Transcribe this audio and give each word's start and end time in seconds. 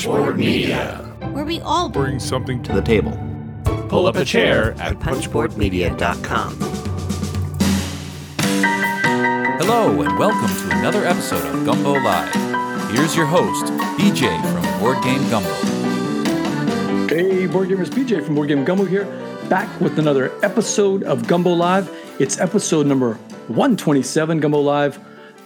Punchboard 0.00 0.38
Media, 0.38 0.96
where 1.32 1.44
we 1.44 1.60
all 1.60 1.90
bring 1.90 2.18
something 2.18 2.62
to 2.62 2.72
the 2.72 2.80
table. 2.80 3.12
Pull 3.90 4.06
up 4.06 4.16
a 4.16 4.24
chair 4.24 4.72
at 4.80 4.94
punchboardmedia.com. 4.94 6.56
Hello, 9.58 10.00
and 10.00 10.18
welcome 10.18 10.48
to 10.48 10.78
another 10.78 11.04
episode 11.04 11.44
of 11.54 11.66
Gumbo 11.66 11.92
Live. 12.00 12.32
Here's 12.92 13.14
your 13.14 13.26
host, 13.26 13.66
BJ 13.98 14.40
from 14.40 14.80
Board 14.80 15.02
Game 15.04 15.20
Gumbo. 15.28 15.52
Hey, 17.14 17.46
Board 17.46 17.68
Gamers, 17.68 17.90
BJ 17.90 18.24
from 18.24 18.36
Board 18.36 18.48
Game 18.48 18.64
Gumbo 18.64 18.86
here, 18.86 19.04
back 19.50 19.68
with 19.82 19.98
another 19.98 20.32
episode 20.42 21.02
of 21.02 21.26
Gumbo 21.26 21.52
Live. 21.52 21.94
It's 22.18 22.40
episode 22.40 22.86
number 22.86 23.16
127, 23.48 24.40
Gumbo 24.40 24.60
Live, 24.60 24.98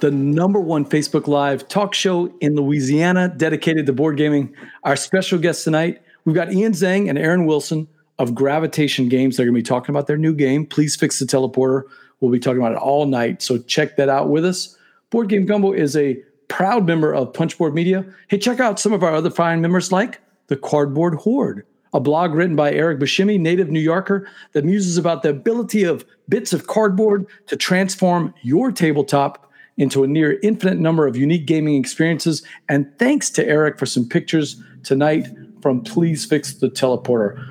the 0.05 0.11
number 0.11 0.61
one 0.61 0.85
Facebook 0.85 1.27
Live 1.29 1.67
talk 1.67 1.95
show 1.95 2.31
in 2.43 2.57
Louisiana 2.57 3.33
dedicated 3.35 3.87
to 3.87 3.93
board 3.95 4.19
gaming. 4.19 4.55
Our 4.83 4.97
special 4.97 5.39
guests 5.39 5.65
tonight, 5.65 6.03
we've 6.27 6.35
got 6.35 6.53
Ian 6.53 6.73
Zhang 6.73 7.09
and 7.09 7.17
Aaron 7.17 7.47
Wilson 7.47 7.89
of 8.19 8.35
Gravitation 8.35 9.09
Games. 9.09 9.39
They're 9.39 9.47
going 9.47 9.55
to 9.55 9.59
be 9.61 9.63
talking 9.63 9.95
about 9.95 10.07
their 10.07 10.19
new 10.19 10.35
game, 10.35 10.67
Please 10.67 10.95
Fix 10.95 11.21
the 11.21 11.25
Teleporter. 11.25 11.85
We'll 12.21 12.31
be 12.31 12.39
talking 12.39 12.59
about 12.59 12.73
it 12.73 12.79
all 12.79 13.07
night, 13.07 13.41
so 13.41 13.57
check 13.57 13.97
that 13.97 14.11
out 14.11 14.29
with 14.29 14.45
us. 14.45 14.77
Board 15.09 15.31
Game 15.31 15.47
Gumbo 15.47 15.73
is 15.73 15.97
a 15.97 16.23
proud 16.49 16.87
member 16.87 17.15
of 17.15 17.33
Punchboard 17.33 17.73
Media. 17.73 18.05
Hey, 18.29 18.37
check 18.37 18.61
out 18.61 18.79
some 18.79 18.93
of 18.93 19.03
our 19.03 19.15
other 19.15 19.31
fine 19.31 19.63
members 19.63 19.91
like 19.91 20.21
the 20.49 20.57
Cardboard 20.59 21.15
Horde, 21.15 21.65
a 21.95 22.01
blog 22.01 22.35
written 22.35 22.57
by 22.57 22.75
Eric 22.75 22.99
Bashimi, 22.99 23.41
native 23.41 23.71
New 23.71 23.81
Yorker, 23.81 24.29
that 24.53 24.67
muses 24.67 24.99
about 24.99 25.23
the 25.23 25.31
ability 25.31 25.83
of 25.83 26.05
bits 26.29 26.53
of 26.53 26.67
cardboard 26.67 27.27
to 27.47 27.57
transform 27.57 28.35
your 28.43 28.71
tabletop 28.71 29.44
into 29.77 30.05
a 30.05 30.07
near 30.07 30.39
infinite 30.43 30.79
number 30.79 31.07
of 31.07 31.17
unique 31.17 31.47
gaming 31.47 31.77
experiences. 31.77 32.43
And 32.69 32.87
thanks 32.99 33.31
to 33.31 33.47
Eric 33.47 33.79
for 33.79 33.87
some 33.87 34.09
pictures 34.09 34.63
tonight 34.83 35.29
from 35.63 35.83
Please 35.83 36.25
Fix 36.25 36.55
the 36.55 36.69
Teleporter. 36.69 37.43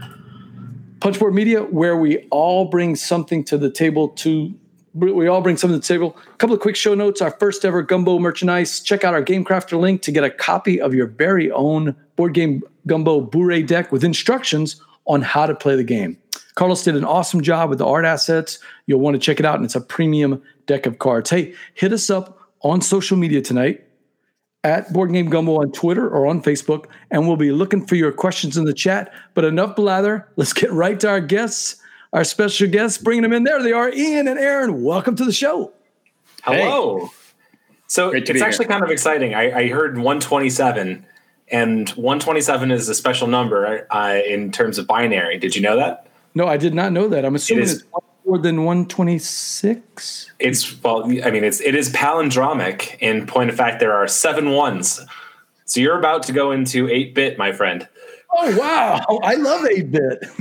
Punchboard 0.99 1.33
Media, 1.33 1.63
where 1.63 1.97
we 1.97 2.19
all 2.29 2.65
bring 2.65 2.95
something 2.95 3.43
to 3.45 3.57
the 3.57 3.69
table 3.69 4.09
to 4.09 4.53
we 4.93 5.27
all 5.27 5.41
bring 5.41 5.57
something 5.57 5.81
to 5.81 5.87
the 5.87 5.93
table. 5.93 6.15
A 6.27 6.37
couple 6.37 6.55
of 6.55 6.61
quick 6.61 6.75
show 6.75 6.93
notes. 6.93 7.19
Our 7.19 7.31
first 7.31 7.65
ever 7.65 7.81
Gumbo 7.81 8.19
merchandise. 8.19 8.79
Check 8.79 9.03
out 9.03 9.15
our 9.15 9.23
Game 9.23 9.43
Crafter 9.43 9.79
link 9.79 10.03
to 10.03 10.11
get 10.11 10.23
a 10.23 10.29
copy 10.29 10.79
of 10.79 10.93
your 10.93 11.07
very 11.07 11.51
own 11.51 11.95
board 12.15 12.35
game 12.35 12.61
Gumbo 12.85 13.25
Bourré 13.25 13.65
deck 13.65 13.91
with 13.91 14.03
instructions 14.03 14.79
on 15.05 15.23
how 15.23 15.47
to 15.47 15.55
play 15.55 15.75
the 15.75 15.83
game. 15.83 16.17
Carlos 16.55 16.83
did 16.83 16.95
an 16.95 17.03
awesome 17.03 17.41
job 17.41 17.69
with 17.69 17.79
the 17.79 17.87
art 17.87 18.05
assets. 18.05 18.59
You'll 18.85 18.99
want 18.99 19.15
to 19.15 19.19
check 19.19 19.39
it 19.39 19.45
out, 19.45 19.55
and 19.55 19.65
it's 19.65 19.75
a 19.75 19.81
premium 19.81 20.41
deck 20.65 20.85
of 20.85 20.99
cards. 20.99 21.29
Hey, 21.29 21.53
hit 21.73 21.93
us 21.93 22.09
up 22.09 22.39
on 22.61 22.81
social 22.81 23.17
media 23.17 23.41
tonight 23.41 23.83
at 24.63 24.91
Board 24.93 25.11
Game 25.11 25.29
Gumbo 25.29 25.61
on 25.61 25.71
Twitter 25.71 26.09
or 26.09 26.25
on 26.27 26.41
Facebook, 26.41 26.85
and 27.11 27.27
we'll 27.27 27.37
be 27.37 27.51
looking 27.51 27.85
for 27.85 27.95
your 27.95 28.11
questions 28.11 28.57
in 28.57 28.65
the 28.65 28.73
chat. 28.73 29.13
But 29.33 29.45
enough 29.45 29.75
blather. 29.75 30.29
Let's 30.35 30.53
get 30.53 30.71
right 30.71 30.99
to 31.01 31.09
our 31.09 31.21
guests 31.21 31.81
our 32.13 32.23
special 32.23 32.69
guests, 32.69 32.99
bringing 32.99 33.23
them 33.23 33.33
in. 33.33 33.43
There 33.43 33.61
they 33.61 33.71
are, 33.71 33.91
Ian 33.91 34.27
and 34.27 34.39
Aaron. 34.39 34.83
Welcome 34.83 35.15
to 35.17 35.25
the 35.25 35.33
show. 35.33 35.73
Hello. 36.43 36.99
Hey. 36.99 37.07
So 37.87 38.11
it's 38.11 38.29
actually 38.29 38.65
here. 38.65 38.71
kind 38.71 38.83
of 38.83 38.89
exciting. 38.91 39.33
I, 39.33 39.51
I, 39.51 39.67
heard 39.67 39.97
127, 39.97 41.05
and 41.49 41.89
127 41.89 42.71
is 42.71 42.89
a 42.89 42.95
special 42.95 43.27
number 43.27 43.85
uh, 43.91 44.19
in 44.25 44.51
terms 44.51 44.77
of 44.77 44.87
binary. 44.87 45.37
Did 45.37 45.55
you 45.55 45.61
know 45.61 45.75
that? 45.75 46.07
No, 46.33 46.47
I 46.47 46.57
did 46.57 46.73
not 46.73 46.91
know 46.91 47.07
that. 47.09 47.25
I'm 47.25 47.35
assuming 47.35 47.63
it 47.63 47.65
is, 47.65 47.73
it's 47.73 47.83
more 48.25 48.37
than 48.37 48.63
126. 48.63 50.31
It's 50.39 50.83
well, 50.83 51.03
I 51.05 51.31
mean, 51.31 51.43
it's 51.43 51.61
it 51.61 51.75
is 51.75 51.91
palindromic. 51.91 52.97
In 52.99 53.25
point 53.25 53.49
of 53.49 53.55
fact, 53.55 53.79
there 53.79 53.93
are 53.93 54.07
seven 54.07 54.51
ones. 54.51 55.01
So 55.65 55.79
you're 55.79 55.97
about 55.97 56.23
to 56.23 56.33
go 56.33 56.51
into 56.51 56.89
eight 56.89 57.13
bit, 57.15 57.37
my 57.37 57.51
friend. 57.51 57.87
Oh 58.35 58.57
wow! 58.57 59.19
I 59.23 59.35
love 59.35 59.65
eight 59.65 59.91
bit. 59.91 60.23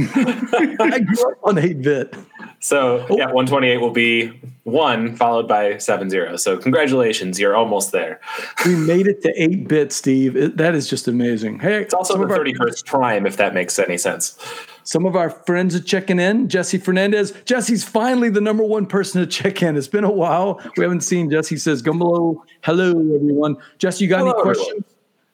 I 0.81 1.01
grew 1.01 1.31
up 1.31 1.39
on 1.45 1.59
eight 1.59 1.83
bit. 1.83 2.15
So 2.61 3.07
oh. 3.11 3.17
yeah, 3.17 3.27
128 3.27 3.79
will 3.79 3.91
be 3.91 4.41
one 4.63 5.15
followed 5.17 5.49
by 5.49 5.79
seven 5.79 6.09
zero. 6.09 6.37
So 6.37 6.57
congratulations, 6.57 7.39
you're 7.39 7.57
almost 7.57 7.93
there. 7.93 8.21
We 8.65 8.77
made 8.77 9.09
it 9.09 9.21
to 9.23 9.33
eight 9.37 9.69
bit, 9.69 9.93
Steve. 9.93 10.37
It, 10.37 10.57
that 10.57 10.75
is 10.75 10.89
just 10.89 11.07
amazing. 11.07 11.59
Hey, 11.59 11.83
it's 11.83 11.93
also 11.93 12.17
the 12.17 12.33
31st 12.33 12.87
prime, 12.87 13.27
if 13.27 13.37
that 13.37 13.53
makes 13.53 13.79
any 13.79 13.99
sense. 13.99 14.39
Some 14.85 15.07
of 15.07 15.17
our 15.17 15.31
friends 15.31 15.75
are 15.75 15.81
checking 15.81 16.19
in. 16.19 16.49
Jesse 16.49 16.79
Fernandez. 16.79 17.33
Jesse's 17.45 17.85
finally 17.85 18.31
the 18.31 18.41
number 18.41 18.65
one 18.65 18.87
person 18.87 19.21
to 19.21 19.27
check 19.27 19.63
in. 19.63 19.77
It's 19.77 19.89
been 19.89 20.05
a 20.05 20.11
while. 20.11 20.61
We 20.77 20.85
haven't 20.85 21.03
seen 21.03 21.31
Jesse. 21.31 21.57
Says 21.57 21.83
Gumbo. 21.83 22.45
Hello, 22.63 22.91
everyone. 22.91 23.57
Jesse, 23.79 24.05
you 24.05 24.11
got 24.11 24.21
Hello, 24.21 24.33
any 24.33 24.43
questions? 24.43 24.69
Everyone. 24.69 24.85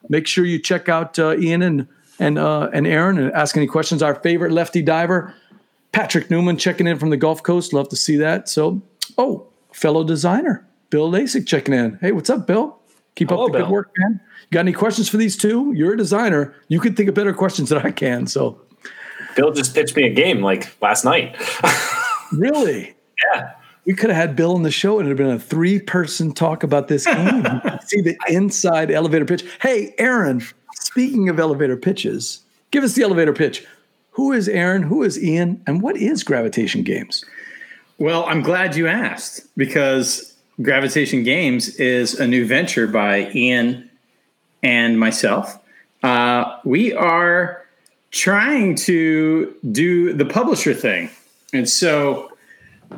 Make 0.09 0.27
sure 0.27 0.45
you 0.45 0.59
check 0.59 0.89
out 0.89 1.17
uh, 1.19 1.37
Ian 1.37 1.61
and 1.61 1.87
and 2.19 2.37
uh, 2.37 2.69
and 2.73 2.85
Aaron 2.87 3.17
and 3.17 3.31
ask 3.33 3.55
any 3.57 3.67
questions. 3.67 4.03
Our 4.03 4.15
favorite 4.15 4.51
lefty 4.51 4.81
diver, 4.81 5.33
Patrick 5.91 6.29
Newman, 6.29 6.57
checking 6.57 6.87
in 6.87 6.97
from 6.99 7.09
the 7.09 7.17
Gulf 7.17 7.43
Coast. 7.43 7.73
Love 7.73 7.89
to 7.89 7.95
see 7.95 8.15
that. 8.17 8.49
So, 8.49 8.81
oh, 9.17 9.47
fellow 9.71 10.03
designer 10.03 10.65
Bill 10.89 11.09
Lasik 11.09 11.47
checking 11.47 11.73
in. 11.73 11.97
Hey, 12.01 12.11
what's 12.11 12.29
up, 12.29 12.47
Bill? 12.47 12.77
Keep 13.15 13.29
Hello, 13.29 13.45
up 13.45 13.51
the 13.51 13.59
Bill. 13.59 13.67
good 13.67 13.73
work, 13.73 13.91
man. 13.97 14.19
You 14.41 14.55
got 14.55 14.61
any 14.61 14.73
questions 14.73 15.09
for 15.09 15.17
these 15.17 15.37
two? 15.37 15.73
You're 15.75 15.93
a 15.93 15.97
designer. 15.97 16.55
You 16.67 16.79
can 16.79 16.95
think 16.95 17.09
of 17.09 17.15
better 17.15 17.33
questions 17.33 17.69
than 17.69 17.79
I 17.79 17.91
can. 17.91 18.27
So, 18.27 18.59
Bill 19.35 19.51
just 19.51 19.73
pitched 19.73 19.95
me 19.95 20.03
a 20.03 20.13
game 20.13 20.41
like 20.41 20.75
last 20.81 21.05
night. 21.05 21.35
really? 22.31 22.95
Yeah. 23.33 23.51
We 23.85 23.93
could 23.93 24.09
have 24.09 24.17
had 24.17 24.35
Bill 24.35 24.53
on 24.55 24.63
the 24.63 24.71
show 24.71 24.99
and 24.99 25.07
it 25.07 25.11
would 25.11 25.19
have 25.19 25.27
been 25.27 25.35
a 25.35 25.39
three 25.39 25.79
person 25.79 26.33
talk 26.33 26.63
about 26.63 26.87
this 26.87 27.05
game. 27.05 27.43
see 27.85 28.01
the 28.01 28.17
inside 28.27 28.91
elevator 28.91 29.25
pitch. 29.25 29.43
Hey, 29.61 29.93
Aaron, 29.97 30.41
Speaking 30.79 31.29
of 31.29 31.39
elevator 31.39 31.77
pitches, 31.77 32.41
give 32.71 32.83
us 32.83 32.95
the 32.95 33.03
elevator 33.03 33.33
pitch. 33.33 33.65
Who 34.11 34.31
is 34.31 34.47
Aaron? 34.49 34.81
Who 34.81 35.03
is 35.03 35.21
Ian? 35.23 35.61
And 35.67 35.81
what 35.81 35.97
is 35.97 36.23
Gravitation 36.23 36.83
Games? 36.83 37.23
Well, 37.99 38.25
I'm 38.25 38.41
glad 38.41 38.75
you 38.75 38.87
asked 38.87 39.45
because 39.55 40.35
Gravitation 40.61 41.23
Games 41.23 41.75
is 41.75 42.19
a 42.19 42.25
new 42.25 42.45
venture 42.45 42.87
by 42.87 43.29
Ian 43.35 43.89
and 44.63 44.99
myself. 44.99 45.59
Uh, 46.01 46.57
we 46.65 46.93
are 46.93 47.58
trying 48.11 48.75
to 48.75 49.55
do 49.71 50.13
the 50.13 50.25
publisher 50.25 50.73
thing. 50.73 51.09
And 51.53 51.69
so, 51.69 52.31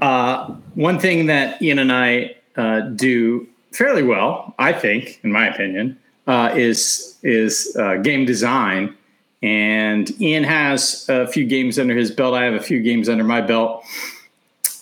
uh, 0.02 0.48
one 0.76 1.00
thing 1.00 1.26
that 1.28 1.62
Ian 1.62 1.80
and 1.80 1.92
I 1.92 2.36
uh, 2.56 2.82
do 2.82 3.48
fairly 3.72 4.04
well, 4.04 4.54
I 4.60 4.74
think, 4.74 5.20
in 5.24 5.32
my 5.32 5.48
opinion, 5.48 5.98
uh, 6.28 6.54
is 6.56 7.18
is 7.24 7.76
uh, 7.78 7.96
game 7.98 8.26
design, 8.26 8.96
and 9.42 10.10
Ian 10.22 10.44
has 10.44 11.06
a 11.10 11.28
few 11.28 11.46
games 11.46 11.80
under 11.80 11.96
his 11.96 12.12
belt. 12.12 12.34
I 12.34 12.44
have 12.44 12.54
a 12.54 12.62
few 12.62 12.82
games 12.82 13.10
under 13.10 13.24
my 13.24 13.42
belt, 13.42 13.84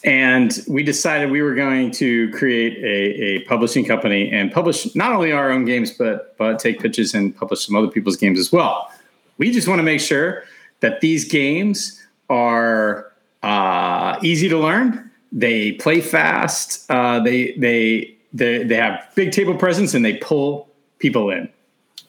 and 0.04 0.60
we 0.68 0.84
decided 0.84 1.32
we 1.32 1.42
were 1.42 1.56
going 1.56 1.92
to 1.92 2.30
create 2.32 2.78
a, 2.78 3.24
a 3.24 3.40
publishing 3.46 3.86
company 3.86 4.32
and 4.32 4.52
publish 4.52 4.96
not 4.96 5.12
only 5.12 5.32
our 5.32 5.52
own 5.52 5.66
games, 5.66 5.92
but 5.92 6.38
but 6.38 6.60
take 6.60 6.80
pitches 6.80 7.14
and 7.14 7.36
publish 7.36 7.66
some 7.66 7.76
other 7.76 7.88
people's 7.88 8.18
games 8.18 8.40
as 8.40 8.52
well. 8.52 8.92
We 9.40 9.52
just 9.52 9.68
want 9.68 9.80
to 9.80 9.84
make 9.84 10.02
sure 10.02 10.44
that 10.82 11.02
these 11.02 11.26
games 11.26 12.00
are 12.30 13.12
uh, 13.42 14.20
easy 14.22 14.48
to 14.50 14.58
learn. 14.58 15.10
They 15.32 15.74
play 15.74 16.02
fast. 16.02 16.90
Uh, 16.92 17.20
they 17.22 17.54
they 17.54 18.18
they 18.34 18.64
they 18.64 18.76
have 18.76 19.10
big 19.16 19.32
table 19.32 19.56
presence 19.56 19.94
and 19.94 20.06
they 20.06 20.18
pull 20.18 20.70
people 21.00 21.30
in 21.32 21.50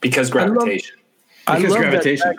because 0.00 0.30
gravitation. 0.30 0.96
I 1.46 1.54
love, 1.54 1.62
because 1.62 1.76
I 1.76 1.78
gravitation. 1.78 2.36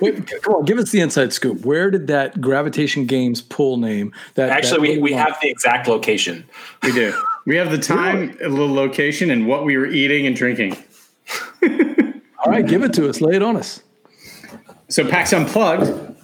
Wait, 0.00 0.26
come 0.42 0.54
on, 0.54 0.64
give 0.64 0.78
us 0.78 0.90
the 0.90 1.00
inside 1.00 1.32
scoop. 1.32 1.64
Where 1.64 1.90
did 1.90 2.06
that 2.06 2.40
gravitation 2.40 3.06
games 3.06 3.42
pool 3.42 3.76
name? 3.76 4.12
That 4.34 4.50
actually 4.50 4.94
that 4.94 5.02
we, 5.02 5.10
we 5.10 5.12
have 5.12 5.36
the 5.42 5.48
exact 5.48 5.88
location. 5.88 6.44
We 6.82 6.92
do. 6.92 7.20
We 7.44 7.56
have 7.56 7.72
the 7.72 7.78
time, 7.78 8.38
a 8.42 8.48
little 8.48 8.72
location, 8.72 9.30
and 9.30 9.48
what 9.48 9.64
we 9.64 9.76
were 9.76 9.86
eating 9.86 10.26
and 10.26 10.36
drinking. 10.36 10.76
All 12.44 12.52
right, 12.52 12.66
give 12.66 12.84
it 12.84 12.92
to 12.94 13.08
us. 13.08 13.20
Lay 13.20 13.34
it 13.34 13.42
on 13.42 13.56
us. 13.56 13.82
So 14.92 15.08
PAX 15.08 15.32
Unplugged 15.32 16.14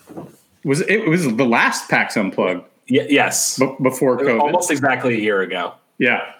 was 0.63 0.83
it 0.83 1.09
was 1.09 1.25
the 1.25 1.45
last 1.45 1.89
PAX 1.89 2.19
Unplugged. 2.19 2.65
Y- 2.91 3.07
yes, 3.09 3.59
b- 3.59 3.75
before 3.83 4.19
COVID, 4.19 4.41
almost 4.41 4.71
exactly 4.71 5.15
a 5.15 5.21
year 5.21 5.41
ago. 5.41 5.73
Yeah. 5.97 6.33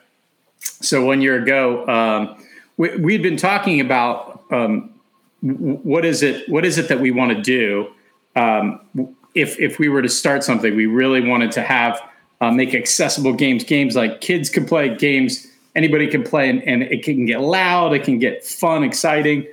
So 0.61 1.05
one 1.05 1.23
year 1.23 1.43
ago, 1.43 1.87
um, 1.89 2.45
we, 2.77 3.13
had 3.15 3.23
been 3.23 3.39
talking 3.39 3.81
about 3.81 4.43
um, 4.51 4.93
what 5.41 6.05
is 6.05 6.23
it 6.23 6.47
what 6.51 6.67
is 6.67 6.77
it 6.77 6.89
that 6.89 7.01
we 7.01 7.11
want 7.11 7.35
to 7.35 7.41
do 7.41 7.89
um, 8.37 8.81
if 9.35 9.59
if 9.59 9.79
we 9.79 9.89
were 9.89 10.03
to 10.03 10.09
start 10.09 10.45
something 10.45 10.77
we 10.77 10.85
really 10.87 11.27
wanted 11.27 11.51
to 11.53 11.63
have 11.63 11.99
uh, 12.43 12.51
make 12.51 12.75
accessible 12.75 13.33
games 13.33 13.65
games 13.65 13.97
like 13.97 14.21
kids 14.21 14.51
can 14.51 14.67
play 14.67 14.95
games 14.97 15.47
anybody 15.75 16.07
can 16.07 16.23
play 16.23 16.51
and, 16.51 16.63
and 16.65 16.83
it 16.83 17.03
can 17.05 17.25
get 17.25 17.41
loud 17.41 17.93
it 17.95 18.05
can 18.05 18.19
get 18.19 18.45
fun 18.45 18.85
exciting 18.85 19.47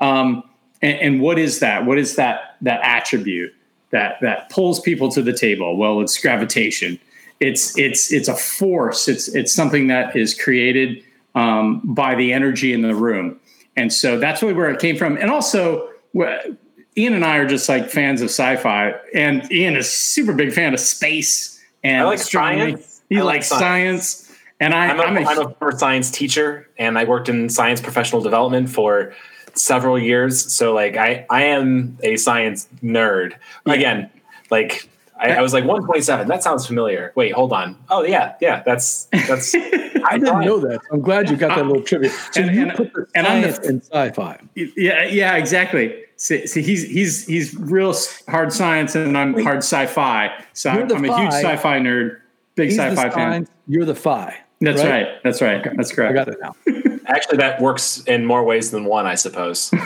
um, 0.00 0.42
and, 0.82 0.98
and 0.98 1.20
what 1.20 1.38
is 1.38 1.60
that 1.60 1.86
what 1.86 1.98
is 1.98 2.16
that 2.16 2.56
that 2.60 2.80
attribute 2.82 3.54
that 3.90 4.16
that 4.20 4.48
pulls 4.50 4.80
people 4.80 5.10
to 5.10 5.22
the 5.22 5.32
table 5.32 5.76
well 5.76 6.00
it's 6.00 6.18
gravitation 6.18 6.98
it's 7.40 7.76
it's 7.78 8.12
it's 8.12 8.28
a 8.28 8.36
force 8.36 9.08
it's 9.08 9.28
it's 9.28 9.52
something 9.52 9.86
that 9.86 10.14
is 10.14 10.34
created 10.34 11.02
um, 11.34 11.80
by 11.84 12.14
the 12.14 12.32
energy 12.32 12.72
in 12.72 12.82
the 12.82 12.94
room. 12.94 13.38
and 13.76 13.92
so 13.92 14.18
that's 14.18 14.42
really 14.42 14.54
where 14.54 14.70
it 14.70 14.80
came 14.80 14.96
from. 14.96 15.16
And 15.16 15.30
also, 15.30 15.88
Ian 16.96 17.14
and 17.14 17.24
I 17.24 17.36
are 17.36 17.46
just 17.46 17.68
like 17.68 17.88
fans 17.88 18.20
of 18.20 18.26
sci-fi, 18.26 18.94
and 19.14 19.50
Ian 19.50 19.76
is 19.76 19.88
super 19.88 20.32
big 20.32 20.52
fan 20.52 20.74
of 20.74 20.80
space 20.80 21.58
and 21.82 22.02
I 22.02 22.04
like 22.04 22.18
science. 22.18 23.00
He 23.08 23.16
I 23.16 23.22
like 23.22 23.36
likes 23.36 23.48
science. 23.48 24.06
science. 24.06 24.38
and 24.60 24.74
I, 24.74 24.88
I'm 24.88 25.00
a, 25.00 25.02
I'm 25.02 25.16
a, 25.16 25.20
I'm 25.20 25.38
a 25.38 25.54
former 25.54 25.78
science 25.78 26.10
teacher, 26.10 26.68
and 26.78 26.98
I 26.98 27.04
worked 27.04 27.28
in 27.28 27.48
science 27.48 27.80
professional 27.80 28.20
development 28.20 28.68
for 28.68 29.14
several 29.58 29.98
years. 29.98 30.52
So, 30.52 30.74
like, 30.74 30.96
I 30.96 31.26
I 31.30 31.44
am 31.44 31.98
a 32.02 32.16
science 32.16 32.68
nerd. 32.82 33.34
Again, 33.66 34.10
like. 34.50 34.88
I, 35.22 35.32
I 35.32 35.42
was 35.42 35.52
like 35.52 35.64
127. 35.64 36.28
That 36.28 36.42
sounds 36.42 36.66
familiar. 36.66 37.12
Wait, 37.14 37.34
hold 37.34 37.52
on. 37.52 37.76
Oh 37.90 38.02
yeah, 38.02 38.36
yeah. 38.40 38.62
That's 38.64 39.04
that's. 39.28 39.54
I 39.54 40.16
didn't 40.16 40.40
know 40.40 40.58
that. 40.60 40.80
I'm 40.90 41.02
glad 41.02 41.28
you 41.28 41.36
got 41.36 41.54
that 41.56 41.66
little 41.66 41.82
trivia. 41.82 42.08
So 42.32 42.40
and- 42.40 42.56
you 42.56 42.62
and- 42.62 42.72
put 42.74 42.90
the 42.94 43.06
and 43.14 43.26
I'm 43.26 43.44
in 43.44 43.82
sci-fi. 43.82 44.40
yeah, 44.54 45.04
yeah, 45.04 45.36
exactly. 45.36 46.04
See, 46.16 46.46
see, 46.46 46.62
he's 46.62 46.84
he's 46.88 47.26
he's 47.26 47.54
real 47.54 47.94
hard 48.28 48.50
science, 48.50 48.94
and 48.94 49.18
I'm 49.18 49.34
hard 49.42 49.58
sci-fi. 49.58 50.32
So 50.54 50.70
I'm, 50.70 50.90
I'm 50.90 51.04
a 51.04 51.18
huge 51.18 51.32
sci-fi 51.34 51.78
nerd, 51.80 52.20
big 52.54 52.70
He's 52.70 52.78
sci-fi 52.78 53.02
fan. 53.10 53.12
science, 53.12 53.50
You're 53.68 53.84
the 53.84 53.94
fi. 53.94 54.38
That's 54.62 54.82
right. 54.82 55.06
That's 55.22 55.42
right. 55.42 55.62
That's 55.76 55.92
correct. 55.92 56.18
I 56.18 56.24
correct. 56.24 56.40
got 56.42 56.74
it 56.74 56.82
now. 56.86 56.89
Actually, 57.10 57.38
that 57.38 57.60
works 57.60 58.02
in 58.04 58.24
more 58.24 58.44
ways 58.44 58.70
than 58.70 58.84
one, 58.84 59.06
I 59.06 59.16
suppose. 59.16 59.70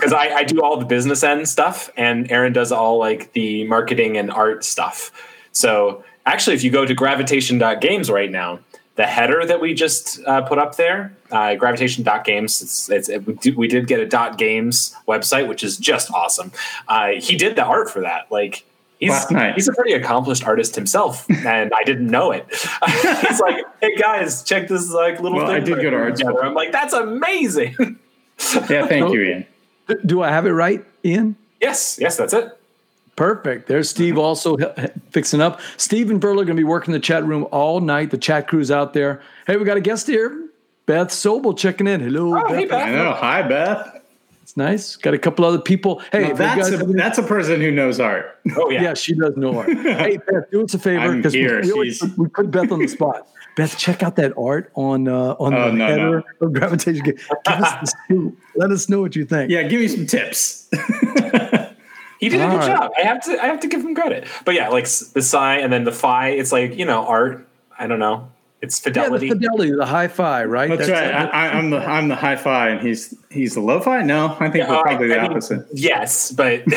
Because 0.00 0.14
I, 0.14 0.30
I 0.30 0.44
do 0.44 0.62
all 0.62 0.78
the 0.78 0.86
business 0.86 1.22
end 1.22 1.46
stuff, 1.46 1.90
and 1.94 2.32
Aaron 2.32 2.54
does 2.54 2.72
all 2.72 2.98
like 2.98 3.34
the 3.34 3.64
marketing 3.64 4.16
and 4.16 4.30
art 4.30 4.64
stuff. 4.64 5.12
So 5.52 6.02
actually, 6.24 6.56
if 6.56 6.64
you 6.64 6.70
go 6.70 6.86
to 6.86 6.94
gravitation.games 6.94 8.10
right 8.10 8.30
now, 8.30 8.60
the 8.96 9.04
header 9.04 9.44
that 9.44 9.60
we 9.60 9.74
just 9.74 10.18
uh, 10.26 10.40
put 10.40 10.58
up 10.58 10.76
there, 10.76 11.14
uh, 11.30 11.54
gravitation.games, 11.54 12.62
it's, 12.62 12.88
it's, 12.90 13.08
it, 13.10 13.26
we, 13.26 13.34
did, 13.34 13.56
we 13.56 13.68
did 13.68 13.86
get 13.88 14.00
a 14.00 14.06
dot 14.06 14.38
.games 14.38 14.96
website, 15.06 15.46
which 15.46 15.62
is 15.62 15.76
just 15.76 16.10
awesome. 16.12 16.50
Uh, 16.88 17.08
he 17.18 17.36
did 17.36 17.54
the 17.54 17.64
art 17.64 17.90
for 17.90 18.00
that. 18.00 18.30
Like, 18.30 18.64
He's, 19.00 19.08
Last 19.10 19.30
night. 19.30 19.54
he's 19.54 19.66
a 19.66 19.72
pretty 19.72 19.94
accomplished 19.94 20.44
artist 20.46 20.74
himself, 20.76 21.24
and 21.46 21.72
I 21.74 21.82
didn't 21.84 22.06
know 22.08 22.32
it. 22.32 22.46
he's 23.26 23.40
like, 23.40 23.64
"Hey 23.80 23.96
guys, 23.96 24.42
check 24.42 24.68
this 24.68 24.90
like 24.92 25.20
little 25.20 25.38
Well, 25.38 25.46
thing." 25.46 25.56
I 25.56 25.60
did 25.60 25.76
we're 25.78 25.82
go 25.82 25.90
to 25.90 25.96
art 25.96 26.16
together." 26.16 26.36
school. 26.36 26.46
I'm 26.48 26.54
like, 26.54 26.70
"That's 26.70 26.92
amazing." 26.92 27.74
Yeah, 28.70 28.86
thank 28.86 29.12
you, 29.12 29.20
Ian. 29.22 29.46
Do 30.06 30.22
I 30.22 30.28
have 30.30 30.46
it 30.46 30.52
right, 30.52 30.84
Ian? 31.04 31.36
yes, 31.60 31.98
yes, 32.00 32.16
that's 32.16 32.32
it. 32.34 32.56
Perfect. 33.16 33.68
There's 33.68 33.88
mm-hmm. 33.88 33.96
Steve 33.96 34.18
also 34.18 34.58
h- 34.58 34.66
h- 34.78 34.90
fixing 35.10 35.40
up. 35.42 35.60
Steve 35.76 36.10
and 36.10 36.20
Burl 36.20 36.32
are 36.40 36.44
going 36.44 36.56
to 36.56 36.60
be 36.60 36.64
working 36.64 36.92
the 36.92 37.00
chat 37.00 37.24
room 37.24 37.46
all 37.52 37.80
night. 37.80 38.10
The 38.10 38.16
chat 38.18 38.48
crew's 38.48 38.70
out 38.70 38.92
there. 38.94 39.20
Hey, 39.46 39.56
we 39.58 39.64
got 39.64 39.76
a 39.76 39.80
guest 39.82 40.06
here. 40.06 40.48
Beth 40.86 41.08
Sobel 41.08 41.56
checking 41.56 41.86
in. 41.86 42.00
Hello, 42.00 42.34
Oh, 42.34 42.48
Beth. 42.48 42.58
I 42.60 42.64
Beth. 42.66 42.88
know. 42.94 43.12
Hi, 43.12 43.42
Beth. 43.42 43.99
It's 44.50 44.56
nice. 44.56 44.96
Got 44.96 45.14
a 45.14 45.18
couple 45.18 45.44
other 45.44 45.60
people. 45.60 46.02
Hey, 46.10 46.22
Now, 46.22 46.24
if 46.24 46.30
you 46.30 46.34
that's 46.38 46.70
guys 46.70 46.80
a, 46.80 46.84
that's 46.86 47.18
a 47.18 47.22
person 47.22 47.60
who 47.60 47.70
knows 47.70 48.00
art. 48.00 48.36
Oh 48.56 48.68
yeah. 48.68 48.82
yeah, 48.82 48.94
she 48.94 49.14
does 49.14 49.36
know 49.36 49.56
art. 49.60 49.68
hey, 49.72 50.16
Beth, 50.16 50.50
do 50.50 50.64
us 50.64 50.74
a 50.74 50.78
favor 50.80 50.98
I'm 51.04 51.18
because 51.18 51.34
we, 51.34 51.46
we, 51.46 51.70
always- 51.70 52.02
we 52.16 52.26
put 52.26 52.50
Beth 52.50 52.72
on 52.72 52.80
the 52.80 52.88
spot. 52.88 53.28
Beth, 53.56 53.78
check 53.78 54.02
out 54.02 54.16
that 54.16 54.32
art 54.36 54.72
on 54.74 55.06
uh, 55.06 55.36
on 55.38 55.54
Oh, 55.54 55.66
the 55.70 55.72
no, 55.76 55.86
header 55.86 56.24
no. 56.40 56.46
of 56.48 56.52
Gravitation. 56.52 57.04
Give 57.04 57.16
us 57.46 57.74
the 57.80 57.86
scoop. 57.86 58.38
Let 58.56 58.72
us 58.72 58.88
know 58.88 59.00
what 59.00 59.14
you 59.14 59.24
think. 59.24 59.52
Yeah, 59.52 59.62
give 59.62 59.80
me 59.80 59.86
some 59.86 60.06
tips. 60.06 60.68
He 60.72 62.28
did 62.28 62.40
a 62.40 62.48
good 62.48 62.56
right. 62.56 62.66
job. 62.66 62.90
I 62.98 63.02
have 63.02 63.22
to 63.26 63.40
I 63.40 63.46
have 63.46 63.60
to 63.60 63.68
give 63.68 63.82
him 63.84 63.94
credit. 63.94 64.26
But 64.44 64.56
yeah, 64.56 64.68
like 64.70 64.84
the 64.84 65.22
psi 65.22 65.58
and 65.58 65.72
then 65.72 65.84
the 65.84 65.92
phi, 65.92 66.30
it's 66.30 66.50
like, 66.50 66.74
you 66.76 66.84
know, 66.86 67.06
art. 67.06 67.46
I 67.78 67.86
don't 67.86 68.00
know. 68.00 68.28
It's 68.62 68.84
Yeah, 68.84 68.92
the 68.92 69.00
fidelity. 69.00 69.28
fidelity, 69.30 69.72
the 69.72 69.86
high 69.86 70.08
fi, 70.08 70.44
right? 70.44 70.68
That's, 70.76 70.90
right. 70.90 71.14
I, 71.14 71.24
I, 71.26 71.48
I'm 71.52 71.70
the 71.70 71.78
I'm 71.78 72.08
the 72.08 72.14
high 72.16 72.36
fi, 72.36 72.68
and 72.68 72.80
he's 72.86 73.14
he's 73.30 73.54
the 73.54 73.60
low 73.60 73.80
fi. 73.80 74.02
No, 74.02 74.36
I 74.38 74.50
think 74.50 74.64
Uh, 74.68 74.72
we're 74.76 74.82
probably 74.82 75.08
the 75.08 75.18
I 75.18 75.22
mean, 75.22 75.30
opposite. 75.32 75.66
yes, 75.72 76.30
but 76.32 76.62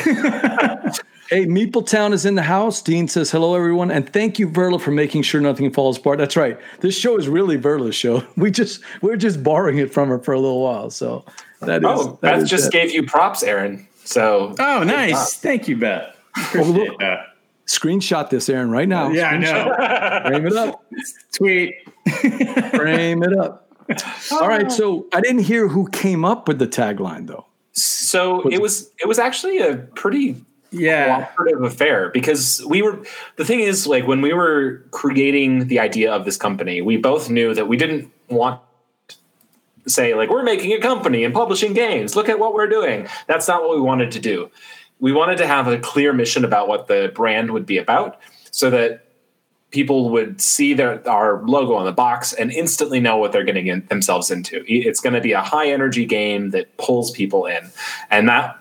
Hey, 1.30 1.46
Meepletown 1.46 2.12
is 2.14 2.26
in 2.26 2.36
the 2.36 2.42
house. 2.44 2.82
Dean 2.82 3.08
says 3.08 3.32
hello, 3.32 3.56
everyone, 3.56 3.90
and 3.92 4.08
thank 4.12 4.38
you, 4.40 4.48
Verla, 4.48 4.80
for 4.80 4.92
making 4.92 5.24
sure 5.24 5.42
nothing 5.42 5.72
falls 5.72 5.98
apart. 5.98 6.20
That's 6.20 6.36
right. 6.38 6.60
This 6.82 6.98
show 6.98 7.18
is 7.18 7.28
really 7.28 7.58
Verla's 7.58 7.96
show. 7.96 8.24
We 8.38 8.52
just 8.52 8.82
we're 9.02 9.16
just 9.18 9.42
borrowing 9.44 9.78
it 9.80 9.92
from 9.94 10.10
her 10.10 10.20
for 10.20 10.34
a 10.34 10.40
little 10.40 10.62
while. 10.62 10.90
So 10.90 11.26
that 11.62 11.78
is. 11.82 11.86
oh, 11.90 12.20
that 12.22 12.34
Beth 12.34 12.44
is 12.44 12.50
just 12.50 12.68
it. 12.68 12.72
gave 12.74 12.92
you 12.92 13.04
props, 13.04 13.42
Aaron. 13.44 13.88
So 14.06 14.54
Oh, 14.60 14.84
nice. 14.84 15.36
Thank 15.38 15.68
you, 15.68 15.78
Beth. 15.78 16.16
Appreciate 16.38 16.98
that. 17.00 17.33
Screenshot 17.68 18.30
this, 18.30 18.50
Aaron, 18.50 18.70
right 18.72 18.88
now. 18.88 19.10
Yeah, 19.10 19.28
I 19.30 19.38
know. 19.38 20.30
Frame 20.30 20.48
it 20.48 20.54
up. 20.56 20.84
Tweet. 21.34 21.76
Frame 22.72 23.24
it 23.24 23.38
up. 23.38 23.68
All 24.32 24.48
right. 24.48 24.72
So 24.72 25.08
I 25.14 25.22
didn't 25.22 25.44
hear 25.44 25.68
who 25.68 25.88
came 25.90 26.24
up 26.26 26.48
with 26.48 26.60
the 26.60 26.68
tagline 26.68 27.28
though. 27.28 27.46
so 27.74 28.48
it 28.50 28.62
was 28.62 28.92
it 29.00 29.08
was 29.08 29.20
actually 29.20 29.58
a 29.60 29.78
pretty 29.96 30.36
Yeah. 30.72 31.26
cooperative 31.26 31.64
affair 31.64 32.10
because 32.14 32.64
we 32.68 32.82
were 32.82 33.04
the 33.36 33.46
thing 33.46 33.60
is 33.60 33.86
like 33.88 34.08
when 34.08 34.22
we 34.22 34.34
were 34.34 34.84
creating 34.92 35.68
the 35.68 35.80
idea 35.80 36.12
of 36.14 36.24
this 36.26 36.38
company 36.38 36.82
we 36.82 36.98
both 36.98 37.30
knew 37.30 37.54
that 37.54 37.68
we 37.68 37.76
didn't 37.78 38.10
want 38.30 38.62
to 39.10 39.16
say 39.90 40.14
like 40.16 40.30
we're 40.30 40.44
making 40.44 40.72
a 40.74 40.80
company 40.80 41.24
and 41.26 41.34
publishing 41.34 41.74
games 41.74 42.16
look 42.16 42.30
at 42.30 42.40
what 42.40 42.54
we're 42.54 42.70
doing 42.70 43.08
that's 43.28 43.48
not 43.48 43.62
what 43.64 43.76
we 43.76 43.82
wanted 43.82 44.12
to 44.12 44.20
do 44.20 44.50
we 45.04 45.12
wanted 45.12 45.38
to 45.38 45.46
have 45.46 45.68
a 45.68 45.78
clear 45.80 46.14
mission 46.14 46.46
about 46.46 46.70
what 46.70 46.88
the 46.88 47.12
brand 47.14 47.52
would 47.52 47.66
be 47.66 47.78
about 47.78 48.22
so 48.52 48.70
that 48.70 49.06
people 49.72 50.10
would 50.12 50.40
see 50.40 50.74
their 50.74 51.06
our 51.10 51.44
logo 51.44 51.74
on 51.74 51.84
the 51.84 51.92
box 51.92 52.32
and 52.32 52.50
instantly 52.54 53.02
know 53.02 53.18
what 53.18 53.34
they're 53.34 53.44
getting 53.44 53.68
in, 53.68 53.86
themselves 53.88 54.32
into. 54.32 54.64
It's 54.66 55.02
going 55.02 55.14
to 55.14 55.20
be 55.20 55.34
a 55.34 55.42
high 55.42 55.70
energy 55.70 56.06
game 56.06 56.52
that 56.52 56.78
pulls 56.78 57.12
people 57.12 57.46
in. 57.46 57.70
And 58.10 58.30
that 58.30 58.58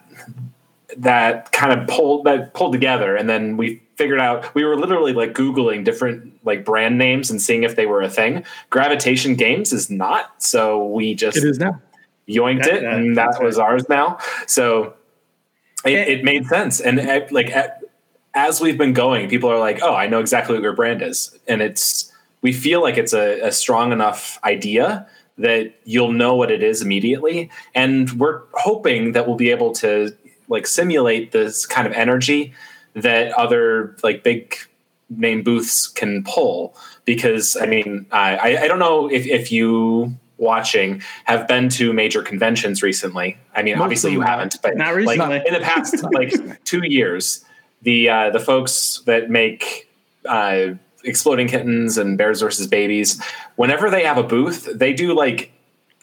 that 0.97 1.53
kind 1.53 1.79
of 1.79 1.87
pulled 1.87 2.25
that 2.25 2.55
pulled 2.55 2.73
together. 2.73 3.15
And 3.15 3.29
then 3.31 3.57
we 3.57 3.81
figured 3.95 4.19
out 4.19 4.53
we 4.53 4.65
were 4.65 4.75
literally 4.77 5.13
like 5.13 5.35
googling 5.35 5.85
different 5.85 6.33
like 6.45 6.65
brand 6.65 6.99
names 6.99 7.31
and 7.31 7.41
seeing 7.41 7.63
if 7.63 7.77
they 7.77 7.87
were 7.87 8.03
a 8.03 8.11
thing. 8.11 8.43
Gravitation 8.71 9.37
games 9.37 9.73
is 9.73 9.89
not. 9.91 10.43
So 10.43 10.85
we 10.89 11.15
just 11.15 11.37
It 11.37 11.45
is 11.45 11.61
now. 11.61 11.81
yoinked 12.29 12.65
That- 12.65 12.75
it 12.75 12.81
that- 12.83 12.95
and 12.95 13.17
that 13.17 13.41
was 13.41 13.61
ours 13.61 13.89
now. 13.89 14.19
So 14.49 14.95
it, 15.85 16.09
it 16.09 16.25
made 16.25 16.47
sense. 16.47 16.81
And 16.81 17.01
uh, 17.01 17.21
like 17.31 17.53
as 18.35 18.61
we've 18.61 18.79
been 18.79 18.95
going 18.95 19.29
people 19.29 19.51
are 19.51 19.59
like 19.59 19.83
oh 19.83 19.95
i 19.95 20.07
know 20.07 20.19
exactly 20.19 20.55
what 20.55 20.63
your 20.63 20.75
brand 20.75 21.03
is. 21.03 21.37
And 21.49 21.61
it's 21.61 22.11
we 22.41 22.53
feel 22.53 22.83
like 22.83 22.99
it's 22.99 23.13
a, 23.13 23.41
a 23.41 23.53
strong 23.53 23.93
enough 23.93 24.39
idea 24.45 25.07
that 25.39 25.75
you'll 25.85 26.13
know 26.13 26.35
what 26.35 26.51
it 26.51 26.63
is 26.63 26.83
immediately. 26.83 27.51
And 27.75 28.11
we're 28.13 28.43
hoping 28.55 29.13
that 29.13 29.27
we'll 29.27 29.37
be 29.37 29.51
able 29.51 29.73
to 29.75 30.15
like 30.49 30.67
simulate 30.67 31.33
this 31.33 31.65
kind 31.65 31.87
of 31.87 31.93
energy 31.95 32.53
that 32.95 33.33
other 33.33 33.97
like 34.03 34.23
big 34.23 34.55
name 35.09 35.43
booths 35.43 35.87
can 35.87 36.25
pull. 36.25 36.77
Because 37.05 37.57
i 37.57 37.67
mean 37.67 38.07
i 38.13 38.37
i, 38.37 38.63
I 38.63 38.69
don't 38.69 38.79
know 38.79 39.11
if, 39.11 39.27
if 39.27 39.51
you 39.51 40.17
watching 40.43 41.01
have 41.25 41.47
been 41.49 41.69
to 41.71 41.93
major 41.93 42.23
conventions 42.23 42.83
recently. 42.83 43.39
I 43.55 43.63
mean 43.63 43.77
Most 43.79 43.85
obviously 43.85 44.13
you 44.13 44.21
haven't 44.21 44.57
but 44.63 44.77
Not 45.19 45.31
like 45.31 45.47
in 45.47 45.55
the 45.55 45.61
past 45.61 46.03
like 46.13 46.33
two 46.65 46.85
years 46.87 47.45
the 47.83 48.09
uh 48.09 48.31
the 48.31 48.41
folks 48.41 49.03
that 49.07 49.31
make 49.31 49.89
uh 50.29 50.75
exploding 51.05 51.49
kittens 51.49 51.97
and 51.99 52.19
bears 52.19 52.41
versus 52.43 52.67
babies 52.67 53.21
whenever 53.57 53.91
they 53.91 54.05
have 54.05 54.19
a 54.19 54.23
booth 54.23 54.69
they 54.75 54.93
do 54.93 55.15
like 55.15 55.53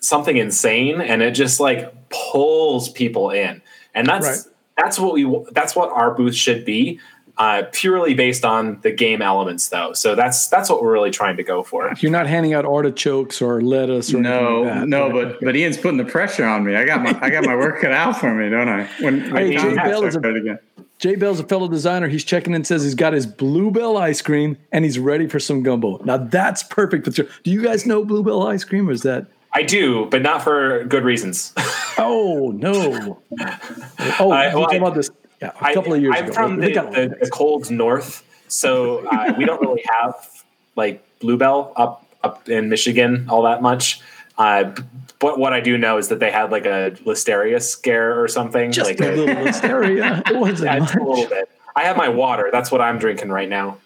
something 0.01 0.37
insane 0.37 1.01
and 1.01 1.21
it 1.21 1.31
just 1.31 1.59
like 1.59 1.93
pulls 2.09 2.89
people 2.89 3.29
in. 3.31 3.61
And 3.93 4.07
that's 4.07 4.25
Right. 4.27 4.39
that's 4.77 4.97
what 4.99 5.13
we 5.13 5.23
that's 5.51 5.75
what 5.75 5.89
our 5.89 6.13
booth 6.13 6.35
should 6.35 6.63
be 6.65 6.99
uh, 7.39 7.63
purely 7.71 8.13
based 8.13 8.43
on 8.45 8.79
the 8.81 8.91
game 8.91 9.21
elements 9.21 9.69
though 9.69 9.93
so 9.93 10.13
that's 10.13 10.47
that's 10.49 10.69
what 10.69 10.81
we're 10.83 10.91
really 10.91 11.09
trying 11.09 11.37
to 11.37 11.43
go 11.43 11.63
for 11.63 11.91
You're 11.99 12.11
not 12.11 12.27
handing 12.27 12.53
out 12.53 12.65
artichokes 12.65 13.41
or 13.41 13.61
lettuce 13.61 14.13
or 14.13 14.19
No, 14.19 14.29
anything 14.63 14.65
like 14.65 14.73
that. 14.81 14.87
no, 14.89 15.09
but 15.11 15.39
but 15.41 15.55
Ian's 15.55 15.77
putting 15.77 15.97
the 15.97 16.05
pressure 16.05 16.45
on 16.45 16.63
me. 16.65 16.75
I 16.75 16.85
got 16.85 17.01
my 17.01 17.17
I 17.21 17.29
got 17.29 17.45
my 17.45 17.55
work 17.55 17.81
cut 17.81 17.91
out 17.93 18.19
for 18.19 18.33
me, 18.35 18.49
don't 18.49 18.67
I? 18.69 18.83
When, 18.99 19.31
when 19.31 19.35
Hey, 19.51 19.55
Jay 19.57 19.73
Bell 19.75 20.03
is 20.05 20.15
a- 20.15 20.19
start 20.19 20.35
again. 20.37 20.59
Jay 20.99 21.15
Bell's 21.15 21.39
a 21.39 21.45
fellow 21.45 21.69
designer. 21.69 22.09
He's 22.09 22.25
checking 22.25 22.53
in, 22.53 22.65
says 22.65 22.83
he's 22.83 22.93
got 22.93 23.13
his 23.13 23.25
Bluebell 23.25 23.95
ice 23.95 24.21
cream 24.21 24.57
and 24.73 24.83
he's 24.83 24.99
ready 24.99 25.27
for 25.27 25.39
some 25.39 25.63
gumbo. 25.63 25.97
Now 26.03 26.17
that's 26.17 26.61
perfect. 26.63 27.05
But 27.05 27.15
do 27.15 27.51
you 27.51 27.61
guys 27.63 27.85
know 27.85 28.03
Bluebell 28.03 28.45
ice 28.47 28.65
cream? 28.65 28.89
Or 28.89 28.91
is 28.91 29.03
that? 29.03 29.27
i 29.51 29.63
do 29.63 30.05
but 30.11 30.21
not 30.21 30.43
for 30.43 30.83
good 30.83 31.03
reasons 31.03 31.53
Oh 31.97 32.51
no! 32.55 33.19
Oh, 34.19 34.29
I- 34.31 34.47
I, 34.49 34.55
well, 34.55 34.75
about 34.75 34.93
this 34.95 35.09
yeah, 35.41 35.51
a 35.61 35.73
couple 35.73 35.93
of 35.93 36.01
years 36.01 36.15
i'm 36.17 36.25
ago. 36.25 36.33
from 36.33 36.59
the, 36.59 36.71
got- 36.71 36.91
the, 36.91 37.15
the 37.21 37.29
cold 37.29 37.69
north 37.71 38.23
so 38.47 39.05
uh, 39.07 39.33
we 39.37 39.45
don't 39.45 39.61
really 39.61 39.83
have 39.89 40.43
like 40.75 41.03
bluebell 41.19 41.73
up 41.75 42.05
up 42.23 42.47
in 42.49 42.69
michigan 42.69 43.25
all 43.29 43.43
that 43.43 43.61
much 43.61 44.01
uh, 44.37 44.73
but 45.19 45.37
what 45.37 45.53
i 45.53 45.59
do 45.59 45.77
know 45.77 45.97
is 45.97 46.07
that 46.09 46.19
they 46.19 46.31
had 46.31 46.51
like 46.51 46.65
a 46.65 46.91
listeria 47.05 47.61
scare 47.61 48.21
or 48.21 48.27
something 48.27 48.71
just 48.71 48.89
like 48.89 48.99
a 49.01 49.11
little 49.15 49.35
listeria. 49.43 50.27
It 50.29 50.35
wasn't 50.37 50.59
yeah, 50.71 50.79
just 50.79 50.95
a 50.95 51.03
little 51.03 51.27
bit 51.27 51.49
i 51.75 51.83
have 51.83 51.95
my 51.97 52.09
water 52.09 52.49
that's 52.51 52.71
what 52.71 52.81
i'm 52.81 52.97
drinking 52.97 53.29
right 53.29 53.49
now 53.49 53.77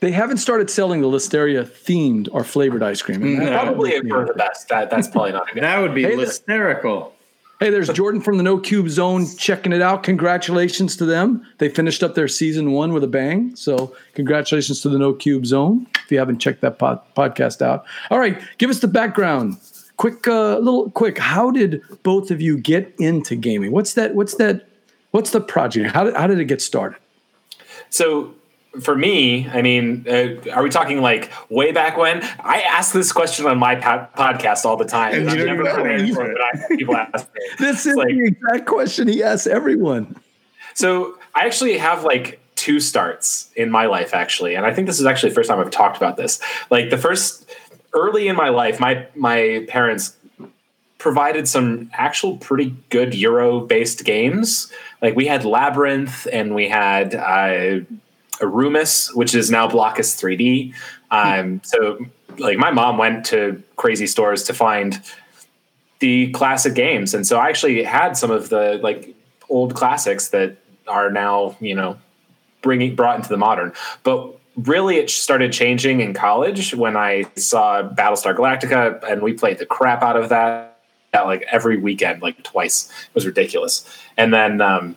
They 0.00 0.12
haven't 0.12 0.38
started 0.38 0.68
selling 0.68 1.00
the 1.00 1.08
Listeria 1.08 1.64
themed 1.64 2.28
or 2.30 2.44
flavored 2.44 2.82
ice 2.82 3.00
cream. 3.00 3.22
And 3.24 3.40
that- 3.40 3.64
Probably 3.64 3.98
for 4.06 4.26
the 4.26 4.34
best. 4.34 4.68
That 4.68 4.90
that's 4.90 5.08
probably 5.08 5.32
not 5.32 5.50
a 5.50 5.54
good. 5.54 5.62
That 5.62 5.80
would 5.80 5.94
be 5.94 6.02
Hey, 6.02 6.16
the- 6.16 6.26
hysterical. 6.28 7.14
Hey, 7.58 7.70
there's 7.70 7.88
Jordan 7.88 8.20
from 8.20 8.36
the 8.36 8.42
No 8.42 8.58
Cube 8.58 8.90
Zone 8.90 9.24
checking 9.38 9.72
it 9.72 9.80
out. 9.80 10.02
Congratulations 10.02 10.94
to 10.96 11.06
them. 11.06 11.46
They 11.56 11.70
finished 11.70 12.02
up 12.02 12.14
their 12.14 12.28
season 12.28 12.72
one 12.72 12.92
with 12.92 13.02
a 13.02 13.06
bang. 13.08 13.56
So, 13.56 13.96
congratulations 14.12 14.82
to 14.82 14.90
the 14.90 14.98
No 14.98 15.14
Cube 15.14 15.46
Zone. 15.46 15.86
If 16.04 16.12
you 16.12 16.18
haven't 16.18 16.38
checked 16.38 16.60
that 16.60 16.78
pod- 16.78 17.00
podcast 17.16 17.62
out, 17.62 17.86
all 18.10 18.18
right, 18.18 18.38
give 18.58 18.68
us 18.68 18.80
the 18.80 18.88
background. 18.88 19.56
Quick, 19.96 20.28
uh, 20.28 20.58
little 20.58 20.90
quick. 20.90 21.16
How 21.16 21.50
did 21.50 21.80
both 22.02 22.30
of 22.30 22.42
you 22.42 22.58
get 22.58 22.94
into 22.98 23.34
gaming? 23.34 23.72
What's 23.72 23.94
that? 23.94 24.14
What's 24.14 24.34
that? 24.34 24.68
What's 25.12 25.30
the 25.30 25.40
project? 25.40 25.94
How 25.94 26.04
did, 26.04 26.14
how 26.14 26.26
did 26.26 26.38
it 26.38 26.44
get 26.44 26.60
started? 26.60 26.98
So 27.88 28.34
for 28.80 28.94
me, 28.96 29.48
I 29.48 29.62
mean, 29.62 30.04
uh, 30.08 30.50
are 30.52 30.62
we 30.62 30.70
talking 30.70 31.00
like 31.00 31.30
way 31.50 31.72
back 31.72 31.96
when? 31.96 32.22
I 32.40 32.60
ask 32.62 32.92
this 32.92 33.12
question 33.12 33.46
on 33.46 33.58
my 33.58 33.74
po- 33.76 34.06
podcast 34.16 34.64
all 34.64 34.76
the 34.76 34.84
time. 34.84 35.14
And 35.14 35.30
I've 35.30 35.36
you 35.38 35.44
don't 35.46 35.56
never 35.56 35.68
even 35.68 35.76
know 35.76 35.84
had 35.84 36.00
an 36.00 36.06
answer, 36.08 36.22
answer. 36.22 36.34
but 36.62 36.72
I, 36.72 36.76
people 36.76 36.96
ask 36.96 37.34
me. 37.34 37.40
This 37.58 37.86
is 37.86 37.96
like- 37.96 38.08
the 38.08 38.24
exact 38.26 38.66
question 38.66 39.08
he 39.08 39.22
asks 39.22 39.46
everyone. 39.46 40.16
So 40.74 41.18
I 41.34 41.46
actually 41.46 41.78
have 41.78 42.04
like 42.04 42.40
two 42.54 42.80
starts 42.80 43.50
in 43.56 43.70
my 43.70 43.86
life, 43.86 44.14
actually, 44.14 44.54
and 44.54 44.66
I 44.66 44.72
think 44.74 44.86
this 44.86 45.00
is 45.00 45.06
actually 45.06 45.30
the 45.30 45.34
first 45.36 45.48
time 45.48 45.58
I've 45.60 45.70
talked 45.70 45.96
about 45.96 46.16
this. 46.16 46.40
Like 46.70 46.90
the 46.90 46.98
first 46.98 47.48
early 47.94 48.28
in 48.28 48.36
my 48.36 48.48
life, 48.50 48.78
my 48.80 49.06
my 49.14 49.64
parents 49.68 50.16
provided 50.98 51.46
some 51.46 51.90
actual 51.92 52.36
pretty 52.38 52.74
good 52.90 53.14
Euro 53.14 53.60
based 53.60 54.04
games. 54.04 54.72
Like 55.02 55.14
we 55.14 55.26
had 55.26 55.44
Labyrinth 55.44 56.26
and 56.32 56.54
we 56.54 56.68
had 56.68 57.14
uh, 57.14 57.80
Arumus, 58.40 59.14
which 59.14 59.34
is 59.34 59.50
now 59.50 59.68
Blokus 59.68 60.14
3D. 60.16 60.74
Um, 61.10 61.60
so 61.64 62.04
like 62.38 62.58
my 62.58 62.70
mom 62.70 62.98
went 62.98 63.24
to 63.26 63.62
crazy 63.76 64.06
stores 64.06 64.42
to 64.44 64.54
find 64.54 65.00
the 65.98 66.30
classic 66.32 66.74
games, 66.74 67.14
and 67.14 67.26
so 67.26 67.38
I 67.38 67.48
actually 67.48 67.82
had 67.82 68.16
some 68.16 68.30
of 68.30 68.48
the 68.48 68.78
like 68.82 69.14
old 69.48 69.74
classics 69.74 70.28
that 70.28 70.56
are 70.86 71.10
now 71.10 71.56
you 71.60 71.74
know 71.74 71.98
bringing 72.62 72.94
brought 72.94 73.16
into 73.16 73.28
the 73.28 73.36
modern. 73.36 73.72
But 74.02 74.36
really, 74.56 74.96
it 74.96 75.10
started 75.10 75.52
changing 75.52 76.00
in 76.00 76.14
college 76.14 76.74
when 76.74 76.96
I 76.96 77.24
saw 77.36 77.82
Battlestar 77.82 78.36
Galactica, 78.36 79.02
and 79.10 79.22
we 79.22 79.32
played 79.32 79.58
the 79.58 79.66
crap 79.66 80.02
out 80.02 80.16
of 80.16 80.28
that. 80.30 80.72
Like 81.14 81.46
every 81.50 81.78
weekend, 81.78 82.20
like 82.20 82.42
twice, 82.42 82.90
it 82.90 83.14
was 83.14 83.24
ridiculous. 83.24 83.88
And 84.18 84.34
then 84.34 84.60
um, 84.60 84.96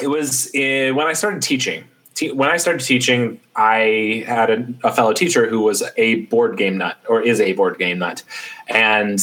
it 0.00 0.06
was 0.06 0.46
uh 0.54 0.94
when 0.94 1.06
I 1.08 1.12
started 1.12 1.42
teaching. 1.42 1.84
Te- 2.18 2.32
when 2.32 2.48
I 2.48 2.56
started 2.56 2.84
teaching, 2.84 3.40
I 3.54 4.24
had 4.26 4.50
a, 4.50 4.74
a 4.82 4.92
fellow 4.92 5.12
teacher 5.12 5.48
who 5.48 5.60
was 5.60 5.84
a 5.96 6.22
board 6.22 6.56
game 6.56 6.76
nut, 6.76 6.98
or 7.08 7.22
is 7.22 7.40
a 7.40 7.52
board 7.52 7.78
game 7.78 8.00
nut, 8.00 8.24
and 8.66 9.20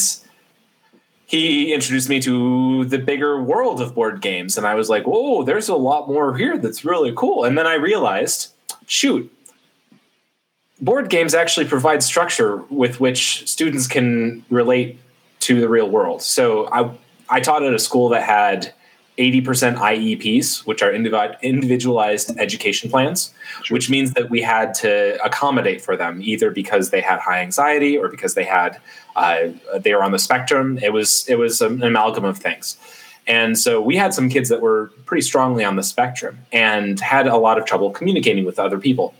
he 1.26 1.74
introduced 1.74 2.08
me 2.08 2.20
to 2.20 2.86
the 2.86 2.98
bigger 2.98 3.42
world 3.42 3.82
of 3.82 3.94
board 3.94 4.22
games. 4.22 4.56
And 4.56 4.66
i 4.66 4.74
was 4.74 4.88
like 4.88 5.06
whoa 5.06 5.42
there's 5.42 5.68
a 5.68 5.76
lot 5.76 6.08
more 6.08 6.38
here 6.38 6.56
that's 6.56 6.84
really 6.84 7.12
cool. 7.14 7.44
And 7.44 7.58
then 7.58 7.66
i 7.66 7.74
realized 7.74 8.52
shoot 8.86 9.30
board 10.80 11.10
games 11.10 11.34
actually 11.34 11.66
provide 11.66 12.02
structure 12.02 12.58
with 12.70 12.98
which 13.00 13.46
students 13.46 13.86
can 13.86 14.44
relate 14.48 14.98
to 15.40 15.60
the 15.60 15.68
real 15.68 15.90
world. 15.90 16.22
So 16.22 16.68
i 16.72 16.90
i 17.28 17.40
taught 17.40 17.62
at 17.62 17.74
a 17.74 17.78
school 17.78 18.08
that 18.10 18.22
had 18.22 18.72
80% 19.18 19.76
IEPs, 19.76 20.66
which 20.66 20.82
are 20.82 20.92
individualized 20.92 22.38
education 22.38 22.90
plans, 22.90 23.32
which 23.70 23.88
means 23.88 24.12
that 24.12 24.28
we 24.28 24.42
had 24.42 24.74
to 24.74 25.18
accommodate 25.24 25.80
for 25.80 25.96
them 25.96 26.20
either 26.22 26.50
because 26.50 26.90
they 26.90 27.00
had 27.00 27.18
high 27.18 27.40
anxiety 27.40 27.96
or 27.96 28.08
because 28.08 28.34
they 28.34 28.44
had 28.44 28.78
uh, 29.16 29.48
they 29.78 29.94
were 29.94 30.02
on 30.02 30.12
the 30.12 30.18
spectrum. 30.18 30.78
It 30.82 30.92
was 30.92 31.26
it 31.28 31.36
was 31.36 31.62
an 31.62 31.82
amalgam 31.82 32.24
of 32.24 32.36
things, 32.36 32.76
and 33.26 33.58
so 33.58 33.80
we 33.80 33.96
had 33.96 34.12
some 34.12 34.28
kids 34.28 34.50
that 34.50 34.60
were 34.60 34.92
pretty 35.06 35.22
strongly 35.22 35.64
on 35.64 35.76
the 35.76 35.82
spectrum 35.82 36.38
and 36.52 37.00
had 37.00 37.26
a 37.26 37.36
lot 37.38 37.58
of 37.58 37.64
trouble 37.64 37.90
communicating 37.90 38.44
with 38.44 38.58
other 38.58 38.78
people. 38.78 39.14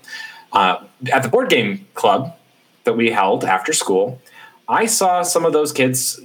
Uh, 0.53 0.85
at 1.13 1.23
the 1.23 1.29
board 1.29 1.49
game 1.49 1.87
club 1.95 2.37
that 2.85 2.97
we 2.97 3.11
held 3.11 3.45
after 3.45 3.73
school, 3.73 4.21
I 4.69 4.87
saw 4.87 5.23
some 5.23 5.45
of 5.45 5.53
those 5.53 5.73
kids 5.73 6.21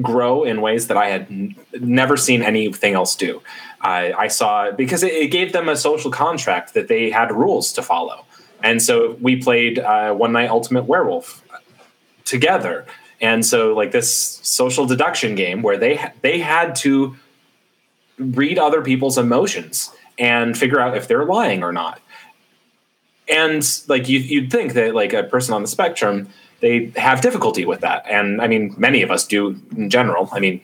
grow 0.00 0.44
in 0.44 0.60
ways 0.60 0.86
that 0.88 0.96
I 0.96 1.08
had 1.08 1.22
n- 1.30 1.56
never 1.80 2.16
seen 2.16 2.42
anything 2.42 2.94
else 2.94 3.16
do. 3.16 3.42
I 3.80 4.12
I 4.12 4.28
saw 4.28 4.70
because 4.70 5.02
it, 5.02 5.12
it 5.12 5.28
gave 5.28 5.52
them 5.52 5.68
a 5.68 5.76
social 5.76 6.10
contract 6.10 6.74
that 6.74 6.88
they 6.88 7.10
had 7.10 7.32
rules 7.32 7.72
to 7.74 7.82
follow, 7.82 8.24
and 8.62 8.82
so 8.82 9.16
we 9.20 9.36
played 9.36 9.78
uh, 9.78 10.14
One 10.14 10.32
Night 10.32 10.50
Ultimate 10.50 10.84
Werewolf 10.84 11.42
together. 12.24 12.86
And 13.20 13.44
so, 13.44 13.74
like 13.74 13.90
this 13.90 14.40
social 14.42 14.86
deduction 14.86 15.34
game 15.34 15.62
where 15.62 15.76
they 15.76 15.96
ha- 15.96 16.12
they 16.22 16.38
had 16.38 16.76
to 16.76 17.16
read 18.18 18.58
other 18.58 18.82
people's 18.82 19.18
emotions 19.18 19.90
and 20.18 20.56
figure 20.56 20.80
out 20.80 20.96
if 20.96 21.08
they're 21.08 21.24
lying 21.24 21.62
or 21.62 21.72
not. 21.72 22.00
And 23.28 23.64
like 23.88 24.08
you, 24.08 24.20
you'd 24.20 24.50
think 24.50 24.72
that 24.74 24.94
like 24.94 25.12
a 25.12 25.24
person 25.24 25.54
on 25.54 25.62
the 25.62 25.68
spectrum, 25.68 26.28
they 26.60 26.92
have 26.96 27.20
difficulty 27.20 27.64
with 27.64 27.80
that. 27.80 28.04
And 28.08 28.40
I 28.40 28.48
mean, 28.48 28.74
many 28.76 29.02
of 29.02 29.10
us 29.10 29.26
do 29.26 29.60
in 29.76 29.90
general. 29.90 30.28
I 30.32 30.40
mean, 30.40 30.60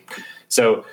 so, 0.49 0.85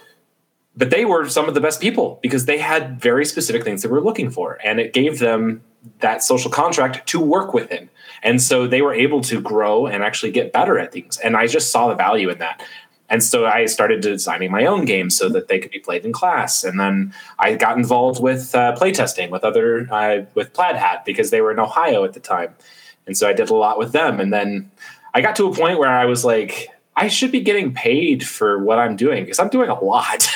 but 0.76 0.90
they 0.90 1.04
were 1.04 1.28
some 1.28 1.48
of 1.48 1.54
the 1.54 1.60
best 1.60 1.80
people 1.80 2.18
because 2.22 2.46
they 2.46 2.58
had 2.58 3.00
very 3.00 3.24
specific 3.24 3.64
things 3.64 3.82
they 3.82 3.88
were 3.88 4.00
looking 4.00 4.30
for. 4.30 4.58
And 4.64 4.80
it 4.80 4.92
gave 4.92 5.18
them 5.18 5.62
that 6.00 6.22
social 6.22 6.50
contract 6.50 7.06
to 7.08 7.20
work 7.20 7.52
within. 7.52 7.88
And 8.22 8.40
so 8.40 8.66
they 8.66 8.82
were 8.82 8.94
able 8.94 9.20
to 9.22 9.40
grow 9.40 9.86
and 9.86 10.02
actually 10.02 10.32
get 10.32 10.52
better 10.52 10.78
at 10.78 10.92
things. 10.92 11.18
And 11.18 11.36
I 11.36 11.46
just 11.46 11.72
saw 11.72 11.88
the 11.88 11.94
value 11.94 12.30
in 12.30 12.38
that. 12.38 12.62
And 13.08 13.22
so 13.22 13.44
I 13.44 13.66
started 13.66 14.00
designing 14.00 14.50
my 14.50 14.64
own 14.64 14.86
games 14.86 15.16
so 15.16 15.28
that 15.30 15.48
they 15.48 15.58
could 15.58 15.70
be 15.70 15.80
played 15.80 16.06
in 16.06 16.12
class. 16.12 16.64
And 16.64 16.80
then 16.80 17.12
I 17.38 17.56
got 17.56 17.76
involved 17.76 18.22
with 18.22 18.54
uh, 18.54 18.74
playtesting 18.74 19.28
with 19.28 19.44
other 19.44 19.86
uh, 19.92 20.24
with 20.34 20.54
Plaid 20.54 20.76
Hat 20.76 21.04
because 21.04 21.30
they 21.30 21.42
were 21.42 21.52
in 21.52 21.58
Ohio 21.58 22.04
at 22.04 22.14
the 22.14 22.20
time. 22.20 22.54
And 23.06 23.16
so 23.16 23.28
I 23.28 23.32
did 23.32 23.50
a 23.50 23.54
lot 23.54 23.78
with 23.78 23.92
them. 23.92 24.20
And 24.20 24.32
then 24.32 24.70
I 25.14 25.20
got 25.20 25.36
to 25.36 25.46
a 25.46 25.54
point 25.54 25.78
where 25.78 25.90
I 25.90 26.04
was 26.04 26.24
like, 26.24 26.68
I 26.96 27.08
should 27.08 27.32
be 27.32 27.40
getting 27.40 27.72
paid 27.72 28.26
for 28.26 28.58
what 28.58 28.78
I'm 28.78 28.96
doing 28.96 29.24
because 29.24 29.38
I'm 29.38 29.48
doing 29.48 29.70
a 29.70 29.82
lot. 29.82 30.28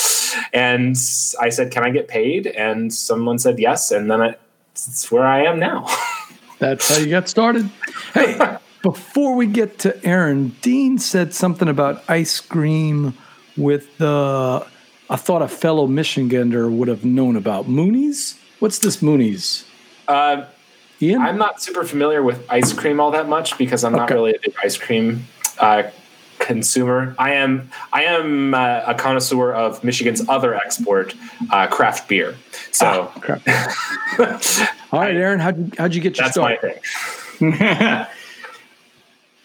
and 0.52 0.96
I 1.40 1.48
said, 1.48 1.70
Can 1.70 1.84
I 1.84 1.90
get 1.90 2.08
paid? 2.08 2.46
And 2.46 2.92
someone 2.92 3.38
said 3.38 3.58
yes. 3.58 3.90
And 3.90 4.10
then 4.10 4.20
I, 4.20 4.36
it's 4.72 5.10
where 5.10 5.24
I 5.24 5.44
am 5.44 5.58
now. 5.58 5.86
That's 6.58 6.88
how 6.88 7.02
you 7.02 7.10
got 7.10 7.28
started. 7.28 7.68
Hey, 8.14 8.56
before 8.82 9.34
we 9.34 9.46
get 9.46 9.80
to 9.80 10.06
Aaron, 10.06 10.54
Dean 10.60 10.98
said 10.98 11.34
something 11.34 11.68
about 11.68 12.04
ice 12.08 12.40
cream 12.40 13.14
with 13.56 13.96
the. 13.98 14.66
I 15.10 15.16
thought 15.16 15.42
a 15.42 15.48
fellow 15.48 15.86
Michigander 15.86 16.70
would 16.70 16.88
have 16.88 17.04
known 17.04 17.36
about 17.36 17.66
Moonies. 17.66 18.38
What's 18.60 18.78
this 18.78 18.98
Moonies? 18.98 19.64
Uh, 20.08 20.44
Ian? 21.02 21.20
I'm 21.20 21.36
not 21.38 21.60
super 21.60 21.84
familiar 21.84 22.22
with 22.22 22.44
ice 22.48 22.72
cream 22.72 23.00
all 23.00 23.10
that 23.10 23.28
much 23.28 23.58
because 23.58 23.82
I'm 23.84 23.92
not 23.92 24.04
Okay. 24.04 24.14
really 24.14 24.30
a 24.34 24.38
big 24.42 24.54
ice 24.62 24.76
cream 24.78 25.26
uh, 25.58 25.82
consumer. 26.38 27.14
I 27.18 27.32
am 27.34 27.70
I 27.92 28.04
am 28.04 28.54
uh, 28.54 28.82
a 28.86 28.94
connoisseur 28.94 29.52
of 29.52 29.82
Michigan's 29.82 30.26
other 30.28 30.54
export, 30.54 31.14
uh, 31.50 31.66
craft 31.66 32.08
beer. 32.08 32.36
So 32.70 32.86
Ah, 32.86 33.20
crap. 33.20 33.42
All 34.92 35.00
right, 35.00 35.16
Aaron, 35.16 35.40
how'd 35.40 35.58
you, 35.58 35.70
how'd 35.78 35.94
you 35.94 36.00
get 36.00 36.16
your 36.18 36.26
that's 36.26 36.36
my 36.36 36.56
start? 36.56 36.82
thing. 37.40 38.06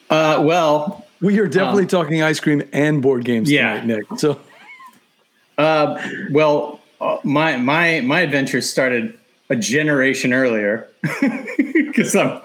Uh, 0.09 0.41
well, 0.45 1.05
We 1.19 1.37
are 1.39 1.47
definitely 1.47 1.85
talking 1.85 2.21
ice 2.21 2.39
cream 2.39 2.63
and 2.71 3.01
board 3.01 3.25
games 3.25 3.51
Yeah. 3.51 3.81
tonight, 3.81 4.05
Nick. 4.09 4.19
So 4.19 4.39
uh, 5.57 6.01
well, 6.31 6.79
uh, 7.01 7.17
my 7.25 7.57
my 7.57 7.99
my 8.01 8.21
adventure 8.21 8.61
started 8.61 9.16
a 9.49 9.55
generation 9.55 10.33
earlier 10.33 10.87
because 11.73 12.15
I'm 12.15 12.41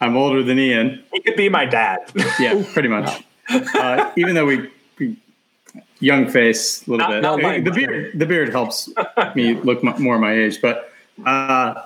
I'm 0.00 0.16
older 0.16 0.42
than 0.42 0.58
Ian. 0.58 1.02
He 1.12 1.20
could 1.20 1.36
be 1.36 1.48
my 1.48 1.64
dad. 1.64 1.98
Yeah, 2.40 2.62
pretty 2.72 2.88
much. 2.88 3.22
Uh, 3.50 4.10
even 4.16 4.34
though 4.34 4.46
we, 4.46 4.70
we 4.98 5.16
young 6.00 6.28
face 6.28 6.86
a 6.86 6.90
little 6.90 7.06
Not- 7.06 7.36
bit. 7.36 7.42
not 7.64 7.64
the 7.64 7.70
beard 7.70 8.18
the 8.18 8.26
beard 8.26 8.48
helps 8.50 8.88
me 9.34 9.54
look 9.54 9.84
m- 9.84 10.02
more 10.02 10.18
my 10.18 10.32
age, 10.34 10.60
but 10.60 10.90
uh, 11.24 11.82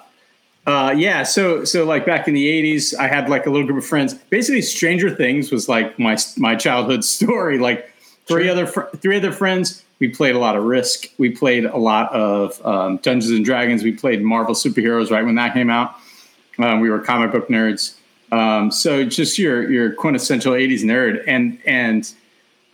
uh, 0.67 0.95
yeah. 0.97 1.23
So 1.23 1.65
so 1.65 1.85
like 1.85 2.07
back 2.07 2.27
in 2.29 2.35
the 2.35 2.47
'80s, 2.47 2.95
I 2.99 3.09
had 3.09 3.29
like 3.29 3.47
a 3.47 3.51
little 3.51 3.67
group 3.67 3.79
of 3.79 3.87
friends. 3.87 4.15
Basically, 4.15 4.63
Stranger 4.63 5.15
Things 5.15 5.51
was 5.51 5.69
like 5.69 5.99
my 5.99 6.17
my 6.37 6.55
childhood 6.57 7.05
story. 7.05 7.59
Like 7.59 7.93
three 8.27 8.49
other 8.49 8.67
fr- 8.67 8.89
three 8.97 9.17
other 9.17 9.33
friends. 9.33 9.83
We 9.99 10.09
played 10.09 10.35
a 10.35 10.39
lot 10.39 10.57
of 10.57 10.65
Risk. 10.65 11.07
We 11.19 11.31
played 11.31 11.65
a 11.65 11.77
lot 11.77 12.13
of 12.13 12.65
um, 12.65 12.99
Dungeons 12.99 13.33
and 13.33 13.45
Dragons. 13.45 13.83
We 13.83 13.93
played 13.93 14.23
Marvel 14.23 14.55
superheroes 14.55 15.11
right 15.11 15.25
when 15.25 15.35
that 15.35 15.55
came 15.55 15.71
out. 15.71 15.97
Um, 16.59 16.81
we 16.81 16.91
were 16.91 16.99
comic 17.01 17.33
book 17.33 17.49
nerds. 17.49 17.95
Um, 18.31 18.71
so 18.71 19.05
just 19.05 19.39
your 19.39 19.71
your 19.71 19.93
quintessential 19.93 20.53
'80s 20.53 20.83
nerd, 20.83 21.25
and 21.27 21.59
and 21.67 22.13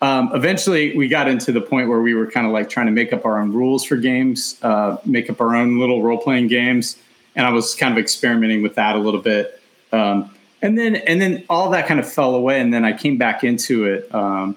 um, 0.02 0.30
eventually 0.34 0.96
we 0.96 1.08
got 1.08 1.28
into 1.28 1.52
the 1.52 1.60
point 1.60 1.88
where 1.88 2.00
we 2.00 2.14
were 2.14 2.26
kind 2.26 2.46
of 2.46 2.52
like 2.52 2.68
trying 2.68 2.86
to 2.86 2.92
make 2.92 3.12
up 3.12 3.24
our 3.24 3.40
own 3.40 3.52
rules 3.52 3.84
for 3.84 3.96
games, 3.96 4.58
uh, 4.62 4.96
make 5.04 5.30
up 5.30 5.40
our 5.40 5.54
own 5.54 5.78
little 5.78 6.02
role 6.02 6.18
playing 6.18 6.48
games, 6.48 6.98
and 7.36 7.46
I 7.46 7.50
was 7.50 7.74
kind 7.74 7.92
of 7.92 7.98
experimenting 7.98 8.62
with 8.62 8.74
that 8.74 8.96
a 8.96 8.98
little 8.98 9.20
bit. 9.20 9.60
Um, 9.92 10.30
and 10.60 10.76
then 10.76 10.96
and 10.96 11.20
then 11.20 11.44
all 11.48 11.70
that 11.70 11.86
kind 11.86 12.00
of 12.00 12.10
fell 12.10 12.34
away, 12.34 12.60
and 12.60 12.72
then 12.72 12.84
I 12.84 12.92
came 12.92 13.16
back 13.16 13.44
into 13.44 13.84
it 13.84 14.12
um, 14.14 14.56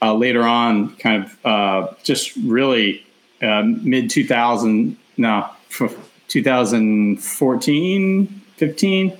uh, 0.00 0.14
later 0.14 0.42
on, 0.42 0.94
kind 0.96 1.24
of 1.24 1.46
uh, 1.46 1.88
just 2.02 2.36
really 2.36 3.04
uh, 3.42 3.62
mid 3.62 4.10
2000, 4.10 4.96
no, 5.16 5.48
2014, 6.28 8.26
15. 8.56 9.12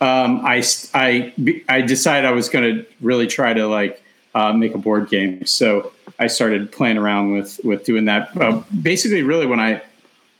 Um, 0.00 0.40
I, 0.44 0.64
I, 0.94 1.32
I 1.68 1.80
decided 1.82 2.26
I 2.28 2.32
was 2.32 2.48
going 2.48 2.74
to 2.74 2.84
really 3.00 3.26
try 3.26 3.54
to 3.54 3.66
like 3.68 4.02
uh, 4.34 4.52
make 4.52 4.74
a 4.74 4.78
board 4.78 5.08
game. 5.08 5.46
So 5.46 5.92
I 6.18 6.26
started 6.26 6.72
playing 6.72 6.98
around 6.98 7.32
with 7.32 7.60
with 7.64 7.84
doing 7.84 8.06
that. 8.06 8.36
Uh, 8.36 8.62
basically, 8.82 9.22
really 9.22 9.46
when 9.46 9.60
I 9.60 9.82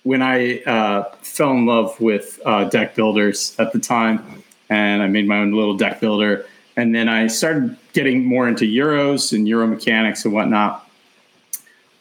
when 0.02 0.22
I 0.22 0.62
uh, 0.62 1.10
fell 1.22 1.52
in 1.52 1.66
love 1.66 2.00
with 2.00 2.40
uh, 2.44 2.64
deck 2.64 2.94
builders 2.94 3.54
at 3.58 3.72
the 3.72 3.78
time, 3.78 4.42
and 4.68 5.02
I 5.02 5.06
made 5.06 5.28
my 5.28 5.38
own 5.38 5.52
little 5.52 5.76
deck 5.76 6.00
builder, 6.00 6.46
and 6.76 6.94
then 6.94 7.08
I 7.08 7.26
started 7.26 7.76
getting 7.92 8.24
more 8.24 8.48
into 8.48 8.64
Euros 8.64 9.32
and 9.32 9.46
Euro 9.48 9.66
mechanics 9.66 10.24
and 10.24 10.32
whatnot. 10.32 10.88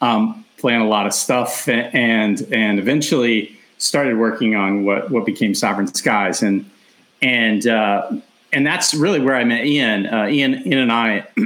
Um, 0.00 0.44
playing 0.56 0.80
a 0.80 0.88
lot 0.88 1.06
of 1.06 1.12
stuff, 1.12 1.68
and 1.68 2.40
and 2.52 2.78
eventually 2.78 3.56
started 3.78 4.16
working 4.16 4.54
on 4.54 4.84
what 4.84 5.10
what 5.10 5.26
became 5.26 5.54
Sovereign 5.54 5.86
Skies, 5.88 6.42
and 6.42 6.68
and 7.20 7.66
uh, 7.66 8.10
and 8.52 8.66
that's 8.66 8.94
really 8.94 9.20
where 9.20 9.36
I 9.36 9.44
met 9.44 9.66
Ian. 9.66 10.06
Uh, 10.06 10.26
Ian, 10.26 10.66
Ian 10.66 10.78
and 10.78 10.92
I. 10.92 11.26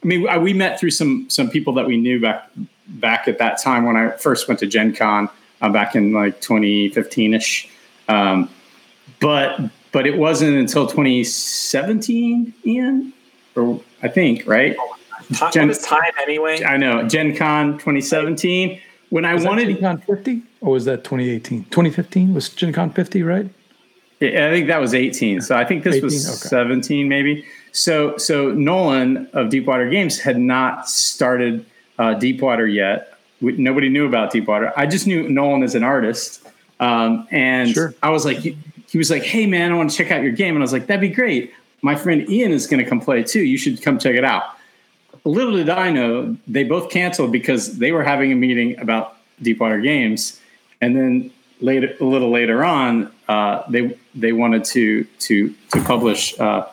I 0.00 0.06
mean, 0.06 0.42
we 0.42 0.52
met 0.52 0.78
through 0.78 0.92
some 0.92 1.28
some 1.28 1.50
people 1.50 1.72
that 1.74 1.86
we 1.86 1.96
knew 1.96 2.20
back 2.20 2.50
back 2.86 3.28
at 3.28 3.38
that 3.38 3.60
time 3.60 3.84
when 3.84 3.96
I 3.96 4.10
first 4.10 4.48
went 4.48 4.60
to 4.60 4.66
Gen 4.66 4.94
Con 4.94 5.28
uh, 5.60 5.68
back 5.68 5.94
in 5.94 6.12
like 6.12 6.40
2015 6.40 7.34
ish. 7.34 7.68
Um, 8.08 8.50
but 9.20 9.60
but 9.92 10.06
it 10.06 10.16
wasn't 10.18 10.56
until 10.56 10.86
2017, 10.86 12.54
Ian, 12.66 13.12
or 13.56 13.80
I 14.02 14.08
think, 14.08 14.46
right? 14.46 14.76
Gen, 15.52 15.68
what 15.68 15.76
is 15.76 15.82
time 15.82 16.12
anyway? 16.20 16.64
I 16.64 16.76
know 16.76 17.06
Gen 17.06 17.36
Con 17.36 17.74
2017 17.74 18.80
when 19.10 19.24
I 19.24 19.34
was 19.34 19.44
wanted 19.44 19.68
Gen 19.68 19.80
Con 19.80 19.98
50 19.98 20.42
or 20.60 20.72
was 20.72 20.84
that 20.84 21.04
2018? 21.04 21.64
2015 21.64 22.34
was 22.34 22.48
Gen 22.48 22.72
Con 22.72 22.90
50, 22.90 23.22
right? 23.22 23.48
Yeah, 24.20 24.48
I 24.48 24.50
think 24.50 24.66
that 24.66 24.80
was 24.80 24.94
18. 24.94 25.40
So 25.42 25.56
I 25.56 25.64
think 25.64 25.84
this 25.84 25.96
18, 25.96 26.04
was 26.04 26.28
okay. 26.28 26.48
17 26.48 27.08
maybe. 27.08 27.44
So 27.72 28.16
so 28.16 28.50
Nolan 28.52 29.28
of 29.32 29.50
Deepwater 29.50 29.88
Games 29.88 30.18
had 30.18 30.38
not 30.38 30.88
started 30.88 31.64
uh, 31.98 32.14
Deepwater 32.14 32.66
yet. 32.66 33.14
We, 33.40 33.52
nobody 33.52 33.88
knew 33.88 34.06
about 34.06 34.32
Deepwater. 34.32 34.72
I 34.76 34.86
just 34.86 35.06
knew 35.06 35.28
Nolan 35.28 35.62
as 35.62 35.76
an 35.76 35.84
artist, 35.84 36.44
um, 36.80 37.28
and 37.30 37.70
sure. 37.70 37.94
I 38.02 38.10
was 38.10 38.24
like, 38.24 38.56
he, 38.88 38.98
was 38.98 39.10
like, 39.10 39.22
"Hey 39.22 39.46
man, 39.46 39.72
I 39.72 39.74
want 39.76 39.90
to 39.90 39.96
check 39.96 40.10
out 40.10 40.22
your 40.22 40.32
game," 40.32 40.54
and 40.54 40.62
I 40.62 40.64
was 40.64 40.72
like, 40.72 40.86
"That'd 40.86 41.00
be 41.00 41.08
great." 41.08 41.52
My 41.82 41.94
friend 41.94 42.28
Ian 42.28 42.52
is 42.52 42.66
going 42.66 42.82
to 42.82 42.88
come 42.88 43.00
play 43.00 43.22
too. 43.22 43.40
You 43.40 43.56
should 43.56 43.82
come 43.82 43.98
check 43.98 44.14
it 44.14 44.24
out. 44.24 44.44
Little 45.24 45.56
did 45.56 45.68
I 45.68 45.90
know, 45.90 46.36
they 46.46 46.64
both 46.64 46.90
canceled 46.90 47.32
because 47.32 47.78
they 47.78 47.92
were 47.92 48.02
having 48.02 48.32
a 48.32 48.34
meeting 48.34 48.78
about 48.80 49.16
Deepwater 49.42 49.80
Games, 49.80 50.40
and 50.80 50.96
then 50.96 51.30
later, 51.60 51.94
a 52.00 52.04
little 52.04 52.30
later 52.30 52.64
on, 52.64 53.12
uh, 53.28 53.62
they 53.68 53.96
they 54.14 54.32
wanted 54.32 54.64
to 54.64 55.04
to 55.04 55.54
to 55.72 55.82
publish. 55.84 56.38
Uh, 56.38 56.66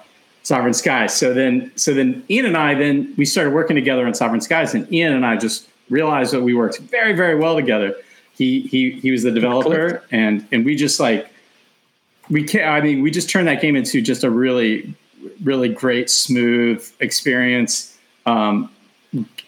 Sovereign 0.46 0.76
Skies. 0.76 1.16
So 1.16 1.34
then, 1.34 1.72
so 1.76 1.92
then 1.92 2.24
Ian 2.30 2.46
and 2.46 2.56
I 2.56 2.76
then 2.76 3.16
we 3.18 3.26
started 3.26 3.52
working 3.52 3.76
together 3.76 4.06
on 4.06 4.14
Sovereign 4.14 4.42
Skies, 4.42 4.76
and 4.76 4.92
Ian 4.94 5.14
and 5.14 5.26
I 5.26 5.38
just 5.38 5.68
realized 5.90 6.34
that 6.34 6.42
we 6.42 6.54
worked 6.54 6.78
very, 6.80 7.14
very 7.14 7.36
well 7.36 7.56
together. 7.56 7.96
He 8.34 8.62
he 8.62 8.92
he 8.92 9.12
was 9.12 9.24
the 9.24 9.32
developer, 9.32 10.04
and 10.12 10.48
and 10.52 10.64
we 10.64 10.76
just 10.76 11.00
like 11.00 11.28
we 12.30 12.44
can't. 12.44 12.68
I 12.68 12.82
mean, 12.82 13.02
we 13.02 13.12
just 13.12 13.30
turned 13.30 13.48
that 13.48 13.62
game 13.62 13.76
into 13.76 14.02
just 14.02 14.24
a 14.24 14.30
really, 14.30 14.94
really 15.44 15.70
great, 15.70 16.10
smooth 16.10 16.86
experience. 17.00 17.98
Um, 18.26 18.72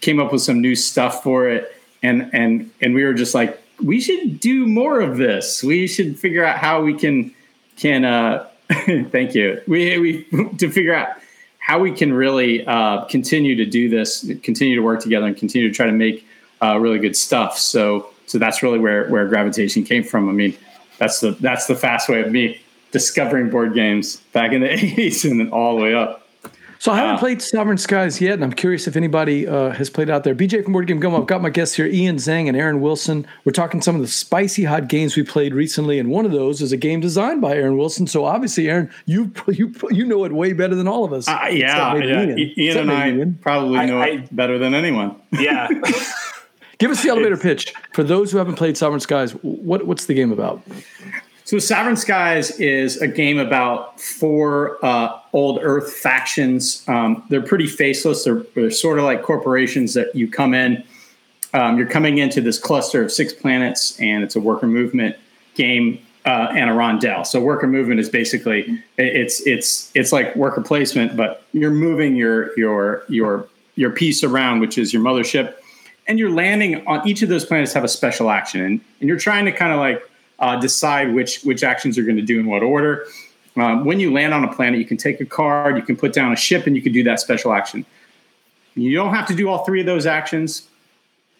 came 0.01 0.19
up 0.19 0.31
with 0.31 0.41
some 0.41 0.61
new 0.61 0.75
stuff 0.75 1.23
for 1.23 1.49
it, 1.49 1.75
and 2.03 2.29
and 2.33 2.71
and 2.81 2.93
we 2.93 3.03
were 3.03 3.13
just 3.13 3.33
like, 3.33 3.61
we 3.83 3.99
should 3.99 4.39
do 4.39 4.65
more 4.67 4.99
of 5.01 5.17
this. 5.17 5.63
We 5.63 5.87
should 5.87 6.19
figure 6.19 6.45
out 6.45 6.57
how 6.57 6.81
we 6.81 6.93
can 6.93 7.33
can 7.75 8.05
uh, 8.05 8.47
Thank 9.11 9.33
you. 9.33 9.61
We 9.67 9.97
we 9.97 10.23
to 10.57 10.69
figure 10.69 10.93
out 10.93 11.09
how 11.59 11.79
we 11.79 11.91
can 11.91 12.13
really 12.13 12.65
uh, 12.65 13.05
continue 13.05 13.55
to 13.55 13.65
do 13.65 13.87
this, 13.87 14.29
continue 14.43 14.75
to 14.75 14.81
work 14.81 15.01
together, 15.01 15.25
and 15.25 15.37
continue 15.37 15.69
to 15.69 15.73
try 15.73 15.85
to 15.85 15.93
make 15.93 16.27
uh, 16.61 16.77
really 16.77 16.99
good 16.99 17.15
stuff. 17.15 17.57
So 17.57 18.09
so 18.25 18.37
that's 18.37 18.61
really 18.61 18.79
where 18.79 19.07
where 19.07 19.25
gravitation 19.27 19.85
came 19.85 20.03
from. 20.03 20.27
I 20.27 20.33
mean, 20.33 20.57
that's 20.97 21.21
the 21.21 21.31
that's 21.31 21.67
the 21.67 21.75
fast 21.75 22.09
way 22.09 22.21
of 22.21 22.29
me 22.29 22.59
discovering 22.91 23.49
board 23.49 23.73
games 23.73 24.17
back 24.33 24.51
in 24.51 24.61
the 24.61 24.67
80s 24.69 25.29
and 25.29 25.39
then 25.39 25.49
all 25.51 25.75
the 25.75 25.81
way 25.81 25.93
up. 25.93 26.23
So 26.79 26.91
I 26.91 26.97
haven't 26.97 27.15
uh, 27.15 27.19
played 27.19 27.41
Sovereign 27.41 27.79
Skies 27.79 28.21
yet, 28.21 28.35
and 28.35 28.43
I'm 28.43 28.53
curious 28.53 28.87
if 28.87 28.95
anybody 28.95 29.47
uh, 29.47 29.71
has 29.71 29.89
played 29.89 30.11
out 30.11 30.23
there. 30.23 30.35
BJ 30.35 30.63
from 30.63 30.73
Board 30.73 30.85
Game 30.85 30.99
Gumbo. 30.99 31.19
I've 31.19 31.27
got 31.27 31.41
my 31.41 31.49
guests 31.49 31.75
here, 31.75 31.87
Ian 31.87 32.17
Zhang 32.17 32.47
and 32.47 32.55
Aaron 32.55 32.81
Wilson. 32.81 33.25
We're 33.45 33.51
talking 33.51 33.81
some 33.81 33.95
of 33.95 34.01
the 34.01 34.07
spicy 34.07 34.63
hot 34.63 34.87
games 34.87 35.15
we 35.15 35.23
played 35.23 35.55
recently, 35.55 35.97
and 35.97 36.09
one 36.11 36.23
of 36.25 36.31
those 36.31 36.61
is 36.61 36.71
a 36.71 36.77
game 36.77 36.99
designed 36.99 37.41
by 37.41 37.55
Aaron 37.55 37.77
Wilson. 37.77 38.05
So 38.05 38.25
obviously, 38.25 38.69
Aaron, 38.69 38.91
you 39.05 39.31
you 39.47 39.73
you 39.89 40.05
know 40.05 40.23
it 40.23 40.31
way 40.31 40.53
better 40.53 40.75
than 40.75 40.87
all 40.87 41.03
of 41.03 41.13
us. 41.13 41.27
Uh, 41.27 41.47
yeah, 41.51 41.95
yeah. 41.95 42.21
Ian, 42.21 42.39
Ian 42.59 42.77
and 42.77 42.91
I 42.91 43.09
Ian. 43.09 43.39
probably 43.41 43.85
know 43.87 43.99
I, 43.99 44.07
it 44.07 44.35
better 44.35 44.59
than 44.59 44.73
anyone. 44.75 45.15
Yeah. 45.39 45.67
Give 46.77 46.91
us 46.91 47.01
the 47.01 47.09
elevator 47.09 47.37
pitch 47.37 47.73
for 47.93 48.03
those 48.03 48.31
who 48.31 48.37
haven't 48.37 48.55
played 48.55 48.77
Sovereign 48.77 48.99
Skies. 48.99 49.31
What 49.41 49.87
what's 49.87 50.05
the 50.05 50.13
game 50.13 50.31
about? 50.31 50.61
So, 51.47 51.59
Sovereign 51.59 51.95
Skies 51.95 52.51
is 52.59 52.97
a 52.97 53.07
game 53.07 53.39
about 53.39 54.01
four 54.01 54.83
uh, 54.83 55.17
old 55.31 55.59
Earth 55.61 55.93
factions. 55.93 56.83
Um, 56.89 57.23
they're 57.29 57.41
pretty 57.41 57.67
faceless. 57.67 58.25
They're, 58.25 58.43
they're, 58.53 58.69
sort 58.69 58.99
of 58.99 59.05
like 59.05 59.23
corporations 59.23 59.93
that 59.93 60.13
you 60.13 60.29
come 60.29 60.53
in. 60.53 60.83
Um, 61.53 61.77
you're 61.77 61.87
coming 61.87 62.17
into 62.17 62.41
this 62.41 62.59
cluster 62.59 63.01
of 63.01 63.13
six 63.13 63.31
planets, 63.31 63.97
and 63.97 64.25
it's 64.25 64.35
a 64.35 64.41
worker 64.41 64.67
movement 64.67 65.15
game 65.55 66.05
uh, 66.25 66.49
and 66.51 66.69
a 66.69 66.73
rondel. 66.73 67.25
So, 67.25 67.39
worker 67.39 67.65
movement 67.65 68.01
is 68.01 68.09
basically 68.09 68.83
it's 68.97 69.39
it's 69.47 69.89
it's 69.95 70.11
like 70.11 70.35
worker 70.35 70.59
placement, 70.59 71.15
but 71.15 71.43
you're 71.53 71.71
moving 71.71 72.17
your 72.17 72.59
your 72.59 73.05
your 73.07 73.47
your 73.75 73.91
piece 73.91 74.21
around, 74.21 74.59
which 74.59 74.77
is 74.77 74.91
your 74.91 75.01
mothership, 75.01 75.53
and 76.07 76.19
you're 76.19 76.29
landing 76.29 76.85
on 76.87 77.07
each 77.07 77.21
of 77.21 77.29
those 77.29 77.45
planets 77.45 77.71
have 77.71 77.85
a 77.85 77.87
special 77.87 78.31
action, 78.31 78.59
and, 78.59 78.81
and 78.99 79.07
you're 79.07 79.17
trying 79.17 79.45
to 79.45 79.53
kind 79.53 79.71
of 79.71 79.79
like 79.79 80.03
uh, 80.39 80.59
decide 80.59 81.13
which 81.13 81.41
which 81.43 81.63
actions 81.63 81.97
you're 81.97 82.05
going 82.05 82.17
to 82.17 82.23
do 82.23 82.39
in 82.39 82.45
what 82.45 82.63
order. 82.63 83.05
Um, 83.55 83.85
when 83.85 83.99
you 83.99 84.13
land 84.13 84.33
on 84.33 84.43
a 84.43 84.53
planet, 84.53 84.79
you 84.79 84.85
can 84.85 84.97
take 84.97 85.19
a 85.19 85.25
card, 85.25 85.77
you 85.77 85.81
can 85.81 85.95
put 85.95 86.13
down 86.13 86.31
a 86.31 86.35
ship, 86.35 86.67
and 86.67 86.75
you 86.75 86.81
can 86.81 86.93
do 86.93 87.03
that 87.03 87.19
special 87.19 87.53
action. 87.53 87.85
You 88.75 88.95
don't 88.95 89.13
have 89.13 89.27
to 89.27 89.35
do 89.35 89.49
all 89.49 89.65
three 89.65 89.79
of 89.79 89.87
those 89.87 90.05
actions. 90.05 90.67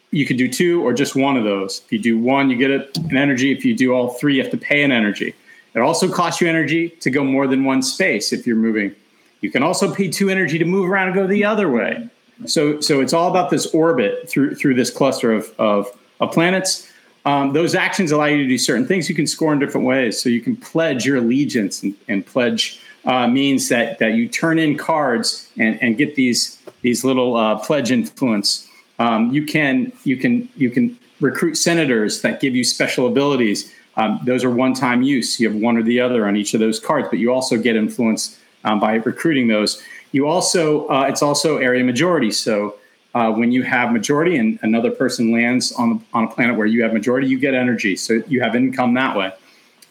You 0.09 0.25
could 0.25 0.37
do 0.37 0.51
two 0.51 0.83
or 0.83 0.93
just 0.93 1.15
one 1.15 1.37
of 1.37 1.43
those. 1.43 1.81
If 1.85 1.91
you 1.91 1.99
do 1.99 2.17
one, 2.17 2.49
you 2.49 2.57
get 2.57 2.71
an 2.71 3.15
energy. 3.15 3.51
If 3.51 3.63
you 3.63 3.75
do 3.75 3.93
all 3.93 4.09
three, 4.09 4.37
you 4.37 4.41
have 4.41 4.51
to 4.51 4.57
pay 4.57 4.81
an 4.81 4.91
energy. 4.91 5.35
It 5.75 5.79
also 5.79 6.11
costs 6.11 6.41
you 6.41 6.47
energy 6.47 6.89
to 6.89 7.11
go 7.11 7.23
more 7.23 7.45
than 7.45 7.63
one 7.63 7.83
space 7.83 8.33
if 8.33 8.47
you're 8.47 8.55
moving. 8.55 8.95
You 9.41 9.51
can 9.51 9.61
also 9.61 9.93
pay 9.93 10.07
two 10.07 10.29
energy 10.29 10.57
to 10.57 10.65
move 10.65 10.89
around 10.89 11.09
and 11.09 11.15
go 11.15 11.27
the 11.27 11.45
other 11.45 11.69
way. 11.69 12.09
So, 12.45 12.79
so 12.79 13.01
it's 13.01 13.13
all 13.13 13.29
about 13.29 13.51
this 13.51 13.67
orbit 13.67 14.27
through 14.29 14.55
through 14.55 14.75
this 14.75 14.89
cluster 14.89 15.31
of, 15.31 15.53
of, 15.59 15.87
of 16.19 16.31
planets. 16.31 16.86
Um, 17.27 17.51
those 17.51 17.75
actions 17.75 18.13
allow 18.13 18.27
you 18.27 18.37
to 18.37 18.47
do 18.47 18.57
certain 18.57 18.87
things. 18.87 19.09
You 19.09 19.15
can 19.15 19.27
score 19.27 19.51
in 19.51 19.59
different 19.59 19.85
ways. 19.85 20.19
So 20.19 20.29
you 20.29 20.39
can 20.39 20.55
pledge 20.55 21.05
your 21.05 21.17
allegiance, 21.17 21.83
and, 21.83 21.93
and 22.07 22.25
pledge 22.25 22.79
uh, 23.03 23.27
means 23.27 23.67
that 23.67 23.99
that 23.99 24.13
you 24.13 24.29
turn 24.29 24.57
in 24.57 24.77
cards 24.77 25.51
and, 25.57 25.77
and 25.83 25.97
get 25.97 26.15
these 26.15 26.57
these 26.83 27.03
little 27.03 27.35
uh, 27.35 27.59
pledge 27.59 27.91
influence. 27.91 28.69
Um, 28.99 29.29
you 29.33 29.45
can 29.45 29.91
you 30.05 30.15
can 30.15 30.47
you 30.55 30.69
can 30.69 30.97
recruit 31.19 31.55
senators 31.55 32.21
that 32.21 32.39
give 32.39 32.55
you 32.55 32.63
special 32.63 33.07
abilities. 33.07 33.73
Um, 33.97 34.21
those 34.23 34.45
are 34.45 34.51
one 34.51 34.73
time 34.73 35.01
use. 35.01 35.37
You 35.37 35.49
have 35.51 35.59
one 35.59 35.75
or 35.75 35.83
the 35.83 35.99
other 35.99 36.25
on 36.29 36.37
each 36.37 36.53
of 36.53 36.61
those 36.61 36.79
cards, 36.79 37.09
but 37.09 37.19
you 37.19 37.33
also 37.33 37.57
get 37.57 37.75
influence 37.75 38.39
um, 38.63 38.79
by 38.79 38.95
recruiting 38.95 39.49
those. 39.49 39.83
You 40.13 40.29
also 40.29 40.87
uh, 40.87 41.07
it's 41.09 41.21
also 41.21 41.57
area 41.57 41.83
majority. 41.83 42.31
So 42.31 42.75
uh, 43.13 43.31
when 43.31 43.51
you 43.51 43.63
have 43.63 43.91
majority 43.91 44.37
and 44.37 44.59
another 44.61 44.91
person 44.91 45.31
lands 45.31 45.71
on, 45.73 46.03
on 46.13 46.25
a 46.25 46.27
planet 46.27 46.55
where 46.55 46.67
you 46.67 46.83
have 46.83 46.93
majority, 46.93 47.27
you 47.27 47.39
get 47.39 47.53
energy. 47.53 47.95
So 47.95 48.21
you 48.27 48.41
have 48.41 48.55
income 48.55 48.93
that 48.95 49.15
way. 49.15 49.31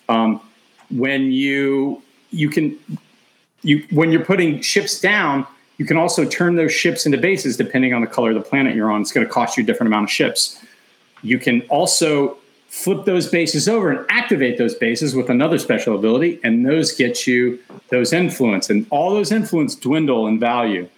Um, 0.09 0.41
when 0.91 1.33
you 1.33 2.03
you 2.31 2.49
can 2.49 2.79
you 3.63 3.85
when 3.91 4.13
you're 4.13 4.25
putting 4.25 4.61
ships 4.61 5.01
down, 5.01 5.47
you 5.79 5.85
can 5.85 5.97
also 5.97 6.25
turn 6.25 6.55
those 6.55 6.73
ships 6.73 7.07
into 7.07 7.19
bases 7.19 7.57
depending 7.57 7.93
on 7.93 8.01
the 8.01 8.07
color 8.07 8.31
of 8.31 8.37
the 8.37 8.49
planet 8.49 8.75
you're 8.75 8.91
on. 8.91 9.01
It's 9.01 9.13
going 9.13 9.27
to 9.27 9.33
cost 9.33 9.57
you 9.57 9.63
a 9.63 9.67
different 9.67 9.89
amount 9.89 10.05
of 10.05 10.11
ships. 10.11 10.65
You 11.23 11.39
can 11.39 11.63
also 11.63 12.39
flip 12.69 13.05
those 13.05 13.29
bases 13.29 13.69
over 13.69 13.91
and 13.91 14.07
activate 14.11 14.59
those 14.59 14.75
bases 14.75 15.15
with 15.15 15.31
another 15.31 15.59
special 15.59 15.97
ability, 15.97 16.39
and 16.45 16.67
those 16.67 16.93
get 16.93 17.27
you 17.27 17.59
those 17.91 18.13
influence. 18.13 18.71
And 18.71 18.87
all 18.91 19.11
those 19.11 19.33
influence 19.33 19.75
dwindle 19.75 20.27
in 20.27 20.39
value. 20.39 20.89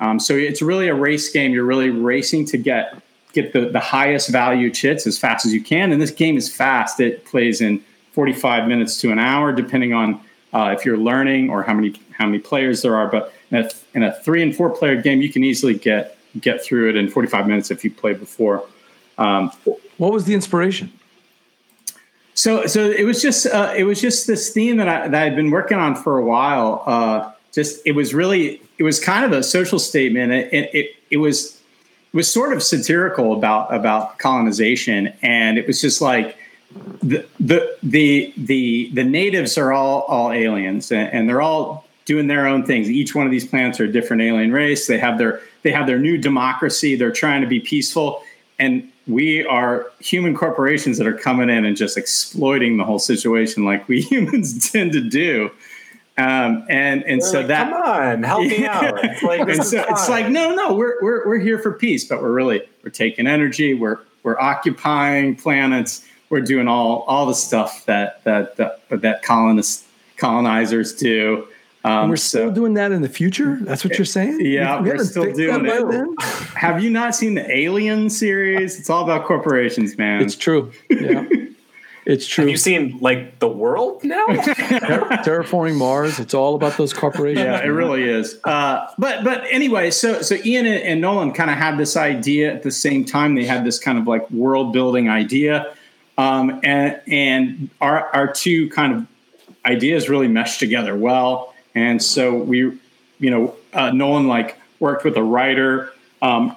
Um, 0.00 0.20
so 0.20 0.34
it's 0.34 0.62
really 0.62 0.88
a 0.88 0.94
race 0.94 1.30
game. 1.30 1.52
You're 1.52 1.64
really 1.64 1.90
racing 1.90 2.44
to 2.46 2.58
get 2.58 3.00
get 3.32 3.52
the, 3.52 3.68
the 3.68 3.80
highest 3.80 4.30
value 4.30 4.70
chits 4.70 5.06
as 5.06 5.18
fast 5.18 5.44
as 5.44 5.52
you 5.52 5.62
can. 5.62 5.92
And 5.92 6.00
this 6.00 6.10
game 6.10 6.36
is 6.38 6.52
fast. 6.52 7.00
It 7.00 7.26
plays 7.26 7.60
in 7.60 7.84
45 8.12 8.66
minutes 8.66 8.98
to 9.02 9.12
an 9.12 9.18
hour, 9.18 9.52
depending 9.52 9.92
on 9.92 10.20
uh, 10.54 10.74
if 10.76 10.86
you're 10.86 10.96
learning 10.96 11.50
or 11.50 11.62
how 11.62 11.74
many 11.74 11.94
how 12.12 12.26
many 12.26 12.38
players 12.38 12.82
there 12.82 12.96
are. 12.96 13.08
But 13.08 13.32
in 13.50 13.58
a, 13.58 13.70
in 13.94 14.02
a 14.02 14.12
three 14.22 14.42
and 14.42 14.56
four 14.56 14.70
player 14.70 15.00
game, 15.00 15.20
you 15.20 15.30
can 15.30 15.44
easily 15.44 15.74
get 15.74 16.16
get 16.40 16.62
through 16.62 16.90
it 16.90 16.96
in 16.96 17.08
45 17.08 17.46
minutes 17.46 17.70
if 17.70 17.84
you 17.84 17.90
played 17.90 18.20
before. 18.20 18.66
Um, 19.18 19.50
What 19.96 20.12
was 20.12 20.24
the 20.24 20.34
inspiration? 20.34 20.92
so, 22.34 22.66
so 22.66 22.90
it 22.90 23.04
was 23.04 23.22
just 23.22 23.46
uh, 23.46 23.72
it 23.76 23.84
was 23.84 24.00
just 24.00 24.26
this 24.26 24.50
theme 24.52 24.76
that 24.76 24.88
I 24.88 25.08
that 25.08 25.22
I'd 25.22 25.36
been 25.36 25.50
working 25.50 25.78
on 25.78 25.94
for 25.94 26.18
a 26.18 26.24
while. 26.24 26.82
Uh, 26.86 27.32
just 27.56 27.80
it 27.86 27.92
was 27.92 28.14
really 28.14 28.60
it 28.78 28.82
was 28.84 29.00
kind 29.00 29.24
of 29.24 29.32
a 29.32 29.42
social 29.42 29.78
statement. 29.80 30.30
It 30.30 30.52
it, 30.52 30.74
it, 30.74 30.90
it 31.10 31.16
was 31.16 31.58
it 32.12 32.16
was 32.16 32.30
sort 32.30 32.52
of 32.52 32.62
satirical 32.62 33.32
about 33.32 33.74
about 33.74 34.18
colonization, 34.18 35.12
and 35.22 35.58
it 35.58 35.66
was 35.66 35.80
just 35.80 36.00
like 36.00 36.36
the 37.02 37.26
the 37.40 37.76
the 37.82 38.32
the, 38.36 38.90
the 38.92 39.04
natives 39.04 39.56
are 39.56 39.72
all 39.72 40.02
all 40.02 40.30
aliens, 40.32 40.92
and, 40.92 41.10
and 41.12 41.28
they're 41.28 41.40
all 41.40 41.86
doing 42.04 42.26
their 42.26 42.46
own 42.46 42.64
things. 42.64 42.90
Each 42.90 43.14
one 43.14 43.24
of 43.26 43.32
these 43.32 43.46
planets 43.46 43.80
are 43.80 43.84
a 43.84 43.92
different 43.92 44.22
alien 44.22 44.52
race. 44.52 44.86
They 44.86 44.98
have 44.98 45.16
their 45.16 45.40
they 45.62 45.72
have 45.72 45.86
their 45.86 45.98
new 45.98 46.18
democracy. 46.18 46.94
They're 46.94 47.10
trying 47.10 47.40
to 47.40 47.48
be 47.48 47.58
peaceful, 47.58 48.22
and 48.58 48.92
we 49.06 49.46
are 49.46 49.90
human 50.00 50.34
corporations 50.34 50.98
that 50.98 51.06
are 51.06 51.16
coming 51.16 51.48
in 51.48 51.64
and 51.64 51.74
just 51.74 51.96
exploiting 51.96 52.76
the 52.76 52.84
whole 52.84 52.98
situation 52.98 53.64
like 53.64 53.88
we 53.88 54.02
humans 54.12 54.70
tend 54.70 54.92
to 54.92 55.00
do. 55.00 55.50
Um, 56.18 56.64
and 56.68 57.04
and 57.04 57.20
They're 57.20 57.28
so 57.28 57.38
like, 57.40 57.48
that 57.48 57.70
come 57.70 57.82
on, 57.82 58.22
help 58.22 58.46
me 58.46 58.66
out. 58.66 59.04
It's 59.04 59.22
like, 59.22 59.40
and 59.40 59.62
so 59.62 59.84
it's 59.88 60.08
like 60.08 60.28
no 60.30 60.54
no 60.54 60.72
we're, 60.74 60.94
we're 61.02 61.26
we're 61.26 61.38
here 61.38 61.58
for 61.58 61.72
peace 61.72 62.04
but 62.06 62.22
we're 62.22 62.32
really 62.32 62.62
we're 62.82 62.90
taking 62.90 63.26
energy 63.26 63.74
we're 63.74 63.98
we're 64.22 64.40
occupying 64.40 65.36
planets 65.36 66.06
we're 66.30 66.40
doing 66.40 66.68
all 66.68 67.02
all 67.06 67.26
the 67.26 67.34
stuff 67.34 67.84
that 67.84 68.24
that 68.24 68.56
that, 68.56 68.80
that 68.88 69.22
colonists 69.22 69.84
colonizers 70.16 70.94
do 70.94 71.46
um, 71.84 71.92
And 72.00 72.10
we're 72.10 72.16
still 72.16 72.48
so- 72.48 72.54
doing 72.54 72.74
that 72.74 72.90
in 72.90 73.02
the 73.02 73.08
future. 73.08 73.58
That's 73.60 73.84
what 73.84 73.96
you're 73.96 74.04
saying. 74.06 74.40
Yeah, 74.40 74.76
We- 74.78 74.82
we 74.84 74.88
we're 74.88 74.94
haven't 74.94 75.06
still 75.06 75.32
doing 75.32 75.66
it. 75.66 76.22
have 76.56 76.82
you 76.82 76.90
not 76.90 77.14
seen 77.14 77.34
the 77.34 77.48
alien 77.56 78.08
series 78.10 78.80
it's 78.80 78.88
all 78.90 79.04
about 79.04 79.24
corporations 79.26 79.96
man 79.98 80.22
It's 80.22 80.34
true. 80.34 80.72
Yeah, 80.90 81.26
it's 82.06 82.24
true. 82.24 82.44
Have 82.44 82.50
you 82.50 82.56
seen 82.56 82.98
like 83.00 83.40
the 83.40 83.48
world 83.48 84.04
now? 84.04 84.26
Ter- 84.26 84.44
terraforming 85.24 85.74
Mars. 85.76 86.20
It's 86.20 86.34
all 86.34 86.54
about 86.54 86.76
those 86.76 86.92
corporations. 86.92 87.44
yeah, 87.44 87.60
it 87.60 87.68
really 87.68 88.04
is. 88.04 88.38
Uh, 88.44 88.86
but 88.96 89.24
but 89.24 89.42
anyway, 89.50 89.90
so 89.90 90.22
so 90.22 90.36
Ian 90.44 90.66
and, 90.66 90.82
and 90.84 91.00
Nolan 91.00 91.32
kind 91.32 91.50
of 91.50 91.56
had 91.56 91.78
this 91.78 91.96
idea 91.96 92.54
at 92.54 92.62
the 92.62 92.70
same 92.70 93.04
time. 93.04 93.34
They 93.34 93.44
had 93.44 93.64
this 93.64 93.80
kind 93.80 93.98
of 93.98 94.06
like 94.06 94.30
world 94.30 94.72
building 94.72 95.08
idea, 95.08 95.74
um, 96.16 96.60
and 96.62 97.00
and 97.08 97.70
our 97.80 98.06
our 98.14 98.32
two 98.32 98.70
kind 98.70 98.94
of 98.94 99.06
ideas 99.64 100.08
really 100.08 100.28
meshed 100.28 100.60
together 100.60 100.94
well. 100.94 101.54
And 101.74 102.00
so 102.00 102.36
we, 102.36 102.58
you 103.18 103.30
know, 103.30 103.56
uh, 103.72 103.90
Nolan 103.90 104.28
like 104.28 104.56
worked 104.78 105.04
with 105.04 105.16
a 105.16 105.24
writer. 105.24 105.92
Um, 106.22 106.54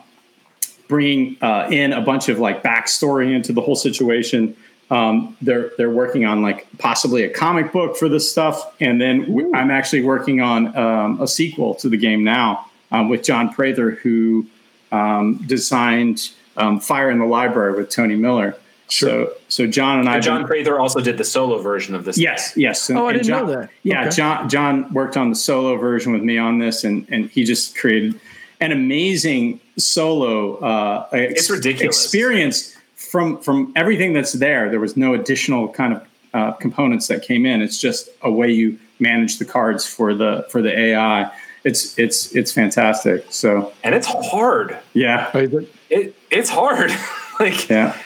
bringing 0.88 1.38
uh, 1.42 1.68
in 1.72 1.94
a 1.94 2.02
bunch 2.02 2.30
of 2.30 2.40
like 2.40 2.64
backstory 2.64 3.34
into 3.34 3.54
the 3.54 3.62
whole 3.62 3.76
situation. 3.76 4.58
Um, 4.91 5.38
they're 5.41 5.71
they're 5.78 5.89
working 5.91 6.25
on 6.25 6.41
like 6.41 6.67
possibly 6.80 7.23
a 7.23 7.30
comic 7.30 7.71
book 7.71 7.95
for 7.95 8.10
this 8.10 8.32
stuff, 8.32 8.73
and 8.82 8.99
then 8.99 9.25
w- 9.28 9.52
I'm 9.54 9.69
actually 9.69 10.02
working 10.02 10.41
on 10.41 10.75
um, 10.75 11.21
a 11.21 11.28
sequel 11.28 11.75
to 11.75 11.89
the 11.89 11.97
game 11.97 12.23
now 12.23 12.65
um, 12.91 13.08
with 13.10 13.21
John 13.23 13.54
Prather, 13.54 13.91
who 13.91 14.47
um, 14.91 15.43
designed 15.45 16.32
um, 16.58 16.80
Fire 16.80 17.12
in 17.12 17.19
the 17.19 17.25
Library 17.25 17.73
with 17.78 17.89
Tony 17.89 18.15
Miller. 18.15 18.56
So 18.88 19.32
so 19.47 19.67
John 19.67 19.99
and 19.99 20.10
I 20.10 20.15
And 20.15 20.23
John 20.23 20.47
Prather 20.47 20.80
also 20.80 20.99
did 21.02 21.19
the 21.19 21.23
solo 21.23 21.62
version 21.62 21.93
of 21.93 22.06
this. 22.06 22.17
Yes, 22.17 22.54
yes. 22.56 22.89
And- 22.89 22.97
Oh, 22.97 23.08
I 23.08 23.13
didn't 23.13 23.28
John, 23.28 23.45
know 23.45 23.54
that. 23.62 23.69
Yeah, 23.84 24.02
Okay. 24.08 24.15
John 24.15 24.49
John 24.49 24.91
worked 24.93 25.15
on 25.17 25.30
the 25.30 25.36
solo 25.36 25.75
version 25.78 26.12
with 26.13 26.23
me 26.23 26.39
on 26.39 26.58
this, 26.58 26.84
and 26.84 27.06
and 27.12 27.30
he 27.30 27.43
just 27.43 27.78
created 27.78 28.19
an 28.60 28.71
amazing 28.71 29.60
solo. 29.78 30.56
Uh, 30.58 31.08
ex- 31.12 31.41
It's 31.41 31.49
ridiculous. 31.52 32.04
experience 32.04 32.75
from 33.10 33.39
from 33.41 33.74
everything 33.76 34.13
that's 34.13 34.34
there. 34.34 34.69
There 34.69 34.80
was 34.80 34.95
no 34.95 35.13
additional 35.13 35.67
kind 35.67 35.93
of 35.93 36.08
uh, 36.34 36.52
components 36.54 37.08
that 37.08 37.24
came 37.24 37.45
in. 37.45 37.62
It's 37.62 37.80
just 37.80 38.10
a 38.22 38.32
way 38.32 38.52
you 38.52 38.78
manage 39.00 39.39
the 39.39 39.45
cards 39.45 39.86
for 39.86 40.13
the 40.13 40.45
for 40.50 40.62
the 40.62 40.78
AI. 40.78 41.32
It's 41.63 41.98
it's 41.98 42.36
it's 42.36 42.52
fantastic. 42.52 43.26
So 43.30 43.74
and 43.84 43.95
it's 43.95 44.08
hard. 44.08 44.78
yeah, 44.93 45.36
it- 45.36 45.69
It 45.89 46.15
it's 46.30 46.50
hard. 46.50 46.91
like 47.39 47.67
yeah. 47.69 47.98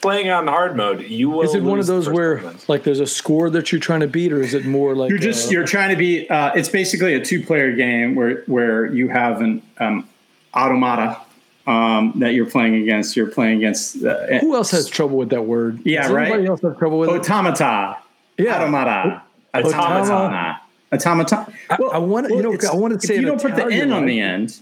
playing 0.00 0.30
on 0.30 0.46
hard 0.46 0.76
mode, 0.76 1.02
you 1.02 1.28
will. 1.30 1.42
Is 1.42 1.54
it 1.54 1.62
one 1.62 1.80
of 1.80 1.86
those 1.86 2.08
where 2.08 2.36
tournament. 2.36 2.68
like 2.68 2.84
there's 2.84 3.00
a 3.00 3.06
score 3.06 3.50
that 3.50 3.72
you're 3.72 3.80
trying 3.80 4.00
to 4.00 4.06
beat, 4.06 4.32
or 4.32 4.40
is 4.40 4.54
it 4.54 4.64
more 4.64 4.94
like 4.94 5.10
you're 5.10 5.18
just 5.18 5.48
uh, 5.48 5.50
you're 5.52 5.66
trying 5.66 5.90
to 5.90 5.96
be 5.96 6.28
uh, 6.30 6.52
it's 6.54 6.68
basically 6.68 7.14
a 7.14 7.24
two 7.24 7.44
player 7.44 7.74
game 7.74 8.14
where 8.14 8.42
where 8.46 8.86
you 8.86 9.08
have 9.08 9.40
an 9.40 9.60
um, 9.78 10.08
automata 10.54 11.18
um, 11.66 12.12
that 12.16 12.34
you're 12.34 12.50
playing 12.50 12.74
against 12.76 13.16
you're 13.16 13.28
playing 13.30 13.58
against 13.58 14.04
uh, 14.04 14.38
who 14.40 14.54
else 14.56 14.70
has 14.72 14.88
trouble 14.88 15.16
with 15.16 15.30
that 15.30 15.42
word? 15.46 15.80
Yeah, 15.84 16.02
Does 16.02 16.10
right? 16.12 16.26
Anybody 16.28 16.48
else 16.48 16.60
have 16.62 16.78
trouble 16.78 16.98
with 16.98 17.10
it? 17.10 17.16
automata 17.20 17.98
Yeah. 18.38 18.60
automata 18.60 19.22
Automata. 19.54 20.60
automata 20.92 21.46
I- 21.70 21.76
I 21.92 21.98
wanna- 21.98 22.30
you 22.34 22.42
know, 22.42 22.56
I 22.70 22.74
wanna 22.74 23.00
say 23.00 23.14
if 23.16 23.20
you 23.20 23.26
don't 23.26 23.40
put 23.40 23.54
the 23.56 23.66
n 23.66 23.92
on 23.92 24.06
the 24.06 24.20
end 24.20 24.58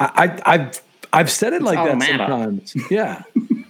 I, 0.00 0.06
I, 0.46 0.54
I've 0.54 0.80
I've 1.12 1.30
said 1.30 1.52
it 1.52 1.62
like 1.62 1.76
that 1.76 1.88
automata. 1.96 2.26
sometimes. 2.28 2.76
Yeah, 2.90 3.22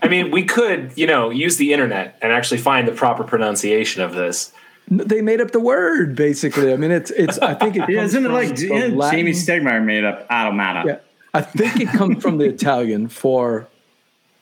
I 0.02 0.08
mean, 0.08 0.30
we 0.30 0.44
could, 0.44 0.92
you 0.96 1.06
know, 1.06 1.28
use 1.30 1.56
the 1.58 1.72
internet 1.74 2.16
and 2.22 2.32
actually 2.32 2.58
find 2.58 2.88
the 2.88 2.92
proper 2.92 3.22
pronunciation 3.24 4.02
of 4.02 4.14
this. 4.14 4.50
they 4.88 5.20
made 5.20 5.40
up 5.42 5.50
the 5.50 5.60
word 5.60 6.14
basically. 6.16 6.72
I 6.72 6.76
mean, 6.76 6.90
it's 6.90 7.10
it's. 7.10 7.38
I 7.40 7.54
think 7.54 7.76
it. 7.76 7.80
yeah, 7.88 8.00
comes 8.00 8.10
isn't 8.14 8.24
it 8.24 8.28
from 8.28 8.34
like 8.34 8.56
the 8.56 8.66
yeah, 8.68 8.88
Jamey 8.88 9.30
Stegmaier 9.34 9.84
made 9.84 10.04
up 10.04 10.26
automata 10.30 10.82
Yeah, 10.86 10.96
I 11.34 11.42
think 11.42 11.80
it 11.80 11.88
comes 11.88 12.22
from 12.22 12.38
the 12.38 12.46
Italian 12.46 13.08
for 13.08 13.68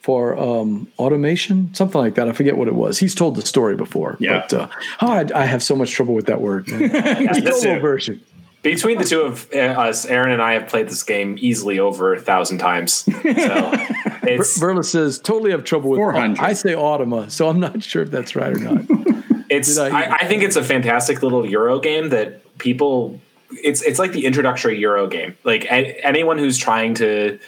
for 0.01 0.37
um, 0.37 0.89
automation, 0.99 1.73
something 1.75 2.01
like 2.01 2.17
that. 2.17 2.29
I 2.29 2.33
forget 2.33 2.57
what 2.57 2.67
it 2.67 2.75
was. 2.75 2.99
He's 2.99 3.15
told 3.15 3.37
the 3.37 3.47
story 3.47 3.77
before. 3.77 4.17
Yeah. 4.19 4.41
But 4.41 4.53
uh, 4.53 4.69
oh, 5.01 5.13
I, 5.13 5.27
I 5.35 5.45
have 5.45 5.63
so 5.63 5.77
much 5.77 5.93
trouble 5.93 6.15
with 6.15 6.27
that 6.27 6.41
word. 6.41 6.67
the 6.67 7.41
that's 7.45 7.65
version. 7.65 8.21
Between 8.63 8.99
the 8.99 9.05
two 9.05 9.23
of 9.23 9.49
uh, 9.53 9.59
us, 9.59 10.05
Aaron 10.07 10.31
and 10.31 10.43
I 10.43 10.53
have 10.55 10.69
played 10.69 10.89
this 10.89 11.03
game 11.03 11.37
easily 11.41 11.81
over 11.81 12.15
a 12.15 12.21
thousand 12.21 12.59
times. 12.59 12.95
So 12.95 13.11
it's 13.25 14.59
Verla 14.59 14.85
says 14.85 15.19
totally 15.19 15.51
have 15.51 15.65
trouble 15.65 15.91
with. 15.91 15.99
400. 15.99 16.39
I 16.39 16.53
say 16.53 16.75
Automa, 16.75 17.31
so 17.31 17.49
I'm 17.49 17.59
not 17.59 17.83
sure 17.83 18.03
if 18.03 18.11
that's 18.11 18.37
right 18.37 18.57
or 18.57 18.61
not. 18.61 18.85
it's 19.51 19.79
I- 19.79 19.89
I, 19.89 20.17
I 20.21 20.27
think 20.27 20.43
it's 20.43 20.57
a 20.57 20.63
fantastic 20.63 21.23
little 21.23 21.45
Euro 21.45 21.81
game 21.81 22.11
that 22.11 22.59
people 22.59 23.21
it's 23.63 23.83
it's 23.83 23.99
like 23.99 24.13
the 24.13 24.25
introductory 24.27 24.79
Euro 24.81 25.07
game. 25.07 25.37
Like 25.45 25.65
a, 25.67 26.05
anyone 26.07 26.39
who's 26.39 26.59
trying 26.59 26.95
to 26.95 27.39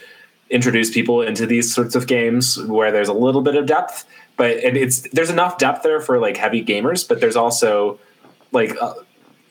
introduce 0.50 0.90
people 0.92 1.22
into 1.22 1.46
these 1.46 1.72
sorts 1.74 1.94
of 1.94 2.06
games 2.06 2.62
where 2.64 2.92
there's 2.92 3.08
a 3.08 3.14
little 3.14 3.40
bit 3.40 3.54
of 3.56 3.66
depth, 3.66 4.04
but 4.36 4.58
and 4.58 4.76
it's 4.76 5.00
there's 5.12 5.30
enough 5.30 5.58
depth 5.58 5.82
there 5.82 6.00
for 6.00 6.18
like 6.18 6.36
heavy 6.36 6.64
gamers, 6.64 7.06
but 7.08 7.20
there's 7.20 7.36
also 7.36 7.98
like 8.52 8.76
uh, 8.80 8.94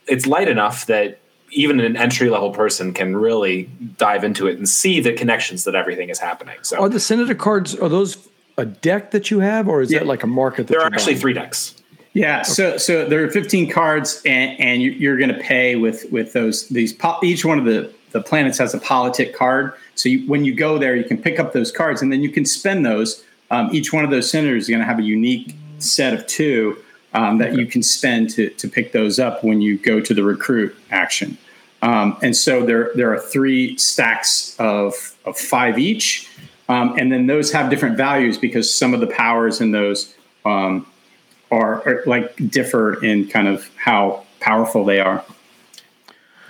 it's 0.08 0.26
light 0.28 0.48
enough 0.48 0.86
that 0.88 1.20
even 1.52 1.80
an 1.80 1.96
entry 1.96 2.30
level 2.30 2.52
person 2.52 2.94
can 2.94 3.16
really 3.16 3.64
dive 3.98 4.24
into 4.24 4.48
it 4.48 4.58
and 4.58 4.68
see 4.68 5.00
the 5.00 5.14
connections 5.14 5.66
that 5.66 5.76
everything 5.76 6.10
is 6.10 6.18
happening. 6.20 6.58
So 6.64 6.80
Are 6.82 6.90
the 6.90 7.00
Senator 7.00 7.36
cards? 7.36 7.76
Are 7.76 7.90
those 7.90 8.18
a 8.58 8.66
deck 8.66 9.12
that 9.12 9.30
you 9.30 9.40
have, 9.40 9.68
or 9.68 9.82
is 9.82 9.92
Yeah. 9.92 10.00
that 10.00 10.08
like 10.08 10.24
a 10.24 10.28
market? 10.28 10.68
That 10.68 10.74
there 10.74 10.82
are 10.82 10.88
actually 10.88 11.14
buying? 11.14 11.22
three 11.22 11.34
decks. 11.34 11.76
Yeah, 12.14 12.44
so 12.44 12.78
so 12.78 13.06
there 13.06 13.24
are 13.24 13.30
15 13.32 13.70
cards, 13.72 14.22
and, 14.26 14.60
and 14.60 14.82
you- 14.82 14.92
you're 14.92 15.18
going 15.18 15.34
to 15.34 15.40
pay 15.40 15.76
with 15.76 16.06
with 16.12 16.34
those 16.34 16.68
these. 16.70 16.94
po- 16.94 17.20
Each 17.24 17.44
one 17.44 17.58
of 17.60 17.66
the 17.66 17.92
the 18.12 18.22
planets 18.22 18.60
has 18.60 18.76
a 18.76 18.78
politic 18.78 19.36
card. 19.36 19.74
So 19.96 20.08
you, 20.10 20.28
when 20.28 20.46
you 20.46 20.54
go 20.54 20.78
there, 20.78 20.96
you 20.96 21.04
can 21.04 21.18
pick 21.18 21.40
up 21.40 21.54
those 21.54 21.72
cards, 21.72 22.04
and 22.04 22.12
then 22.14 22.22
you 22.22 22.30
can 22.30 22.46
spend 22.46 22.86
those. 22.86 23.24
Um, 23.50 23.70
each 23.74 23.92
one 23.92 24.04
of 24.06 24.12
those 24.12 24.30
senators 24.30 24.64
is 24.64 24.70
going 24.70 24.80
to 24.82 24.86
have 24.86 25.00
a 25.00 25.04
unique 25.04 25.56
set 25.80 26.14
of 26.14 26.26
two 26.28 26.78
um, 27.16 27.40
that 27.40 27.56
you 27.56 27.66
can 27.66 27.82
spend 27.82 28.30
to 28.32 28.50
to 28.50 28.68
pick 28.68 28.92
those 28.92 29.18
up 29.18 29.44
when 29.44 29.62
you 29.62 29.78
go 29.80 30.00
to 30.00 30.14
the 30.14 30.24
recruit 30.24 30.76
action. 30.92 31.38
Um, 31.82 32.16
and 32.22 32.38
so 32.38 32.64
there 32.64 32.92
there 32.94 33.12
are 33.12 33.20
three 33.20 33.76
stacks 33.78 34.56
of 34.60 34.94
of 35.26 35.36
five 35.36 35.80
each, 35.80 36.30
um, 36.70 36.96
and 37.00 37.12
then 37.12 37.26
those 37.26 37.52
have 37.52 37.72
different 37.72 37.98
values 37.98 38.38
because 38.38 38.72
some 38.72 38.94
of 38.94 39.00
the 39.00 39.08
powers 39.08 39.60
in 39.62 39.72
those. 39.72 40.14
Um, 40.46 40.86
are, 41.54 41.88
are 41.88 42.04
like 42.06 42.36
differ 42.50 43.04
in 43.04 43.28
kind 43.28 43.48
of 43.48 43.70
how 43.78 44.26
powerful 44.40 44.84
they 44.86 45.00
are. 45.00 45.24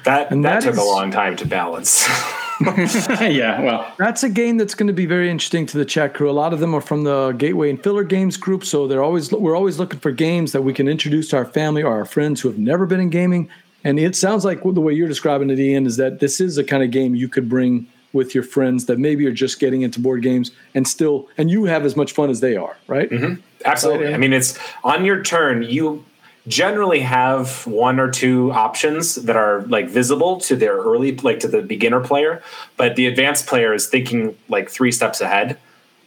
That 0.05 0.31
And 0.31 0.43
that, 0.43 0.61
that 0.61 0.63
took 0.63 0.73
is- 0.73 0.79
a 0.79 0.83
long 0.83 1.11
time 1.11 1.35
to 1.37 1.45
balance. 1.45 2.07
yeah, 3.19 3.61
well, 3.61 3.93
That's 3.97 4.23
a 4.23 4.29
game 4.29 4.57
that's 4.57 4.75
going 4.75 4.87
to 4.87 4.93
be 4.93 5.05
very 5.05 5.29
interesting 5.29 5.65
to 5.65 5.77
the 5.77 5.85
chat 5.85 6.13
crew. 6.13 6.29
A 6.29 6.31
lot 6.31 6.53
of 6.53 6.59
them 6.59 6.73
are 6.73 6.81
from 6.81 7.03
the 7.03 7.31
Gateway 7.31 7.69
and 7.69 7.81
Filler 7.81 8.03
Games 8.03 8.37
group, 8.37 8.63
so 8.63 8.87
they're 8.87 9.03
always 9.03 9.31
we're 9.31 9.55
always 9.55 9.79
looking 9.79 9.99
for 9.99 10.11
games 10.11 10.51
that 10.51 10.61
we 10.61 10.71
can 10.71 10.87
introduce 10.87 11.29
to 11.29 11.37
our 11.37 11.45
family 11.45 11.81
or 11.81 11.91
our 11.93 12.05
friends 12.05 12.39
who 12.41 12.47
have 12.49 12.59
never 12.59 12.85
been 12.85 12.99
in 12.99 13.09
gaming. 13.09 13.49
And 13.83 13.99
it 13.99 14.15
sounds 14.15 14.45
like 14.45 14.61
the 14.63 14.79
way 14.79 14.93
you're 14.93 15.07
describing 15.09 15.49
it, 15.49 15.59
Ian, 15.59 15.85
is 15.85 15.97
that 15.97 16.19
this 16.19 16.39
is 16.39 16.57
a 16.57 16.63
kind 16.63 16.83
of 16.83 16.91
game 16.91 17.15
you 17.15 17.27
could 17.27 17.49
bring 17.49 17.87
with 18.13 18.35
your 18.35 18.43
friends 18.43 18.85
that 18.85 18.99
maybe 18.99 19.25
are 19.25 19.33
just 19.33 19.59
getting 19.59 19.81
into 19.81 19.99
board 19.99 20.21
games 20.21 20.51
and 20.75 20.87
still 20.87 21.27
and 21.37 21.49
you 21.49 21.65
have 21.65 21.83
as 21.83 21.95
much 21.95 22.11
fun 22.13 22.29
as 22.29 22.39
they 22.39 22.55
are, 22.55 22.77
right? 22.87 23.09
Mm-hmm. 23.09 23.41
Absolutely. 23.65 24.13
I 24.13 24.17
mean, 24.17 24.33
it's 24.33 24.57
on 24.83 25.05
your 25.05 25.23
turn. 25.23 25.63
You 25.63 26.03
generally 26.47 26.99
have 26.99 27.65
one 27.65 27.99
or 27.99 28.11
two 28.11 28.51
options 28.51 29.15
that 29.15 29.35
are 29.35 29.61
like 29.63 29.87
visible 29.87 30.39
to 30.41 30.55
their 30.55 30.75
early, 30.75 31.15
like 31.17 31.39
to 31.39 31.47
the 31.47 31.61
beginner 31.61 32.01
player, 32.01 32.41
but 32.77 32.95
the 32.95 33.07
advanced 33.07 33.47
player 33.47 33.73
is 33.73 33.87
thinking 33.87 34.37
like 34.49 34.69
three 34.69 34.91
steps 34.91 35.21
ahead 35.21 35.57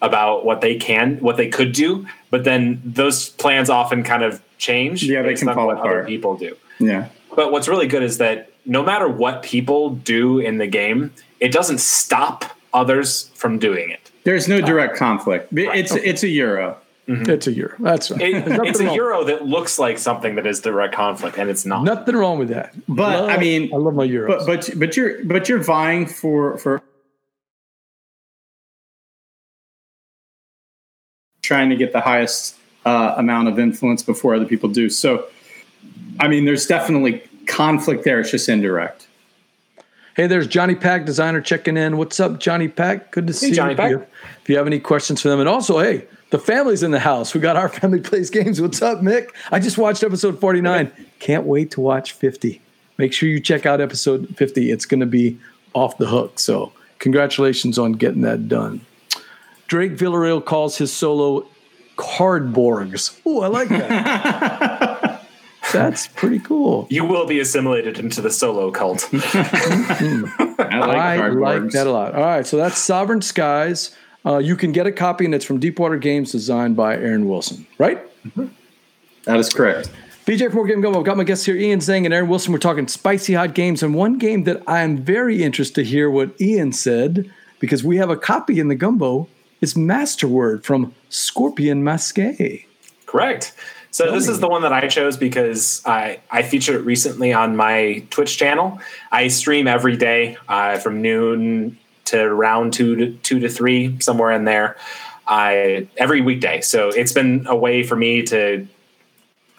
about 0.03 0.45
what 0.45 0.61
they 0.61 0.77
can, 0.77 1.17
what 1.19 1.37
they 1.37 1.49
could 1.49 1.73
do. 1.73 2.07
But 2.31 2.45
then 2.45 2.83
those 2.85 3.31
plans 3.31 3.71
often 3.71 4.03
kind 4.03 4.23
of 4.23 4.43
change. 4.59 5.05
Yeah, 5.05 5.23
they 5.23 5.35
can 5.35 5.53
fall 5.55 5.69
what 5.69 5.79
other 5.79 6.01
apart. 6.01 6.07
people 6.07 6.37
do. 6.37 6.57
Yeah. 6.79 7.09
But 7.35 7.51
what's 7.51 7.69
really 7.69 7.87
good 7.87 8.03
is 8.03 8.19
that 8.19 8.51
no 8.67 8.83
matter 8.83 9.09
what 9.09 9.43
people 9.43 9.91
do 9.91 10.39
in 10.39 10.59
the 10.59 10.67
game, 10.67 11.13
it 11.41 11.53
doesn't 11.53 11.81
stop 11.81 12.45
others 12.75 13.31
from 13.35 13.59
doing 13.59 13.91
it. 13.91 14.11
There's 14.25 14.49
no 14.49 14.59
uh, 14.59 14.67
direct 14.67 14.97
conflict. 14.97 15.49
It's 15.53 15.95
it's 15.95 16.23
a 16.23 16.29
euro. 16.29 16.77
It's 17.09 17.47
a 17.47 17.53
euro. 17.53 17.75
That's 17.79 18.11
right. 18.11 18.21
It- 18.21 18.45
it's 18.67 18.81
a 18.81 18.85
wrong- 18.87 18.95
euro 18.95 19.25
that 19.25 19.45
looks 19.47 19.79
like 19.79 19.97
something 19.99 20.35
that 20.37 20.47
is 20.47 20.61
direct 20.61 20.95
conflict, 20.95 21.39
and 21.39 21.49
it's 21.49 21.65
not. 21.65 21.85
Nothing 21.85 22.17
wrong 22.17 22.39
with 22.39 22.49
that. 22.49 22.75
But, 22.89 23.21
Love- 23.21 23.31
I 23.31 23.37
mean- 23.39 23.71
I 23.73 23.77
love 23.77 23.95
my 23.95 24.07
euros. 24.07 24.27
But 24.29 24.47
but 24.47 24.71
but 24.79 24.97
you're 24.97 25.25
but 25.25 25.49
you're 25.49 25.63
vying 25.63 26.07
for 26.07 26.59
for 26.59 26.83
trying 31.43 31.71
to 31.71 31.77
get 31.77 31.93
the 31.93 32.01
highest 32.01 32.57
uh, 32.85 33.15
amount 33.17 33.49
of 33.49 33.59
influence 33.59 34.03
before 34.03 34.35
other 34.35 34.45
people 34.45 34.69
do. 34.69 34.89
So, 34.91 35.27
I 36.21 36.29
mean, 36.29 36.45
there's 36.45 36.67
definitely 36.67 37.23
conflict 37.47 38.05
there. 38.05 38.21
It's 38.21 38.31
just 38.31 38.49
indirect. 38.49 39.06
Hey, 40.17 40.27
there's 40.27 40.47
Johnny 40.47 40.75
Pack, 40.75 41.05
designer, 41.05 41.43
checking 41.43 41.77
in. 41.77 41.99
What's 41.99 42.19
up, 42.21 42.41
Johnny 42.41 42.69
Pack? 42.69 43.11
Good 43.11 43.27
to 43.27 43.35
see 43.35 43.53
Johnny 43.53 43.73
you. 43.73 43.77
Pack. 43.77 44.09
If 44.41 44.49
you, 44.49 44.57
have 44.57 44.67
any 44.67 44.81
questions 44.81 45.21
for 45.21 45.29
them, 45.29 45.41
and 45.41 45.49
also, 45.49 45.79
hey, 45.79 46.07
the 46.31 46.39
family's 46.39 46.83
in 46.83 46.91
the 46.91 46.99
house. 46.99 47.35
We 47.35 47.41
got 47.43 47.57
our 47.57 47.69
family 47.81 48.01
plays 48.01 48.31
games. 48.31 48.59
What's 48.59 48.81
up, 48.81 49.01
Mick? 49.01 49.29
I 49.53 49.61
just 49.61 49.77
watched 49.77 50.03
episode 50.03 50.41
49. 50.41 50.91
Can't 51.19 51.45
wait 51.45 51.71
to 51.73 51.83
watch 51.83 52.13
50. 52.13 52.63
Make 52.97 53.13
sure 53.13 53.29
you 53.29 53.41
check 53.41 53.67
out 53.67 53.83
episode 53.83 54.35
50. 54.39 54.71
It's 54.71 54.87
going 54.87 55.01
to 55.01 55.07
be 55.07 55.39
off 55.75 55.99
the 55.99 56.07
hook. 56.07 56.39
So, 56.39 56.73
congratulations 56.99 57.79
on 57.79 57.93
getting 57.93 58.23
that 58.23 58.49
done. 58.49 58.87
Drake 59.67 59.99
Villarreal 59.99 60.43
calls 60.43 60.79
his 60.79 60.95
solo 60.95 61.47
cardborgs. 61.99 63.21
Ooh, 63.27 63.41
I 63.41 63.49
like 63.49 63.69
that. 63.69 64.56
That's 65.79 66.09
pretty 66.09 66.39
cool. 66.39 66.87
You 66.91 67.05
will 67.05 67.27
be 67.27 67.41
assimilated 67.41 67.99
into 67.99 68.21
the 68.21 68.31
solo 68.31 68.71
cult. 68.71 69.09
I 69.13 70.79
like 70.79 70.97
I 70.99 71.29
like 71.29 71.71
that 71.71 71.87
a 71.87 71.91
lot. 71.91 72.15
All 72.15 72.23
right, 72.23 72.47
so 72.47 72.57
that's 72.57 72.79
Sovereign 72.79 73.23
Skies. 73.23 73.97
Uh, 74.25 74.39
you 74.39 74.57
can 74.57 74.73
get 74.73 74.87
a 74.87 74.93
copy, 74.93 75.25
and 75.25 75.35
it's 75.35 75.45
from 75.45 75.61
Deepwater 75.61 75.97
Games, 75.97 76.33
designed 76.33 76.77
by 76.77 76.95
Aaron 76.97 77.29
Wilson, 77.29 77.67
right? 77.79 78.01
That 79.25 79.39
is 79.39 79.53
correct. 79.53 79.91
BJ 80.27 80.47
from 80.47 80.55
Board 80.55 80.69
Game 80.69 80.81
Gumbo. 80.81 80.99
I've 80.99 81.05
got 81.05 81.17
my 81.17 81.23
guests 81.23 81.47
here, 81.47 81.57
Ian 81.57 81.79
Zhang 81.79 82.05
and 82.05 82.13
Aaron 82.13 82.29
Wilson. 82.29 82.53
We're 82.53 82.59
talking 82.59 82.89
spicy 82.89 83.35
hot 83.35 83.55
games, 83.55 83.83
and 83.83 83.95
one 83.95 84.19
game 84.19 84.43
that 84.45 84.61
I 84.67 84.81
am 84.81 84.99
very 84.99 85.45
interested 85.45 85.85
to 85.85 85.85
hear 85.85 86.11
what 86.11 86.41
Ian 86.41 86.73
said 86.73 87.31
because 87.61 87.85
we 87.85 87.97
have 87.99 88.11
a 88.11 88.17
copy 88.17 88.59
in 88.59 88.69
the 88.69 88.75
gumbo. 88.75 89.29
Is 89.63 89.73
Masterword 89.73 90.65
from 90.65 90.95
Scorpion 91.09 91.83
Masqué. 91.83 92.67
Correct. 93.07 93.55
So 93.97 94.13
this 94.13 94.27
me. 94.27 94.35
is 94.35 94.41
the 94.41 94.49
one 94.49 94.61
that 94.61 94.75
I 94.75 94.89
chose 94.89 95.17
because 95.17 95.81
I, 95.87 96.21
I 96.31 96.43
featured 96.43 96.75
it 96.75 96.81
recently 96.81 97.33
on 97.33 97.57
my 97.57 98.05
Twitch 98.11 98.37
channel. 98.37 98.79
I 99.11 99.29
stream 99.29 99.67
every 99.67 99.97
day 99.97 100.37
uh, 100.51 100.77
from 100.77 101.01
noon 101.01 101.79
to 102.05 102.21
around 102.21 102.75
two 102.75 102.95
to 102.95 103.13
two 103.23 103.41
to 103.41 103.49
three, 103.49 103.99
somewhere 104.01 104.33
in 104.33 104.45
there, 104.45 104.77
I 105.27 105.89
every 105.97 106.21
weekday. 106.21 106.61
So 106.61 106.91
it's 106.91 107.13
been 107.13 107.47
a 107.47 107.57
way 107.57 107.85
for 107.85 107.97
me 107.97 108.21
to 108.25 108.69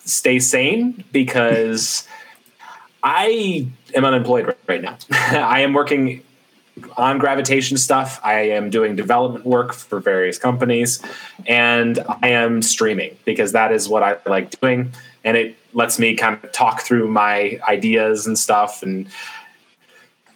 stay 0.05 0.37
sane 0.37 1.03
because 1.11 2.07
I 3.03 3.65
am 3.95 4.05
unemployed 4.05 4.55
right 4.67 4.83
now. 4.83 4.99
I 5.09 5.61
am 5.61 5.73
working 5.73 6.21
on 6.97 7.17
gravitation 7.17 7.77
stuff. 7.77 8.19
I 8.23 8.41
am 8.49 8.69
doing 8.69 8.95
development 8.95 9.45
work 9.45 9.73
for 9.73 9.99
various 9.99 10.37
companies, 10.37 11.01
and 11.45 11.99
I 12.21 12.29
am 12.29 12.61
streaming 12.61 13.17
because 13.25 13.51
that 13.51 13.71
is 13.71 13.89
what 13.89 14.03
I 14.03 14.17
like 14.25 14.59
doing, 14.59 14.91
and 15.23 15.37
it 15.37 15.57
lets 15.73 15.99
me 15.99 16.15
kind 16.15 16.41
of 16.43 16.51
talk 16.51 16.81
through 16.81 17.07
my 17.07 17.59
ideas 17.67 18.27
and 18.27 18.37
stuff, 18.37 18.83
and 18.83 19.07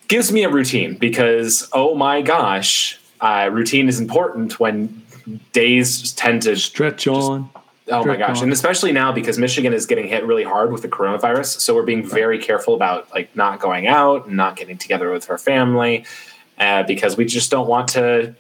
gives 0.08 0.32
me 0.32 0.44
a 0.44 0.50
routine 0.50 0.98
because 0.98 1.70
oh 1.74 1.96
my 1.96 2.22
gosh, 2.22 3.00
uh, 3.22 3.50
routine 3.52 3.88
is 3.88 4.00
important 4.00 4.60
when 4.60 5.02
days 5.54 6.14
tend 6.14 6.42
to 6.44 6.56
Stretch 6.56 7.08
on. 7.08 7.50
Oh 7.90 8.06
my 8.06 8.16
gosh. 8.16 8.36
Colin. 8.36 8.44
And 8.44 8.54
especially 8.54 8.92
now 8.92 9.12
because 9.12 9.38
Michigan 9.38 9.74
is 9.74 9.86
getting 9.86 10.08
hit 10.08 10.26
really 10.26 10.44
hard 10.44 10.72
with 10.72 10.82
the 10.82 10.88
coronavirus. 10.88 11.60
So 11.60 11.76
we're 11.76 11.84
being 11.84 12.06
very 12.06 12.40
careful 12.40 12.74
about 12.74 13.12
like 13.14 13.36
not 13.36 13.60
going 13.60 13.88
out 13.88 14.28
and 14.28 14.38
not 14.38 14.56
getting 14.56 14.78
together 14.78 15.12
with 15.12 15.30
our 15.30 15.38
family 15.38 16.06
uh, 16.62 16.84
because 16.84 17.18
we 17.18 17.26
just 17.26 17.50
don't 17.52 17.68
want 17.68 17.90
to 17.90 18.36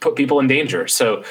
put 0.00 0.14
people 0.14 0.38
in 0.38 0.46
danger. 0.46 0.86
So 0.86 1.24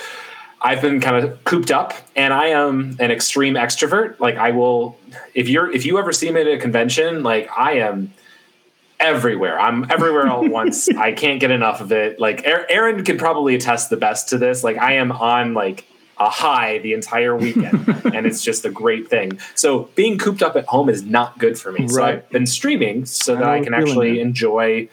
I've 0.61 0.81
been 0.81 0.99
kind 0.99 1.25
of 1.25 1.43
cooped 1.45 1.71
up 1.71 1.93
and 2.15 2.33
I 2.33 2.47
am 2.47 2.97
an 2.99 3.09
extreme 3.09 3.55
extrovert. 3.55 4.19
Like 4.19 4.35
I 4.35 4.51
will, 4.51 4.99
if 5.33 5.47
you're, 5.47 5.71
if 5.71 5.85
you 5.85 5.97
ever 5.97 6.11
see 6.11 6.29
me 6.31 6.41
at 6.41 6.47
a 6.47 6.57
convention, 6.57 7.23
like 7.23 7.49
I 7.57 7.79
am 7.79 8.13
everywhere. 8.99 9.59
I'm 9.59 9.89
everywhere 9.89 10.27
all 10.27 10.43
at 10.45 10.51
once. 10.61 10.89
I 10.89 11.13
can't 11.13 11.39
get 11.39 11.49
enough 11.49 11.79
of 11.79 11.93
it. 11.93 12.19
Like 12.19 12.45
Aaron- 12.45 13.05
could 13.05 13.17
probably 13.17 13.55
attest 13.55 13.89
the 13.89 13.97
best 13.97 14.29
to 14.29 14.37
this. 14.37 14.63
Like 14.65 14.77
I 14.77 14.93
am 14.93 15.13
on 15.13 15.53
like 15.53 15.85
a 16.17 16.29
high 16.29 16.77
the 16.79 16.93
entire 16.93 17.35
weekend 17.35 17.87
and 18.13 18.25
it's 18.25 18.43
just 18.43 18.65
a 18.65 18.69
great 18.69 19.09
thing. 19.09 19.39
So 19.55 19.89
being 19.95 20.17
cooped 20.17 20.43
up 20.43 20.55
at 20.55 20.65
home 20.65 20.89
is 20.89 21.03
not 21.03 21.39
good 21.39 21.57
for 21.57 21.71
me. 21.71 21.87
So 21.87 22.03
I've 22.03 22.29
been 22.29 22.45
streaming 22.45 23.05
so 23.05 23.35
that 23.35 23.41
know 23.41 23.51
I 23.51 23.61
can 23.61 23.73
actually 23.73 24.19
enjoy 24.19 24.89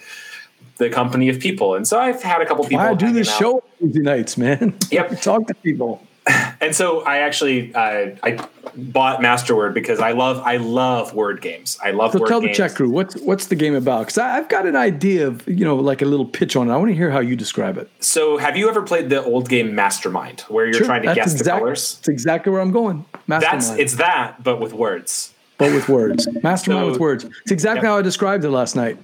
the 0.80 0.90
company 0.90 1.28
of 1.28 1.38
people. 1.38 1.74
And 1.74 1.87
so 1.87 2.00
I've 2.00 2.22
had 2.22 2.40
a 2.40 2.46
couple 2.46 2.64
people 2.64 2.80
I 2.80 2.94
do 2.94 3.12
this 3.12 3.28
out. 3.30 3.38
show 3.38 3.64
Tuesday 3.78 4.00
nights, 4.00 4.37
man. 4.37 4.76
Yep. 4.90 5.20
Talk 5.22 5.46
to 5.46 5.54
people. 5.54 6.02
And 6.62 6.76
so 6.76 7.00
I 7.00 7.18
actually 7.20 7.74
uh, 7.74 8.11
I 8.22 8.46
bought 8.76 9.20
Masterword 9.20 9.72
because 9.72 9.98
I 9.98 10.12
love 10.12 10.38
I 10.44 10.59
love 10.59 11.14
word 11.14 11.40
games. 11.40 11.78
I 11.83 11.90
love 11.92 12.12
So 12.12 12.18
word 12.20 12.28
tell 12.28 12.40
games. 12.42 12.54
the 12.59 12.62
chat 12.62 12.74
crew 12.76 12.90
what's 12.90 13.16
what's 13.22 13.46
the 13.46 13.54
game 13.56 13.74
about? 13.74 14.00
Because 14.00 14.18
I've 14.18 14.46
got 14.50 14.66
an 14.66 14.76
idea 14.76 15.26
of 15.26 15.48
you 15.48 15.64
know 15.64 15.76
like 15.76 16.02
a 16.02 16.04
little 16.04 16.26
pitch 16.26 16.56
on 16.56 16.68
it. 16.68 16.72
I 16.74 16.76
want 16.76 16.90
to 16.90 16.94
hear 16.94 17.11
how 17.11 17.20
you 17.20 17.35
describe 17.35 17.78
it. 17.78 17.90
So 18.00 18.37
have 18.37 18.59
you 18.59 18.68
ever 18.68 18.83
played 18.83 19.09
the 19.09 19.24
old 19.24 19.48
game 19.48 19.74
Mastermind 19.74 20.40
where 20.48 20.66
you're 20.66 20.74
Sure, 20.74 20.85
trying 20.87 21.02
to 21.04 21.14
guess 21.14 21.33
exact- 21.33 21.44
the 21.44 21.50
colors? 21.61 21.94
That's 21.94 22.09
exactly 22.09 22.52
where 22.52 22.61
I'm 22.61 22.72
going. 22.72 23.06
Mastermind, 23.26 23.62
That's 23.62 23.70
it's 23.78 23.94
that, 23.94 24.44
but 24.44 24.61
with 24.61 24.74
words. 24.74 25.33
but 25.56 25.72
with 25.72 25.88
words. 25.88 26.28
Mastermind 26.42 26.85
So- 26.85 26.90
with 26.90 27.00
words. 27.00 27.24
It's 27.24 27.52
exactly 27.52 27.87
how 27.88 27.96
I 27.96 28.02
described 28.02 28.44
it 28.44 28.50
last 28.50 28.76
night. 28.76 28.98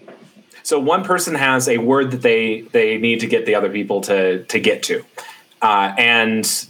So 0.62 0.78
one 0.78 1.04
person 1.04 1.34
has 1.34 1.68
a 1.70 1.78
word 1.78 2.10
that 2.10 2.20
they 2.20 2.60
they 2.72 2.98
need 2.98 3.20
to 3.20 3.26
get 3.26 3.46
the 3.46 3.54
other 3.54 3.70
people 3.70 4.02
to 4.02 4.44
to 4.44 4.60
get 4.60 4.82
to, 4.84 5.02
uh, 5.62 5.94
and 5.96 6.66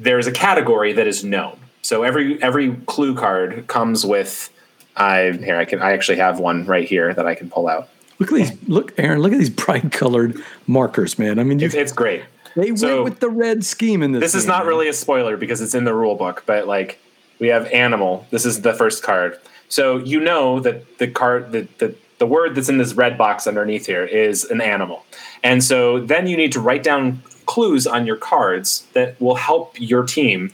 there's 0.00 0.26
a 0.26 0.32
category 0.32 0.92
that 0.94 1.06
is 1.06 1.22
known. 1.22 1.56
So 1.82 2.02
every 2.02 2.42
every 2.42 2.74
clue 2.86 3.14
card 3.14 3.66
comes 3.68 4.04
with. 4.04 4.50
I 4.96 5.32
here 5.32 5.56
I 5.56 5.64
can 5.64 5.80
I 5.80 5.92
actually 5.92 6.18
have 6.18 6.40
one 6.40 6.66
right 6.66 6.88
here 6.88 7.14
that 7.14 7.26
I 7.26 7.34
can 7.34 7.48
pull 7.48 7.68
out. 7.68 7.88
Look 8.18 8.32
at 8.32 8.34
these. 8.36 8.68
Look, 8.68 8.92
Aaron. 8.98 9.20
Look 9.20 9.32
at 9.32 9.38
these 9.38 9.50
bright 9.50 9.92
colored 9.92 10.36
markers, 10.66 11.18
man. 11.18 11.38
I 11.38 11.44
mean, 11.44 11.58
you, 11.58 11.66
It's, 11.66 11.74
it's 11.74 11.92
great. 11.92 12.22
they 12.56 12.74
so- 12.76 13.02
went 13.02 13.04
with 13.04 13.20
the 13.20 13.30
red 13.30 13.64
scheme 13.64 14.02
in 14.02 14.12
this. 14.12 14.20
This 14.20 14.34
is 14.34 14.46
not 14.46 14.60
man. 14.64 14.68
really 14.68 14.88
a 14.88 14.92
spoiler 14.92 15.36
because 15.36 15.60
it's 15.60 15.74
in 15.74 15.84
the 15.84 15.94
rule 15.94 16.16
book, 16.16 16.42
but 16.46 16.66
like 16.66 16.98
we 17.38 17.48
have 17.48 17.66
animal. 17.66 18.26
This 18.30 18.44
is 18.44 18.62
the 18.62 18.74
first 18.74 19.02
card. 19.02 19.38
So 19.68 19.98
you 19.98 20.20
know 20.20 20.60
that 20.60 20.98
the 20.98 21.08
card 21.08 21.52
the, 21.52 21.68
the 21.78 21.94
the 22.18 22.26
word 22.26 22.54
that's 22.54 22.68
in 22.68 22.76
this 22.76 22.92
red 22.92 23.16
box 23.16 23.46
underneath 23.46 23.86
here 23.86 24.04
is 24.04 24.44
an 24.44 24.60
animal. 24.60 25.06
And 25.42 25.64
so 25.64 26.00
then 26.00 26.26
you 26.26 26.36
need 26.36 26.52
to 26.52 26.60
write 26.60 26.82
down 26.82 27.22
clues 27.50 27.86
on 27.86 28.06
your 28.06 28.16
cards 28.16 28.86
that 28.92 29.20
will 29.20 29.34
help 29.34 29.74
your 29.80 30.04
team 30.04 30.52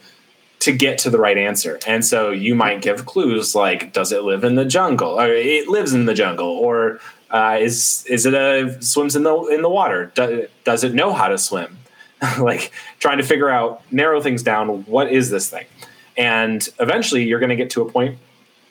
to 0.61 0.73
get 0.73 0.97
to 0.99 1.11
the 1.11 1.19
right 1.19 1.37
answer. 1.37 1.79
And 1.87 2.05
so 2.05 2.31
you 2.31 2.55
might 2.55 2.81
give 2.81 3.05
clues 3.05 3.55
like 3.55 3.93
does 3.93 4.13
it 4.13 4.23
live 4.23 4.45
in 4.45 4.55
the 4.55 4.65
jungle? 4.65 5.21
Or 5.21 5.29
it 5.29 5.69
lives 5.69 5.93
in 5.93 6.07
the 6.07 6.15
jungle 6.15 6.49
or 6.49 7.01
uh, 7.31 7.59
is 7.61 8.07
is 8.09 8.25
it 8.25 8.35
a 8.35 8.81
swims 8.81 9.15
in 9.15 9.25
the 9.25 9.37
in 9.49 9.61
the 9.61 9.69
water? 9.69 10.11
Do, 10.15 10.49
does 10.65 10.85
it 10.85 10.95
know 10.95 11.13
how 11.13 11.29
to 11.29 11.37
swim? 11.37 11.77
like 12.39 12.73
trying 12.99 13.19
to 13.19 13.25
figure 13.25 13.51
out 13.51 13.83
narrow 13.93 14.23
things 14.23 14.43
down 14.43 14.85
what 14.87 15.13
is 15.13 15.29
this 15.29 15.51
thing 15.51 15.67
and 16.17 16.69
eventually 16.81 17.25
you're 17.25 17.39
going 17.39 17.51
to 17.51 17.57
get 17.57 17.69
to 17.69 17.83
a 17.83 17.91
point 17.91 18.19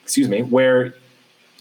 excuse 0.04 0.28
me 0.28 0.42
where 0.42 0.96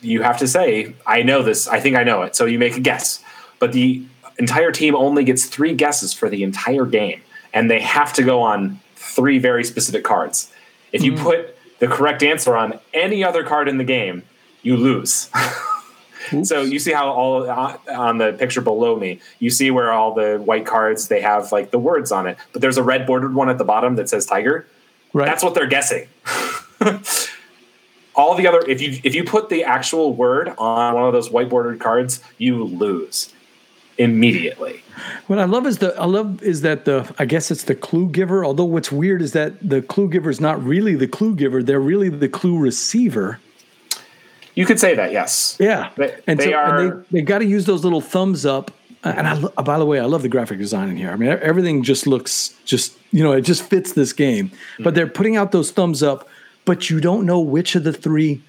you 0.00 0.22
have 0.22 0.38
to 0.38 0.48
say 0.48 0.94
i 1.06 1.22
know 1.22 1.42
this 1.42 1.68
i 1.68 1.78
think 1.78 1.94
i 1.94 2.02
know 2.02 2.22
it 2.22 2.34
so 2.34 2.46
you 2.46 2.58
make 2.58 2.76
a 2.76 2.80
guess 2.80 3.22
but 3.58 3.72
the 3.72 4.02
entire 4.38 4.72
team 4.72 4.94
only 4.94 5.24
gets 5.24 5.46
three 5.46 5.74
guesses 5.74 6.12
for 6.12 6.28
the 6.28 6.42
entire 6.42 6.86
game 6.86 7.20
and 7.52 7.70
they 7.70 7.80
have 7.80 8.12
to 8.12 8.22
go 8.22 8.42
on 8.42 8.80
three 8.96 9.38
very 9.38 9.64
specific 9.64 10.04
cards 10.04 10.50
if 10.92 11.02
you 11.02 11.14
put 11.16 11.56
the 11.78 11.86
correct 11.86 12.22
answer 12.22 12.56
on 12.56 12.78
any 12.92 13.22
other 13.22 13.44
card 13.44 13.68
in 13.68 13.78
the 13.78 13.84
game 13.84 14.22
you 14.62 14.76
lose 14.76 15.30
So 16.42 16.62
you 16.62 16.78
see 16.78 16.92
how 16.92 17.10
all 17.10 17.48
uh, 17.48 17.76
on 17.90 18.18
the 18.18 18.32
picture 18.32 18.60
below 18.60 18.96
me, 18.96 19.20
you 19.38 19.50
see 19.50 19.70
where 19.70 19.92
all 19.92 20.14
the 20.14 20.38
white 20.38 20.66
cards 20.66 21.08
they 21.08 21.20
have 21.20 21.52
like 21.52 21.70
the 21.70 21.78
words 21.78 22.10
on 22.10 22.26
it, 22.26 22.38
but 22.52 22.62
there's 22.62 22.78
a 22.78 22.82
red 22.82 23.06
bordered 23.06 23.34
one 23.34 23.50
at 23.50 23.58
the 23.58 23.64
bottom 23.64 23.96
that 23.96 24.08
says 24.08 24.26
tiger. 24.26 24.66
Right. 25.12 25.26
That's 25.26 25.44
what 25.44 25.54
they're 25.54 25.66
guessing. 25.66 26.08
all 28.14 28.34
the 28.34 28.46
other 28.46 28.60
if 28.68 28.80
you 28.80 29.00
if 29.04 29.14
you 29.14 29.24
put 29.24 29.48
the 29.48 29.64
actual 29.64 30.14
word 30.14 30.48
on 30.58 30.94
one 30.94 31.04
of 31.04 31.12
those 31.12 31.30
white 31.30 31.48
bordered 31.48 31.78
cards, 31.78 32.20
you 32.38 32.64
lose 32.64 33.32
immediately. 33.98 34.82
What 35.26 35.38
I 35.38 35.44
love 35.44 35.66
is 35.66 35.78
the 35.78 35.94
I 35.98 36.04
love 36.06 36.42
is 36.42 36.60
that 36.62 36.84
the 36.84 37.12
I 37.18 37.24
guess 37.24 37.50
it's 37.50 37.64
the 37.64 37.74
clue 37.74 38.08
giver. 38.08 38.44
Although 38.44 38.64
what's 38.64 38.92
weird 38.92 39.22
is 39.22 39.32
that 39.32 39.54
the 39.66 39.82
clue 39.82 40.08
giver 40.08 40.30
is 40.30 40.40
not 40.40 40.62
really 40.64 40.94
the 40.94 41.08
clue 41.08 41.34
giver; 41.34 41.62
they're 41.62 41.80
really 41.80 42.08
the 42.08 42.28
clue 42.28 42.58
receiver. 42.58 43.40
You 44.54 44.66
could 44.66 44.78
say 44.78 44.94
that, 44.94 45.10
yes. 45.10 45.56
Yeah, 45.58 45.90
They- 45.96 46.14
and 46.28 46.38
they 46.38 46.44
so 46.52 46.54
are- 46.54 46.78
and 46.78 47.04
they, 47.10 47.18
they 47.18 47.22
got 47.22 47.38
to 47.40 47.44
use 47.44 47.64
those 47.66 47.82
little 47.82 48.00
thumbs 48.00 48.46
up. 48.46 48.70
And 49.02 49.26
I, 49.26 49.62
by 49.62 49.78
the 49.78 49.84
way, 49.84 49.98
I 49.98 50.04
love 50.04 50.22
the 50.22 50.28
graphic 50.28 50.58
design 50.58 50.88
in 50.88 50.96
here. 50.96 51.10
I 51.10 51.16
mean, 51.16 51.28
everything 51.28 51.82
just 51.82 52.06
looks 52.06 52.54
just 52.64 52.96
you 53.10 53.22
know 53.22 53.32
it 53.32 53.42
just 53.42 53.62
fits 53.64 53.92
this 53.92 54.12
game. 54.12 54.50
But 54.78 54.94
they're 54.94 55.06
putting 55.08 55.36
out 55.36 55.52
those 55.52 55.70
thumbs 55.72 56.02
up, 56.02 56.26
but 56.64 56.88
you 56.88 57.00
don't 57.00 57.26
know 57.26 57.40
which 57.40 57.74
of 57.74 57.84
the 57.84 57.92
three 57.92 58.42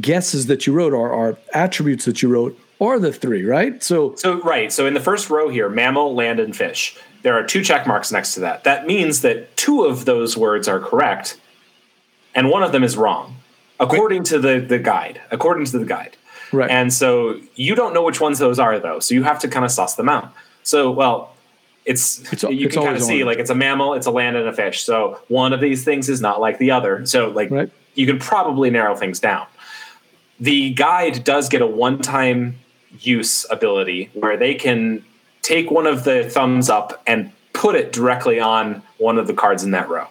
guesses 0.00 0.46
that 0.46 0.66
you 0.66 0.72
wrote 0.72 0.92
or, 0.92 1.10
or 1.10 1.38
attributes 1.54 2.04
that 2.06 2.22
you 2.22 2.28
wrote 2.28 2.58
are 2.80 2.98
the 2.98 3.12
three, 3.12 3.44
right? 3.44 3.82
So 3.82 4.14
So 4.16 4.40
right, 4.42 4.72
so 4.72 4.86
in 4.86 4.94
the 4.94 5.00
first 5.00 5.30
row 5.30 5.48
here, 5.48 5.68
mammal, 5.68 6.14
land, 6.14 6.40
and 6.40 6.54
fish, 6.56 6.96
there 7.22 7.34
are 7.34 7.44
two 7.44 7.62
check 7.62 7.86
marks 7.86 8.10
next 8.10 8.34
to 8.34 8.40
that. 8.40 8.64
That 8.64 8.86
means 8.86 9.20
that 9.22 9.56
two 9.56 9.84
of 9.84 10.04
those 10.04 10.36
words 10.36 10.66
are 10.68 10.80
correct, 10.80 11.38
and 12.34 12.48
one 12.50 12.62
of 12.62 12.72
them 12.72 12.82
is 12.82 12.96
wrong, 12.96 13.36
according 13.78 14.24
to 14.24 14.38
the 14.38 14.60
the 14.60 14.78
guide. 14.78 15.20
According 15.30 15.66
to 15.66 15.78
the 15.78 15.84
guide, 15.84 16.16
Right. 16.52 16.70
And 16.70 16.92
so 16.92 17.38
you 17.54 17.74
don't 17.76 17.94
know 17.94 18.02
which 18.02 18.20
ones 18.20 18.38
those 18.40 18.58
are, 18.58 18.78
though. 18.80 18.98
So 18.98 19.14
you 19.14 19.22
have 19.22 19.38
to 19.40 19.48
kind 19.48 19.64
of 19.64 19.70
suss 19.70 19.94
them 19.94 20.08
out. 20.08 20.32
So 20.64 20.90
well, 20.90 21.34
it's, 21.84 22.20
It's- 22.32 22.42
you 22.42 22.66
it's 22.66 22.74
can 22.74 22.84
kind 22.84 22.96
of 22.96 23.02
see 23.02 23.24
like 23.24 23.38
it's 23.38 23.50
a 23.50 23.54
mammal, 23.54 23.94
it's 23.94 24.06
a 24.06 24.10
land, 24.10 24.36
and 24.36 24.48
a 24.48 24.52
fish. 24.52 24.82
So 24.82 25.18
one 25.28 25.52
of 25.52 25.60
these 25.60 25.84
things 25.84 26.08
is 26.08 26.20
not 26.20 26.40
like 26.40 26.58
the 26.58 26.70
other. 26.72 27.04
So 27.06 27.28
like 27.30 27.50
Right. 27.50 27.70
you 27.94 28.06
can 28.06 28.18
probably 28.18 28.68
narrow 28.70 28.94
things 28.96 29.20
down. 29.20 29.46
The 30.40 30.70
guide 30.74 31.22
does 31.24 31.48
get 31.48 31.60
a 31.62 31.66
one-time 31.66 32.56
use 32.98 33.46
ability 33.50 34.10
where 34.14 34.36
they 34.36 34.54
can 34.54 35.04
take 35.42 35.70
one 35.70 35.86
of 35.86 36.04
the 36.04 36.28
thumbs 36.28 36.68
up 36.68 37.02
and 37.06 37.30
put 37.52 37.74
it 37.76 37.92
directly 37.92 38.40
on 38.40 38.82
one 38.98 39.18
of 39.18 39.26
the 39.26 39.34
cards 39.34 39.62
in 39.64 39.70
that 39.72 39.88
row, 39.88 40.06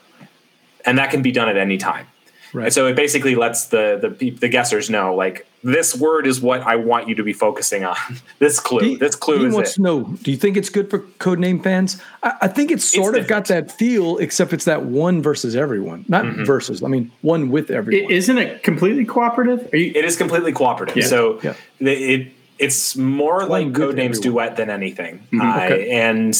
and 0.85 0.97
that 0.97 1.11
can 1.11 1.21
be 1.21 1.31
done 1.31 1.49
at 1.49 1.57
any 1.57 1.77
time. 1.77 2.05
Right. 2.51 2.65
And 2.65 2.73
so 2.73 2.87
it 2.87 2.95
basically 2.95 3.35
lets 3.35 3.65
the 3.67 3.99
the 4.19 4.31
the 4.31 4.49
guessers 4.49 4.89
know 4.89 5.13
like 5.13 5.45
this 5.61 5.95
word 5.95 6.25
is 6.25 6.41
what 6.41 6.61
I 6.61 6.77
want 6.77 7.07
you 7.07 7.13
to 7.15 7.23
be 7.23 7.31
focusing 7.33 7.83
on. 7.85 7.95
this 8.39 8.59
clue, 8.59 8.79
He- 8.79 8.95
this 8.95 9.13
clue 9.15 9.39
he 9.39 9.45
is 9.45 9.53
wants 9.53 9.71
it. 9.71 9.73
to 9.75 9.81
know. 9.83 10.03
Do 10.23 10.31
you 10.31 10.37
think 10.37 10.57
it's 10.57 10.69
good 10.69 10.89
for 10.89 10.99
codename 11.19 11.61
fans? 11.61 12.01
I, 12.23 12.33
I 12.43 12.47
think 12.47 12.71
it's 12.71 12.85
sort 12.85 13.15
of 13.17 13.27
got 13.27 13.45
that 13.49 13.71
feel, 13.71 14.17
except 14.17 14.51
it's 14.53 14.65
that 14.65 14.83
one 14.85 15.21
versus 15.21 15.55
everyone, 15.55 16.05
not 16.07 16.25
Mm-hmm. 16.25 16.43
versus. 16.45 16.81
I 16.81 16.87
mean, 16.87 17.11
one 17.21 17.49
with 17.51 17.69
everyone. 17.69 18.09
Isn't 18.11 18.39
it 18.39 18.63
completely 18.63 19.05
cooperative? 19.05 19.69
Are 19.71 19.77
you, 19.77 19.91
It 19.93 20.03
is 20.05 20.15
completely 20.15 20.51
cooperative. 20.53 20.97
Yeah. 20.97 21.05
So 21.05 21.39
Yeah. 21.43 21.53
it 21.81 22.31
it's 22.59 22.95
more 22.95 23.45
like 23.45 23.67
Codenames. 23.67 24.21
Duet 24.21 24.55
than 24.57 24.69
anything. 24.69 25.15
Uh, 25.33 25.35
Mm-hmm. 25.37 25.59
Okay. 25.73 25.89
and 25.91 26.37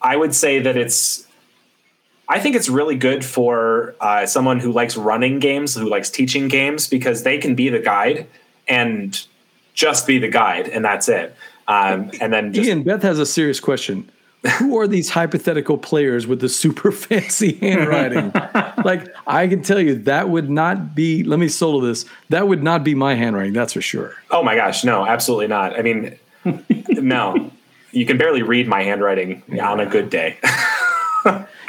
I 0.00 0.16
would 0.16 0.34
say 0.34 0.60
that 0.60 0.76
it's. 0.76 1.26
I 2.28 2.38
think 2.38 2.54
it's 2.54 2.68
really 2.68 2.94
good 2.94 3.24
for 3.24 3.96
uh, 4.00 4.24
someone 4.24 4.60
who 4.60 4.70
likes 4.70 4.96
running 4.96 5.40
games, 5.40 5.74
who 5.74 5.88
likes 5.88 6.08
teaching 6.10 6.46
games, 6.46 6.86
because 6.88 7.24
they 7.24 7.38
can 7.38 7.56
be 7.56 7.68
the 7.68 7.80
guide 7.80 8.28
and 8.68 9.20
just 9.74 10.06
be 10.06 10.18
the 10.20 10.28
guide, 10.28 10.68
and 10.68 10.84
that's 10.84 11.08
it. 11.08 11.34
Um, 11.66 12.12
and 12.20 12.32
then 12.32 12.52
just 12.52 12.68
Ian, 12.68 12.84
Beth 12.84 13.02
has 13.02 13.18
a 13.18 13.26
serious 13.26 13.58
question. 13.58 14.08
Who 14.58 14.78
are 14.78 14.88
these 14.88 15.10
hypothetical 15.10 15.76
players 15.76 16.26
with 16.26 16.40
the 16.40 16.48
super 16.48 16.90
fancy 16.92 17.56
handwriting? 17.56 18.32
like, 18.84 19.06
I 19.26 19.46
can 19.46 19.62
tell 19.62 19.80
you 19.80 19.96
that 19.96 20.30
would 20.30 20.48
not 20.48 20.94
be, 20.94 21.22
let 21.24 21.38
me 21.38 21.48
solo 21.48 21.80
this, 21.80 22.06
that 22.30 22.48
would 22.48 22.62
not 22.62 22.82
be 22.82 22.94
my 22.94 23.14
handwriting, 23.14 23.52
that's 23.52 23.74
for 23.74 23.82
sure. 23.82 24.14
Oh 24.30 24.42
my 24.42 24.54
gosh, 24.54 24.82
no, 24.82 25.06
absolutely 25.06 25.48
not. 25.48 25.78
I 25.78 25.82
mean, 25.82 26.18
no, 26.88 27.50
you 27.92 28.06
can 28.06 28.16
barely 28.16 28.42
read 28.42 28.66
my 28.66 28.82
handwriting 28.82 29.42
on 29.60 29.80
a 29.80 29.86
good 29.86 30.08
day. 30.08 30.38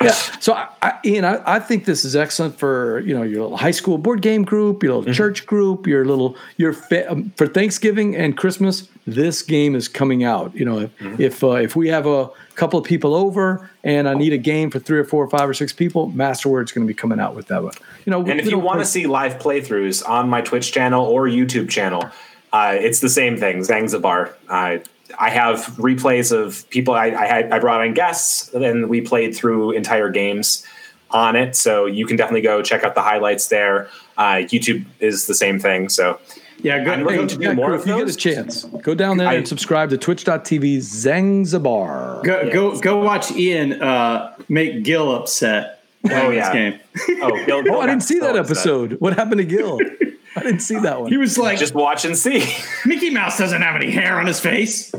Yeah. 0.02 0.12
So, 0.40 0.54
I, 0.54 0.68
I, 0.82 1.00
Ian, 1.06 1.26
I, 1.26 1.42
I 1.46 1.60
think 1.60 1.86
this 1.86 2.04
is 2.04 2.16
excellent 2.16 2.58
for 2.58 3.02
you 3.02 3.14
know 3.14 3.22
your 3.22 3.44
little 3.44 3.58
high 3.58 3.72
school 3.72 3.98
board 3.98 4.22
game 4.22 4.44
group, 4.44 4.82
your 4.82 4.96
little 4.96 5.14
church 5.14 5.46
group, 5.46 5.86
your 5.86 6.06
little 6.06 6.36
your 6.58 6.74
fa- 6.74 7.12
um, 7.12 7.32
for 7.36 7.48
Thanksgiving 7.48 8.16
and 8.16 8.36
Christmas. 8.36 8.88
This 9.06 9.42
game 9.42 9.76
is 9.76 9.88
coming 9.88 10.24
out. 10.24 10.56
You 10.56 10.66
know, 10.66 10.80
if 10.80 11.20
if, 11.20 11.44
uh, 11.44 11.52
if 11.52 11.76
we 11.76 11.88
have 11.90 12.08
a 12.08 12.30
couple 12.56 12.80
of 12.80 12.86
people 12.86 13.14
over 13.16 13.70
and 13.84 14.08
I 14.08 14.14
need 14.14 14.34
a 14.34 14.38
game 14.38 14.70
for 14.70 14.80
three 14.80 15.00
or 15.00 15.04
four 15.04 15.24
or 15.24 15.30
five 15.30 15.48
or 15.48 15.54
six 15.54 15.74
people, 15.74 16.12
Masterword's 16.12 16.72
going 16.72 16.86
to 16.86 16.92
be 16.92 16.96
coming 16.96 17.20
out 17.20 17.36
with 17.36 17.48
that 17.48 17.64
one. 17.64 17.74
You 18.06 18.12
know, 18.12 18.20
And 18.20 18.40
if 18.40 18.50
you 18.50 18.60
want 18.60 18.80
to 18.80 18.86
see 18.86 19.08
live 19.08 19.40
playthroughs 19.40 20.08
on 20.08 20.30
my 20.30 20.42
Twitch 20.42 20.72
channel 20.72 21.06
or 21.06 21.28
YouTube 21.28 21.70
channel, 21.70 22.10
uh, 22.54 22.76
it's 22.78 23.00
the 23.00 23.10
same 23.10 23.38
thing. 23.38 23.60
Zangzabar. 23.60 24.34
Uh, 24.50 24.80
I 25.20 25.30
have 25.30 25.60
replays 25.78 26.32
of 26.32 26.70
people. 26.70 26.94
I, 26.94 27.08
I 27.08 27.26
had 27.26 27.52
I 27.52 27.60
brought 27.60 27.86
in 27.86 27.94
guests, 27.94 28.54
and 28.54 28.90
we 28.90 29.02
played 29.02 29.36
through 29.36 29.72
entire 29.72 30.10
games 30.10 30.66
on 31.10 31.36
it. 31.36 31.56
So 31.56 31.86
you 31.86 32.06
can 32.06 32.18
definitely 32.18 32.42
go 32.42 32.62
check 32.62 32.84
out 32.84 32.96
the 32.96 33.02
highlights 33.02 33.48
there. 33.48 33.90
Uh, 34.18 34.44
YouTube 34.44 34.86
is 35.00 35.28
the 35.28 35.36
same 35.36 35.60
thing. 35.60 35.90
So 35.90 36.20
yeah, 36.64 36.84
go, 36.84 36.92
I'm 36.92 37.00
go, 37.04 37.06
looking 37.10 37.28
to 37.28 37.38
do 37.38 37.44
Yeah, 37.44 37.54
more 37.54 37.76
if 37.76 37.86
you 37.86 37.98
get 37.98 38.10
a 38.10 38.16
chance, 38.16 38.64
go 38.64 38.94
down 38.96 39.18
there 39.18 39.28
I- 39.28 39.36
and 39.36 39.48
subscribe 39.48 39.90
to 39.92 39.98
twitch.tv 39.98 40.78
Zangzabar. 40.78 42.24
go, 42.24 42.50
go, 42.52 42.80
go 42.80 42.98
watch 43.04 43.32
Ian 43.32 43.82
uh, 43.82 44.36
make 44.50 44.84
Gil 44.84 45.14
upset. 45.16 45.84
playing 46.06 46.26
Oh, 46.26 46.30
this 46.32 46.38
yeah. 46.38 46.54
game. 46.54 46.80
Oh, 47.22 47.46
Gil, 47.46 47.64
Oh, 47.76 47.80
I 47.82 47.86
didn't 47.88 48.04
see 48.04 48.20
that 48.20 48.36
episode. 48.36 48.94
What 49.00 49.16
happened 49.16 49.38
to 49.40 49.46
Gil? 49.46 49.80
I 50.36 50.44
didn't 50.44 50.62
see 50.62 50.80
that 50.80 51.02
one. 51.02 51.12
He 51.12 51.18
was 51.18 51.38
like, 51.38 51.60
Just 51.60 51.74
watch 51.76 52.06
and 52.06 52.18
see. 52.18 52.46
Mickey 52.86 53.10
Mouse 53.10 53.38
doesn't 53.38 53.62
have 53.62 53.76
any 53.76 53.92
hair 53.92 54.18
on 54.18 54.26
his 54.28 54.40
face. 54.40 54.92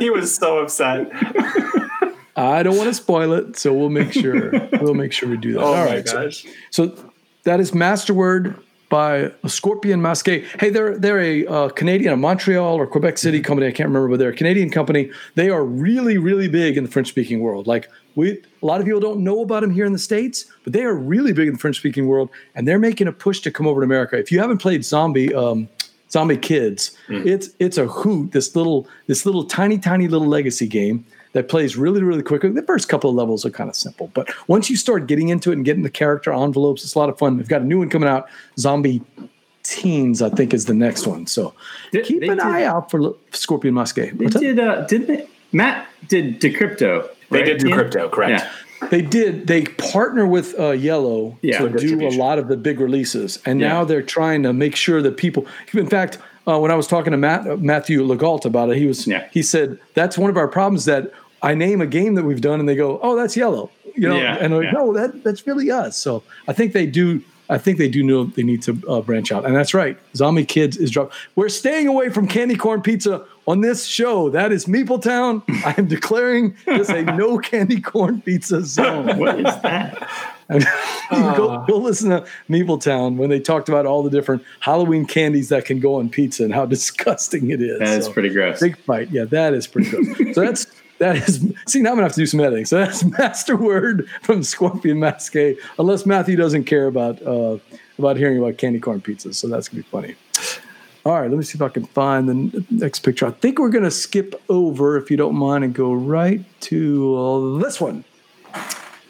he 0.00 0.10
was 0.10 0.34
so 0.34 0.58
upset. 0.58 1.08
I 2.36 2.64
don't 2.64 2.76
want 2.76 2.88
to 2.88 2.94
spoil 2.94 3.32
it, 3.34 3.56
so 3.56 3.72
we'll 3.72 3.90
make 3.90 4.12
sure 4.12 4.50
we'll 4.80 4.94
make 4.94 5.12
sure 5.12 5.28
we 5.28 5.36
do 5.36 5.52
that. 5.52 5.60
Oh 5.60 5.66
All 5.66 5.74
my 5.74 5.84
right, 5.86 6.08
so- 6.08 6.24
gosh. 6.24 6.44
So, 6.70 6.96
that 7.44 7.60
is 7.60 7.70
Masterword 7.70 8.58
by 8.94 9.32
a 9.42 9.48
Scorpion 9.48 10.00
Masqué. 10.00 10.44
Hey, 10.60 10.70
they're 10.70 10.96
they're 10.96 11.20
a 11.20 11.46
uh, 11.46 11.68
Canadian, 11.70 12.12
a 12.12 12.16
Montreal 12.16 12.76
or 12.76 12.86
Quebec 12.86 13.18
City 13.18 13.38
Mm-hmm. 13.38 13.44
company. 13.48 13.66
I 13.66 13.72
can't 13.72 13.88
remember, 13.88 14.08
but 14.08 14.18
they're 14.20 14.30
a 14.30 14.36
Canadian 14.42 14.70
company. 14.70 15.10
They 15.34 15.50
are 15.50 15.64
really 15.64 16.16
really 16.16 16.46
big 16.48 16.76
in 16.78 16.84
the 16.84 16.90
French 16.90 17.08
speaking 17.08 17.40
world. 17.40 17.66
Like 17.66 17.90
we, 18.14 18.26
a 18.62 18.66
lot 18.66 18.78
of 18.80 18.86
people 18.86 19.00
don't 19.00 19.24
know 19.24 19.40
about 19.42 19.62
them 19.62 19.72
here 19.72 19.84
in 19.84 19.92
the 19.92 19.98
states, 19.98 20.46
but 20.62 20.72
they 20.72 20.84
are 20.84 20.94
really 20.94 21.32
big 21.32 21.48
in 21.48 21.54
the 21.54 21.58
French 21.58 21.76
speaking 21.78 22.06
world, 22.06 22.28
and 22.54 22.68
they're 22.68 22.78
making 22.78 23.08
a 23.08 23.12
push 23.12 23.40
to 23.40 23.50
come 23.50 23.66
over 23.66 23.80
to 23.80 23.84
America. 23.84 24.16
If 24.16 24.30
you 24.30 24.38
haven't 24.38 24.58
played 24.58 24.84
Zombie. 24.84 25.34
Um, 25.34 25.68
Zombie 26.10 26.36
Kidz. 26.36 26.94
Mm. 27.08 27.26
It's 27.26 27.48
it's 27.58 27.76
a 27.76 27.86
hoot. 27.88 28.30
This 28.30 28.54
little 28.54 28.86
this 29.08 29.26
little 29.26 29.44
tiny 29.44 29.78
tiny 29.78 30.06
little 30.06 30.28
legacy 30.28 30.68
game 30.68 31.04
that 31.34 31.48
plays 31.48 31.76
really 31.76 32.02
really 32.02 32.22
quickly. 32.22 32.50
The 32.50 32.62
first 32.62 32.88
couple 32.88 33.10
of 33.10 33.14
levels 33.16 33.44
are 33.46 33.50
kind 33.50 33.68
of 33.70 33.76
simple, 33.76 34.10
but 34.14 34.28
once 34.48 34.70
you 34.70 34.76
start 34.76 35.06
getting 35.06 35.28
into 35.28 35.50
it 35.50 35.54
and 35.56 35.64
getting 35.64 35.82
the 35.84 35.90
character 35.90 36.32
envelopes, 36.32 36.82
it's 36.82 36.94
a 36.94 36.98
lot 36.98 37.08
of 37.10 37.18
fun. 37.18 37.36
We've 37.36 37.48
got 37.48 37.60
a 37.60 37.64
new 37.64 37.78
one 37.78 37.90
coming 37.90 38.08
out. 38.08 38.26
Zombie 38.58 39.02
Teenz, 39.62 40.20
I 40.20 40.34
think, 40.34 40.52
is 40.52 40.66
the 40.66 40.74
next 40.74 41.06
one. 41.06 41.26
So 41.26 41.54
Did- 41.92 42.04
keep 42.04 42.22
an 42.22 42.30
did- 42.30 42.40
eye 42.40 42.64
out 42.64 42.90
for 42.90 43.14
Scorpion 43.32 43.74
Masqué. 43.74 44.16
They 44.16 44.26
did, 44.26 44.58
uh, 44.60 44.82
didn't 44.86 45.06
they? 45.08 45.26
Matt 45.52 45.86
did 46.08 46.40
Decrypto. 46.40 47.08
They 47.30 47.38
right, 47.38 47.46
did 47.46 47.58
do 47.58 47.68
Ian? 47.68 47.78
crypto, 47.78 48.08
correct? 48.08 48.44
Yeah. 48.44 48.88
They 48.90 49.00
did. 49.00 49.46
They 49.46 49.62
partner 49.64 50.26
with 50.26 50.54
uh, 50.58 50.72
IELLO 50.72 51.36
Yeah, 51.40 51.58
to 51.60 51.70
do 51.70 52.06
a 52.06 52.10
lot 52.10 52.38
of 52.38 52.48
the 52.48 52.56
big 52.56 52.80
releases, 52.80 53.38
and 53.46 53.58
Yeah. 53.60 53.68
now 53.68 53.84
they're 53.84 54.02
trying 54.02 54.42
to 54.42 54.52
make 54.52 54.76
sure 54.76 55.00
that 55.00 55.16
people. 55.16 55.46
In 55.72 55.86
fact, 55.86 56.18
uh, 56.46 56.58
when 56.58 56.70
I 56.70 56.74
was 56.74 56.86
talking 56.86 57.12
to 57.12 57.16
Matt 57.16 57.48
uh, 57.48 57.56
Matthew 57.56 58.02
Legault 58.06 58.44
about 58.44 58.68
it, 58.70 58.76
he 58.76 58.84
was 58.86 59.06
Yeah. 59.06 59.24
he 59.32 59.40
said 59.42 59.78
that's 59.94 60.18
one 60.18 60.28
of 60.28 60.36
our 60.36 60.48
problems 60.48 60.84
that 60.84 61.10
I 61.44 61.54
name 61.54 61.80
a 61.80 61.86
game 61.86 62.14
that 62.16 62.24
we've 62.24 62.40
done, 62.40 62.58
and 62.60 62.68
they 62.68 62.74
go, 62.76 62.98
"Oh, 63.02 63.14
that's 63.16 63.36
IELLO," 63.36 63.70
you 63.94 64.08
know, 64.08 64.16
Yeah, 64.16 64.36
and 64.40 64.52
I'm 64.54 64.60
like, 64.60 64.72
yeah. 64.72 64.78
no, 64.78 64.92
that 64.94 65.22
that's 65.22 65.46
really 65.46 65.70
us. 65.70 65.96
So 65.96 66.22
I 66.48 66.52
think 66.52 66.72
they 66.72 66.86
do. 66.86 67.22
I 67.50 67.58
think 67.58 67.76
they 67.76 67.88
do 67.90 68.02
know 68.02 68.24
they 68.24 68.42
need 68.42 68.62
to 68.62 68.80
uh, 68.88 69.02
branch 69.02 69.30
out, 69.30 69.44
and 69.44 69.54
that's 69.54 69.74
right. 69.74 69.98
Zombie 70.16 70.46
Kidz 70.46 70.78
is 70.80 70.90
dropped. 70.90 71.14
We're 71.36 71.50
staying 71.50 71.86
away 71.88 72.08
from 72.08 72.26
candy 72.26 72.56
corn 72.56 72.80
pizza 72.80 73.22
on 73.46 73.60
this 73.60 73.84
show. 73.84 74.30
That 74.30 74.50
is 74.50 74.64
Meepletown. 74.64 75.42
I 75.66 75.74
am 75.76 75.86
declaring 75.86 76.56
this 76.64 76.88
a 76.88 77.02
no 77.02 77.36
candy 77.38 77.82
corn 77.82 78.22
pizza 78.22 78.62
zone. 78.64 79.18
What 79.18 79.38
is 79.40 79.44
that? 79.60 80.10
go, 81.10 81.64
go 81.68 81.76
listen 81.78 82.10
to 82.10 82.24
Meepletown 82.50 83.16
when 83.16 83.30
they 83.30 83.40
talked 83.40 83.68
about 83.68 83.86
all 83.86 84.02
the 84.02 84.10
different 84.10 84.42
Halloween 84.60 85.04
candies 85.06 85.48
that 85.50 85.64
can 85.64 85.80
go 85.80 85.96
on 85.96 86.08
pizza 86.08 86.44
and 86.44 86.52
how 86.54 86.66
disgusting 86.66 87.50
it 87.50 87.60
is. 87.60 87.78
That 87.78 87.98
is 87.98 88.06
So, 88.06 88.12
pretty 88.12 88.30
gross. 88.30 88.60
Big 88.60 88.76
fight. 88.78 89.10
Yeah, 89.10 89.24
that 89.26 89.54
is 89.54 89.66
pretty 89.66 89.90
gross. 89.90 90.34
so 90.34 90.40
that's 90.40 90.66
that 90.98 91.16
is 91.16 91.52
see 91.66 91.80
now 91.80 91.90
I'm 91.90 91.96
gonna 91.96 92.04
have 92.06 92.12
to 92.14 92.20
do 92.20 92.26
some 92.26 92.40
editing. 92.40 92.64
So 92.64 92.78
that's 92.78 93.04
master 93.18 93.56
word 93.56 94.08
from 94.22 94.42
Scorpion 94.42 94.98
Masqué, 94.98 95.56
unless 95.78 96.06
Matthew 96.06 96.36
doesn't 96.36 96.64
care 96.64 96.86
about 96.86 97.20
uh 97.22 97.58
about 97.98 98.16
hearing 98.16 98.38
about 98.38 98.58
candy 98.58 98.80
corn 98.80 99.00
pizzas. 99.00 99.34
So 99.34 99.48
that's 99.48 99.68
gonna 99.68 99.82
be 99.82 99.88
funny. 99.88 100.14
All 101.06 101.20
right, 101.20 101.28
let 101.28 101.36
me 101.36 101.44
see 101.44 101.58
if 101.58 101.62
I 101.62 101.68
can 101.68 101.84
find 101.84 102.28
the 102.28 102.64
next 102.70 103.00
picture. 103.00 103.26
I 103.26 103.30
think 103.30 103.58
we're 103.58 103.70
to 103.70 103.90
skip 103.90 104.40
over, 104.48 104.96
if 104.96 105.10
you 105.10 105.18
don't 105.18 105.34
mind, 105.34 105.62
and 105.62 105.74
go 105.74 105.92
right 105.92 106.42
to 106.62 107.16
uh, 107.16 107.58
this 107.58 107.78
one. 107.78 108.04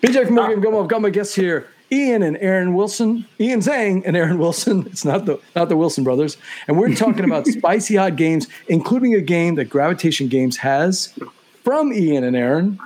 BJ 0.02 0.26
from 0.26 0.34
Board 0.34 0.50
Game 0.50 0.60
Gumbo. 0.60 0.82
I've 0.82 0.88
got 0.88 1.02
my 1.02 1.10
guests 1.10 1.36
here, 1.36 1.68
Ian 1.92 2.24
and 2.24 2.36
Aaron 2.38 2.74
Wilson. 2.74 3.24
Ian 3.38 3.60
Zhang 3.60 4.02
and 4.04 4.16
Aaron 4.16 4.38
Wilson. 4.38 4.86
It's 4.90 5.04
not 5.04 5.24
the 5.24 5.38
not 5.54 5.68
the 5.68 5.76
Wilson 5.76 6.02
brothers, 6.02 6.36
and 6.66 6.76
we're 6.76 6.94
talking 6.96 7.24
about 7.24 7.46
spicy 7.46 7.94
hot 7.94 8.16
games, 8.16 8.48
including 8.66 9.14
a 9.14 9.20
game 9.20 9.54
that 9.54 9.66
Gravitation 9.66 10.26
Games 10.26 10.56
has 10.56 11.16
from 11.64 11.92
Ian 11.92 12.22
and 12.24 12.36
Aaron. 12.36 12.78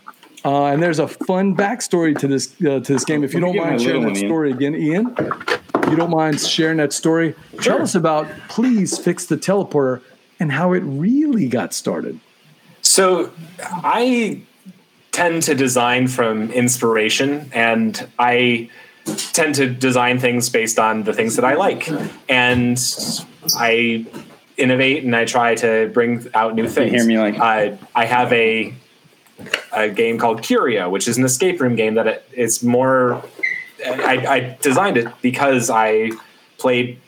Uh, 0.44 0.66
and 0.66 0.82
there's 0.82 1.00
a 1.00 1.08
fun 1.08 1.54
backstory 1.54 2.16
to 2.16 2.28
this 2.28 2.54
uh, 2.62 2.80
to 2.80 2.92
this 2.92 3.04
game. 3.04 3.24
If 3.24 3.34
you 3.34 3.40
don't 3.40 3.52
me 3.52 3.58
get 3.58 3.64
my 3.64 3.70
mind 3.70 3.82
sharing 3.82 4.02
that 4.06 4.16
story 4.16 4.52
again, 4.52 4.74
Ian, 4.76 5.14
if 5.18 5.90
you 5.90 5.96
don't 5.96 6.10
mind 6.10 6.40
sharing 6.40 6.78
that 6.78 6.92
story, 6.92 7.34
tell 7.60 7.82
us 7.82 7.94
about 7.94 8.28
Please 8.48 8.96
Fix 8.96 9.26
the 9.26 9.36
Teleporter 9.36 10.00
and 10.38 10.52
how 10.52 10.72
it 10.72 10.80
really 10.80 11.48
got 11.48 11.74
started. 11.74 12.20
So 12.82 13.32
I 13.60 14.42
tend 15.10 15.42
to 15.42 15.54
design 15.56 16.06
from 16.06 16.52
inspiration 16.52 17.50
and 17.52 18.08
I 18.18 18.70
tend 19.32 19.56
to 19.56 19.68
design 19.68 20.20
things 20.20 20.48
based 20.48 20.78
on 20.78 21.02
the 21.02 21.12
things 21.12 21.34
that 21.36 21.44
I 21.44 21.54
like. 21.54 21.90
And 22.28 22.78
I 23.56 24.06
innovate 24.58 25.04
and 25.04 25.14
I 25.16 25.24
try 25.24 25.54
to 25.56 25.88
bring 25.94 26.26
out 26.34 26.54
new 26.54 26.68
things. 26.68 26.92
hear 26.92 27.04
me 27.04 27.18
like- 27.18 27.40
I 27.40 27.78
I 27.94 28.04
have 28.04 28.32
a 28.32 28.74
a 29.72 29.88
game 29.88 30.18
called 30.18 30.42
Curio, 30.42 30.90
which 30.90 31.06
is 31.06 31.16
an 31.16 31.24
escape 31.24 31.60
room 31.60 31.76
game 31.76 31.94
that 31.94 32.06
it, 32.06 32.28
it's 32.32 32.62
more 32.62 33.22
I, 33.86 34.26
I 34.26 34.58
designed 34.60 34.96
it 34.96 35.08
because 35.22 35.70
I 35.70 36.10
played 36.58 37.00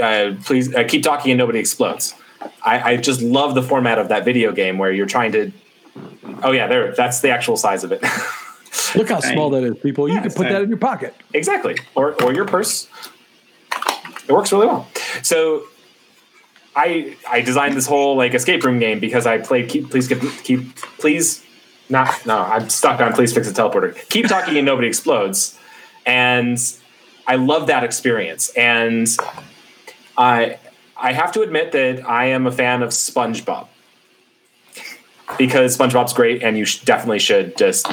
uh, 0.00 0.34
please 0.44 0.74
uh, 0.74 0.84
keep 0.84 1.02
talking 1.02 1.32
and 1.32 1.38
nobody 1.38 1.58
explodes. 1.58 2.14
I, 2.62 2.92
I 2.92 2.96
just 2.96 3.22
love 3.22 3.54
the 3.54 3.62
format 3.62 3.98
of 3.98 4.08
that 4.08 4.24
video 4.24 4.52
game 4.52 4.78
where 4.78 4.92
you're 4.92 5.06
trying 5.06 5.32
to. 5.32 5.52
Oh 6.42 6.52
yeah, 6.52 6.66
there. 6.66 6.92
That's 6.92 7.20
the 7.20 7.30
actual 7.30 7.56
size 7.56 7.84
of 7.84 7.92
it. 7.92 8.02
Look 8.96 9.08
how 9.08 9.20
small 9.20 9.50
that 9.50 9.62
is, 9.62 9.78
people. 9.78 10.08
You 10.08 10.16
can 10.16 10.26
it's 10.26 10.34
put 10.34 10.48
that 10.48 10.62
in 10.62 10.68
your 10.68 10.78
pocket. 10.78 11.14
exactly, 11.32 11.76
or 11.94 12.20
or 12.22 12.34
your 12.34 12.44
purse. 12.44 12.88
It 14.26 14.32
works 14.32 14.52
really 14.52 14.66
well. 14.66 14.88
So, 15.22 15.64
I 16.76 17.16
I 17.28 17.40
designed 17.40 17.76
this 17.76 17.86
whole 17.86 18.16
like 18.16 18.34
escape 18.34 18.64
room 18.64 18.78
game 18.78 18.98
because 19.00 19.26
I 19.26 19.38
played 19.38 19.68
keep 19.68 19.90
please 19.90 20.08
keep, 20.08 20.20
keep 20.42 20.76
please 20.98 21.44
not 21.88 22.24
no 22.26 22.38
I'm 22.38 22.68
stuck 22.68 23.00
on 23.00 23.12
please 23.12 23.32
fix 23.32 23.50
the 23.50 23.54
teleporter. 23.62 23.96
Keep 24.08 24.26
talking 24.28 24.56
and 24.56 24.66
nobody 24.66 24.88
explodes, 24.88 25.58
and 26.06 26.58
I 27.26 27.36
love 27.36 27.68
that 27.68 27.84
experience. 27.84 28.50
And 28.50 29.06
I 30.16 30.58
I 30.96 31.12
have 31.12 31.32
to 31.32 31.42
admit 31.42 31.72
that 31.72 32.08
I 32.08 32.26
am 32.26 32.46
a 32.46 32.52
fan 32.52 32.82
of 32.82 32.90
SpongeBob 32.90 33.68
because 35.38 35.76
SpongeBob's 35.76 36.12
great, 36.12 36.42
and 36.42 36.56
you 36.58 36.64
sh- 36.64 36.80
definitely 36.80 37.18
should 37.18 37.56
just 37.56 37.86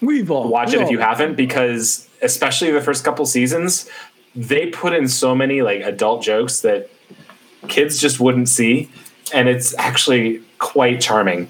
We've 0.00 0.30
all 0.30 0.48
watch 0.48 0.68
we 0.70 0.76
it 0.76 0.80
if 0.80 0.86
all- 0.86 0.92
you 0.92 0.98
haven't 1.00 1.34
because 1.36 2.08
especially 2.22 2.70
the 2.70 2.80
first 2.80 3.02
couple 3.04 3.24
seasons 3.26 3.88
they 4.36 4.66
put 4.66 4.92
in 4.92 5.08
so 5.08 5.34
many 5.34 5.60
like 5.62 5.80
adult 5.82 6.22
jokes 6.22 6.60
that 6.60 6.88
kids 7.68 7.98
just 8.00 8.20
wouldn't 8.20 8.48
see 8.48 8.90
and 9.32 9.48
it's 9.48 9.74
actually 9.78 10.42
quite 10.58 11.00
charming 11.00 11.48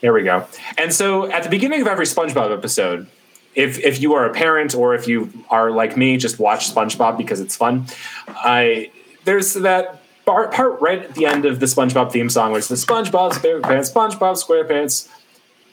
there 0.00 0.12
we 0.12 0.22
go 0.22 0.46
and 0.78 0.92
so 0.92 1.30
at 1.30 1.42
the 1.42 1.48
beginning 1.48 1.80
of 1.80 1.86
every 1.86 2.06
spongebob 2.06 2.56
episode 2.56 3.06
if 3.54 3.78
if 3.80 4.00
you 4.00 4.14
are 4.14 4.24
a 4.24 4.32
parent 4.32 4.74
or 4.74 4.94
if 4.94 5.06
you 5.06 5.30
are 5.50 5.70
like 5.70 5.96
me 5.96 6.16
just 6.16 6.38
watch 6.38 6.72
spongebob 6.72 7.16
because 7.16 7.40
it's 7.40 7.56
fun 7.56 7.86
i 8.28 8.90
there's 9.24 9.54
that 9.54 10.02
bar, 10.24 10.48
part 10.48 10.80
right 10.80 11.02
at 11.02 11.14
the 11.14 11.26
end 11.26 11.44
of 11.44 11.60
the 11.60 11.66
spongebob 11.66 12.10
theme 12.10 12.30
song 12.30 12.50
where 12.50 12.58
it's 12.58 12.68
the 12.68 12.74
spongebob 12.74 13.32
squarepants 13.32 13.92
spongebob 13.92 14.42
squarepants 14.42 15.08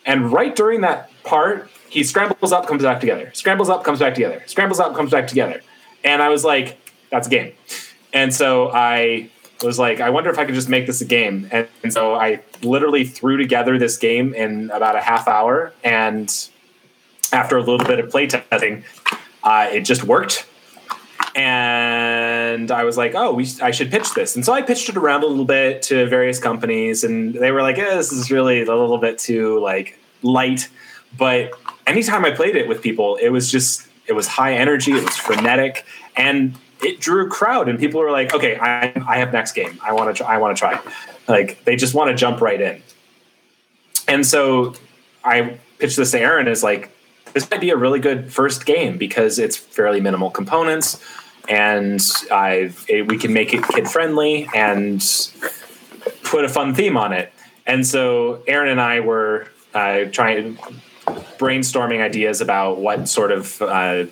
and 0.06 0.32
right 0.32 0.56
during 0.56 0.82
that 0.82 1.10
part, 1.24 1.70
he 1.90 2.04
scrambles 2.04 2.52
up, 2.52 2.68
comes 2.68 2.84
back 2.84 3.00
together. 3.00 3.32
Scrambles 3.34 3.70
up, 3.70 3.84
comes 3.84 4.00
back 4.00 4.16
together. 4.16 4.42
Scrambles 4.48 4.80
up, 4.80 4.96
comes 4.96 5.12
back 5.12 5.28
together. 5.28 5.62
And 6.04 6.22
I 6.22 6.30
was 6.30 6.44
like, 6.44 6.92
that's 7.12 7.28
a 7.28 7.30
game. 7.30 7.54
And 8.14 8.34
so 8.34 8.72
I 8.74 9.30
was 9.64 9.80
like, 9.80 10.00
I 10.00 10.10
wonder 10.10 10.30
if 10.30 10.38
I 10.38 10.46
could 10.46 10.56
just 10.56 10.70
make 10.70 10.88
this 10.88 11.02
a 11.02 11.06
game. 11.06 11.48
And, 11.52 11.68
and 11.84 11.94
so 11.94 12.16
I 12.16 12.42
literally 12.62 13.06
threw 13.06 13.38
together 13.38 13.78
this 13.78 13.98
game 13.98 14.34
in 14.34 14.72
about 14.72 14.96
a 14.96 15.02
half 15.02 15.28
hour. 15.28 15.74
And 15.84 16.34
after 17.32 17.58
a 17.58 17.62
little 17.62 17.86
bit 17.86 18.00
of 18.00 18.10
play 18.10 18.28
testing, 18.28 18.84
uh, 19.44 19.70
it 19.72 19.82
just 19.82 20.04
worked. 20.04 20.48
And 21.36 22.72
I 22.72 22.84
was 22.84 22.98
like, 22.98 23.14
oh, 23.16 23.34
we, 23.34 23.48
I 23.62 23.72
should 23.72 23.92
pitch 23.92 24.14
this. 24.14 24.36
And 24.36 24.44
so 24.44 24.54
I 24.54 24.62
pitched 24.62 24.90
it 24.90 24.98
around 24.98 25.24
a 25.24 25.28
little 25.28 25.46
bit 25.46 25.82
to 25.84 26.08
various 26.08 26.40
companies, 26.40 27.04
and 27.04 27.34
they 27.36 27.52
were 27.52 27.62
like, 27.62 27.76
this 27.76 28.12
is 28.12 28.32
really 28.32 28.62
a 28.62 28.66
little 28.66 28.98
bit 28.98 29.20
too 29.20 29.60
like 29.60 30.00
light. 30.22 30.70
But 31.18 31.52
anytime 31.86 32.26
I 32.26 32.32
played 32.32 32.56
it 32.56 32.68
with 32.68 32.82
people, 32.82 33.18
it 33.18 33.30
was 33.30 33.52
just 33.52 33.88
it 34.08 34.14
was 34.14 34.28
high 34.28 34.56
energy, 34.56 34.92
it 34.92 35.04
was 35.04 35.16
frenetic, 35.16 35.86
and 36.16 36.56
it 36.82 37.00
drew 37.00 37.26
a 37.26 37.30
crowd. 37.30 37.70
And 37.70 37.80
people 37.80 38.00
were 38.02 38.12
like, 38.12 38.34
okay, 38.34 38.58
I, 38.58 38.94
I 39.08 39.18
have 39.18 39.34
next 39.34 39.54
game. 39.54 39.80
I 39.84 39.94
want 39.94 40.16
to 40.16 40.24
try. 40.24 40.36
I 40.36 40.38
want 40.38 40.56
to 40.56 40.60
try. 40.60 40.80
Like 41.28 41.64
they 41.66 41.76
just 41.76 41.94
want 41.94 42.10
to 42.10 42.16
jump 42.16 42.42
right 42.42 42.60
in. 42.60 42.82
And 44.08 44.26
so 44.26 44.74
I 45.24 45.60
pitched 45.78 45.98
this 45.98 46.12
to 46.12 46.20
Aaron 46.20 46.48
as 46.48 46.64
like, 46.64 46.92
this 47.34 47.50
might 47.52 47.62
be 47.62 47.70
a 47.70 47.78
really 47.78 48.00
good 48.00 48.34
first 48.34 48.66
game 48.66 48.98
because 48.98 49.38
it's 49.38 49.56
fairly 49.56 50.02
minimal 50.02 50.32
components 50.32 51.00
and 51.48 52.00
I 52.32 52.72
we 52.90 53.18
can 53.18 53.34
make 53.34 53.54
it 53.54 53.68
kid 53.68 53.88
friendly 53.88 54.48
and 54.54 55.04
put 56.24 56.46
a 56.46 56.50
fun 56.50 56.76
theme 56.76 56.96
on 56.96 57.12
it. 57.12 57.34
And 57.66 57.86
so 57.86 58.44
Aaron 58.48 58.70
and 58.70 58.80
I 58.80 59.00
were 59.00 59.48
uh, 59.74 60.06
trying 60.06 60.58
brainstorming 61.40 62.02
ideas 62.02 62.42
about 62.42 62.78
what 62.78 63.08
sort 63.10 63.32
of 63.32 63.60
uh, 63.64 64.06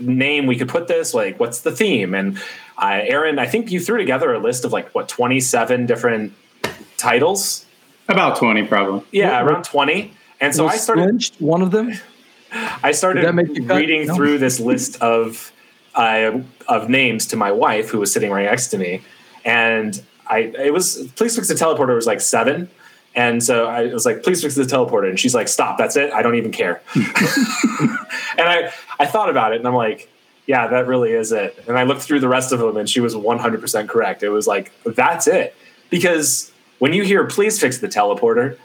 name 0.00 0.46
we 0.46 0.56
could 0.56 0.68
put 0.68 0.86
this. 0.86 1.14
Like, 1.14 1.40
what's 1.40 1.62
the 1.62 1.72
theme? 1.72 2.14
And 2.14 2.38
uh, 2.80 3.00
Aaron, 3.02 3.38
I 3.40 3.46
think 3.46 3.72
you 3.72 3.80
threw 3.80 3.98
together 3.98 4.32
a 4.32 4.38
list 4.38 4.64
of 4.64 4.72
like 4.72 4.94
what 4.94 5.08
twenty 5.08 5.40
seven 5.40 5.86
different 5.86 6.32
titles. 6.96 7.64
About 8.10 8.38
20, 8.38 8.64
probably. 8.66 9.04
Yeah, 9.12 9.42
around 9.42 9.64
twenty. 9.64 10.12
And 10.40 10.54
so 10.54 10.64
Was 10.64 10.74
I 10.74 10.76
started. 10.76 11.02
Flinched, 11.02 11.40
one 11.40 11.62
of 11.62 11.72
them. 11.72 11.92
I 12.82 12.92
started 12.92 13.20
Did 13.20 13.28
that 13.28 13.34
make 13.34 13.48
you 13.48 13.66
cut? 13.66 13.76
reading 13.76 14.06
No. 14.06 14.14
through 14.14 14.38
this 14.38 14.60
list 14.60 15.00
of 15.02 15.52
uh, 15.94 16.38
of 16.68 16.88
names 16.88 17.26
to 17.26 17.36
my 17.36 17.50
wife, 17.52 17.90
who 17.90 17.98
was 17.98 18.12
sitting 18.12 18.30
right 18.30 18.44
next 18.46 18.68
to 18.68 18.78
me, 18.78 19.02
and 19.44 20.00
I 20.26 20.38
it 20.58 20.72
was 20.72 21.08
please 21.16 21.34
fix 21.36 21.48
the 21.48 21.54
teleporter 21.54 21.94
was 21.94 22.06
like 22.06 22.20
seven, 22.20 22.70
and 23.18 23.42
so 23.42 23.66
I 23.66 23.86
was 23.92 24.06
like 24.06 24.22
please 24.22 24.42
fix 24.42 24.54
the 24.54 24.62
teleporter, 24.62 25.08
and 25.08 25.18
she's 25.18 25.34
like 25.34 25.48
stop, 25.48 25.76
that's 25.76 25.96
it, 25.96 26.12
I 26.12 26.22
don't 26.22 26.36
even 26.36 26.52
care, 26.52 26.80
hmm. 26.88 27.00
and 28.38 28.48
I 28.48 28.72
I 28.98 29.06
thought 29.06 29.28
about 29.28 29.52
it, 29.52 29.58
and 29.58 29.66
I'm 29.66 29.74
like. 29.74 30.08
Yeah, 30.46 30.66
that 30.68 30.86
really 30.86 31.12
is 31.12 31.30
it. 31.30 31.62
And 31.68 31.78
I 31.78 31.82
looked 31.82 32.00
through 32.00 32.20
the 32.20 32.28
rest 32.28 32.52
of 32.52 32.58
them, 32.58 32.78
and 32.78 32.88
she 32.88 33.00
was 33.00 33.14
100% 33.14 33.86
correct. 33.86 34.22
It 34.22 34.30
was 34.30 34.46
like, 34.46 34.72
that's 34.82 35.26
it. 35.26 35.54
Because 35.90 36.50
when 36.78 36.94
you 36.94 37.04
hear 37.04 37.26
please 37.26 37.60
fix 37.60 37.76
the 37.76 37.86
teleporter, 37.86 38.56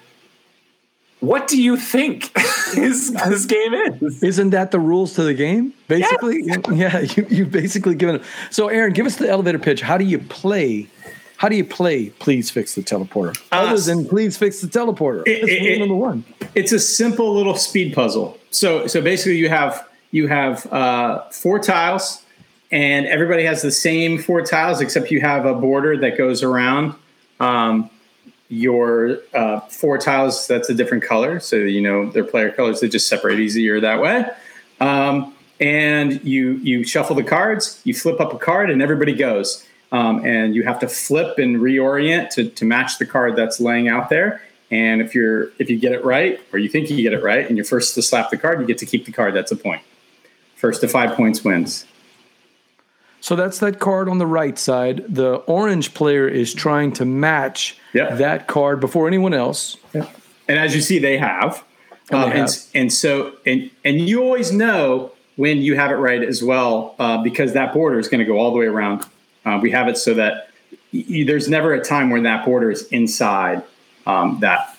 what 1.24 1.48
do 1.48 1.62
you 1.62 1.78
think 1.78 2.34
this, 2.76 3.12
this 3.12 3.46
game 3.46 3.74
is? 3.74 4.22
Isn't 4.22 4.50
that 4.50 4.72
the 4.72 4.80
rules 4.80 5.14
to 5.14 5.24
the 5.24 5.34
game? 5.34 5.74
Basically, 5.88 6.44
yeah. 6.74 7.00
You 7.00 7.26
you 7.30 7.46
basically 7.46 7.96
given. 7.96 8.22
So, 8.52 8.68
Aaron, 8.68 8.92
give 8.92 9.06
us 9.06 9.16
the 9.16 9.30
elevator 9.30 9.60
pitch. 9.60 9.82
How 9.82 9.98
do 9.98 10.04
you 10.04 10.20
play? 10.20 10.88
How 11.44 11.50
do 11.50 11.58
you 11.58 11.66
play? 11.66 12.10
Please 12.10 12.50
fix 12.50 12.74
the 12.74 12.82
teleporter. 12.82 13.38
Other 13.52 13.78
than 13.78 14.08
please 14.08 14.38
fix 14.38 14.62
the 14.62 14.68
teleporter. 14.68 15.24
it- 15.28 15.42
That's 15.42 15.52
it- 15.52 15.60
rule 15.62 15.72
it- 15.74 15.80
number 15.80 15.96
one. 15.96 16.24
it's 16.56 16.72
a 16.72 16.80
simple 16.80 17.36
little 17.36 17.56
speed 17.56 17.94
puzzle. 17.94 18.38
So 18.50 18.88
so 18.88 19.02
basically 19.02 19.36
you 19.36 19.50
have 19.50 19.86
you 20.12 20.28
have 20.28 20.66
uh, 20.72 21.24
four 21.32 21.60
tiles, 21.60 22.24
and 22.72 23.06
everybody 23.08 23.44
has 23.44 23.62
the 23.62 23.72
same 23.74 24.20
four 24.20 24.42
tiles 24.42 24.80
except 24.80 25.12
you 25.12 25.20
have 25.20 25.46
a 25.46 25.54
border 25.54 25.98
that 25.98 26.18
goes 26.18 26.44
around 26.44 26.94
um, 27.42 27.90
your 28.48 29.18
uh, 29.34 29.60
four 29.68 29.98
tiles. 29.98 30.48
That's 30.48 30.70
a 30.70 30.74
different 30.74 31.04
color, 31.04 31.42
so 31.42 31.58
you 31.58 31.82
know 31.82 32.10
their 32.10 32.24
player 32.24 32.52
colors. 32.52 32.80
They 32.80 32.88
just 32.88 33.10
separate 33.10 33.42
easier 33.42 33.82
that 33.82 34.00
way. 34.00 34.26
Um, 34.80 35.34
and 35.60 36.24
you 36.24 36.54
you 36.64 36.86
shuffle 36.86 37.18
the 37.18 37.24
cards, 37.38 37.82
you 37.84 37.94
flip 37.94 38.22
up 38.22 38.34
a 38.34 38.38
card, 38.38 38.70
and 38.70 38.82
everybody 38.82 39.12
goes. 39.14 39.68
Um, 39.94 40.26
and 40.26 40.56
you 40.56 40.64
have 40.64 40.80
to 40.80 40.88
flip 40.90 41.38
and 41.38 41.58
reorient 41.58 42.32
to, 42.32 42.50
to 42.50 42.66
match 42.66 42.98
the 42.98 43.06
card 43.06 43.36
that's 43.36 43.60
laying 43.62 43.88
out 43.88 44.10
there. 44.10 44.42
And 44.72 45.02
if 45.02 45.14
you're 45.14 45.50
if 45.60 45.70
you 45.70 45.78
get 45.80 45.92
it 45.92 46.04
right, 46.04 46.42
or 46.52 46.58
you 46.60 46.68
think 46.68 46.90
you 46.90 46.98
get 47.04 47.14
it 47.14 47.24
right, 47.24 47.48
and 47.48 47.56
you're 47.56 47.66
first 47.66 47.94
to 47.96 48.02
slap 48.02 48.32
the 48.32 48.38
card, 48.38 48.60
you 48.60 48.66
get 48.66 48.80
to 48.80 48.88
keep 48.88 49.06
the 49.06 49.12
card. 49.12 49.36
That's 49.36 49.52
a 49.52 49.56
point. 49.56 49.84
First 50.56 50.82
to 50.82 50.88
five 50.88 51.16
points 51.16 51.44
wins. 51.44 51.86
So 53.22 53.36
that's 53.36 53.60
that 53.60 53.80
card 53.80 54.10
on 54.10 54.18
the 54.18 54.26
right 54.26 54.58
side. 54.58 55.06
The 55.08 55.36
orange 55.48 55.94
player 55.94 56.28
is 56.28 56.54
trying 56.54 56.92
to 56.94 57.06
match 57.06 57.78
Yeah. 57.94 58.16
that 58.16 58.48
card 58.48 58.80
before 58.82 59.08
anyone 59.08 59.34
else. 59.34 59.78
And 59.94 60.08
as 60.60 60.76
you 60.76 60.82
see, 60.82 61.00
they 61.00 61.18
have. 61.18 61.64
And 62.12 62.20
they 62.22 62.26
Um, 62.26 62.32
and, 62.32 62.40
have. 62.40 62.52
and 62.74 62.92
so 62.92 63.34
and 63.46 63.70
and 63.86 64.02
you 64.10 64.22
always 64.24 64.52
know 64.52 65.12
when 65.36 65.60
you 65.60 65.76
have 65.76 65.92
it 65.92 65.96
right 65.96 66.22
as 66.24 66.44
well 66.44 66.96
uh, 67.00 67.22
because 67.24 67.54
that 67.54 67.74
border 67.74 68.00
is 68.00 68.08
going 68.08 68.20
to 68.20 68.26
go 68.26 68.40
all 68.40 68.52
the 68.52 68.58
way 68.58 68.66
around. 68.66 69.06
Uh, 69.46 69.60
we 69.62 69.72
have 69.72 69.88
it 69.88 69.98
so 69.98 70.14
that 70.14 70.50
y- 70.94 71.24
there's 71.26 71.50
never 71.50 71.74
a 71.74 71.84
time 71.84 72.10
when 72.10 72.24
that 72.24 72.46
border 72.46 72.72
is 72.72 72.88
inside 72.88 73.64
um, 74.06 74.40
that. 74.42 74.78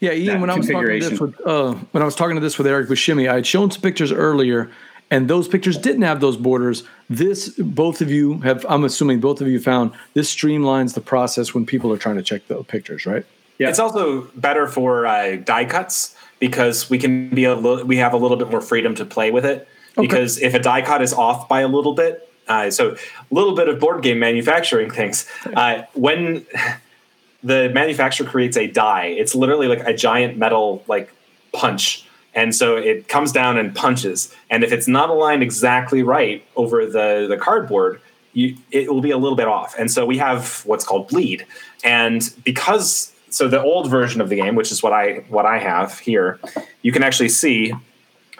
Yeah, 0.00 0.12
Ian. 0.12 0.26
that 0.26 0.40
When 0.40 0.50
I 0.50 0.56
was 0.56 0.68
talking 0.68 1.00
to 1.00 1.08
this 1.08 1.20
with 1.20 1.46
uh, 1.46 1.72
when 1.92 2.02
I 2.02 2.06
was 2.06 2.14
talking 2.14 2.36
to 2.36 2.40
this 2.40 2.58
with 2.58 2.66
Eric 2.66 2.88
Bushimi, 2.88 3.28
I 3.28 3.36
had 3.36 3.46
shown 3.46 3.70
some 3.70 3.82
pictures 3.82 4.12
earlier, 4.12 4.70
and 5.10 5.28
those 5.28 5.48
pictures 5.48 5.78
didn't 5.78 6.02
have 6.02 6.20
those 6.20 6.36
borders. 6.36 6.84
This, 7.10 7.50
both 7.58 8.00
of 8.00 8.10
you 8.10 8.38
have. 8.40 8.64
I'm 8.68 8.84
assuming 8.84 9.20
both 9.20 9.40
of 9.40 9.48
you 9.48 9.60
found 9.60 9.92
this 10.14 10.34
streamlines 10.34 10.94
the 10.94 11.00
process 11.00 11.54
when 11.54 11.66
people 11.66 11.92
are 11.92 11.98
trying 11.98 12.16
to 12.16 12.22
check 12.22 12.46
the 12.48 12.62
pictures, 12.64 13.06
right? 13.06 13.24
Yeah. 13.58 13.68
It's 13.68 13.78
also 13.78 14.22
better 14.34 14.66
for 14.66 15.06
uh, 15.06 15.36
die 15.36 15.64
cuts 15.64 16.16
because 16.40 16.90
we 16.90 16.98
can 16.98 17.30
be 17.30 17.44
a 17.44 17.54
little, 17.54 17.84
we 17.86 17.96
have 17.98 18.12
a 18.12 18.16
little 18.16 18.36
bit 18.36 18.50
more 18.50 18.60
freedom 18.60 18.94
to 18.96 19.04
play 19.04 19.30
with 19.30 19.44
it. 19.44 19.68
Because 19.96 20.40
if 20.40 20.54
a 20.54 20.58
die 20.58 20.82
cut 20.82 21.02
is 21.02 21.12
off 21.12 21.48
by 21.48 21.60
a 21.60 21.68
little 21.68 21.94
bit, 21.94 22.28
uh, 22.48 22.70
so 22.70 22.92
a 22.92 23.34
little 23.34 23.54
bit 23.54 23.68
of 23.68 23.78
board 23.80 24.02
game 24.02 24.18
manufacturing 24.18 24.90
things. 24.90 25.26
Uh, 25.54 25.82
when 25.94 26.46
the 27.42 27.70
manufacturer 27.70 28.26
creates 28.26 28.56
a 28.56 28.66
die, 28.66 29.06
it's 29.06 29.34
literally 29.34 29.68
like 29.68 29.86
a 29.86 29.94
giant 29.94 30.36
metal 30.36 30.82
like 30.86 31.12
punch. 31.52 32.06
And 32.34 32.54
so 32.54 32.76
it 32.76 33.08
comes 33.08 33.30
down 33.30 33.58
and 33.58 33.74
punches. 33.74 34.34
And 34.50 34.64
if 34.64 34.72
it's 34.72 34.88
not 34.88 35.08
aligned 35.08 35.42
exactly 35.42 36.02
right 36.02 36.44
over 36.56 36.84
the, 36.84 37.26
the 37.28 37.36
cardboard, 37.36 38.00
you, 38.32 38.56
it 38.72 38.92
will 38.92 39.00
be 39.00 39.12
a 39.12 39.18
little 39.18 39.36
bit 39.36 39.46
off. 39.46 39.76
And 39.78 39.90
so 39.90 40.04
we 40.04 40.18
have 40.18 40.62
what's 40.66 40.84
called 40.84 41.08
bleed. 41.08 41.46
And 41.84 42.28
because 42.44 43.12
so 43.30 43.48
the 43.48 43.62
old 43.62 43.90
version 43.90 44.20
of 44.20 44.28
the 44.28 44.36
game, 44.36 44.54
which 44.54 44.72
is 44.72 44.82
what 44.82 44.92
I 44.92 45.24
what 45.28 45.46
I 45.46 45.58
have 45.58 45.98
here, 45.98 46.38
you 46.82 46.92
can 46.92 47.02
actually 47.02 47.28
see 47.28 47.72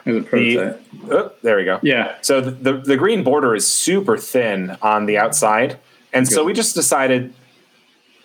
A 0.05 0.11
the 0.21 0.79
oh, 1.11 1.31
there 1.41 1.57
we 1.57 1.65
go. 1.65 1.79
Yeah. 1.81 2.15
So 2.21 2.41
the, 2.41 2.51
the 2.51 2.73
the 2.73 2.97
green 2.97 3.23
border 3.23 3.55
is 3.55 3.67
super 3.67 4.17
thin 4.17 4.77
on 4.81 5.05
the 5.05 5.17
outside, 5.17 5.77
and 6.13 6.27
so 6.27 6.43
we 6.43 6.53
just 6.53 6.75
decided 6.75 7.33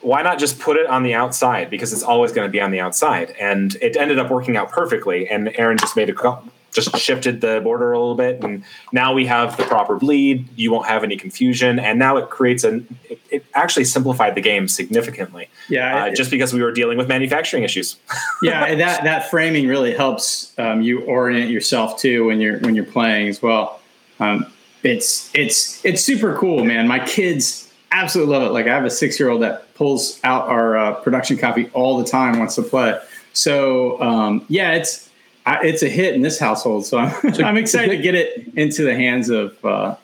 why 0.03 0.23
not 0.23 0.39
just 0.39 0.59
put 0.59 0.77
it 0.77 0.87
on 0.87 1.03
the 1.03 1.15
outside 1.15 1.69
because 1.69 1.93
it's 1.93 2.03
always 2.03 2.33
going 2.33 2.47
to 2.47 2.53
be 2.53 2.61
on 2.61 2.71
the 2.71 2.81
outside, 2.81 3.31
and 3.41 3.77
it 3.77 3.97
ended 3.97 4.19
up 4.19 4.31
working 4.31 4.57
out 4.57 4.71
perfectly. 4.71 5.29
And 5.29 5.55
Aaron 5.59 5.79
just 5.79 5.97
made 5.97 6.11
a 6.11 6.41
just 6.73 6.97
shifted 6.99 7.41
the 7.41 7.61
border 7.63 7.93
a 7.93 7.99
little 7.99 8.15
bit, 8.15 8.43
and 8.43 8.65
now 8.93 9.13
we 9.13 9.27
have 9.27 9.57
the 9.57 9.65
proper 9.65 9.97
bleed. 9.97 10.49
You 10.57 10.71
won't 10.71 10.87
have 10.87 11.03
any 11.03 11.17
confusion, 11.17 11.79
and 11.79 11.99
now 11.99 12.17
it 12.17 12.31
creates 12.31 12.65
an 12.65 12.87
it, 13.31 13.37
it 13.37 13.45
actually 13.55 13.85
simplified 13.85 14.35
the 14.35 14.41
game 14.41 14.69
significantly. 14.69 15.49
Yeah, 15.69 16.05
uh, 16.05 16.07
it- 16.07 16.17
just 16.17 16.31
because 16.31 16.53
we 16.53 16.63
were 16.63 16.73
dealing 16.73 16.99
with 16.99 17.09
manufacturing 17.09 17.63
issues. 17.63 17.97
yeah, 18.43 18.65
and 18.65 18.81
that 18.81 19.05
that 19.05 19.31
framing 19.31 19.69
really 19.69 19.95
helps 19.95 20.53
um, 20.59 20.83
you 20.83 21.03
orient 21.03 21.51
yourself 21.51 21.99
too 21.99 22.27
when 22.27 22.41
you're 22.41 22.59
when 22.61 22.75
you're 22.75 22.85
playing 22.85 23.29
as 23.29 23.43
well. 23.43 23.81
Um, 24.19 24.47
it's 24.83 25.31
it's 25.35 25.85
it's 25.85 26.03
super 26.03 26.37
cool, 26.37 26.65
man. 26.65 26.89
My 26.89 27.05
kids 27.05 27.73
absolutely 27.93 28.33
love 28.35 28.43
it. 28.45 28.53
Like 28.53 28.67
I 28.67 28.75
have 28.75 28.85
a 28.85 28.91
six 28.91 29.19
year 29.19 29.29
old 29.31 29.43
that 29.43 29.75
pulls 29.75 30.21
out 30.25 30.49
our 30.49 30.77
uh, 30.77 30.95
production 30.95 31.37
copy 31.37 31.71
all 31.73 31.99
the 31.99 32.05
time, 32.05 32.39
wants 32.39 32.55
to 32.57 32.63
play. 32.63 32.99
So 33.33 34.01
um, 34.01 34.45
yeah, 34.49 34.73
it's 34.73 35.09
I, 35.47 35.59
it's 35.65 35.83
a 35.83 35.89
hit 35.89 36.15
in 36.15 36.23
this 36.23 36.39
household. 36.39 36.87
So 36.87 36.99
I'm, 36.99 37.45
I'm 37.45 37.57
excited 37.57 37.97
to 37.97 38.03
get 38.03 38.15
it 38.15 38.53
into 38.57 38.83
the 38.85 38.95
hands 38.95 39.31
of 39.31 39.63
uh, 39.65 39.97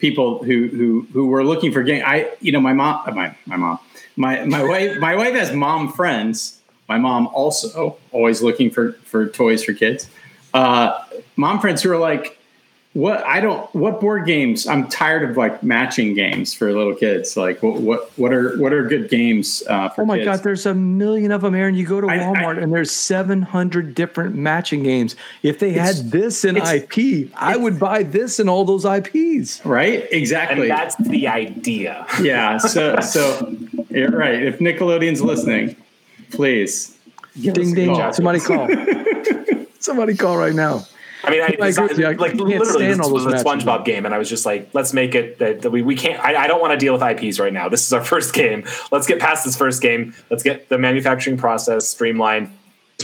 people 0.00 0.42
who 0.42 0.68
who 0.68 1.06
who 1.12 1.26
were 1.26 1.44
looking 1.44 1.72
for 1.72 1.82
game. 1.82 2.02
I 2.04 2.30
you 2.40 2.52
know 2.52 2.60
my 2.60 2.72
mom 2.72 3.02
uh, 3.06 3.12
my 3.12 3.36
my 3.46 3.56
mom 3.56 3.78
my 4.16 4.44
my 4.44 4.64
wife 4.64 4.98
my 4.98 5.14
wife 5.14 5.34
has 5.34 5.52
mom 5.52 5.92
friends. 5.92 6.58
My 6.88 6.98
mom 6.98 7.28
also 7.28 7.98
always 8.10 8.42
looking 8.42 8.70
for 8.70 8.92
for 9.04 9.28
toys 9.28 9.62
for 9.62 9.72
kids. 9.72 10.10
Uh, 10.52 11.04
mom 11.36 11.60
friends 11.60 11.82
who 11.82 11.92
are 11.92 11.98
like, 11.98 12.39
what 12.92 13.22
I 13.24 13.38
don't 13.40 13.72
what 13.74 14.00
board 14.00 14.26
games. 14.26 14.66
I'm 14.66 14.88
tired 14.88 15.28
of 15.30 15.36
like 15.36 15.62
matching 15.62 16.12
games 16.14 16.52
for 16.52 16.72
little 16.72 16.94
kids. 16.94 17.36
Like 17.36 17.62
what 17.62 17.80
what 17.80 18.10
what 18.18 18.32
are 18.32 18.58
what 18.58 18.72
are 18.72 18.84
good 18.84 19.08
games 19.08 19.62
uh, 19.68 19.88
for 19.90 20.02
Oh 20.02 20.06
my 20.06 20.16
kids? 20.18 20.24
God, 20.26 20.42
there's 20.42 20.66
a 20.66 20.74
million 20.74 21.30
of 21.30 21.42
them, 21.42 21.54
Aaron. 21.54 21.76
You 21.76 21.86
go 21.86 22.00
to 22.00 22.08
I- 22.08 22.14
I- 22.16 22.18
Walmart 22.18 22.60
and 22.60 22.72
there's 22.72 22.90
700 22.90 23.94
different 23.94 24.34
matching 24.34 24.82
games. 24.82 25.14
If 25.44 25.60
they 25.60 25.70
had 25.72 25.94
this 26.10 26.44
in 26.44 26.56
IP, 26.56 27.30
I 27.36 27.56
would 27.56 27.78
buy 27.78 28.02
this 28.02 28.40
in 28.40 28.48
all 28.48 28.64
those 28.64 28.84
IPs. 28.84 29.64
right? 29.64 30.02
And 30.02 30.12
Exactly. 30.12 30.66
that's 30.66 30.96
the 30.96 31.28
idea. 31.28 32.06
yeah. 32.20 32.58
So 32.58 32.98
so 33.00 33.54
you're 33.90 34.10
right. 34.10 34.42
If 34.42 34.58
Nickelodeon's 34.58 35.22
listening, 35.22 35.76
please. 36.32 36.96
Ding 37.40 37.72
ding! 37.72 37.94
call. 37.94 38.12
Somebody 38.12 38.40
call. 38.40 38.68
Somebody 39.78 40.16
call 40.16 40.36
right 40.36 40.54
now. 40.54 40.84
I 41.30 41.32
mean, 41.32 41.42
I, 41.42 41.44
I 41.66 41.68
agree 41.68 41.86
with. 41.86 42.00
I 42.00 42.12
like 42.12 42.34
literally, 42.34 42.86
this 42.86 42.98
all 42.98 43.12
was 43.12 43.26
a 43.26 43.30
matches. 43.30 43.44
SpongeBob 43.44 43.84
game, 43.84 44.04
and 44.04 44.14
I 44.14 44.18
was 44.18 44.28
just 44.28 44.44
like, 44.44 44.68
let's 44.72 44.92
make 44.92 45.14
it 45.14 45.38
that, 45.38 45.62
that 45.62 45.70
we, 45.70 45.82
we 45.82 45.96
can't. 45.96 46.22
I, 46.24 46.44
I 46.44 46.46
don't 46.46 46.60
want 46.60 46.72
to 46.72 46.76
deal 46.76 46.92
with 46.92 47.02
IPs 47.02 47.38
right 47.38 47.52
now. 47.52 47.68
This 47.68 47.86
is 47.86 47.92
our 47.92 48.04
first 48.12 48.34
game. 48.34 48.64
Let's 48.90 49.06
get 49.06 49.20
past 49.20 49.44
this 49.44 49.56
first 49.56 49.82
game. 49.82 50.14
Let's 50.30 50.42
get 50.42 50.68
the 50.68 50.78
manufacturing 50.78 51.36
process 51.36 51.88
streamlined. 51.88 52.50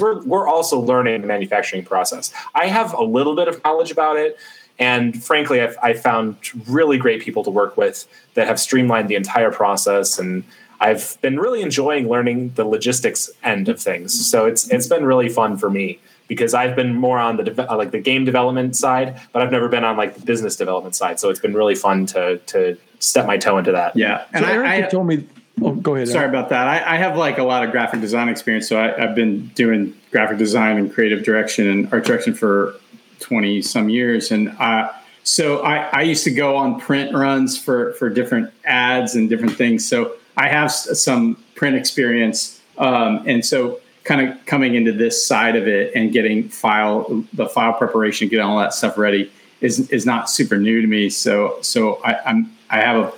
We're 0.01 0.23
we're 0.25 0.49
also 0.49 0.79
learning 0.79 1.23
the 1.23 1.27
manufacturing 1.27 1.85
process. 1.85 2.33
I 2.55 2.67
have 2.67 2.93
a 2.93 3.03
little 3.03 3.35
bit 3.35 3.49
of 3.49 3.63
knowledge 3.65 3.91
about 3.91 4.17
it, 4.17 4.37
and 4.79 5.23
frankly, 5.23 5.61
I've 5.61 5.77
I 5.83 5.95
found 5.95 6.37
really 6.69 6.99
great 6.99 7.23
people 7.23 7.45
to 7.45 7.51
work 7.51 7.77
with 7.77 8.07
that 8.35 8.47
have 8.47 8.61
streamlined 8.61 9.09
the 9.09 9.17
entire 9.17 9.51
process 9.51 10.19
and. 10.19 10.45
I've 10.81 11.19
been 11.23 11.39
really 11.39 11.63
enjoying 11.63 12.09
learning 12.09 12.53
the 12.55 12.65
logistics 12.65 13.31
end 13.43 13.69
of 13.69 13.81
things. 13.81 14.13
So 14.29 14.47
it's 14.47 14.69
it's 14.71 14.87
been 14.87 15.05
really 15.05 15.29
fun 15.29 15.57
for 15.57 15.71
me 15.71 15.99
because 16.29 16.55
I've 16.55 16.77
been 16.77 16.95
more 16.95 17.19
on 17.19 17.37
the 17.37 17.45
deve- 17.45 17.71
uh, 17.71 17.77
like 17.77 17.93
the 17.93 18.01
game 18.01 18.25
development 18.25 18.77
side, 18.77 19.21
but 19.33 19.43
I've 19.43 19.53
never 19.53 19.69
been 19.69 19.85
on 19.85 19.97
like 19.97 20.15
the 20.15 20.21
business 20.21 20.57
development 20.57 20.95
side. 20.95 21.21
So 21.21 21.31
it's 21.31 21.41
been 21.41 21.55
really 21.55 21.75
fun 21.75 22.07
to 22.07 22.39
to 22.39 22.77
step 22.99 23.27
my 23.27 23.37
toe 23.37 23.59
into 23.59 23.73
that. 23.73 23.97
Yeah. 23.97 24.25
And 24.33 24.45
So 24.45 24.51
I, 24.51 24.55
Eric 24.55 24.69
I, 24.69 24.75
had 24.77 24.91
told 24.91 25.07
me. 25.07 25.27
Oh, 25.63 25.73
go 25.73 25.95
ahead. 25.95 26.09
Sorry 26.09 26.25
Aaron. 26.25 26.35
about 26.35 26.51
that. 26.51 26.67
I, 26.69 26.95
I 26.95 26.97
have 26.99 27.17
like 27.17 27.39
a 27.39 27.43
lot 27.43 27.65
of 27.65 27.71
graphic 27.71 28.03
design 28.03 28.29
experience, 28.29 28.69
so 28.69 28.79
I, 28.79 29.03
I've 29.03 29.15
been 29.15 29.47
doing 29.55 29.95
graphic 30.11 30.37
design 30.37 30.77
and 30.77 30.93
creative 30.93 31.25
direction 31.25 31.67
and 31.67 31.91
art 31.93 32.05
direction 32.05 32.35
for 32.35 32.75
twenty 33.21 33.63
some 33.63 33.89
years, 33.89 34.31
and 34.31 34.51
uh, 34.59 34.93
so 35.23 35.61
I, 35.61 35.89
I 35.93 36.03
used 36.03 36.25
to 36.25 36.31
go 36.31 36.57
on 36.57 36.79
print 36.79 37.15
runs 37.15 37.59
for 37.59 37.95
for 37.95 38.11
different 38.11 38.53
ads 38.67 39.15
and 39.17 39.31
different 39.31 39.57
things. 39.57 39.89
So 39.89 40.13
I 40.37 40.49
have 40.49 40.71
some 40.71 41.43
print 41.55 41.77
experience, 41.77 42.61
um, 42.79 43.23
and 43.27 43.45
so 43.45 43.81
kind 44.05 44.29
of 44.29 44.47
coming 44.47 44.75
into 44.75 44.93
this 44.93 45.27
side 45.27 45.57
of 45.57 45.67
it 45.67 45.93
and 45.95 46.13
getting 46.13 46.49
file 46.49 47.25
the 47.33 47.49
file 47.49 47.73
preparation, 47.73 48.29
getting 48.29 48.45
all 48.45 48.59
that 48.59 48.75
stuff 48.75 48.97
ready 48.99 49.31
is 49.61 49.91
is 49.91 50.07
not 50.07 50.31
super 50.31 50.57
new 50.59 50.81
to 50.81 50.87
me. 50.87 51.11
So 51.11 51.59
so 51.63 52.01
I, 52.05 52.19
I'm 52.27 52.53
I 52.71 52.81
have 52.81 52.97
a 52.97 53.13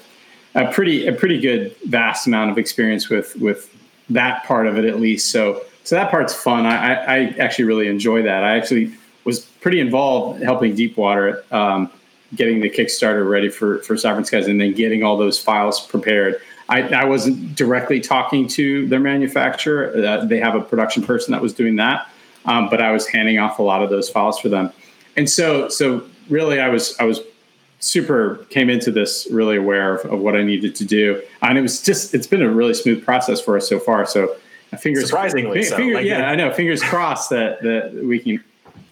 a 0.55 0.73
pretty 0.73 1.07
a 1.07 1.13
pretty 1.13 1.41
good 1.41 1.77
vast 1.87 2.27
amount 2.27 2.51
of 2.51 2.59
experience 2.59 3.09
with 3.09 3.37
with 3.37 3.75
that 4.11 4.45
part 4.45 4.67
of 4.67 4.79
it 4.79 4.85
at 4.85 5.01
least. 5.01 5.31
So 5.31 5.63
so 5.85 5.95
that 5.95 6.11
part's 6.11 6.35
fun. 6.35 6.67
I, 6.67 6.77
I, 6.77 7.17
I 7.17 7.35
actually 7.39 7.65
really 7.65 7.89
enjoy 7.89 8.23
that. 8.23 8.45
I 8.45 8.57
actually 8.57 8.93
was 9.25 9.41
pretty 9.41 9.81
involved 9.81 10.43
helping 10.43 10.75
Deepwater 10.75 11.45
um, 11.51 11.91
getting 12.35 12.61
the 12.61 12.71
Kickstarter 12.71 13.29
ready 13.29 13.49
for 13.49 13.79
for 13.81 13.97
Sovereign 13.97 14.25
Skies 14.25 14.49
and 14.49 14.61
then 14.61 14.73
getting 14.73 15.03
all 15.03 15.17
those 15.17 15.39
files 15.39 15.87
prepared. 15.87 16.41
I, 16.69 16.83
I 16.83 17.05
wasn't 17.05 17.55
directly 17.57 18.01
talking 18.01 18.47
to 18.49 18.87
their 18.89 19.01
manufacturer. 19.01 19.93
Uh, 20.07 20.25
they 20.25 20.39
have 20.39 20.55
a 20.55 20.61
production 20.61 21.03
person 21.03 21.33
that 21.33 21.41
was 21.41 21.53
doing 21.55 21.77
that, 21.77 22.09
um, 22.45 22.69
but 22.69 22.81
I 22.83 22.93
was 22.93 23.07
handing 23.07 23.39
off 23.39 23.59
a 23.59 23.63
lot 23.63 23.83
of 23.83 23.91
those 23.91 24.09
files 24.11 24.39
for 24.39 24.49
them. 24.49 24.73
And 25.17 25.29
so 25.29 25.69
so 25.69 26.05
really, 26.29 26.61
I 26.61 26.69
was 26.69 26.95
I 27.01 27.05
was 27.05 27.21
super 27.81 28.45
came 28.51 28.69
into 28.69 28.91
this 28.91 29.29
really 29.31 29.57
aware 29.57 29.95
of, 29.95 30.13
of 30.13 30.19
what 30.21 30.35
I 30.37 30.43
needed 30.43 30.75
to 30.77 30.85
do, 30.85 31.23
and 31.43 31.57
it 31.57 31.63
was 31.63 31.83
just 31.83 32.15
it's 32.15 32.27
been 32.27 32.43
a 32.43 32.51
really 32.51 32.75
smooth 32.75 33.05
process 33.05 33.41
for 33.41 33.57
us 33.57 33.69
so 33.69 33.79
far. 33.81 34.05
So, 34.07 34.37
uh, 34.73 34.77
fingers 34.77 35.07
Surprisingly 35.07 35.63
fi- 35.63 35.69
so. 35.69 35.77
finger- 35.77 35.95
Like, 35.95 36.05
yeah, 36.05 36.29
it- 36.29 36.33
I 36.33 36.35
know. 36.37 36.53
Fingers 36.53 36.83
crossed 36.83 37.31
that 37.31 37.63
that 37.63 37.95
we 37.95 38.19
can 38.19 38.45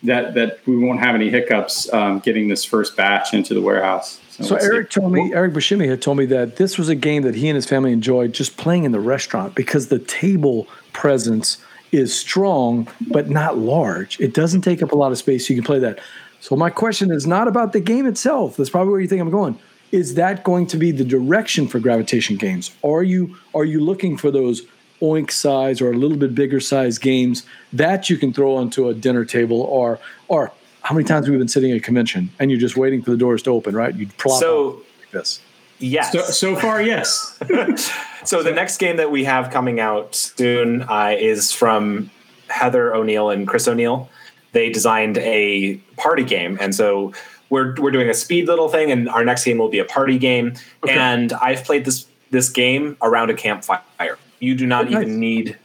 that 0.03 0.35
that 0.35 0.61
we 0.66 0.77
won't 0.79 1.01
have 1.01 1.14
any 1.14 1.29
hiccups 1.31 1.93
um, 1.93 2.20
getting 2.20 2.49
this 2.49 2.64
first 2.64 2.97
batch 2.97 3.35
into 3.35 3.55
the 3.55 3.61
warehouse. 3.61 4.20
So. 4.41 4.57
Eric 4.57 4.91
told 4.91 5.12
me, 5.12 5.32
Eric 5.32 5.55
Bashimi 5.55 5.89
had 5.89 6.03
told 6.03 6.18
me 6.18 6.26
that 6.26 6.57
this 6.57 6.76
was 6.76 6.89
a 6.89 6.95
game 6.95 7.22
that 7.22 7.34
he 7.34 7.49
and 7.49 7.57
his 7.57 7.66
family 7.66 7.93
enjoyed 7.93 8.34
just 8.34 8.57
playing 8.57 8.84
in 8.84 8.93
the 8.93 9.01
restaurant 9.01 9.55
because 9.55 9.89
the 9.89 9.99
table 9.99 10.68
presence 10.93 11.59
is 11.93 12.16
strong 12.16 12.89
but 13.09 13.30
not 13.30 13.57
large. 13.57 14.20
It 14.20 14.34
doesn't 14.34 14.61
take 14.61 14.82
up 14.82 14.93
a 14.93 14.97
lot 14.97 15.12
of 15.12 15.18
space. 15.18 15.47
so 15.47 15.55
You 15.55 15.61
can 15.61 15.66
play 15.66 15.78
that. 15.78 16.01
So 16.41 16.55
my 16.55 16.70
question 16.70 17.11
is 17.11 17.26
not 17.26 17.49
about 17.49 17.72
the 17.72 17.80
game 17.80 18.07
itself. 18.07 18.57
That's 18.57 18.70
probably 18.70 18.93
where 18.93 19.01
you 19.01 19.09
think 19.09 19.22
I'm 19.22 19.30
going. 19.30 19.59
Is 19.93 20.14
that 20.14 20.45
going 20.45 20.66
to 20.68 20.76
be 20.76 20.91
the 20.91 21.05
direction 21.05 21.66
for 21.68 21.78
gravitation 21.78 22.37
games? 22.37 22.74
Are 22.84 23.03
you 23.03 23.37
are 23.55 23.64
you 23.64 23.80
looking 23.80 24.16
for 24.16 24.30
those 24.30 24.62
oink 25.01 25.30
size 25.30 25.80
or 25.80 25.91
a 25.91 25.97
little 25.97 26.16
bit 26.16 26.34
bigger 26.34 26.61
size 26.61 26.99
games 26.99 27.45
that 27.72 28.09
you 28.11 28.16
can 28.16 28.32
throw 28.32 28.57
onto 28.57 28.89
a 28.89 28.95
dinner 28.95 29.24
table 29.24 29.61
or 29.62 29.99
or 30.28 30.53
how 30.87 30.95
many 30.95 31.05
times 31.05 31.26
have 31.26 31.32
we 31.32 31.39
been 31.39 31.49
sitting 31.49 31.72
at 31.72 31.76
a 31.76 31.80
convention 31.80 32.30
and 32.39 32.49
you're 32.51 32.61
just 32.61 32.76
waiting 32.76 33.03
for 33.03 33.11
the 33.11 33.16
doors 33.16 33.43
to 33.43 33.51
open, 33.51 33.74
right? 33.74 33.93
You'd 33.95 34.16
plop 34.18 34.41
So- 34.41 34.68
out 34.68 34.74
like 35.01 35.11
this. 35.11 35.41
Yes. 35.78 36.12
so, 36.12 36.22
so 36.22 36.57
far, 36.57 36.80
yes. 36.80 37.39
So 38.24 38.43
the 38.43 38.51
next 38.53 38.78
game 38.78 38.97
that 38.97 39.11
we 39.11 39.22
have 39.24 39.51
coming 39.51 39.78
out 39.78 40.14
soon 40.16 40.82
uh, 40.82 41.14
is 41.18 41.53
from 41.53 42.11
Heather 42.49 42.93
O'Neill 42.95 43.30
and 43.30 43.47
Chris 43.47 43.68
O'Neill. 43.68 44.09
They 44.53 44.70
designed 44.70 45.18
a 45.18 45.76
party 45.97 46.24
game, 46.24 46.59
and 46.61 46.74
so 46.74 47.12
we're 47.51 47.74
we're 47.80 47.93
doing 47.93 48.09
a 48.09 48.14
speed 48.14 48.47
little 48.49 48.68
thing, 48.68 48.91
and 48.91 49.09
our 49.09 49.24
next 49.24 49.45
game 49.45 49.59
will 49.59 49.68
be 49.68 49.78
a 49.78 49.84
party 49.84 50.18
game. 50.18 50.55
And 50.89 51.32
I've 51.34 51.62
played 51.62 51.84
this 51.84 52.07
this 52.30 52.49
game 52.49 52.97
around 53.01 53.30
a 53.30 53.34
campfire. 53.34 54.18
You 54.41 54.55
do 54.57 54.66
not 54.66 54.87
Oh, 54.87 54.91
nice. 54.91 55.03
even 55.03 55.20
need 55.20 55.57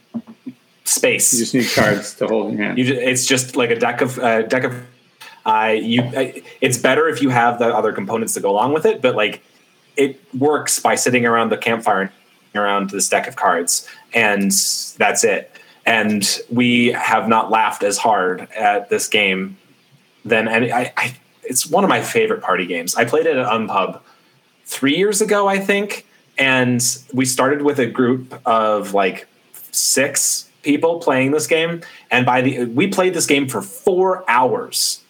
space. 0.83 1.33
You 1.33 1.39
just 1.39 1.53
need 1.55 1.69
cards 1.73 2.13
to 2.15 2.27
hold 2.27 2.51
in 2.51 2.57
your 2.57 2.65
hand. 2.67 2.77
You 2.77 2.83
ju- 2.85 2.99
it's 2.99 3.25
just 3.25 3.55
like 3.55 3.71
a 3.71 3.79
deck 3.79 4.01
of 4.01 4.19
uh, 4.19 4.43
deck 4.43 4.65
of. 4.65 4.75
Uh, 5.45 5.75
you, 5.75 6.01
uh, 6.01 6.31
it's 6.59 6.77
better 6.77 7.07
if 7.07 7.21
you 7.21 7.29
have 7.29 7.59
the 7.59 7.67
other 7.67 7.91
components 7.91 8.33
to 8.35 8.39
go 8.39 8.51
along 8.51 8.73
with 8.73 8.85
it, 8.85 9.01
but 9.01 9.15
like 9.15 9.41
it 9.97 10.21
works 10.37 10.79
by 10.79 10.95
sitting 10.95 11.25
around 11.25 11.49
the 11.49 11.57
campfire 11.57 12.11
and 12.53 12.63
around 12.63 12.89
this 12.91 13.09
deck 13.09 13.27
of 13.27 13.35
cards, 13.35 13.87
and 14.13 14.51
that's 14.97 15.23
it. 15.23 15.51
And 15.85 16.39
we 16.49 16.87
have 16.91 17.27
not 17.27 17.49
laughed 17.49 17.83
as 17.83 17.97
hard 17.97 18.47
at 18.51 18.89
this 18.89 19.07
game 19.07 19.57
than 20.23 20.47
any. 20.47 20.71
I, 20.71 20.93
I, 20.95 21.15
it's 21.43 21.67
one 21.67 21.83
of 21.83 21.89
my 21.89 22.01
favorite 22.01 22.41
party 22.41 22.65
games. 22.65 22.95
I 22.95 23.05
played 23.05 23.25
it 23.25 23.35
at 23.35 23.47
Unpub 23.47 23.99
three 24.65 24.95
years 24.95 25.21
ago, 25.21 25.47
I 25.47 25.59
think, 25.59 26.05
and 26.37 26.81
we 27.13 27.25
started 27.25 27.63
with 27.63 27.79
a 27.79 27.87
group 27.87 28.39
of 28.45 28.93
like 28.93 29.27
six 29.71 30.49
people 30.61 30.99
playing 30.99 31.31
this 31.31 31.47
game, 31.47 31.81
and 32.11 32.25
by 32.25 32.41
the 32.41 32.65
we 32.65 32.87
played 32.87 33.13
this 33.13 33.25
game 33.25 33.47
for 33.47 33.61
four 33.61 34.23
hours. 34.29 35.00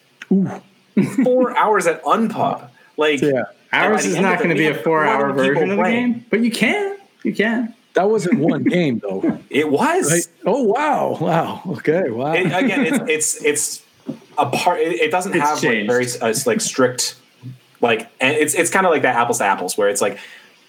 Four 1.24 1.56
hours 1.56 1.86
at 1.86 2.02
Unpub, 2.04 2.68
like 2.96 3.20
Yeah. 3.20 3.44
Ours 3.72 4.04
is 4.04 4.18
not 4.18 4.38
going 4.38 4.50
to 4.50 4.54
be 4.54 4.66
a 4.66 4.74
four-hour 4.74 5.32
version 5.32 5.62
of 5.62 5.68
the 5.70 5.76
playing. 5.76 6.12
game, 6.12 6.26
but 6.28 6.40
you 6.40 6.50
can. 6.50 6.98
You 7.22 7.34
can. 7.34 7.74
That 7.94 8.10
wasn't 8.10 8.40
one 8.40 8.64
game 8.78 8.98
though. 8.98 9.38
It 9.48 9.70
was 9.70 10.10
Right? 10.10 10.26
Oh 10.44 10.62
wow, 10.64 11.16
wow. 11.18 11.62
Okay, 11.78 12.10
wow. 12.10 12.32
it, 12.32 12.46
again. 12.46 12.84
It's 12.84 12.98
it's 13.08 13.44
it's 13.44 13.84
a 14.36 14.46
part. 14.50 14.80
It, 14.80 15.00
it 15.00 15.10
doesn't 15.10 15.34
It's 15.34 15.40
have 15.42 15.62
like 15.62 15.86
very 15.86 16.06
uh, 16.20 16.34
like 16.44 16.60
strict 16.60 17.16
like, 17.80 18.08
and 18.20 18.36
it's 18.36 18.54
it's 18.54 18.70
kind 18.70 18.86
of 18.86 18.92
like 18.92 19.02
that 19.02 19.16
apples 19.16 19.38
to 19.38 19.44
apples 19.44 19.76
where 19.76 19.88
it's 19.88 20.00
like 20.00 20.18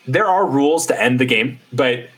there 0.07 0.25
are 0.25 0.45
rules 0.45 0.87
to 0.87 1.01
end 1.01 1.19
the 1.19 1.25
game, 1.25 1.59
but 1.71 2.09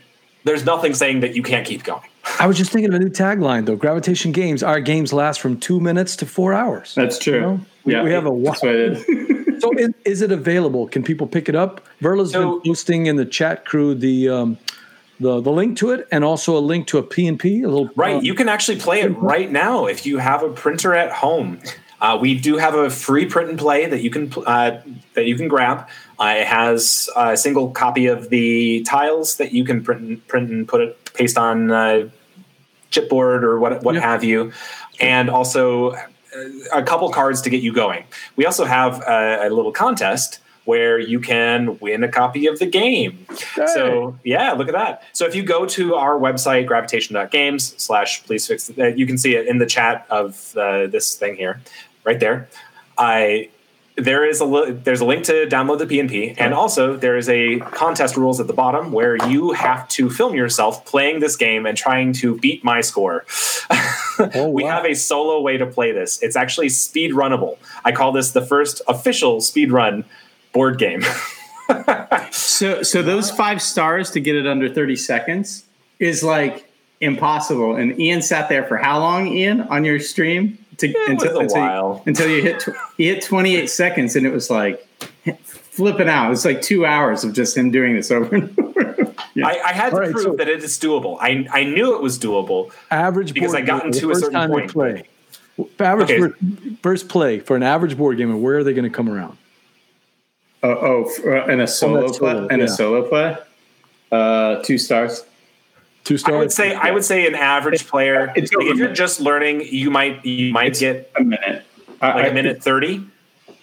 there's 0.43 0.65
nothing 0.65 0.93
saying 0.93 1.19
that 1.19 1.35
you 1.35 1.43
can't 1.43 1.65
keep 1.67 1.83
going. 1.83 2.07
I 2.39 2.47
was 2.47 2.57
just 2.57 2.71
thinking 2.71 2.89
of 2.89 2.95
a 2.95 3.03
new 3.03 3.09
tagline 3.09 3.65
though. 3.65 3.75
Gravitation 3.75 4.31
Games. 4.31 4.63
Our 4.63 4.79
games 4.79 5.13
last 5.13 5.39
from 5.39 5.59
two 5.59 5.79
minutes 5.79 6.15
to 6.17 6.25
four 6.25 6.53
hours. 6.53 6.93
That's 6.95 7.17
true. 7.19 7.39
know, 7.41 7.59
we- 7.83 7.93
yeah, 7.93 8.03
we 8.03 8.11
have 8.11 8.25
a 8.25 8.41
that's 8.43 8.61
what 8.61 8.75
it 8.75 8.91
is. 9.09 9.31
So 9.57 9.71
is, 9.77 9.89
is 10.03 10.21
it 10.21 10.33
available? 10.33 10.85
Can 10.85 11.01
people 11.01 11.27
pick 11.27 11.47
it 11.47 11.55
up? 11.55 11.87
Verla's 12.01 12.31
So- 12.33 12.59
been 12.59 12.71
posting 12.71 13.05
in 13.05 13.15
the 13.15 13.25
chat 13.25 13.63
crew 13.65 13.95
the 13.95 14.27
um, 14.27 14.57
the 15.21 15.39
the 15.39 15.49
link 15.51 15.77
to 15.77 15.91
it 15.91 16.07
and 16.11 16.25
also 16.25 16.57
a 16.57 16.59
link 16.59 16.87
to 16.87 16.97
a 16.97 17.03
PNP. 17.03 17.63
A 17.63 17.67
little 17.67 17.89
Right. 17.95 18.15
uh, 18.17 18.19
You 18.19 18.33
can 18.35 18.49
actually 18.49 18.79
play 18.79 18.99
it 19.01 19.17
right 19.17 19.49
now 19.49 19.85
if 19.85 20.05
you 20.05 20.17
have 20.17 20.43
a 20.43 20.49
printer 20.49 20.93
at 20.93 21.11
home. 21.13 21.59
Uh, 22.01 22.17
we 22.19 22.37
do 22.37 22.57
have 22.57 22.75
a 22.75 22.89
free 22.89 23.25
print 23.25 23.49
and 23.49 23.57
play 23.57 23.85
that 23.85 24.01
you 24.01 24.09
can 24.09 24.31
uh, 24.45 24.81
that 25.13 25.25
you 25.25 25.37
can 25.37 25.47
grab. 25.47 25.87
Uh, 26.19 26.35
it 26.39 26.47
has 26.47 27.09
a 27.15 27.37
single 27.37 27.69
copy 27.71 28.07
of 28.07 28.29
the 28.29 28.83
tiles 28.83 29.37
that 29.37 29.53
you 29.53 29.63
can 29.63 29.81
print 29.85 30.01
and, 30.01 30.27
print 30.27 30.49
and 30.51 30.67
put 30.67 30.81
it 30.81 31.13
paste 31.13 31.37
on 31.37 31.71
uh, 31.71 32.09
chipboard 32.95 33.43
or 33.43 33.59
what 33.59 33.83
what 33.83 33.95
have 33.95 34.23
you, 34.23 34.51
and 34.99 35.29
also 35.29 35.91
uh, 35.91 36.01
a 36.73 36.83
couple 36.83 37.09
cards 37.11 37.41
to 37.41 37.49
get 37.49 37.61
you 37.61 37.73
going. 37.73 38.03
We 38.35 38.45
also 38.45 38.65
have 38.65 39.01
a, 39.01 39.47
a 39.47 39.49
little 39.49 39.71
contest 39.71 40.39
where 40.65 40.97
you 40.99 41.19
can 41.19 41.77
win 41.79 42.03
a 42.03 42.07
copy 42.07 42.47
of 42.47 42.57
the 42.59 42.65
game. 42.65 43.25
So 43.73 44.17
yeah, 44.23 44.53
look 44.53 44.67
at 44.67 44.73
that. 44.73 45.03
So 45.13 45.25
if 45.25 45.35
you 45.35 45.43
go 45.43 45.65
to 45.67 45.95
our 45.95 46.17
website, 46.17 46.65
gravitation.games 46.65 47.75
slash 47.77 48.23
please 48.23 48.47
fix 48.47 48.71
uh, 48.77 48.87
you 48.87 49.05
can 49.05 49.17
see 49.17 49.35
it 49.35 49.47
in 49.47 49.59
the 49.59 49.67
chat 49.67 50.05
of 50.09 50.57
uh, 50.57 50.87
this 50.87 51.15
thing 51.15 51.35
here, 51.35 51.61
right 52.03 52.19
there. 52.19 52.49
I 52.97 53.49
there 53.97 54.27
is 54.27 54.41
a 54.41 54.45
li- 54.45 54.71
there's 54.71 54.99
a 54.99 55.05
link 55.05 55.23
to 55.25 55.47
download 55.47 55.79
the 55.79 55.85
PNP, 55.85 56.35
and 56.37 56.53
also 56.53 56.97
there 56.97 57.17
is 57.17 57.29
a 57.29 57.59
contest 57.59 58.17
rules 58.17 58.39
at 58.39 58.47
the 58.47 58.53
bottom 58.53 58.91
where 58.91 59.15
you 59.27 59.53
have 59.53 59.87
to 59.89 60.09
film 60.09 60.35
yourself 60.35 60.85
playing 60.85 61.21
this 61.21 61.35
game 61.35 61.65
and 61.65 61.77
trying 61.77 62.11
to 62.13 62.37
beat 62.37 62.63
my 62.63 62.81
score. 62.81 63.25
Oh, 64.33 64.47
we 64.47 64.63
wow. 64.63 64.77
have 64.77 64.85
a 64.85 64.93
solo 64.93 65.41
way 65.41 65.57
to 65.57 65.65
play 65.65 65.91
this. 65.91 66.23
It's 66.23 66.37
actually 66.37 66.69
speed 66.69 67.11
runnable. 67.11 67.57
I 67.83 67.91
call 67.91 68.13
this 68.13 68.31
the 68.31 68.41
first 68.41 68.81
official 68.87 69.41
speed 69.41 69.73
run 69.73 70.05
board 70.53 70.77
game. 70.77 71.03
So, 72.31 72.83
so 72.83 73.01
those 73.01 73.31
five 73.31 73.61
stars 73.61 74.11
to 74.11 74.19
get 74.19 74.35
it 74.35 74.45
under 74.45 74.69
thirty 74.69 74.95
seconds 74.95 75.65
is 75.99 76.23
like 76.23 76.71
impossible. 77.01 77.75
And 77.75 77.99
Ian 77.99 78.21
sat 78.21 78.49
there 78.49 78.63
for 78.65 78.77
how 78.77 78.99
long, 78.99 79.27
Ian, 79.27 79.61
on 79.61 79.83
your 79.83 79.99
stream? 79.99 80.57
To, 80.77 80.87
It 80.87 81.13
was 81.15 81.23
a 81.23 81.37
until, 81.39 81.61
while. 81.61 82.01
You, 82.05 82.09
until 82.09 82.29
you 82.29 82.41
hit 82.41 82.59
tw- 82.59 82.69
he 82.97 83.05
hit 83.07 83.23
twenty 83.23 83.55
eight 83.55 83.69
seconds, 83.69 84.15
and 84.15 84.25
it 84.25 84.31
was 84.31 84.49
like 84.49 84.85
flipping 85.71 86.09
out. 86.09 86.27
It 86.27 86.29
was 86.29 86.45
like 86.45 86.61
two 86.61 86.85
hours 86.85 87.23
of 87.23 87.33
just 87.33 87.55
him 87.55 87.71
doing 87.71 87.95
this 87.95 88.11
over 88.11 88.35
and 88.35 88.59
over. 88.59 88.91
Yeah. 89.37 89.47
I, 89.47 89.61
I 89.65 89.73
had 89.73 89.89
to 89.89 89.95
All 89.95 90.01
right, 90.01 90.11
prove 90.13 90.23
so- 90.23 90.35
that 90.37 90.47
it 90.47 90.63
is 90.63 90.77
doable. 90.79 91.17
I, 91.19 91.45
I 91.51 91.65
knew 91.65 91.93
it 91.93 92.01
was 92.01 92.17
doable. 92.17 92.71
average 92.89 93.33
because 93.33 93.51
board 93.51 93.63
I 93.63 93.65
got 93.65 93.81
game, 93.83 93.91
into 93.91 94.09
a 94.11 94.15
certain 94.15 94.31
time 94.31 94.49
point. 94.49 94.67
they 94.69 94.73
play. 94.73 95.03
Average 95.79 96.09
Okay. 96.11 96.19
fir- 96.19 96.35
first 96.81 97.09
play 97.09 97.39
for 97.39 97.57
an 97.57 97.63
average 97.63 97.97
board 97.97 98.17
game, 98.17 98.29
and 98.31 98.41
where 98.41 98.59
are 98.59 98.63
they 98.63 98.73
going 98.73 98.89
to 98.89 98.95
come 98.95 99.09
around? 99.09 99.37
Oh, 100.63 100.69
oh, 100.69 101.03
f- 101.09 101.25
uh, 101.25 101.51
and 101.51 101.59
a 101.59 101.67
solo 101.67 102.05
that's 102.07 102.17
play, 102.17 102.31
solo, 102.31 102.47
and 102.47 102.59
yeah. 102.59 102.63
a 102.65 102.67
solo 102.69 103.09
play. 103.09 103.37
Uh, 104.09 104.63
two 104.63 104.77
stars. 104.77 105.25
Two 106.05 106.17
stars. 106.17 106.33
I 106.35 106.37
would 106.39 106.51
say 106.53 106.75
I 106.75 106.91
would 106.91 107.03
say 107.03 107.27
an 107.27 107.35
average 107.35 107.87
player. 107.87 108.31
It's 108.35 108.53
like, 108.53 108.67
if 108.67 108.77
you're 108.77 108.93
just 108.93 109.19
learning, 109.19 109.61
you 109.69 109.89
might 109.91 110.23
you 110.25 110.53
might 110.53 110.67
It's 110.67 110.79
get 110.79 111.11
a 111.19 111.23
minute. 111.23 111.65
Like 112.01 112.15
I- 112.15 112.27
a 112.27 112.33
minute 112.33 112.63
thirty. 112.63 113.03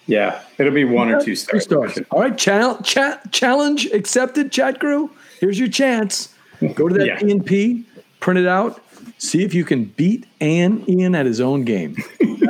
Yeah, 0.07 0.43
it'll 0.59 0.73
be 0.73 0.85
one 0.85 1.11
or 1.11 1.23
two 1.25 1.37
stars. 1.37 1.65
Two 1.65 1.75
stars. 1.77 1.93
stars. 1.93 2.07
All 2.11 2.21
right, 2.21 2.37
channel, 2.37 2.77
chat, 2.83 3.31
challenge 3.33 3.87
accepted. 3.93 4.51
Chat 4.51 4.81
crew, 4.81 5.11
here's 5.39 5.59
your 5.59 5.69
chance. 5.69 6.35
Go 6.75 6.89
to 6.89 6.95
that 6.99 7.07
Yeah. 7.07 7.19
PNP, 7.21 7.85
print 8.19 8.41
it 8.41 8.47
out, 8.49 8.83
see 9.19 9.45
if 9.45 9.55
you 9.55 9.65
can 9.65 9.85
beat 9.85 10.27
Ann 10.41 10.85
Ian 10.89 11.15
at 11.15 11.25
his 11.27 11.41
own 11.41 11.63
game. 11.65 11.97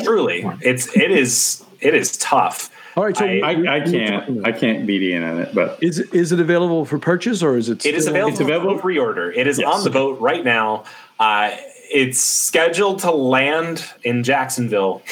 Truly, 0.03 0.47
it's 0.63 0.95
it 0.97 1.11
is 1.11 1.63
it 1.81 1.95
is 1.95 2.17
tough. 2.17 2.71
All 2.97 3.05
right, 3.05 3.17
so 3.17 3.25
I- 3.25 3.41
I, 3.43 3.55
we- 3.55 3.67
I 3.69 3.79
we 3.85 3.91
can't. 3.91 4.47
I 4.47 4.53
can't 4.53 4.87
beat 4.87 5.03
Ian 5.03 5.23
on 5.25 5.39
it, 5.41 5.55
but 5.55 5.79
Is 5.83 5.99
it, 5.99 6.13
is 6.15 6.31
it 6.33 6.41
available 6.41 6.85
for 6.85 6.99
purchase 6.99 7.43
or 7.43 7.57
is 7.57 7.69
it? 7.69 7.85
It 7.87 7.95
is 7.95 8.07
available, 8.07 8.33
It's 8.33 8.41
available? 8.41 8.77
for 8.77 8.83
pre-order. 8.83 9.33
It 9.33 9.47
is 9.47 9.59
Yes. 9.59 9.73
on 9.75 9.85
the 9.85 9.91
boat 9.91 10.21
right 10.21 10.45
now. 10.45 10.85
Uh, 11.19 11.53
it's 11.91 12.21
scheduled 12.21 12.99
to 13.01 13.11
land 13.11 13.85
in 14.03 14.23
Jacksonville 14.25 15.03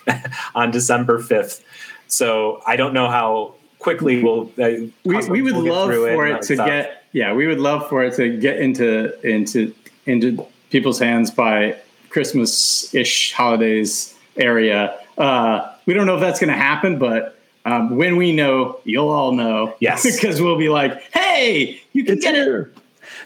on 0.54 0.70
December 0.70 1.18
fifth. 1.18 1.64
So 2.08 2.62
I 2.66 2.76
don't 2.76 2.94
know 2.94 3.08
how 3.08 3.54
quickly 3.78 4.22
we'll. 4.22 4.50
Uh, 4.58 4.88
we, 5.04 5.16
we 5.28 5.42
would 5.42 5.54
we'll 5.56 5.64
love 5.72 5.88
through 5.88 6.06
for 6.14 6.26
and 6.26 6.36
it 6.36 6.42
to 6.42 6.54
stuff. 6.54 6.66
get. 6.66 7.04
Yeah, 7.12 7.32
we 7.34 7.46
would 7.46 7.58
love 7.60 7.88
for 7.88 8.02
it 8.04 8.14
to 8.16 8.36
get 8.38 8.58
into 8.60 9.18
into 9.28 9.74
into 10.06 10.44
people's 10.70 10.98
hands 10.98 11.30
by 11.30 11.76
Christmas 12.08 12.94
ish 12.94 13.32
holidays 13.32 14.14
area. 14.36 14.98
Uh, 15.18 15.72
we 15.90 15.94
don't 15.94 16.06
know 16.06 16.14
if 16.14 16.20
that's 16.20 16.38
going 16.38 16.50
to 16.52 16.56
happen, 16.56 17.00
but. 17.00 17.36
Um, 17.66 17.96
when 17.96 18.16
we 18.16 18.32
know, 18.32 18.80
you'll 18.84 19.10
all 19.10 19.32
know. 19.32 19.74
Yes. 19.80 20.02
because 20.16 20.40
we'll 20.40 20.56
be 20.56 20.70
like, 20.70 21.02
"Hey, 21.12 21.78
you 21.92 22.04
can 22.04 22.14
It's 22.14 22.24
get 22.24 22.34
it." 22.34 22.44
here. 22.44 22.72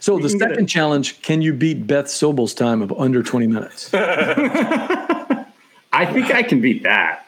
So 0.01 0.19
the 0.19 0.29
second 0.29 0.67
challenge: 0.67 1.23
Can 1.23 1.41
you 1.41 1.53
beat 1.53 1.87
Beth 1.87 2.09
Sobel's 2.09 2.53
time 2.53 2.83
of 2.83 2.93
under 2.99 3.23
twenty 3.23 3.47
minutes? 3.47 3.91
I 3.95 5.47
think 6.13 6.35
I 6.35 6.43
can 6.43 6.61
beat 6.61 6.83
that. 6.83 7.25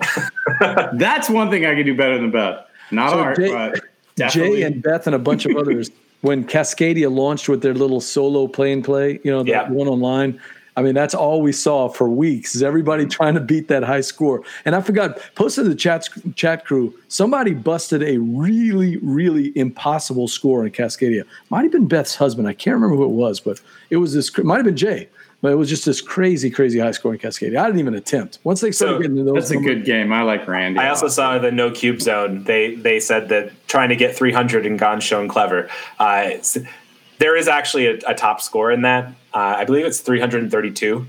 That's 0.95 1.31
one 1.31 1.49
thing 1.49 1.65
I 1.65 1.77
can 1.77 1.87
do 1.87 1.97
better 1.97 2.19
than 2.19 2.33
Beth. 2.33 2.67
Not 2.91 3.11
So 3.11 3.21
art, 3.21 3.37
Jay- 3.37 3.53
but 3.53 3.81
definitely. 4.17 4.57
Jay 4.59 4.63
and 4.65 4.83
Beth 4.83 5.07
and 5.07 5.15
a 5.15 5.21
bunch 5.21 5.47
of 5.47 5.57
others, 5.57 5.93
when 6.23 6.45
Cascadia 6.45 7.09
launched 7.09 7.49
with 7.49 7.63
their 7.63 7.75
little 7.75 8.01
solo 8.01 8.49
play 8.49 8.73
and 8.73 8.85
play, 8.85 9.21
you 9.23 9.31
know, 9.31 9.45
the 9.45 9.51
Yeah. 9.51 9.71
one 9.71 9.87
online. 9.87 10.41
I 10.77 10.83
mean, 10.83 10.95
that's 10.95 11.15
all 11.15 11.41
we 11.41 11.53
saw 11.53 11.89
for 11.89 12.07
weeks 12.09 12.55
is 12.55 12.63
everybody 12.63 13.07
trying 13.07 13.35
to 13.35 13.41
beat 13.41 13.69
that 13.69 13.83
high 13.83 14.03
score. 14.03 14.43
And 14.67 14.75
I 14.77 14.83
forgot, 14.83 15.19
posted 15.35 15.65
in 15.65 15.71
the 15.71 15.77
chat 15.77 16.07
chat 16.35 16.67
crew, 16.67 16.93
somebody 17.09 17.55
busted 17.55 18.03
a 18.03 18.19
really, 18.19 18.99
really 18.99 19.57
impossible 19.57 20.29
score 20.29 20.67
in 20.67 20.73
Cascadia. 20.73 21.25
Might 21.49 21.63
have 21.63 21.73
been 21.73 21.89
Beth's 21.89 22.15
husband. 22.17 22.47
I 22.47 22.53
can't 22.53 22.75
remember 22.75 22.97
who 22.97 23.05
it 23.05 23.09
was, 23.15 23.41
but 23.41 23.61
it 23.89 23.97
was 23.97 24.13
this. 24.13 24.37
Might 24.39 24.57
have 24.57 24.67
been 24.67 24.77
Jay, 24.77 25.09
but 25.41 25.51
it 25.51 25.55
was 25.55 25.71
just 25.71 25.87
this 25.87 26.03
crazy, 26.03 26.51
crazy 26.51 26.79
high 26.79 26.91
score 26.91 27.15
in 27.15 27.19
Cascadia. 27.21 27.57
I 27.59 27.65
didn't 27.67 27.81
even 27.81 27.95
attempt. 27.95 28.39
Once 28.45 28.61
they 28.61 28.71
started 28.71 28.97
So, 28.97 29.01
getting 29.01 29.17
to 29.17 29.25
those, 29.25 29.35
That's 29.49 29.51
a 29.53 29.57
good 29.57 29.87
game. 29.87 30.13
I 30.13 30.23
like 30.23 30.47
Randy. 30.47 30.79
I 30.79 30.91
also 30.91 31.09
saw 31.09 31.39
the 31.39 31.51
no 31.51 31.71
cube 31.71 32.03
zone. 32.03 32.45
They 32.45 32.75
they 32.75 33.01
said 33.01 33.31
that 33.31 33.51
trying 33.67 33.89
to 33.89 33.97
get 33.97 34.15
300 34.15 34.67
in 34.67 34.77
Ganz 34.77 35.05
Schön 35.05 35.27
Clever. 35.27 35.71
Uh, 35.99 36.25
it's- 36.27 36.59
there 37.19 37.37
is 37.37 37.49
actually 37.49 37.87
a, 37.87 37.99
a 38.07 38.15
top 38.15 38.41
score 38.41 38.71
in 38.71 38.83
that. 38.83 39.09
Uh, 39.35 39.57
I 39.59 39.65
believe 39.65 39.85
it's 39.87 40.01
332. 40.01 41.07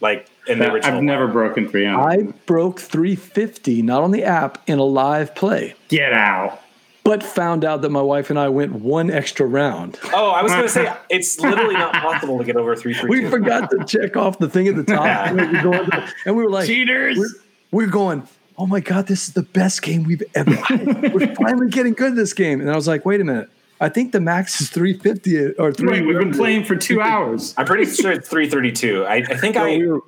Like 0.00 0.28
in 0.46 0.58
the 0.58 0.70
original. 0.72 0.98
I've 0.98 1.02
never 1.02 1.26
broken 1.26 1.68
300. 1.68 1.98
I 2.00 2.32
broke 2.44 2.80
350, 2.80 3.82
not 3.82 4.02
on 4.02 4.10
the 4.10 4.24
app, 4.24 4.62
in 4.68 4.78
a 4.78 4.84
live 4.84 5.34
play. 5.34 5.74
Get 5.88 6.12
out. 6.12 6.60
but 7.02 7.22
found 7.22 7.64
out 7.64 7.82
that 7.82 7.90
my 7.90 8.02
wife 8.02 8.30
and 8.30 8.38
I 8.38 8.48
went 8.48 8.72
one 8.72 9.10
extra 9.10 9.46
round. 9.46 9.98
Oh, 10.12 10.30
I 10.30 10.42
was 10.42 10.52
going 10.52 10.64
to 10.64 10.68
say 10.68 10.92
it's 11.08 11.40
literally 11.40 11.74
not 11.74 11.94
possible 11.94 12.36
to 12.38 12.44
get 12.44 12.56
over 12.56 12.76
332. 12.76 13.08
We 13.24 13.30
forgot 13.30 13.70
to 13.70 13.84
check 13.86 14.16
off 14.16 14.38
the 14.38 14.48
thing 14.50 14.68
at 14.68 14.76
the 14.76 14.84
top, 14.84 15.06
and 15.06 15.36
we 15.36 15.68
were 15.68 16.08
and 16.26 16.36
we 16.36 16.42
were 16.44 16.50
like, 16.50 16.66
Cheaters. 16.66 17.16
We're, 17.16 17.28
we're 17.70 17.86
going. 17.86 18.28
Oh 18.58 18.66
my 18.66 18.80
god, 18.80 19.06
this 19.06 19.28
is 19.28 19.34
the 19.34 19.42
best 19.42 19.82
game 19.82 20.04
we've 20.04 20.22
ever. 20.34 20.54
Had. 20.54 21.12
We're 21.14 21.34
finally 21.34 21.68
getting 21.68 21.92
good 21.92 22.12
at 22.12 22.16
this 22.16 22.32
game. 22.32 22.60
And 22.60 22.70
I 22.70 22.74
was 22.74 22.88
like, 22.88 23.04
wait 23.04 23.20
a 23.20 23.24
minute, 23.24 23.50
I 23.80 23.88
think 23.90 24.12
the 24.12 24.20
max 24.20 24.60
is 24.60 24.70
350 24.70 25.54
or 25.58 25.72
three. 25.72 25.88
Wait, 25.88 26.06
we've 26.06 26.18
been 26.18 26.32
playing 26.32 26.64
for 26.64 26.76
two 26.76 27.00
hours. 27.02 27.54
I'm 27.58 27.66
pretty 27.66 27.84
sure 27.84 28.10
it's 28.12 28.28
332. 28.28 29.04
I, 29.04 29.16
I 29.16 29.36
think 29.36 29.54
No, 29.56 29.64
I, 29.64 29.76
we 29.76 29.86
were- 29.86 30.00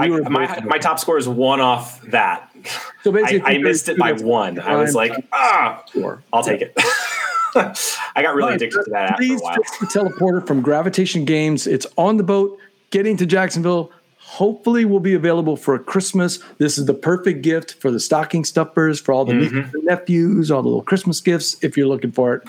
I 0.00 0.08
we 0.08 0.20
were 0.20 0.30
my 0.30 0.60
my 0.60 0.78
top 0.78 1.00
score 1.00 1.18
is 1.18 1.26
one 1.28 1.60
off 1.60 2.00
that. 2.02 2.54
So 3.02 3.10
basically, 3.10 3.42
I 3.42 3.58
missed 3.58 3.88
it 3.88 3.98
by 3.98 4.12
one. 4.12 4.60
I 4.60 4.76
was 4.76 4.94
like, 4.94 5.10
ah, 5.32 5.82
score. 5.88 6.22
I'll 6.32 6.44
take 6.44 6.60
it. 6.60 6.72
I 7.56 8.22
got 8.22 8.34
really 8.36 8.42
All 8.42 8.48
right, 8.50 8.54
addicted 8.54 8.84
to 8.84 8.90
that 8.90 9.10
after 9.12 9.16
Please 9.16 9.40
fix 9.56 9.78
the 9.78 9.86
teleporter 9.86 10.46
from 10.46 10.60
Gravitation 10.62 11.24
Games. 11.24 11.66
It's 11.66 11.86
on 11.96 12.16
the 12.16 12.22
boat, 12.22 12.56
getting 12.90 13.16
to 13.16 13.26
Jacksonville. 13.26 13.90
Hopefully, 14.18 14.84
will 14.84 15.00
be 15.00 15.14
available 15.14 15.56
for 15.56 15.76
Christmas. 15.80 16.38
This 16.58 16.78
is 16.78 16.84
the 16.86 16.94
perfect 16.94 17.42
gift 17.42 17.74
for 17.74 17.90
the 17.90 17.98
stocking 17.98 18.44
stuffers, 18.44 19.00
for 19.00 19.12
all 19.12 19.24
the 19.24 19.32
Mm-hmm. 19.32 19.84
nephews, 19.86 20.50
all 20.52 20.62
the 20.62 20.68
little 20.68 20.82
Christmas 20.82 21.20
gifts. 21.20 21.56
If 21.64 21.76
you're 21.76 21.88
looking 21.88 22.12
for 22.12 22.34
it, 22.34 22.42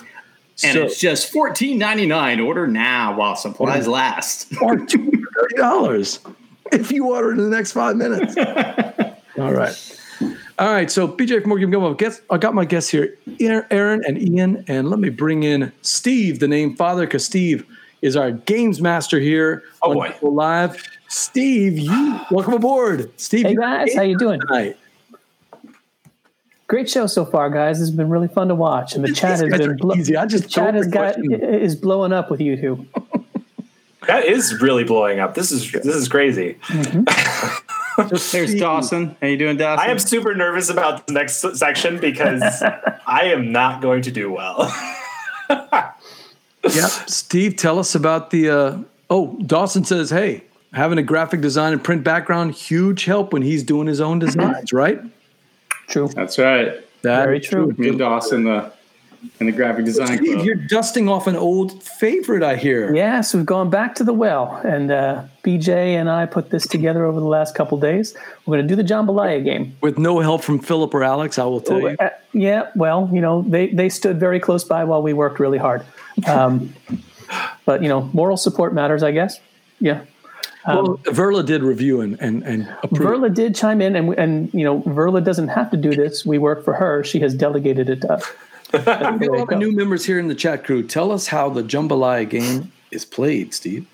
And 0.64 0.74
So- 0.74 0.84
it's 0.84 1.00
just 1.00 1.32
fourteen 1.32 1.78
ninety 1.78 2.06
nine. 2.06 2.40
Order 2.40 2.68
now 2.68 3.16
while 3.16 3.36
supplies 3.36 3.88
last. 3.88 4.48
or 4.62 4.78
two 4.86 5.00
hundred 5.04 5.28
thirty 5.40 5.56
dollars 5.56 6.20
if 6.72 6.92
you 6.92 7.08
order 7.14 7.32
in 7.32 7.38
the 7.38 7.50
next 7.50 7.72
five 7.72 7.96
minutes. 7.96 8.36
All 9.40 9.54
right. 9.54 9.96
All 10.60 10.74
right, 10.74 10.92
so 10.92 11.08
BJ 11.08 11.40
from 11.40 11.52
Board 11.52 11.62
Game 11.62 11.72
Gumbo, 11.72 11.94
guess 11.94 12.20
I 12.30 12.38
got 12.38 12.54
my 12.54 12.66
guests 12.66 12.90
here, 12.90 13.18
Aaron 13.40 14.04
and 14.06 14.22
Ian, 14.22 14.66
and 14.68 14.90
let 14.90 15.00
me 15.00 15.08
bring 15.08 15.44
in 15.44 15.72
Steve, 15.84 16.40
the 16.40 16.50
name 16.50 16.76
father, 16.76 17.06
because 17.06 17.24
Steve 17.24 17.66
is 18.02 18.18
our 18.18 18.32
games 18.32 18.82
master 18.82 19.22
here 19.22 19.64
Oh, 19.82 19.92
on 19.92 19.96
boy. 19.96 20.14
Live. 20.22 20.84
Steve, 21.08 21.80
you 21.80 22.20
welcome 22.30 22.54
aboard. 22.56 23.10
Steve, 23.16 23.46
Hey 23.46 23.54
you- 23.54 23.60
guys, 23.62 23.96
how 23.96 24.02
you 24.02 24.18
doing? 24.18 24.42
tonight? 24.42 24.76
Great 26.70 26.88
show 26.88 27.08
so 27.08 27.26
far, 27.26 27.50
guys. 27.50 27.82
It's 27.82 27.90
been 27.90 28.10
really 28.10 28.28
fun 28.28 28.48
to 28.50 28.56
watch, 28.56 28.94
and 28.94 29.04
the 29.04 29.12
chat 29.14 29.40
has 29.40 29.42
been 29.42 29.72
are 29.72 29.74
blo- 29.74 29.96
easy. 29.96 30.16
I 30.16 30.28
just 30.28 30.52
chat 30.52 30.76
has 30.76 30.88
got 30.88 31.16
question. 31.16 31.34
is 31.34 31.76
blowing 31.76 32.14
up 32.14 32.32
with 32.32 32.40
you 32.40 32.56
two. 32.56 32.86
That 34.08 34.26
is 34.26 34.60
really 34.60 34.86
blowing 34.86 35.20
up. 35.20 35.36
This 35.36 35.52
is 35.52 35.72
this 35.72 35.86
is 35.86 36.08
crazy. 36.08 36.58
There's 38.32 38.56
Dawson. 38.56 39.16
How 39.22 39.28
you 39.28 39.38
doing, 39.38 39.58
Dawson? 39.58 39.88
I 39.88 39.92
am 39.92 40.00
super 40.00 40.34
nervous 40.34 40.70
about 40.70 41.06
the 41.06 41.14
next 41.14 41.42
section 41.56 42.00
because 42.00 42.42
I 43.06 43.26
am 43.26 43.52
not 43.52 43.84
going 43.84 44.02
to 44.04 44.12
do 44.12 44.32
well. 44.32 44.74
Yep. 45.50 46.90
Steve, 47.08 47.56
tell 47.58 47.78
us 47.78 47.94
about 47.94 48.32
the. 48.32 48.50
Uh, 48.50 48.78
oh, 49.12 49.38
Dawson 49.46 49.84
says, 49.84 50.10
"Hey, 50.10 50.46
having 50.74 50.98
a 50.98 51.04
graphic 51.04 51.42
design 51.42 51.74
and 51.74 51.84
print 51.84 52.04
background, 52.04 52.56
huge 52.56 53.06
help 53.06 53.32
when 53.32 53.44
he's 53.44 53.64
doing 53.64 53.86
his 53.86 54.02
own 54.02 54.18
designs, 54.18 54.74
right?" 54.74 55.00
True. 55.90 56.08
That's 56.08 56.38
right. 56.38 56.86
That 57.02 57.26
Very 57.26 57.40
is 57.40 57.48
true. 57.48 57.74
Me 57.78 57.90
and 57.90 58.00
Dawson, 58.00 58.44
the 58.44 58.72
in 59.40 59.48
the 59.48 59.52
graphic 59.52 59.84
design 59.84 60.18
Steve, 60.18 60.34
club. 60.36 60.46
you're 60.46 60.56
dusting 60.56 61.10
off 61.10 61.28
an 61.28 61.36
old 61.36 61.84
favorite, 61.84 62.42
I 62.42 62.56
hear. 62.56 62.96
Yes, 62.96 63.34
we've 63.34 63.46
gone 63.46 63.70
back 63.70 63.96
to 63.96 64.04
the 64.04 64.14
well, 64.14 64.62
and 64.64 64.92
uh, 64.92 65.24
BJ 65.44 65.68
and 65.68 66.10
I 66.10 66.26
put 66.26 66.52
this 66.52 66.66
together 66.66 67.06
over 67.06 67.20
the 67.20 67.26
last 67.26 67.54
couple 67.54 67.78
days. 67.78 68.16
We're 68.46 68.58
going 68.58 68.68
to 68.68 68.76
do 68.76 68.82
the 68.82 68.88
Jambalaya 68.88 69.44
game. 69.44 69.76
With 69.82 69.98
no 69.98 70.20
help 70.20 70.42
from 70.42 70.60
Philip 70.60 70.94
or 70.94 71.04
Alex, 71.04 71.38
I 71.38 71.44
will 71.44 71.60
tell 71.60 71.82
you. 71.82 71.98
Uh, 72.00 72.10
yeah, 72.34 72.70
well, 72.76 73.10
you 73.12 73.20
know, 73.20 73.42
they 73.42 73.68
they 73.68 73.90
stood 73.90 74.20
very 74.20 74.40
close 74.40 74.64
by 74.64 74.86
while 74.86 75.02
we 75.02 75.14
worked 75.14 75.40
really 75.40 75.58
hard. 75.58 75.86
Um, 76.26 76.74
but 77.66 77.82
you 77.84 77.90
know, 77.90 78.10
moral 78.14 78.38
support 78.38 78.74
matters, 78.74 79.04
I 79.04 79.12
guess. 79.12 79.40
Yeah. 79.82 80.02
Well, 80.76 80.98
Verla 81.06 81.46
did 81.46 81.64
review 81.64 82.02
and 82.02 82.20
and, 82.22 82.44
and 82.44 82.68
approve. 82.84 83.10
Verla 83.10 83.34
did 83.34 83.56
chime 83.56 83.82
in, 83.82 83.96
and 83.96 84.14
and 84.18 84.54
you 84.54 84.64
know, 84.64 84.82
Verla 84.82 85.24
doesn't 85.24 85.50
have 85.50 85.72
to 85.72 85.78
do 85.78 85.96
this. 85.96 86.26
We 86.26 86.38
work 86.38 86.64
for 86.64 86.74
her. 86.74 87.04
She 87.04 87.20
has 87.20 87.34
delegated 87.34 87.90
it 87.90 88.02
to 88.02 88.14
us. 88.14 88.32
we 88.74 88.80
got 88.80 89.04
all 89.04 89.18
the 89.18 89.46
go. 89.46 89.58
new 89.58 89.72
members 89.72 90.06
here 90.06 90.20
in 90.20 90.28
the 90.28 90.36
chat 90.36 90.64
crew. 90.64 90.84
Tell 90.84 91.12
us 91.12 91.28
how 91.28 91.50
the 91.50 91.64
Jambalaya 91.64 92.30
game 92.30 92.72
is 92.92 93.06
played, 93.06 93.54
Steve. 93.54 93.88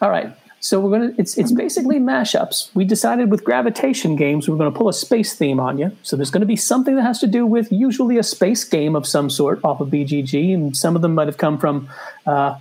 All 0.00 0.10
right. 0.10 0.32
So 0.62 0.78
we're 0.78 0.92
gonna 0.92 1.12
it's 1.18 1.36
it's 1.36 1.50
basically 1.50 1.98
mashups. 1.98 2.70
We 2.72 2.84
decided 2.84 3.32
with 3.32 3.42
gravitation 3.42 4.14
games 4.14 4.48
we 4.48 4.54
are 4.54 4.58
gonna 4.58 4.70
pull 4.70 4.88
a 4.88 4.92
space 4.92 5.34
theme 5.34 5.58
on 5.58 5.76
you. 5.76 5.90
So 6.04 6.14
there's 6.14 6.30
gonna 6.30 6.46
be 6.46 6.54
something 6.54 6.94
that 6.94 7.02
has 7.02 7.18
to 7.18 7.26
do 7.26 7.44
with 7.44 7.72
usually 7.72 8.16
a 8.16 8.22
space 8.22 8.62
game 8.62 8.94
of 8.94 9.04
some 9.04 9.28
sort 9.28 9.60
off 9.64 9.80
of 9.80 9.88
BGG, 9.88 10.54
and 10.54 10.76
some 10.76 10.94
of 10.94 11.02
them 11.02 11.16
might 11.16 11.26
have 11.26 11.36
come 11.36 11.58
from 11.58 11.88
uh, 12.26 12.58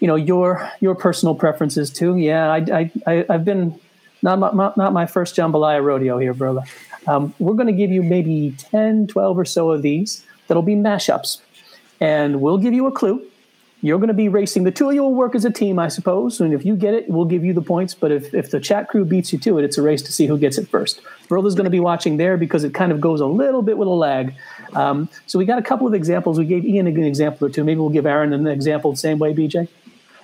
you 0.00 0.06
know 0.06 0.16
your 0.16 0.70
your 0.80 0.94
personal 0.94 1.34
preferences 1.34 1.90
too. 1.90 2.16
Yeah, 2.16 2.50
I, 2.50 2.56
I, 2.56 2.90
I 3.06 3.26
I've 3.28 3.44
been 3.44 3.78
not 4.22 4.38
my, 4.38 4.72
not 4.76 4.92
my 4.92 5.06
first 5.06 5.36
jambalaya 5.36 5.82
rodeo 5.82 6.18
here, 6.18 6.34
Verla. 6.34 6.68
Um, 7.06 7.34
we're 7.38 7.54
going 7.54 7.68
to 7.68 7.72
give 7.72 7.90
you 7.90 8.02
maybe 8.02 8.54
10, 8.58 9.06
12 9.06 9.38
or 9.38 9.44
so 9.46 9.70
of 9.70 9.80
these 9.80 10.24
that'll 10.46 10.62
be 10.62 10.74
mashups, 10.74 11.40
and 12.00 12.40
we'll 12.40 12.58
give 12.58 12.74
you 12.74 12.86
a 12.86 12.92
clue. 12.92 13.24
You're 13.82 13.98
going 13.98 14.08
to 14.08 14.14
be 14.14 14.28
racing. 14.28 14.64
The 14.64 14.70
two 14.70 14.90
of 14.90 14.94
you 14.94 15.02
will 15.02 15.14
work 15.14 15.34
as 15.34 15.46
a 15.46 15.50
team, 15.50 15.78
I 15.78 15.88
suppose. 15.88 16.38
And 16.38 16.52
if 16.52 16.66
you 16.66 16.76
get 16.76 16.92
it, 16.92 17.08
we'll 17.08 17.24
give 17.24 17.42
you 17.42 17.54
the 17.54 17.62
points. 17.62 17.94
But 17.94 18.12
if, 18.12 18.34
if 18.34 18.50
the 18.50 18.60
chat 18.60 18.88
crew 18.88 19.06
beats 19.06 19.32
you 19.32 19.38
to 19.38 19.58
it, 19.58 19.64
it's 19.64 19.78
a 19.78 19.82
race 19.82 20.02
to 20.02 20.12
see 20.12 20.26
who 20.26 20.36
gets 20.36 20.58
it 20.58 20.68
first. 20.68 21.00
Verla's 21.28 21.54
going 21.54 21.64
to 21.64 21.70
be 21.70 21.80
watching 21.80 22.18
there 22.18 22.36
because 22.36 22.62
it 22.62 22.74
kind 22.74 22.92
of 22.92 23.00
goes 23.00 23.22
a 23.22 23.26
little 23.26 23.62
bit 23.62 23.78
with 23.78 23.88
a 23.88 23.90
lag. 23.90 24.34
Um, 24.74 25.08
so 25.26 25.38
we 25.38 25.46
got 25.46 25.58
a 25.58 25.62
couple 25.62 25.86
of 25.86 25.94
examples. 25.94 26.38
We 26.38 26.44
gave 26.44 26.66
Ian 26.66 26.88
an 26.88 27.02
example 27.02 27.46
or 27.46 27.50
two. 27.50 27.64
Maybe 27.64 27.80
we'll 27.80 27.88
give 27.88 28.04
Aaron 28.04 28.34
an 28.34 28.46
example 28.46 28.90
the 28.90 28.98
same 28.98 29.18
way, 29.18 29.32
BJ. 29.32 29.66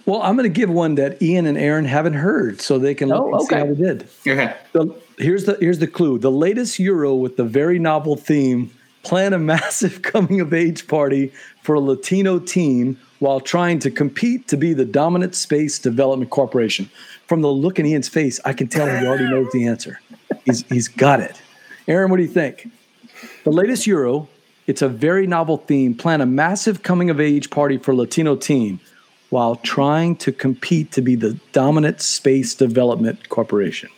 Well, 0.07 0.22
I'm 0.22 0.36
going 0.36 0.50
to 0.50 0.54
give 0.61 0.70
one 0.70 0.94
that 0.96 1.20
Ian 1.20 1.46
and 1.46 1.59
Aaron 1.59 1.84
haven't 1.84 2.14
heard, 2.14 2.61
so 2.61 2.78
they 2.78 2.94
can 2.94 3.09
look 3.09 3.22
Oh, 3.24 3.32
and 3.32 3.40
see 3.42 3.46
okay. 3.54 3.59
how 3.59 3.64
we 3.66 3.74
did. 3.74 4.09
Okay. 4.26 4.54
The, 4.72 4.94
here's 5.18 5.44
the 5.44 5.57
here's 5.61 5.80
the 5.80 5.86
clue. 5.88 6.18
The 6.18 6.30
latest 6.30 6.78
Euro 6.78 7.14
with 7.14 7.36
the 7.36 7.44
very 7.44 7.78
novel 7.80 8.16
theme 8.16 8.70
plan 9.02 9.32
a 9.32 9.38
massive 9.38 10.02
coming 10.12 10.40
of 10.40 10.54
age 10.54 10.86
party 10.86 11.32
for 11.62 11.74
a 11.74 11.80
Latino 11.80 12.38
teen 12.38 12.96
while 13.18 13.40
trying 13.40 13.78
to 13.80 13.90
compete 13.90 14.46
to 14.48 14.57
be 14.57 14.72
the 14.74 14.84
dominant 14.84 15.34
space 15.34 15.78
development 15.78 16.30
corporation. 16.30 16.88
From 17.26 17.40
the 17.42 17.48
look 17.48 17.78
in 17.80 17.86
Ian's 17.86 18.09
face, 18.09 18.38
I 18.44 18.52
can 18.52 18.68
tell 18.68 18.86
he 18.86 19.04
already 19.07 19.24
knows 19.28 19.50
the 19.52 19.66
answer. 19.66 20.00
He's 20.44 20.64
he's 20.68 20.86
got 20.88 21.18
it. 21.20 21.40
Aaron, 21.88 22.11
what 22.11 22.18
do 22.18 22.22
you 22.22 22.28
think? 22.28 22.70
The 23.44 23.50
latest 23.50 23.86
Euro, 23.88 24.28
it's 24.68 24.82
a 24.82 24.88
very 24.88 25.26
novel 25.26 25.57
theme. 25.57 25.94
Plan 25.94 26.20
a 26.20 26.26
massive 26.26 26.82
coming 26.84 27.11
of 27.11 27.20
age 27.20 27.50
party 27.50 27.78
for 27.78 27.92
Latino 27.94 28.36
teen 28.36 28.78
while 29.31 29.57
trying 29.57 30.16
to 30.16 30.33
compete 30.33 30.93
to 30.93 31.03
be 31.03 31.14
the 31.16 31.39
dominant 31.53 32.01
space 32.01 32.55
development 32.55 33.29
corporation. 33.29 33.91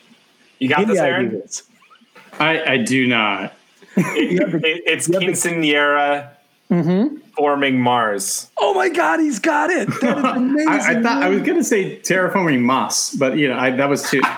You 0.59 0.69
got 0.69 0.79
Any 0.81 0.87
this, 0.93 0.99
Aaron? 0.99 1.27
ideas? 1.27 1.63
I, 2.39 2.73
I 2.73 2.77
do 2.79 3.07
not. 3.07 3.55
It- 3.97 4.65
it- 4.65 4.83
it's 4.87 5.09
quinceanera 5.09 6.31
forming 7.39 7.81
Mars. 7.81 8.51
Oh 8.59 8.75
my 8.75 8.89
God, 8.89 9.21
he's 9.21 9.39
got 9.39 9.71
it. 9.71 9.89
That 10.01 10.19
is 10.19 10.25
amazing. 10.25 10.69
I, 10.69 10.99
I 10.99 11.03
thought 11.03 11.23
I 11.23 11.29
was 11.29 11.43
gonna 11.43 11.65
say 11.65 11.99
terraforming 12.01 12.61
moss, 12.61 13.15
but 13.15 13.39
you 13.39 13.49
know 13.49 13.57
I, 13.57 13.71
that 13.71 13.89
was 13.89 14.03
too. 14.11 14.21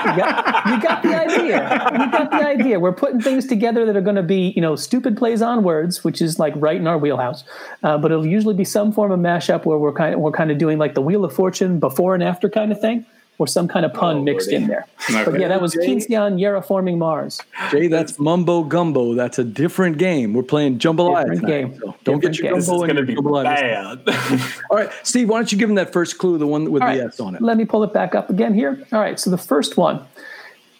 You 0.00 0.16
got, 0.16 0.66
you 0.66 0.82
got 0.82 1.02
the 1.02 1.14
idea. 1.14 1.88
You 1.92 2.10
got 2.10 2.30
the 2.30 2.46
idea. 2.46 2.80
We're 2.80 2.92
putting 2.92 3.20
things 3.20 3.46
together 3.46 3.84
that 3.84 3.96
are 3.96 4.00
going 4.00 4.16
to 4.16 4.22
be, 4.22 4.52
you 4.56 4.62
know, 4.62 4.74
stupid 4.74 5.16
plays 5.16 5.42
on 5.42 5.62
words, 5.62 6.02
which 6.02 6.22
is 6.22 6.38
like 6.38 6.54
right 6.56 6.76
in 6.76 6.86
our 6.86 6.98
wheelhouse. 6.98 7.44
Uh, 7.82 7.98
but 7.98 8.10
it'll 8.10 8.26
usually 8.26 8.54
be 8.54 8.64
some 8.64 8.92
form 8.92 9.12
of 9.12 9.20
mashup 9.20 9.66
where 9.66 9.78
we're 9.78 9.92
kind 9.92 10.14
of 10.14 10.20
we're 10.20 10.32
kind 10.32 10.50
of 10.50 10.58
doing 10.58 10.78
like 10.78 10.94
the 10.94 11.02
Wheel 11.02 11.24
of 11.24 11.32
Fortune 11.32 11.80
before 11.80 12.14
and 12.14 12.22
after 12.22 12.48
kind 12.48 12.72
of 12.72 12.80
thing, 12.80 13.04
or 13.40 13.46
some 13.46 13.66
kind 13.66 13.86
of 13.86 13.92
pun 13.94 14.18
Oh, 14.18 14.22
mixed 14.22 14.48
Lordy. 14.50 14.64
in 14.64 14.68
there. 14.68 14.86
Okay. 15.10 15.24
But 15.24 15.40
yeah, 15.40 15.48
that 15.48 15.62
was 15.62 15.74
Quinceanera 15.74 16.62
forming 16.62 16.98
Mars. 16.98 17.40
Jay, 17.70 17.88
that's 17.88 18.18
mumbo 18.18 18.62
gumbo. 18.62 19.14
That's 19.14 19.38
a 19.38 19.44
different 19.44 19.96
game. 19.96 20.34
We're 20.34 20.42
playing 20.42 20.78
jambalaya. 20.78 21.22
Different 21.22 21.40
tonight, 21.40 21.50
game. 21.70 21.80
so 21.80 21.96
don't 22.04 22.20
get 22.20 22.36
your 22.36 22.42
game. 22.50 22.54
This 22.56 22.64
is 22.64 22.68
gumbo 22.70 22.86
going 22.86 22.98
and 22.98 23.08
your 23.08 23.16
be 23.16 23.22
jambalaya. 23.22 24.04
bad. 24.04 24.62
All 24.70 24.76
right, 24.76 24.90
Steve, 25.04 25.30
why 25.30 25.38
don't 25.38 25.50
you 25.50 25.56
give 25.56 25.70
him 25.70 25.76
that 25.76 25.90
first 25.90 26.18
clue, 26.18 26.36
the 26.36 26.46
one 26.46 26.70
with 26.70 26.82
All 26.82 26.92
the 26.92 26.98
right, 27.00 27.08
S 27.08 27.18
on 27.18 27.34
it? 27.34 27.40
Let 27.40 27.56
me 27.56 27.64
pull 27.64 27.82
it 27.82 27.94
back 27.94 28.14
up 28.14 28.28
again 28.28 28.52
here. 28.52 28.86
All 28.92 29.00
right, 29.00 29.18
so 29.18 29.30
the 29.30 29.38
first 29.38 29.78
one. 29.78 30.04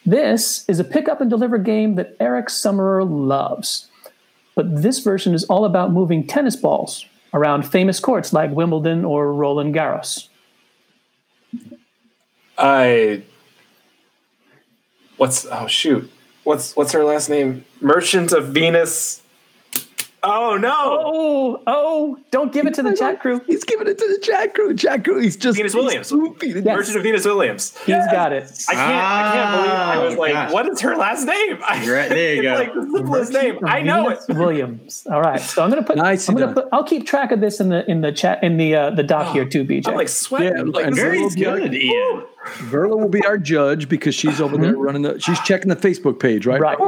This 0.05 0.65
is 0.69 0.79
a 0.81 0.85
pick 0.85 1.09
up 1.09 1.21
and 1.21 1.29
deliver 1.31 1.57
game 1.59 1.95
that 1.97 2.15
Eric 2.21 2.49
Summerer 2.49 3.05
loves. 3.09 3.89
But 4.55 4.83
this 4.83 4.99
version 4.99 5.35
is 5.35 5.45
all 5.45 5.65
about 5.65 5.93
moving 5.93 6.27
tennis 6.27 6.57
balls 6.57 7.07
around 7.33 7.63
famous 7.63 8.01
courts 8.01 8.33
like 8.33 8.51
Wimbledon 8.51 9.05
or 9.05 9.33
Roland 9.33 9.75
Garros. 9.75 10.29
I. 12.61 13.23
What's 15.17 15.47
oh 15.51 15.67
shoot? 15.67 16.11
What's 16.45 16.77
what's 16.77 16.93
her 16.93 17.05
last 17.05 17.29
name? 17.29 17.65
Merchant 17.81 18.33
of 18.33 18.49
Venus. 18.49 19.23
Oh 20.23 20.59
no! 20.59 20.71
Oh, 20.75 21.63
oh, 21.67 22.19
don't 22.31 22.53
give 22.53 22.67
it 22.67 22.75
to 22.75 22.83
the 22.83 22.95
chat 22.95 23.21
crew. 23.21 23.41
He's 23.47 23.65
giving 23.65 23.87
it 23.89 23.97
to 23.97 24.07
the 24.07 24.19
chat 24.19 24.55
crew. 24.55 24.75
Chat 24.77 25.03
crew. 25.03 25.19
He's 25.19 25.35
just 25.37 25.57
Venus 25.57 25.75
Williams. 25.75 26.09
swooping 26.09 26.51
it. 26.51 26.65
Yes. 26.65 26.77
Merchant 26.77 26.97
of 26.99 27.03
Venus 27.03 27.25
Williams. 27.25 27.75
He's 27.87 27.95
got 28.13 28.33
it. 28.33 28.45
I 28.69 28.75
can't. 28.75 28.91
I 28.91 29.33
can't 29.33 29.57
believe. 29.57 29.73
I 29.73 29.99
was 30.05 30.15
Oh, 30.17 30.21
like, 30.21 30.33
gosh. 30.33 30.53
"What 30.53 30.69
is 30.69 30.81
her 30.83 30.95
last 30.97 31.25
name?" 31.25 31.59
I, 31.67 31.79
Right, 31.91 32.09
there 32.11 32.35
you 32.35 32.41
it's 32.43 32.43
go. 32.43 32.55
Like 32.55 32.75
the 32.75 32.97
simplest 32.99 33.33
name. 33.33 33.59
I 33.65 33.81
know 33.81 34.11
it. 34.11 34.19
Williams. 34.29 35.07
All 35.11 35.23
right, 35.23 35.41
so 35.41 35.63
I'm 35.63 35.71
gonna 35.71 35.83
put. 35.83 35.97
Nicely 35.97 36.35
I'm 36.35 36.39
gonna 36.41 36.53
put. 36.55 36.69
I'll 36.71 36.85
keep 36.85 37.07
track 37.07 37.33
of 37.33 37.41
this 37.41 37.59
in 37.59 37.71
the 37.71 37.91
in 37.91 38.03
the 38.03 38.13
chat 38.13 38.45
in 38.45 38.59
the 38.59 38.75
uh, 38.75 38.91
the 38.91 39.03
doc 39.03 39.33
here 39.33 39.47
too, 39.47 39.65
BJ. 39.65 39.89
I'm 39.89 39.95
like 39.95 40.09
sweating. 40.09 40.55
Yeah, 40.55 40.63
like, 40.65 40.85
and 40.87 40.95
this 40.97 41.35
Very 41.35 41.61
good, 41.61 41.75
Ian. 41.75 42.25
Verla 42.71 42.99
will 42.99 43.09
be 43.09 43.25
our 43.25 43.39
judge 43.39 43.89
because 43.89 44.15
she's 44.15 44.41
over 44.41 44.59
there 44.59 44.77
running 44.77 45.01
the. 45.03 45.19
She's 45.19 45.41
checking 45.41 45.69
the 45.71 45.77
Facebook 45.77 46.19
page, 46.21 46.47
right? 46.47 46.61
right. 46.61 46.79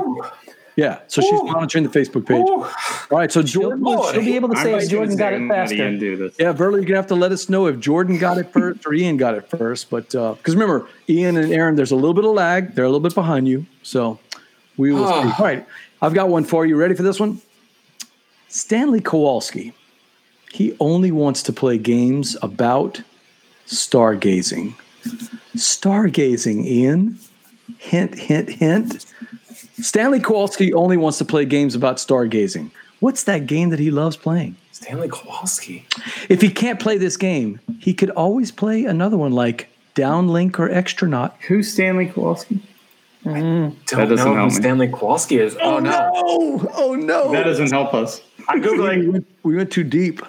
Yeah, 0.74 1.00
so 1.06 1.20
she's 1.20 1.42
monitoring 1.42 1.84
the 1.84 1.90
Facebook 1.90 2.26
page. 2.26 2.40
Ooh. 2.48 2.62
All 2.62 3.18
right, 3.18 3.30
so 3.30 3.42
Jordan, 3.42 3.82
boy. 3.82 4.10
She'll 4.12 4.20
be 4.20 4.36
able 4.36 4.48
to 4.48 4.56
say 4.56 4.74
if 4.74 4.88
Jordan 4.88 5.16
got 5.16 5.34
it 5.34 5.36
I'm 5.36 5.48
not 5.48 5.70
even 5.70 5.76
faster. 5.76 5.98
do 5.98 6.16
this. 6.16 6.34
yeah, 6.38 6.52
Verla, 6.54 6.72
you're 6.76 6.84
gonna 6.84 6.96
have 6.96 7.08
to 7.08 7.14
let 7.14 7.30
us 7.30 7.48
know 7.50 7.66
if 7.66 7.78
Jordan 7.78 8.18
got 8.18 8.38
it 8.38 8.50
first 8.52 8.86
or 8.86 8.94
Ian 8.94 9.18
got 9.18 9.34
it 9.34 9.48
first. 9.50 9.90
But 9.90 10.14
uh, 10.14 10.34
because 10.34 10.54
remember, 10.54 10.88
Ian 11.08 11.36
and 11.36 11.52
Aaron, 11.52 11.76
there's 11.76 11.90
a 11.90 11.96
little 11.96 12.14
bit 12.14 12.24
of 12.24 12.32
lag. 12.32 12.74
They're 12.74 12.84
a 12.84 12.88
little 12.88 13.00
bit 13.00 13.14
behind 13.14 13.48
you, 13.48 13.66
so 13.82 14.18
we 14.78 14.92
will. 14.92 15.04
Ah. 15.04 15.22
see. 15.22 15.42
All 15.42 15.46
right, 15.46 15.66
I've 16.00 16.14
got 16.14 16.30
one 16.30 16.44
for 16.44 16.64
you. 16.64 16.76
Ready 16.76 16.94
for 16.94 17.02
this 17.02 17.20
one? 17.20 17.42
Stanley 18.48 19.00
Kowalski. 19.00 19.74
He 20.52 20.76
only 20.80 21.10
wants 21.10 21.42
to 21.44 21.52
play 21.52 21.78
games 21.78 22.36
about 22.42 23.02
stargazing. 23.66 24.74
Stargazing, 25.56 26.64
Ian. 26.64 27.18
Hint, 27.78 28.18
hint, 28.18 28.48
hint. 28.48 29.06
Stanley 29.80 30.20
Kowalski 30.20 30.72
only 30.72 30.96
wants 30.96 31.18
to 31.18 31.24
play 31.24 31.44
games 31.44 31.74
about 31.74 31.96
stargazing. 31.96 32.70
What's 33.00 33.24
that 33.24 33.46
game 33.46 33.70
that 33.70 33.78
he 33.78 33.90
loves 33.90 34.16
playing? 34.16 34.56
Stanley 34.70 35.08
Kowalski. 35.08 35.86
If 36.28 36.40
he 36.40 36.50
can't 36.50 36.78
play 36.78 36.98
this 36.98 37.16
game, 37.16 37.60
he 37.80 37.94
could 37.94 38.10
always 38.10 38.50
play 38.50 38.84
another 38.84 39.16
one 39.16 39.32
like 39.32 39.68
Downlink 39.94 40.58
or 40.58 40.68
Xtronaut. 40.68 41.32
Who's 41.48 41.72
Stanley 41.72 42.06
Kowalski? 42.06 42.62
Don't 43.24 43.86
That 43.86 44.08
doesn't 44.08 44.16
know 44.16 44.24
who 44.24 44.34
help 44.34 44.50
me. 44.50 44.54
Stanley 44.54 44.88
Kowalski 44.88 45.38
is. 45.38 45.56
Oh, 45.60 45.78
no. 45.78 46.10
Oh, 46.14 46.72
oh 46.74 46.94
no. 46.94 47.32
That 47.32 47.44
doesn't 47.44 47.70
help 47.70 47.94
us. 47.94 48.20
I'm 48.48 48.60
we, 48.60 48.66
googling. 48.66 49.12
went, 49.12 49.26
we 49.42 49.56
went 49.56 49.70
too 49.70 49.84
deep. 49.84 50.22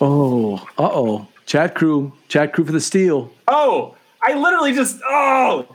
Oh, 0.00 0.56
uh 0.78 0.90
oh. 0.92 1.28
Chat 1.46 1.74
crew, 1.74 2.12
chat 2.28 2.52
crew 2.52 2.64
for 2.64 2.72
the 2.72 2.80
steal. 2.80 3.32
Oh, 3.46 3.96
I 4.22 4.34
literally 4.34 4.72
just. 4.72 5.00
Oh, 5.04 5.66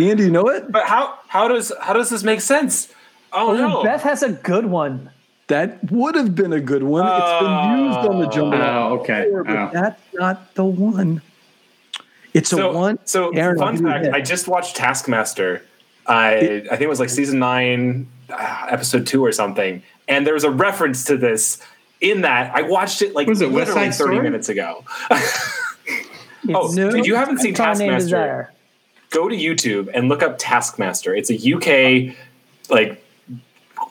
Ian, 0.00 0.16
do 0.16 0.24
you 0.24 0.30
know 0.30 0.48
it? 0.48 0.70
but 0.72 0.84
how 0.86 1.18
how 1.28 1.48
does 1.48 1.72
how 1.80 1.92
does 1.92 2.10
this 2.10 2.22
make 2.22 2.40
sense? 2.40 2.88
Oh 3.32 3.54
no. 3.56 3.82
Beth 3.82 4.02
has 4.02 4.22
a 4.22 4.30
good 4.32 4.66
one. 4.66 5.10
That 5.48 5.90
would 5.90 6.14
have 6.14 6.34
been 6.34 6.52
a 6.52 6.60
good 6.60 6.82
one. 6.84 7.04
it's 7.06 7.40
been 7.42 7.84
used 7.86 7.98
on 8.08 8.20
the 8.20 8.28
jumbo. 8.28 8.56
Oh, 8.56 8.98
okay. 9.00 9.24
before, 9.24 9.44
but 9.44 9.56
Oh. 9.56 9.70
that's 9.72 10.00
not 10.14 10.54
the 10.54 10.64
one. 10.64 11.22
It's 12.34 12.52
a 12.52 12.56
so, 12.56 12.72
one. 12.72 12.98
So 13.04 13.30
Aaron, 13.30 13.60
I'll 13.60 13.66
fun 13.66 13.74
give 13.76 13.82
you 13.84 13.88
a 13.88 13.92
fact. 14.02 14.14
I 14.14 14.20
just 14.20 14.46
watched 14.46 14.76
Taskmaster. 14.76 15.62
I 16.06 16.36
I 16.36 16.60
think 16.70 16.82
it 16.82 16.88
was 16.88 17.00
like 17.00 17.08
season 17.10 17.38
nine, 17.40 18.06
uh, 18.30 18.66
episode 18.70 19.06
two 19.06 19.24
or 19.24 19.32
something, 19.32 19.82
and 20.08 20.24
there 20.26 20.34
was 20.34 20.44
a 20.44 20.50
reference 20.50 21.04
to 21.06 21.16
this 21.16 21.60
in 22.00 22.20
that. 22.22 22.54
I 22.54 22.62
watched 22.62 23.02
it 23.02 23.14
like 23.16 23.26
Was 23.26 23.40
it 23.42 23.50
literally 23.50 23.80
thirty 23.86 23.92
Story? 23.92 24.20
minutes 24.20 24.48
ago. 24.48 24.84
It's 26.42 26.56
Oh, 26.56 26.72
if 26.74 27.06
you 27.06 27.16
haven't 27.16 27.38
seen 27.38 27.52
Taskmaster, 27.54 27.98
Desire. 28.06 28.52
Go 29.10 29.28
to 29.28 29.36
YouTube 29.36 29.90
and 29.94 30.08
look 30.08 30.22
up 30.22 30.36
Taskmaster. 30.38 31.14
It's 31.14 31.30
a 31.30 31.34
UK 31.54 32.14
like 32.70 33.02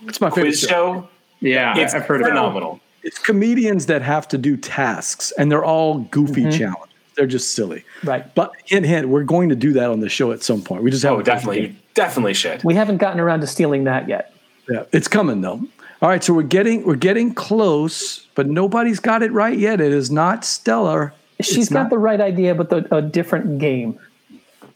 it's 0.06 0.20
my 0.22 0.30
favorite 0.30 0.44
quiz 0.52 0.60
show. 0.62 0.68
show. 0.68 1.10
Yeah, 1.42 1.78
It's 1.78 1.94
I've 1.94 2.06
heard 2.06 2.22
of 2.22 2.28
it. 2.28 2.32
phenomenal. 2.32 2.80
It's 3.04 3.18
comedians 3.18 3.86
that 3.86 4.02
have 4.02 4.28
to 4.30 4.38
do 4.38 4.58
tasks, 4.58 5.32
and 5.38 5.50
they're 5.52 5.64
all 5.64 6.00
goofy 6.00 6.42
Mm-hmm. 6.44 6.50
challenges. 6.58 6.86
They're 7.16 7.28
just 7.28 7.54
silly. 7.54 7.84
Right. 8.04 8.34
But 8.36 8.52
hint, 8.66 8.86
hint, 8.86 9.08
we're 9.10 9.24
going 9.24 9.50
to 9.50 9.56
do 9.56 9.74
that 9.74 9.90
on 9.90 10.00
the 10.02 10.10
show 10.10 10.32
at 10.32 10.42
some 10.44 10.62
point. 10.62 10.84
We 10.84 10.92
just 10.92 11.04
have 11.04 11.14
Oh, 11.14 11.22
definitely, 11.22 11.62
you 11.62 11.76
definitely 11.94 12.34
should. 12.34 12.64
We 12.64 12.76
haven't 12.76 12.98
gotten 12.98 13.20
around 13.20 13.42
to 13.42 13.48
stealing 13.48 13.86
that 13.86 14.08
yet. 14.10 14.34
Yeah, 14.70 14.84
it's 14.92 15.08
coming 15.08 15.42
though. 15.42 15.62
All 16.02 16.08
right, 16.10 16.24
so 16.24 16.34
we're 16.34 16.44
getting 16.44 16.86
we're 16.86 16.96
getting 16.96 17.34
close, 17.34 18.26
but 18.36 18.48
nobody's 18.48 19.00
got 19.00 19.22
it 19.24 19.32
right 19.34 19.58
yet. 19.58 19.82
It 19.82 19.92
is 19.92 20.10
not 20.12 20.46
stellar. 20.46 21.14
She's 21.42 21.58
It's 21.58 21.70
got 21.70 21.84
not- 21.84 21.90
the 21.90 21.98
right 21.98 22.22
idea, 22.22 22.54
but 22.56 22.70
the, 22.70 22.88
a 22.96 23.02
different 23.02 23.60
game. 23.60 23.98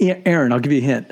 A- 0.01 0.27
Aaron, 0.27 0.51
I'll 0.51 0.59
give 0.59 0.71
you 0.71 0.79
a 0.79 0.85
hint. 0.85 1.07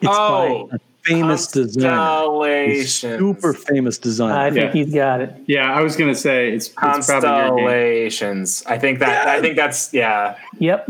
It's 0.00 0.10
Oh, 0.12 0.68
by 0.70 0.76
a 0.76 0.78
famous 1.04 1.46
designer. 1.48 2.44
A 2.44 2.82
super 2.84 3.52
famous 3.54 3.98
designer. 3.98 4.36
I 4.38 4.50
think 4.50 4.74
Yeah. 4.74 4.84
he's 4.84 4.94
got 4.94 5.20
it. 5.20 5.34
Yeah, 5.46 5.72
I 5.72 5.82
was 5.82 5.96
gonna 5.96 6.14
say 6.14 6.52
it's, 6.52 6.66
it's 6.66 6.74
probably 6.74 7.28
your 7.28 7.56
game. 7.56 7.66
Constellations. 7.66 8.64
I 8.66 8.78
think 8.78 8.98
that. 9.00 9.28
I 9.28 9.40
think 9.40 9.56
that's 9.56 9.92
yeah. 9.92 10.36
Yep. 10.58 10.88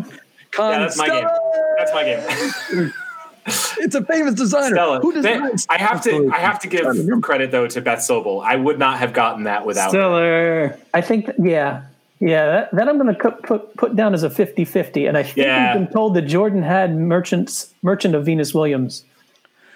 Yeah, 0.59 0.78
that's 0.78 0.97
my 0.97 1.09
game. 1.09 1.26
That's 1.78 1.93
my 1.93 2.05
game. 2.05 2.93
It's 3.76 3.95
a 3.95 4.03
famous 4.03 4.32
designer. 4.35 4.74
Stella. 4.74 5.01
Who 5.01 5.12
They- 5.20 5.35
designs 5.35 5.66
I 5.68 5.76
have 5.76 6.01
to. 6.05 6.30
I 6.32 6.39
have 6.39 6.59
to 6.61 6.66
give 6.68 6.87
credit 7.20 7.51
though 7.51 7.66
to 7.66 7.80
Beth 7.82 7.99
Sobel. 7.99 8.43
I 8.43 8.57
would 8.57 8.78
not 8.78 8.99
have 9.01 9.12
gotten 9.12 9.45
that 9.45 9.66
without. 9.66 9.93
her. 9.93 9.99
Stellar. 9.99 10.78
I 10.95 11.01
think, 11.03 11.28
yeah. 11.39 11.82
Yeah, 12.20 12.46
that, 12.46 12.74
that 12.74 12.88
I'm 12.88 12.98
going 12.98 13.14
to 13.14 13.30
put 13.32 13.76
put 13.76 13.96
down 13.96 14.14
as 14.14 14.22
a 14.22 14.30
50-50. 14.30 15.08
And 15.08 15.18
I 15.18 15.22
think 15.24 15.36
Yeah. 15.38 15.76
we've 15.76 15.84
been 15.86 15.92
told 15.92 16.14
that 16.14 16.22
Jordan 16.22 16.62
had 16.62 16.96
Merchants, 16.96 17.74
Merchant 17.82 18.14
of 18.14 18.24
Venus 18.24 18.54
Williams 18.54 19.04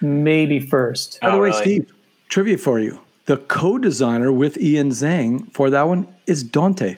maybe 0.01 0.59
first. 0.59 1.19
By 1.21 1.31
the 1.31 1.37
way. 1.39 1.51
Steve, 1.51 1.91
trivia 2.29 2.57
for 2.57 2.79
you. 2.79 2.99
The 3.25 3.37
co-designer 3.37 4.31
with 4.31 4.57
Ian 4.57 4.89
Zhang 4.89 5.51
for 5.53 5.69
that 5.69 5.83
one 5.83 6.07
is 6.25 6.41
Dante. 6.41 6.97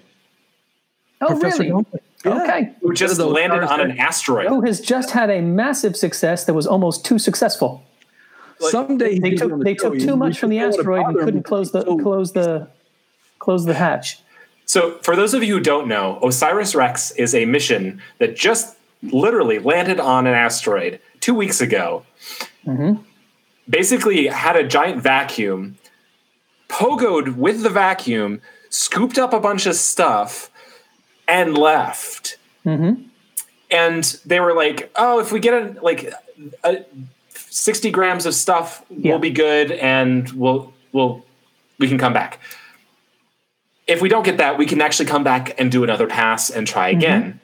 Oh, 1.20 1.28
Professor 1.28 1.64
really? 1.64 1.70
Dante. 1.72 1.98
Yeah. 2.24 2.44
Okay. 2.44 2.76
Who 2.82 2.94
just 2.94 3.18
One 3.20 3.28
of 3.30 3.34
those 3.34 3.34
landed 3.52 3.64
on 3.64 3.82
an 3.82 3.98
asteroid? 4.00 4.48
Who 4.48 4.62
has 4.62 4.80
just 4.80 5.10
had 5.10 5.30
a 5.32 5.42
massive 5.42 5.98
success 5.98 6.46
that 6.46 6.54
was 6.54 6.68
almost 6.68 7.04
too 7.04 7.18
successful. 7.18 7.84
Someday 8.60 9.18
They 9.18 9.32
he's 9.32 9.40
took 9.40 9.50
gonna 9.50 9.50
be 9.50 9.54
on 9.54 9.60
the 9.60 9.64
they 9.66 9.74
took 9.74 9.98
too 10.08 10.16
much 10.16 10.38
from 10.40 10.52
the 10.52 10.60
asteroid 10.60 11.04
and 11.08 11.18
couldn't 11.18 11.44
close 11.44 11.72
the 11.72 11.82
so- 11.82 11.98
close 11.98 12.32
the 12.34 12.68
close 13.40 13.66
the 13.66 13.74
hatch. 13.74 14.20
So, 14.72 15.00
for 15.02 15.18
those 15.18 15.34
of 15.34 15.44
you 15.44 15.56
who 15.56 15.60
don't 15.60 15.90
know, 15.90 16.18
Osiris 16.24 16.76
Rex 16.76 17.12
is 17.12 17.36
a 17.36 17.44
mission 17.44 18.02
that 18.20 18.38
just 18.38 18.78
literally 19.04 19.60
landed 19.60 20.00
on 20.00 20.26
an 20.28 20.34
asteroid 20.34 21.02
two 21.20 21.34
weeks 21.34 21.60
ago. 21.60 22.06
Mm-hmm. 22.66 23.02
Basically, 23.70 24.28
had 24.28 24.56
a 24.56 24.66
giant 24.66 25.02
vacuum, 25.04 25.78
pogoed 26.70 27.36
with 27.36 27.64
the 27.64 27.70
vacuum, 27.70 28.40
scooped 28.70 29.18
up 29.18 29.34
a 29.34 29.42
bunch 29.42 29.66
of 29.66 29.76
stuff, 29.76 30.50
and 31.28 31.58
left. 31.58 32.38
Mm-hmm. 32.66 33.04
And 33.72 34.04
they 34.26 34.40
were 34.40 34.54
like, 34.54 34.90
"Oh, 34.96 35.20
if 35.20 35.34
we 35.34 35.42
get 35.42 35.54
a, 35.54 35.82
like 35.82 36.14
a, 36.64 36.86
sixty 37.28 37.92
grams 37.92 38.26
of 38.26 38.34
stuff, 38.34 38.86
Yeah. 38.90 39.12
we'll 39.12 39.20
be 39.20 39.32
good, 39.32 39.74
and 39.74 40.30
we'll 40.32 40.72
we'll 40.94 41.26
we 41.78 41.90
can 41.90 41.98
come 41.98 42.14
back." 42.14 42.40
If 43.92 44.02
we 44.02 44.10
don't 44.10 44.24
get 44.24 44.38
that, 44.38 44.58
we 44.58 44.66
can 44.66 44.82
actually 44.82 45.08
come 45.08 45.24
back 45.24 45.60
and 45.60 45.72
do 45.72 45.84
another 45.84 46.08
pass 46.08 46.50
and 46.50 46.68
try 46.68 46.92
mm-hmm. 46.92 47.00
again. 47.00 47.40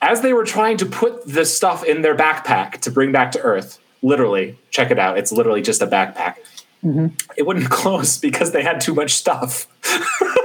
As 0.00 0.20
they 0.20 0.32
were 0.32 0.44
trying 0.44 0.78
to 0.78 0.86
put 0.86 1.26
the 1.26 1.44
stuff 1.44 1.84
in 1.84 2.02
their 2.02 2.16
backpack 2.16 2.80
to 2.80 2.90
bring 2.90 3.12
back 3.12 3.32
to 3.32 3.40
Earth, 3.40 3.78
literally, 4.02 4.58
check 4.70 4.90
it 4.90 4.98
out. 4.98 5.16
It's 5.16 5.30
literally 5.30 5.62
just 5.62 5.80
a 5.80 5.86
backpack. 5.86 6.36
Mm-hmm. 6.84 7.08
It 7.36 7.46
wouldn't 7.46 7.70
close 7.70 8.18
because 8.18 8.52
they 8.52 8.62
had 8.62 8.80
too 8.80 8.94
much 8.94 9.12
stuff. 9.14 9.68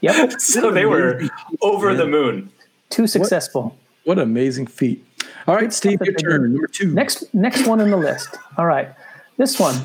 Yep. 0.00 0.32
So 0.40 0.70
they 0.70 0.86
were 0.86 1.22
over 1.60 1.94
the 1.94 2.06
moon. 2.06 2.50
Too 2.88 3.06
successful. 3.06 3.76
What 4.04 4.18
an 4.18 4.24
amazing 4.24 4.66
feat. 4.66 5.04
All 5.46 5.54
right, 5.54 5.72
Steve, 5.72 6.00
your 6.02 6.14
turn. 6.14 6.52
Number 6.54 6.66
two. 6.66 6.92
Next 6.92 7.32
next 7.34 7.66
one 7.66 7.80
in 7.80 7.90
the 7.90 7.96
list. 7.96 8.28
All 8.56 8.66
right. 8.66 8.88
This 9.36 9.60
one. 9.60 9.76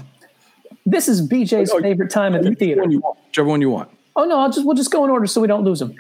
This 0.86 1.08
is 1.08 1.28
BJ's 1.28 1.72
oh, 1.72 1.78
oh, 1.78 1.82
favorite 1.82 2.10
time 2.10 2.36
at 2.36 2.44
the 2.44 2.50
Whichever 2.50 2.60
theater. 2.60 2.82
one 2.82 2.92
you 2.92 3.00
want. 3.00 3.20
Whichever 3.26 3.50
one 3.50 3.62
you 3.62 3.70
want. 3.70 3.90
Oh 4.16 4.26
no, 4.26 4.40
I'll 4.40 4.52
just 4.52 4.66
we'll 4.66 4.76
just 4.76 4.92
go 4.92 5.04
in 5.04 5.12
order 5.12 5.26
so 5.28 5.42
we 5.42 5.48
don't 5.48 5.64
lose 5.64 5.82
him. 5.82 5.96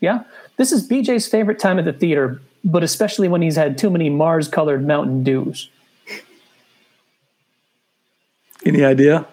Yeah. 0.00 0.22
This 0.56 0.72
is 0.72 0.88
BJ's 0.88 1.26
favorite 1.26 1.58
time 1.58 1.78
at 1.78 1.84
the 1.84 1.92
theater, 1.92 2.40
but 2.64 2.82
especially 2.82 3.28
when 3.28 3.42
he's 3.42 3.56
had 3.56 3.76
too 3.78 3.90
many 3.90 4.08
Mars 4.10 4.46
colored 4.48 4.86
Mountain 4.86 5.24
Dews. 5.24 5.68
Any 8.64 8.84
idea? 8.84 9.26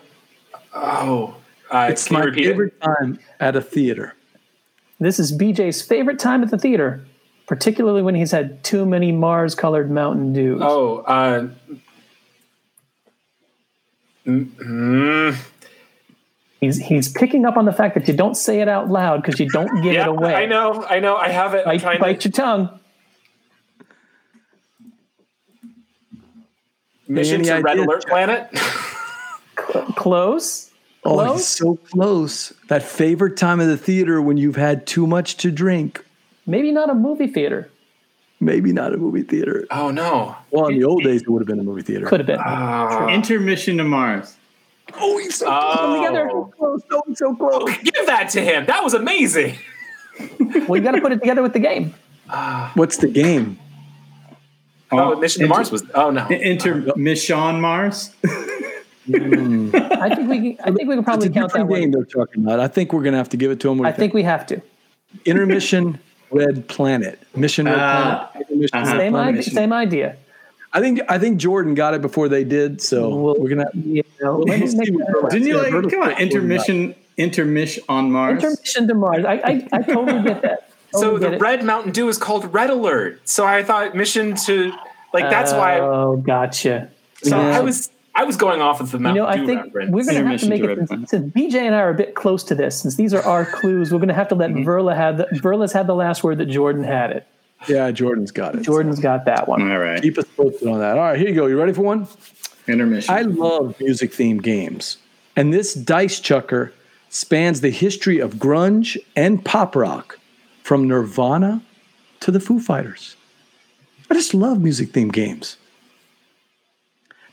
Oh, 0.73 1.35
uh, 1.69 1.87
It's 1.91 2.09
my 2.09 2.21
repeat 2.23 2.45
it? 2.45 2.49
favorite 2.49 2.81
time 2.81 3.19
at 3.39 3.55
a 3.55 3.61
theater. 3.61 4.15
This 4.99 5.19
is 5.19 5.37
BJ's 5.37 5.81
favorite 5.81 6.17
time 6.17 6.43
at 6.43 6.49
the 6.49 6.57
theater, 6.57 7.05
particularly 7.45 8.01
when 8.01 8.15
he's 8.15 8.31
had 8.31 8.63
too 8.63 8.85
many 8.85 9.11
Mars 9.11 9.53
colored 9.53 9.91
Mountain 9.91 10.33
Dews. 10.33 10.61
Oh, 10.63 10.99
uh, 10.99 11.49
mm, 14.25 15.35
He's 16.59 16.77
he's 16.77 17.11
picking 17.11 17.45
up 17.45 17.55
on 17.55 17.65
the 17.65 17.71
fact 17.71 17.93
that 17.95 18.07
you 18.07 18.15
don't 18.15 18.35
say 18.35 18.61
it 18.61 18.67
out 18.67 18.89
loud 18.89 19.21
because 19.21 19.39
you 19.39 19.47
don't 19.49 19.81
give 19.83 19.93
yeah, 19.93 20.03
it 20.03 20.07
away. 20.07 20.33
I 20.33 20.45
know, 20.47 20.83
I 20.89 20.99
know, 20.99 21.15
I 21.15 21.29
have 21.29 21.53
it. 21.53 21.67
I'm 21.67 21.79
Bite, 21.79 21.99
bite 21.99 22.21
to 22.21 22.29
your 22.29 22.33
tongue. 22.33 22.79
mission 27.07 27.43
to 27.43 27.59
Red 27.59 27.79
Alert 27.79 28.01
Jeff? 28.01 28.09
Planet. 28.09 28.49
Close. 29.95 30.71
Oh, 31.03 31.13
Close? 31.13 31.37
he's 31.37 31.47
so 31.47 31.75
close. 31.75 32.53
That 32.67 32.83
favorite 32.83 33.37
time 33.37 33.59
of 33.59 33.67
the 33.67 33.77
theater 33.77 34.21
when 34.21 34.37
you've 34.37 34.55
had 34.55 34.85
too 34.85 35.07
much 35.07 35.37
to 35.37 35.51
drink. 35.51 36.03
Maybe 36.45 36.71
not 36.71 36.89
a 36.89 36.93
movie 36.93 37.27
theater. 37.27 37.69
Maybe 38.39 38.71
not 38.71 38.93
a 38.93 38.97
movie 38.97 39.23
theater. 39.23 39.65
oh 39.71 39.89
no! 39.89 40.35
Well, 40.51 40.67
in 40.67 40.77
the 40.77 40.83
old 40.83 41.03
days, 41.03 41.21
it 41.23 41.29
would 41.29 41.41
have 41.41 41.47
been 41.47 41.59
a 41.59 41.63
movie 41.63 41.81
theater. 41.81 42.05
Could 42.05 42.19
have 42.19 42.27
been. 42.27 42.39
Uh, 42.39 43.07
Intermission 43.09 43.77
to 43.77 43.83
Mars. 43.83 44.37
Oh, 44.95 45.17
he's 45.17 45.35
so 45.35 45.45
Oh. 45.49 45.95
together. 46.01 46.29
so 46.31 46.53
close. 46.57 46.81
Oh, 46.91 47.01
he's 47.07 47.17
so 47.19 47.35
close. 47.35 47.77
Give 47.79 48.05
that 48.07 48.29
to 48.29 48.41
him. 48.41 48.65
That 48.65 48.83
was 48.83 48.93
amazing. 48.93 49.55
well, 50.67 50.77
you 50.77 50.81
got 50.81 50.91
to 50.91 51.01
put 51.01 51.11
it 51.11 51.19
together 51.19 51.41
with 51.41 51.53
the 51.53 51.59
game. 51.59 51.93
What's 52.75 52.97
the 52.97 53.07
game? 53.07 53.59
Oh, 54.91 55.15
Mission 55.19 55.39
to 55.41 55.45
Inter- 55.45 55.55
Mars 55.55 55.71
was. 55.71 55.83
Oh 55.93 56.09
no. 56.11 56.27
Intermission 56.29 57.59
Mars. 57.61 58.11
I 58.23 60.13
think 60.15 60.29
we 60.29 60.55
can, 60.55 60.57
I 60.63 60.71
think 60.71 60.87
we 60.89 60.95
can 60.95 61.03
probably 61.03 61.29
count 61.29 61.53
that 61.53 61.59
game 61.59 61.67
one. 61.67 61.91
they're 61.91 62.05
talking 62.05 62.43
about. 62.43 62.59
I 62.59 62.67
think 62.67 62.93
we're 62.93 63.03
going 63.03 63.13
to 63.13 63.17
have 63.17 63.29
to 63.29 63.37
give 63.37 63.51
it 63.51 63.59
to 63.61 63.69
them. 63.69 63.85
I 63.85 63.91
think 63.91 64.13
we 64.13 64.23
have 64.23 64.45
to. 64.47 64.61
Intermission 65.25 65.99
Red 66.31 66.67
Planet. 66.67 67.19
Mission 67.35 67.65
Red 67.65 67.77
Ah, 67.79 68.29
Planet. 68.31 68.49
Intermission 68.49 68.77
uh-huh. 68.79 68.91
Red 68.93 68.99
Same 68.99 69.11
Planet. 69.13 69.39
idea. 69.39 69.53
Same 69.53 69.73
idea. 69.73 70.15
I 70.77 70.81
think 70.81 70.99
I 71.09 71.17
think 71.17 71.39
Jordan 71.39 71.73
got 71.73 71.93
it 71.95 72.01
before 72.01 72.29
they 72.29 72.43
did, 72.43 72.81
so 72.81 73.09
Well, 73.09 73.35
we're 73.39 73.49
gonna. 73.49 73.65
You 73.73 74.03
know, 74.21 74.37
Let 74.39 74.59
me 74.59 74.67
see 74.67 74.91
what 74.91 75.31
Didn't 75.31 75.47
you 75.47 75.55
Yeah, 75.55 75.75
like? 75.79 75.89
Come 75.89 76.01
on, 76.03 76.11
intermission, 76.21 76.93
intermission 77.17 77.83
on 77.89 78.11
Mars. 78.11 78.43
Intermission 78.43 78.87
to 78.87 78.93
Mars. 78.93 79.25
I, 79.25 79.33
I, 79.33 79.67
I 79.73 79.81
totally 79.81 80.21
get 80.23 80.41
that. 80.43 80.69
So 80.93 81.01
Totally 81.01 81.19
the 81.19 81.25
get 81.25 81.33
it. 81.33 81.41
Red 81.41 81.63
Mountain 81.65 81.91
Dew 81.91 82.07
is 82.07 82.17
called 82.17 82.53
Red 82.53 82.69
Alert. 82.69 83.27
So 83.27 83.45
I 83.45 83.61
thought 83.61 83.93
Mission 83.93 84.35
to 84.45 84.71
like 85.13 85.29
that's 85.29 85.51
why. 85.51 85.79
Oh, 85.79 86.15
gotcha. 86.15 86.89
So 87.23 87.35
Yeah. 87.37 87.57
I 87.57 87.59
was 87.59 87.89
I 88.15 88.23
was 88.23 88.37
going 88.37 88.61
off 88.61 88.79
of 88.79 88.91
the 88.91 88.97
You 88.97 89.03
Mountain 89.03 89.23
know, 89.23 89.29
I 89.29 89.35
Dew 89.37 89.45
think 89.47 89.65
reference. 89.65 89.91
we're 89.91 90.05
going 90.05 90.23
to 90.23 90.29
have 90.29 90.39
to 90.39 90.45
Intermission 90.45 90.49
make 90.49 90.61
to 90.63 90.69
it 90.71 90.77
Red 90.79 90.87
since, 90.87 91.09
since 91.09 91.33
BJ 91.33 91.55
and 91.55 91.75
I 91.75 91.79
are 91.79 91.89
a 91.89 91.93
bit 91.93 92.15
close 92.15 92.41
to 92.45 92.55
this. 92.55 92.79
Since 92.81 92.95
these 92.95 93.13
are 93.13 93.21
our 93.23 93.45
clues, 93.45 93.91
we're 93.91 93.97
going 93.99 94.07
to 94.07 94.13
have 94.15 94.29
to 94.29 94.35
let 94.35 94.49
Mm-hmm. 94.51 94.67
Verla 94.67 94.95
have 94.95 95.17
the 95.17 95.25
Verla's 95.33 95.73
had 95.73 95.87
the 95.87 95.93
last 95.93 96.23
word 96.23 96.37
that 96.37 96.45
Jordan 96.47 96.85
had 96.85 97.11
it. 97.11 97.27
Yeah, 97.67 97.91
Jordan's 97.91 98.31
got 98.31 98.55
it. 98.55 98.61
Jordan's 98.61 98.99
got 98.99 99.25
that 99.25 99.47
one. 99.47 99.69
All 99.71 99.77
right, 99.79 100.01
Keep 100.01 100.19
us 100.19 100.25
posted 100.35 100.67
on 100.67 100.79
that. 100.79 100.97
All 100.97 101.03
right, 101.03 101.17
here 101.19 101.29
you 101.29 101.35
go. 101.35 101.47
You 101.47 101.57
ready 101.59 101.73
for 101.73 101.81
one? 101.81 102.07
intermission. 102.67 103.13
I 103.13 103.21
love 103.21 103.79
music 103.79 104.11
themed 104.11 104.43
games. 104.43 104.97
And 105.35 105.53
this 105.53 105.73
dice 105.73 106.19
chucker 106.19 106.73
spans 107.09 107.61
the 107.61 107.69
history 107.69 108.19
of 108.19 108.35
grunge 108.35 108.97
and 109.15 109.43
pop 109.43 109.75
rock 109.75 110.19
from 110.63 110.87
Nirvana 110.87 111.61
to 112.19 112.31
the 112.31 112.39
Foo 112.39 112.59
Fighters. 112.59 113.15
I 114.09 114.13
just 114.15 114.33
love 114.33 114.61
music 114.61 114.91
themed 114.91 115.13
games. 115.13 115.57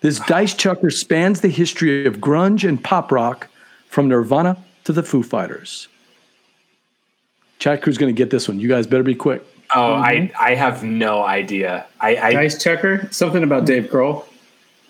This 0.00 0.20
dice 0.20 0.54
chucker 0.54 0.90
spans 0.90 1.40
the 1.40 1.48
history 1.48 2.06
of 2.06 2.18
grunge 2.18 2.68
and 2.68 2.82
pop 2.82 3.10
rock 3.10 3.48
from 3.88 4.08
Nirvana 4.08 4.56
to 4.84 4.92
the 4.92 5.02
Foo 5.02 5.22
Fighters. 5.22 5.88
Chat 7.58 7.82
crew's 7.82 7.96
going 7.98 8.14
to 8.14 8.16
get 8.16 8.30
this 8.30 8.46
one. 8.46 8.60
You 8.60 8.68
guys 8.68 8.86
better 8.86 9.02
be 9.02 9.14
quick. 9.14 9.42
Oh, 9.74 9.94
I 9.94 10.14
mm-hmm. 10.14 10.36
I 10.40 10.54
have 10.54 10.82
no 10.82 11.22
idea. 11.22 11.86
I, 12.00 12.16
I 12.16 12.32
Dice 12.32 12.62
checker. 12.62 13.08
Something 13.10 13.42
about 13.42 13.64
Dave 13.66 13.84
Grohl. 13.84 14.24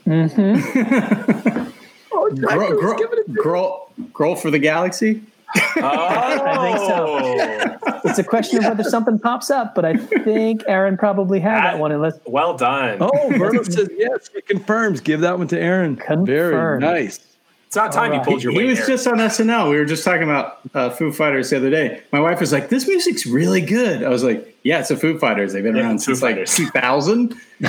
Mm-hmm. 0.06 1.70
Oh, 2.16 2.30
Grohl, 2.30 2.80
Grohl, 2.80 3.24
Grohl, 3.28 3.88
Grohl 4.12 4.38
for 4.38 4.50
the 4.50 4.58
Galaxy. 4.58 5.20
oh, 5.56 5.80
I 5.82 6.58
think 6.62 6.78
so. 6.88 8.00
It's 8.04 8.18
a 8.18 8.24
question 8.24 8.58
of 8.58 8.64
whether 8.64 8.84
something 8.84 9.18
pops 9.18 9.50
up, 9.50 9.74
but 9.74 9.84
I 9.84 9.96
think 9.96 10.62
Aaron 10.68 10.96
probably 10.96 11.40
had 11.40 11.64
that 11.64 11.78
one. 11.78 11.90
Unless 11.90 12.18
Well 12.26 12.56
done. 12.56 12.98
Oh, 13.00 13.10
Verno 13.30 13.64
says 13.64 13.88
yes. 13.96 14.30
It 14.34 14.46
confirms. 14.46 15.00
Give 15.00 15.20
that 15.20 15.38
one 15.38 15.48
to 15.48 15.58
Aaron. 15.58 16.00
Very 16.24 16.78
nice. 16.78 17.33
It's 17.74 17.76
not 17.76 17.92
time 17.92 18.12
you 18.12 18.18
Alright. 18.18 18.28
pulled 18.28 18.42
your 18.44 18.52
he 18.52 18.58
weight. 18.58 18.66
was 18.68 18.78
Aaron. 18.78 18.90
just 18.90 19.06
on 19.08 19.18
SNL. 19.18 19.68
We 19.68 19.76
were 19.78 19.84
just 19.84 20.04
talking 20.04 20.22
about 20.22 20.60
uh, 20.74 20.90
Foo 20.90 21.10
Fighters 21.10 21.50
the 21.50 21.56
other 21.56 21.70
day. 21.70 22.02
My 22.12 22.20
wife 22.20 22.38
was 22.38 22.52
like, 22.52 22.68
"This 22.68 22.86
music's 22.86 23.26
really 23.26 23.60
good." 23.60 24.04
I 24.04 24.10
was 24.10 24.22
like, 24.22 24.56
"Yeah, 24.62 24.78
it's 24.78 24.90
the 24.90 24.96
Foo 24.96 25.18
Fighters. 25.18 25.52
They've 25.52 25.62
been 25.64 25.74
Yeah, 25.74 25.82
around 25.82 25.98
Foo 25.98 26.14
since 26.14 26.22
like 26.22 26.36
Fighters. 26.36 26.54
2000." 26.54 27.34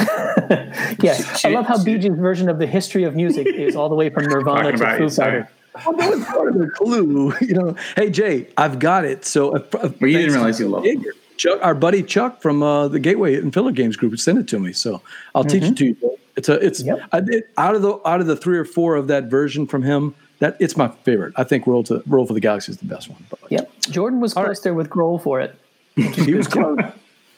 yes, 1.02 1.44
I 1.44 1.50
love 1.50 1.66
how 1.66 1.78
BJ's 1.78 2.20
version 2.20 2.50
of 2.50 2.60
the 2.60 2.68
history 2.68 3.04
of 3.04 3.16
music 3.16 3.48
is 3.48 3.76
all 3.76 3.90
the 3.90 3.96
way 3.96 4.10
from 4.12 4.26
Nirvana 4.28 4.74
to 4.74 4.78
Foo. 4.78 5.10
Fighters. 5.10 5.18
Well, 5.18 5.96
that 5.98 6.10
was 6.16 6.24
part 6.26 6.50
of 6.50 6.54
the 6.60 6.68
clue. 6.70 7.34
You 7.42 7.54
know, 7.56 7.76
hey 7.96 8.12
Jay, 8.12 8.48
I've 8.58 8.78
got 8.78 9.06
it. 9.06 9.26
So, 9.26 9.56
uh, 9.56 9.60
uh, 9.74 9.90
Well, 10.00 10.10
you 10.12 10.20
didn't 10.20 10.34
realize 10.34 10.60
you 10.60 10.68
loved 10.68 10.86
it. 10.86 11.00
Chuck, 11.38 11.60
our 11.64 11.74
buddy 11.74 12.02
Chuck 12.04 12.42
from 12.44 12.62
uh, 12.64 12.88
the 12.88 13.00
Gateway 13.00 13.36
and 13.36 13.52
Filler 13.54 13.72
Games 13.74 13.98
Group 13.98 14.18
sent 14.20 14.38
it 14.38 14.48
to 14.50 14.60
me. 14.60 14.72
So 14.72 15.02
I'll 15.34 15.44
teach 15.44 15.64
it 15.64 15.76
to 15.78 15.86
you. 15.88 16.18
Jay. 16.36 16.38
It's 16.38 16.50
a, 16.50 16.54
it's 16.66 16.84
Yep. 16.84 17.00
I 17.12 17.20
did, 17.22 17.44
out 17.58 17.76
of 17.76 17.82
the 17.82 18.00
out 18.08 18.22
of 18.22 18.28
the 18.28 18.36
three 18.36 18.58
or 18.58 18.66
four 18.66 18.96
of 18.96 19.08
that 19.08 19.26
version 19.26 19.68
from 19.68 19.84
him. 19.84 20.16
That 20.40 20.58
it's 20.60 20.76
my 20.76 20.90
favorite. 21.06 21.34
I 21.38 21.46
think 21.46 21.66
Roll 21.66 21.84
to 21.84 22.04
Roll 22.08 22.26
for 22.26 22.34
the 22.34 22.42
Galaxy 22.42 22.72
is 22.74 22.78
the 22.80 22.86
best 22.86 23.10
one. 23.10 23.24
But 23.30 23.40
Yep, 23.50 23.72
Jordan 23.90 24.20
was 24.20 24.34
close 24.34 24.60
there 24.60 24.74
with 24.74 24.90
Grohl 24.90 25.22
for 25.22 25.40
it. 25.40 25.56
he 25.96 26.34
was 26.34 26.48
close. 26.48 26.78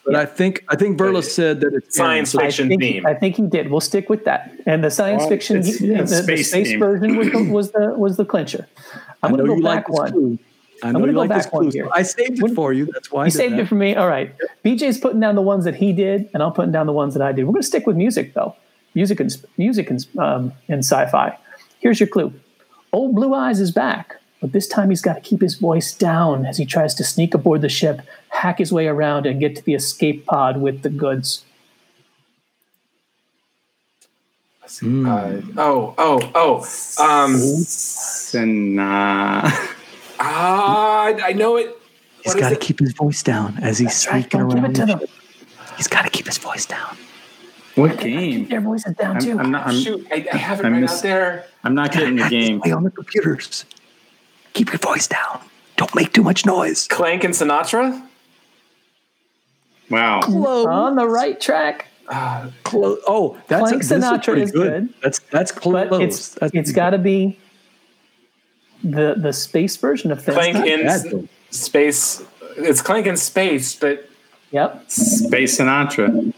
But 0.04 0.16
I 0.16 0.26
think 0.26 0.64
I 0.70 0.76
think 0.76 0.98
Verla 0.98 1.24
said 1.24 1.60
that 1.62 1.74
it's 1.76 1.96
Science 1.96 2.34
Aaron, 2.34 2.48
fiction 2.48 2.66
I 2.66 2.70
think, 2.70 2.82
theme. 2.82 3.06
I 3.06 3.14
think 3.14 3.36
he 3.36 3.44
did. 3.44 3.70
We'll 3.70 3.82
stick 3.82 4.10
with 4.10 4.26
that. 4.26 4.52
And 4.66 4.84
the 4.84 4.90
science 4.90 5.20
Well, 5.22 5.30
fiction, 5.30 5.58
it's- 5.58 5.78
the, 5.80 5.88
yeah, 5.88 5.98
the- 5.98 6.04
the 6.06 6.24
space 6.24 6.50
space, 6.50 6.74
version 6.80 7.18
was 7.18 7.30
the, 7.32 7.44
was 7.52 7.72
the 7.72 7.94
was 7.96 8.18
the 8.18 8.26
clincher. 8.26 8.68
I'm 9.22 9.32
know 9.32 9.38
going 9.38 9.50
to 9.50 9.56
you 9.58 9.62
go 9.62 9.68
like 9.70 9.78
back 9.80 9.88
this 9.88 9.96
one. 10.00 10.12
clue. 10.12 10.40
I 10.84 10.88
know 10.88 10.94
gonna 11.00 11.08
you 11.08 11.14
go 11.14 11.20
like 11.20 11.30
this 11.30 11.46
back 11.46 11.54
one 11.54 11.64
clue. 11.66 11.72
here. 11.72 11.90
I 11.94 12.02
saved 12.04 12.42
it 12.42 12.56
for 12.56 12.72
you. 12.74 12.86
That's 12.88 13.12
why 13.12 13.24
I 13.24 13.26
You 13.26 13.32
did 13.32 13.38
saved 13.38 13.54
that. 13.56 13.60
it 13.62 13.68
for 13.68 13.76
me. 13.76 13.96
All 13.96 14.08
right. 14.08 14.34
BJ's 14.66 14.98
putting 15.00 15.20
down 15.20 15.36
the 15.36 15.42
ones 15.42 15.66
that 15.66 15.76
he 15.76 15.92
did, 15.94 16.30
and 16.34 16.42
I'm 16.42 16.54
putting 16.54 16.72
down 16.72 16.86
the 16.88 16.94
ones 16.94 17.14
that 17.14 17.22
I 17.22 17.32
did. 17.32 17.46
We're 17.46 17.52
going 17.54 17.62
to 17.62 17.68
stick 17.68 17.86
with 17.86 17.96
music 17.96 18.34
though. 18.34 18.56
Music 18.98 19.20
and 19.20 19.32
music 19.58 19.92
and 19.92 20.08
um, 20.18 20.52
and 20.68 20.80
sci-fi. 20.80 21.38
Here's 21.80 22.00
your 22.00 22.08
clue. 22.10 22.34
Old 22.92 23.14
Blue 23.14 23.32
Eyes 23.32 23.60
is 23.60 23.70
back, 23.70 24.16
but 24.42 24.54
this 24.54 24.68
time 24.68 24.90
he's 24.90 25.04
got 25.04 25.14
to 25.14 25.22
keep 25.22 25.40
his 25.40 25.54
voice 25.54 25.94
down 25.94 26.48
as 26.48 26.58
he 26.58 26.66
tries 26.66 26.96
to 26.96 27.04
sneak 27.04 27.36
aboard 27.36 27.62
the 27.62 27.70
ship, 27.70 28.02
hack 28.30 28.58
his 28.58 28.74
way 28.74 28.88
around, 28.88 29.28
and 29.28 29.40
get 29.40 29.56
to 29.56 29.64
the 29.64 29.76
escape 29.76 30.26
pod 30.26 30.60
with 30.60 30.82
the 30.82 30.90
goods. 30.90 31.46
Uh, 34.64 35.42
oh, 35.58 35.94
oh, 36.00 36.32
oh. 36.34 36.66
Um, 37.00 37.36
And 38.34 38.80
uh, 38.80 39.50
ah, 40.20 41.14
I 41.24 41.34
know 41.34 41.56
it. 41.58 41.78
He's 42.24 42.34
got 42.34 42.50
to 42.50 42.56
keep 42.56 42.80
his 42.80 42.94
voice 42.94 43.22
down 43.22 43.60
as 43.62 43.78
he's 43.78 44.08
Right, 44.12 44.24
sneaking 44.24 44.40
don't 44.40 44.50
give 44.50 44.64
around. 44.64 44.72
it 44.72 44.76
to 44.76 44.82
the 44.82 44.86
them. 44.88 45.00
ship. 45.02 45.10
He's 45.78 45.88
got 45.88 46.02
to 46.02 46.10
keep 46.10 46.26
his 46.26 46.40
voice 46.40 46.66
down. 46.66 46.98
What 47.78 47.98
game? 48.00 48.48
Their 48.48 48.62
voices 48.62 48.94
down 48.96 49.20
too. 49.20 49.32
I'm, 49.34 49.40
I'm 49.40 49.52
not. 49.52 49.68
I'm, 49.68 49.76
Shoot, 49.80 50.08
I, 50.12 50.28
I 50.34 50.38
have 50.38 50.60
it 50.60 50.66
I 50.66 50.70
right 50.70 50.82
miss- 50.82 50.98
out 50.98 51.04
there. 51.04 51.46
I'm 51.64 51.76
not 51.76 51.92
getting 51.92 52.16
the 52.16 52.28
game. 52.30 52.62
Play 52.62 52.72
on 52.72 52.84
the 52.84 52.92
computers. 52.92 53.66
Keep 54.54 54.70
your 54.72 54.80
voice 54.80 55.08
down. 55.08 55.42
Don't 55.76 55.94
make 55.96 56.14
too 56.14 56.24
much 56.24 56.46
noise. 56.46 56.88
Clank 56.88 57.24
and 57.24 57.34
Sinatra. 57.34 58.04
Wow. 59.90 60.22
Close. 60.22 60.66
On 60.66 60.96
the 60.96 61.08
right 61.08 61.40
track, 61.40 61.88
Close. 62.64 63.00
Oh, 63.08 63.38
that's 63.48 63.70
Clank 63.70 63.82
this 63.84 63.92
is 63.92 64.04
Sinatra 64.04 64.24
pretty 64.24 64.42
is 64.44 64.52
good. 64.52 64.94
That's 65.02 65.20
that's 65.32 65.52
close. 65.52 65.90
but 65.90 66.02
it's 66.02 66.30
That's 66.36 66.54
it's 66.54 66.72
pretty 66.72 66.74
got 66.74 66.90
to 66.92 66.98
be 66.98 67.38
the 68.84 69.16
the 69.18 69.34
space 69.34 69.76
version 69.78 70.12
of 70.12 70.24
things. 70.24 70.36
Clank 70.38 70.56
not 70.56 70.68
in 70.68 70.86
bad, 70.86 71.30
space. 71.52 72.24
It's 72.58 72.82
Clank 72.82 73.08
in 73.08 73.18
space, 73.18 73.76
but 73.76 74.10
Yep, 74.52 74.90
Space 74.90 75.60
Sinatra. 75.60 76.34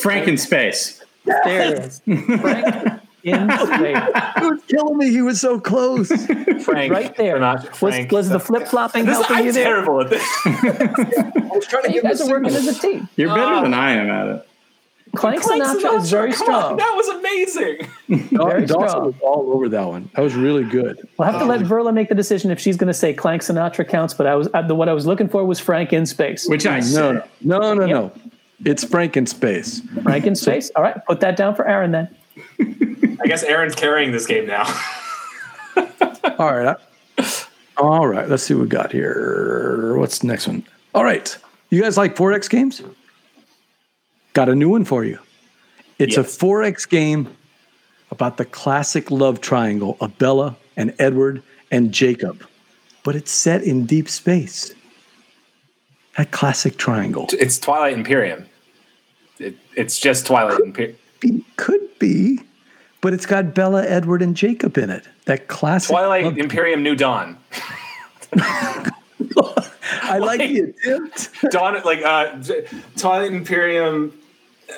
Frank 0.00 0.28
in 0.28 0.36
space. 0.36 1.02
there 1.24 1.72
it 1.74 1.78
is. 1.78 2.00
Frank 2.04 3.00
in 3.24 3.50
space. 3.50 4.08
It 4.36 4.42
was 4.42 4.62
killing 4.68 4.96
me. 4.98 5.10
He 5.10 5.22
was 5.22 5.40
so 5.40 5.60
close. 5.60 6.08
Frank 6.64 6.92
right 6.92 7.14
there. 7.16 7.38
Not 7.38 7.64
Was, 7.82 7.94
Frank. 7.94 8.12
was 8.12 8.28
the 8.28 8.40
flip 8.40 8.66
flopping 8.68 9.04
This, 9.06 9.16
helping 9.16 9.36
I'm 9.36 9.46
you 9.46 9.52
there? 9.52 9.64
terrible 9.64 10.00
at 10.00 10.10
this. 10.10 10.22
I 10.46 11.50
was 11.52 11.66
trying 11.66 11.84
to 11.84 11.92
You 11.92 12.02
guys 12.02 12.20
are 12.20 12.28
working 12.30 12.48
as 12.54 12.66
a 12.66 12.80
team. 12.80 13.08
You're 13.16 13.28
better 13.34 13.54
Oh. 13.56 13.62
than 13.62 13.74
I 13.74 13.92
am 13.92 14.08
at 14.10 14.28
it. 14.36 14.44
Clank, 15.16 15.40
Clank 15.40 15.64
Sinatra, 15.64 15.98
is 16.02 16.10
very 16.10 16.32
strong. 16.32 16.62
On, 16.72 16.76
that 16.76 16.92
was 16.94 17.08
amazing. 17.08 17.88
Very 18.36 18.66
Dawson 18.66 18.88
strong. 18.88 19.04
was 19.06 19.14
all 19.22 19.50
over 19.54 19.66
that 19.70 19.86
one. 19.88 20.10
That 20.14 20.20
was 20.20 20.34
really 20.34 20.64
good. 20.64 20.98
We'll 21.18 21.30
have 21.30 21.40
to 21.40 21.46
let 21.46 21.60
Verla 21.62 21.94
make 21.94 22.10
the 22.10 22.14
decision 22.14 22.50
if 22.50 22.60
she's 22.60 22.76
going 22.76 22.88
to 22.88 22.94
say 22.94 23.14
Clank 23.14 23.40
Sinatra 23.40 23.88
counts. 23.88 24.12
But 24.12 24.26
I 24.26 24.34
was 24.36 24.48
uh, 24.52 24.60
the 24.62 24.74
what 24.74 24.88
I 24.90 24.92
was 24.92 25.06
looking 25.06 25.28
for 25.28 25.44
was 25.46 25.58
Frank 25.58 25.94
in 25.94 26.04
space. 26.04 26.46
Which 26.46 26.66
I 26.66 26.80
No, 26.80 26.82
said. 26.84 27.24
no, 27.40 27.58
no, 27.58 27.74
no, 27.74 27.84
Yep. 27.86 27.88
no. 27.90 28.12
It's 28.64 28.84
Frank 28.84 29.16
in 29.16 29.26
space. 29.26 29.80
Frank 30.02 30.26
in 30.26 30.34
space. 30.34 30.70
All 30.76 30.82
right, 30.82 30.96
put 31.06 31.20
that 31.20 31.36
down 31.36 31.54
for 31.54 31.66
Aaron 31.68 31.92
then. 31.92 32.08
I 33.20 33.26
guess 33.26 33.42
Aaron's 33.42 33.74
carrying 33.74 34.12
this 34.12 34.26
game 34.26 34.46
now. 34.46 34.64
All 36.38 36.54
right. 36.56 36.76
All 37.76 38.06
right. 38.06 38.28
Let's 38.28 38.42
see 38.42 38.54
what 38.54 38.62
we 38.62 38.68
got 38.68 38.90
here. 38.92 39.94
What's 39.96 40.18
the 40.20 40.26
next 40.26 40.46
one? 40.48 40.64
All 40.94 41.04
right. 41.04 41.36
You 41.70 41.82
guys 41.82 41.96
like 41.96 42.16
4X 42.16 42.48
games? 42.50 42.82
Got 44.34 44.48
a 44.48 44.54
new 44.54 44.68
one 44.68 44.84
for 44.84 45.04
you. 45.04 45.18
It's 45.98 46.16
Yes. 46.16 46.34
a 46.36 46.38
4X 46.46 46.88
game 46.88 47.28
about 48.10 48.36
the 48.36 48.44
classic 48.44 49.10
love 49.10 49.40
triangle 49.40 49.96
of 50.00 50.16
Bella 50.18 50.56
and 50.76 50.94
Edward 50.98 51.42
and 51.70 51.92
Jacob, 51.92 52.44
but 53.04 53.14
it's 53.16 53.30
set 53.30 53.62
in 53.62 53.84
deep 53.84 54.08
space. 54.08 54.72
That 56.18 56.32
classic 56.32 56.76
triangle. 56.78 57.28
It's 57.32 57.60
Twilight 57.60 57.92
Imperium. 57.92 58.46
It, 59.38 59.54
it's 59.76 60.00
just 60.00 60.26
Twilight 60.26 60.58
Imperium. 60.58 60.96
It 61.22 61.44
could 61.56 61.96
be, 62.00 62.40
but 63.00 63.14
it's 63.14 63.24
got 63.24 63.54
Bella, 63.54 63.86
Edward, 63.86 64.20
and 64.20 64.36
Jacob 64.36 64.76
in 64.78 64.90
it. 64.90 65.04
That 65.26 65.46
classic. 65.46 65.90
Twilight 65.90 66.24
love- 66.24 66.36
Imperium 66.36 66.82
New 66.82 66.96
Dawn. 66.96 67.38
I 68.36 70.18
like 70.18 70.40
the 70.40 70.74
attempt. 70.84 71.30
Dawn, 71.52 71.80
like 71.84 72.02
uh, 72.04 72.42
Twilight 72.96 73.32
Imperium, 73.32 74.12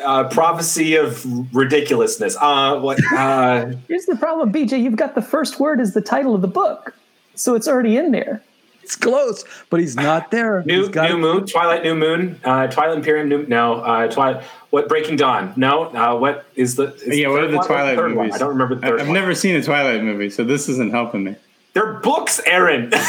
uh, 0.04 0.24
prophecy 0.28 0.96
of 0.96 1.24
ridiculousness. 1.54 2.36
Uh, 2.38 2.78
what? 2.80 2.98
Uh, 3.14 3.72
Here's 3.88 4.04
the 4.04 4.16
problem, 4.16 4.52
BJ. 4.52 4.82
You've 4.82 4.96
got 4.96 5.14
the 5.14 5.22
first 5.22 5.58
word 5.58 5.80
as 5.80 5.94
the 5.94 6.02
title 6.02 6.34
of 6.34 6.42
the 6.42 6.48
book, 6.48 6.94
so 7.34 7.54
it's 7.54 7.66
already 7.66 7.96
in 7.96 8.12
there. 8.12 8.42
He's 8.80 8.96
close, 8.96 9.44
but 9.68 9.78
he's 9.80 9.94
not 9.96 10.30
there. 10.30 10.62
New 10.64 10.80
He's 10.80 10.88
got 10.88 11.10
New 11.10 11.18
Moon, 11.18 11.46
Twilight 11.46 11.82
New 11.84 11.94
Moon, 11.94 12.40
uh, 12.44 12.66
Twilight 12.68 12.96
Imperium. 12.96 13.28
New, 13.28 13.46
no, 13.46 13.74
uh, 13.76 14.08
Twilight. 14.08 14.42
What 14.70 14.88
Breaking 14.88 15.16
Dawn? 15.16 15.52
No. 15.56 15.84
Uh, 15.94 16.16
what 16.16 16.46
is 16.56 16.76
the? 16.76 16.94
Is 16.94 17.18
Yeah, 17.18 17.28
what 17.28 17.42
are 17.44 17.48
the 17.48 17.56
one 17.56 17.64
or 17.64 17.68
Twilight 17.68 17.96
third 17.96 18.14
one? 18.16 18.26
movies? 18.26 18.34
I 18.34 18.38
don't 18.38 18.48
remember 18.50 18.74
the 18.76 18.86
I- 18.86 18.90
3rd 18.90 19.00
I've 19.00 19.06
one. 19.08 19.14
never 19.14 19.34
seen 19.34 19.54
a 19.56 19.62
Twilight 19.62 20.02
movie, 20.02 20.30
so 20.30 20.44
this 20.44 20.68
isn't 20.68 20.90
helping 20.92 21.24
me. 21.24 21.36
They're 21.74 21.94
books, 21.94 22.40
Aaron. 22.46 22.92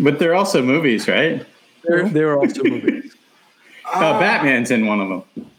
But 0.00 0.18
they're 0.18 0.34
also 0.34 0.62
movies, 0.62 1.06
right? 1.08 1.44
There, 1.84 2.08
there 2.08 2.32
are 2.32 2.38
also 2.38 2.62
movies. 2.64 3.14
Uh, 3.92 4.18
Batman's 4.18 4.70
in 4.70 4.86
one 4.86 4.98
of 5.00 5.08
them. 5.34 5.50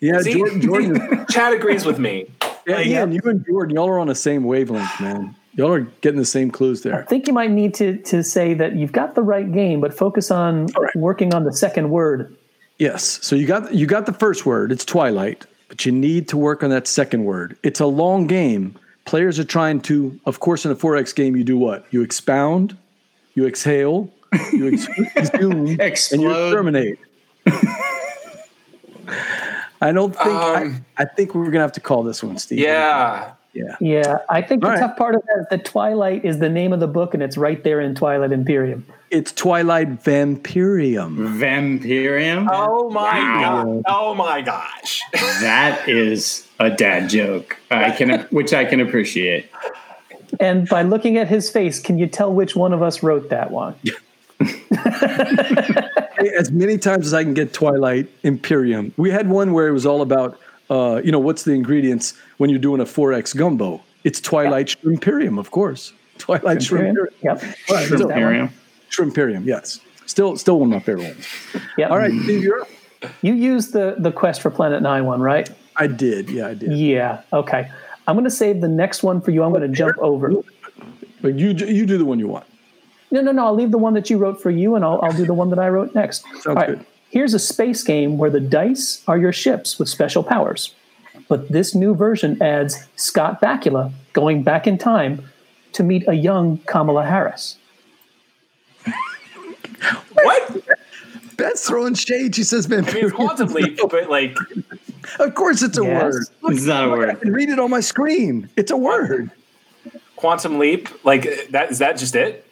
Yeah, 0.00 0.20
See? 0.20 0.34
Jordan. 0.34 0.60
Jordan. 0.60 1.26
Chad 1.30 1.54
agrees 1.54 1.86
with 1.86 1.98
me. 1.98 2.30
Yeah, 2.66 2.76
and 3.02 3.14
you 3.14 3.22
and 3.24 3.44
Jordan, 3.46 3.74
y'all 3.74 3.88
are 3.88 3.98
on 3.98 4.06
the 4.08 4.14
same 4.14 4.44
wavelength, 4.44 5.00
man. 5.00 5.34
Y'all 5.58 5.72
are 5.72 5.80
getting 6.02 6.20
the 6.20 6.24
same 6.24 6.52
clues 6.52 6.82
there. 6.82 6.94
I 6.94 7.02
think 7.02 7.26
you 7.26 7.32
might 7.32 7.50
need 7.50 7.74
to 7.74 7.98
to 8.02 8.22
say 8.22 8.54
that 8.54 8.76
you've 8.76 8.92
got 8.92 9.16
the 9.16 9.22
right 9.22 9.50
game, 9.50 9.80
but 9.80 9.92
focus 9.92 10.30
on 10.30 10.66
right. 10.66 10.94
working 10.94 11.34
on 11.34 11.42
the 11.42 11.52
second 11.52 11.90
word. 11.90 12.36
Yes. 12.78 13.18
So 13.26 13.34
you 13.34 13.44
got 13.44 13.74
you 13.74 13.84
got 13.84 14.06
the 14.06 14.12
first 14.12 14.46
word. 14.46 14.70
It's 14.70 14.84
Twilight, 14.84 15.46
but 15.66 15.84
you 15.84 15.90
need 15.90 16.28
to 16.28 16.36
work 16.36 16.62
on 16.62 16.70
that 16.70 16.86
second 16.86 17.24
word. 17.24 17.56
It's 17.64 17.80
a 17.80 17.86
long 17.86 18.28
game. 18.28 18.78
Players 19.04 19.40
are 19.40 19.44
trying 19.44 19.80
to, 19.80 20.20
of 20.26 20.38
course, 20.38 20.64
in 20.64 20.70
a 20.70 20.76
4X 20.76 21.12
game, 21.12 21.34
you 21.34 21.42
do 21.42 21.58
what? 21.58 21.86
You 21.90 22.02
expound, 22.02 22.76
you 23.34 23.44
exhale, 23.44 24.12
you 24.52 24.68
ex- 24.68 24.86
consume, 24.86 25.52
and 25.52 25.68
you 25.70 25.76
Explode. 25.80 26.44
exterminate. 26.44 26.98
I 29.80 29.90
don't 29.90 30.14
think. 30.14 30.28
Um, 30.28 30.84
I, 30.96 31.02
I 31.02 31.04
think 31.04 31.34
we're 31.34 31.46
gonna 31.46 31.60
have 31.60 31.72
to 31.72 31.80
call 31.80 32.04
this 32.04 32.22
one, 32.22 32.38
Steve. 32.38 32.60
Yeah. 32.60 33.32
Yeah. 33.54 33.76
Yeah, 33.80 34.18
I 34.28 34.42
think 34.42 34.60
the 34.62 34.68
All 34.68 34.74
right. 34.74 34.80
tough 34.80 34.96
part 34.96 35.14
of 35.14 35.22
that 35.22 35.40
is 35.40 35.46
that 35.50 35.64
Twilight 35.64 36.24
is 36.24 36.38
the 36.38 36.48
name 36.48 36.72
of 36.72 36.80
the 36.80 36.86
book, 36.86 37.14
and 37.14 37.22
it's 37.22 37.36
right 37.36 37.62
there 37.64 37.80
in 37.80 37.94
Twilight 37.94 38.30
Imperium. 38.30 38.86
It's 39.10 39.32
Twilight 39.32 40.02
Vampirium. 40.04 41.16
Vampirium? 41.38 42.46
Oh 42.52 42.90
my 42.90 43.18
Wow. 43.18 43.64
god. 43.64 43.82
Oh 43.86 44.14
my 44.14 44.42
gosh. 44.42 45.02
That 45.40 45.88
is 45.88 46.46
a 46.60 46.68
dad 46.70 47.08
joke. 47.08 47.56
I 47.70 47.90
can, 47.90 48.20
which 48.30 48.52
I 48.52 48.64
can 48.64 48.80
appreciate. 48.80 49.50
And 50.40 50.68
by 50.68 50.82
looking 50.82 51.16
at 51.16 51.26
his 51.28 51.48
face, 51.50 51.80
can 51.80 51.98
you 51.98 52.06
tell 52.06 52.32
which 52.32 52.54
one 52.54 52.72
of 52.74 52.82
us 52.82 53.02
wrote 53.02 53.30
that 53.30 53.50
one? 53.50 53.74
as 56.38 56.50
many 56.52 56.78
times 56.78 57.06
as 57.06 57.14
I 57.14 57.22
can 57.24 57.34
get 57.34 57.52
Twilight 57.52 58.08
Imperium. 58.22 58.92
We 58.96 59.10
had 59.10 59.28
one 59.28 59.52
where 59.52 59.68
it 59.68 59.72
was 59.72 59.86
all 59.86 60.02
about, 60.02 60.38
uh, 60.70 61.00
you 61.04 61.12
know, 61.12 61.18
what's 61.18 61.44
the 61.44 61.52
ingredients 61.52 62.14
when 62.38 62.50
you're 62.50 62.58
doing 62.58 62.80
a 62.80 62.84
4X 62.84 63.36
gumbo? 63.36 63.82
It's 64.04 64.20
Twilight 64.20 64.66
Shrimperium, 64.66 65.38
of 65.38 65.50
course. 65.50 65.92
Twilight 66.18 66.58
Imperium? 66.62 66.96
Shrimperium. 66.96 67.22
Yep. 67.22 67.42
Right, 67.70 67.82
Is 67.84 67.90
that 67.90 68.00
one? 68.00 68.10
Imperium. 68.10 68.50
Shrimperium, 68.90 69.44
yes. 69.46 69.80
Still, 70.06 70.36
still 70.36 70.58
one 70.60 70.68
of 70.68 70.72
my 70.72 70.80
favorite 70.80 71.14
ones. 71.14 71.26
Yep. 71.76 71.90
All 71.90 71.98
right, 71.98 72.12
Steve, 72.22 72.42
you're 72.42 72.62
up. 72.62 72.68
You 73.22 73.34
used 73.34 73.72
the 73.72 73.94
the 73.98 74.10
Quest 74.10 74.40
for 74.40 74.50
Planet 74.50 74.82
Nine 74.82 75.04
one, 75.04 75.20
right? 75.20 75.48
I 75.76 75.86
did, 75.86 76.28
yeah, 76.30 76.48
I 76.48 76.54
did. 76.54 76.72
Yeah. 76.76 77.22
Okay. 77.32 77.70
I'm 78.08 78.16
going 78.16 78.24
to 78.24 78.30
save 78.30 78.60
the 78.60 78.68
next 78.68 79.02
one 79.02 79.20
for 79.20 79.30
you. 79.30 79.44
I'm 79.44 79.52
going 79.52 79.62
to 79.62 79.68
jump 79.68 79.96
over. 79.98 80.32
But 81.20 81.38
you, 81.38 81.50
you 81.50 81.86
do 81.86 81.98
the 81.98 82.04
one 82.04 82.18
you 82.18 82.26
want. 82.26 82.46
No, 83.10 83.20
no, 83.20 83.32
no. 83.32 83.44
I'll 83.46 83.54
leave 83.54 83.70
the 83.70 83.78
one 83.78 83.94
that 83.94 84.10
you 84.10 84.18
wrote 84.18 84.42
for 84.42 84.50
you, 84.50 84.74
and 84.74 84.84
I'll, 84.84 84.98
I'll 85.02 85.12
do 85.12 85.26
the 85.26 85.34
one 85.34 85.50
that 85.50 85.58
I 85.58 85.68
wrote 85.68 85.94
next. 85.94 86.24
All 86.46 86.54
right. 86.54 86.68
good. 86.70 86.86
Here's 87.10 87.34
a 87.34 87.38
space 87.38 87.82
game 87.82 88.18
where 88.18 88.30
the 88.30 88.40
dice 88.40 89.02
are 89.08 89.16
your 89.18 89.32
ships 89.32 89.78
with 89.78 89.88
special 89.88 90.22
powers. 90.22 90.74
But 91.28 91.48
this 91.50 91.74
new 91.74 91.94
version 91.94 92.40
adds 92.42 92.86
Scott 92.96 93.40
Bakula 93.40 93.92
going 94.12 94.42
back 94.42 94.66
in 94.66 94.78
time 94.78 95.24
to 95.72 95.82
meet 95.82 96.06
a 96.08 96.14
young 96.14 96.58
Kamala 96.66 97.04
Harris. 97.04 97.56
What? 100.12 100.62
Beth's 101.36 101.68
throwing 101.68 101.94
shade. 101.94 102.34
She 102.34 102.42
says 102.42 102.70
I 102.70 102.80
mean, 102.80 103.10
Quantum 103.10 103.48
Leap, 103.52 103.78
but 103.90 104.10
like, 104.10 104.36
Of 105.20 105.34
course, 105.36 105.62
it's 105.62 105.78
a 105.78 105.84
Yes. 105.84 106.02
word. 106.02 106.24
Look, 106.42 106.52
It's 106.54 106.64
not 106.64 106.84
a 106.84 106.86
look, 106.88 106.96
I 106.96 107.12
word. 107.12 107.20
can 107.20 107.32
read 107.32 107.48
it 107.48 107.60
on 107.60 107.70
my 107.70 107.78
screen. 107.80 108.48
It's 108.56 108.72
a 108.72 108.76
word. 108.76 109.30
Quantum 110.16 110.58
Leap, 110.58 110.88
like 111.04 111.28
that 111.50 111.70
is 111.70 111.78
that 111.78 111.96
just 111.96 112.16
it? 112.16 112.44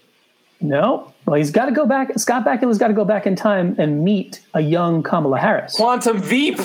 No. 0.61 1.13
Well, 1.27 1.37
he's 1.37 1.51
got 1.51 1.67
to 1.67 1.73
go 1.73 1.87
back. 1.87 2.19
Scott 2.19 2.45
Bakula's 2.45 2.79
got 2.79 2.89
to 2.89 2.95
go 2.95 3.05
back 3.05 3.27
in 3.27 3.37
time 3.37 3.75
and 3.79 4.05
meet 4.05 4.41
a 4.55 4.61
young 4.61 5.03
Kamala 5.03 5.39
Harris. 5.39 5.77
Quantum 5.77 6.19
Veep. 6.21 6.59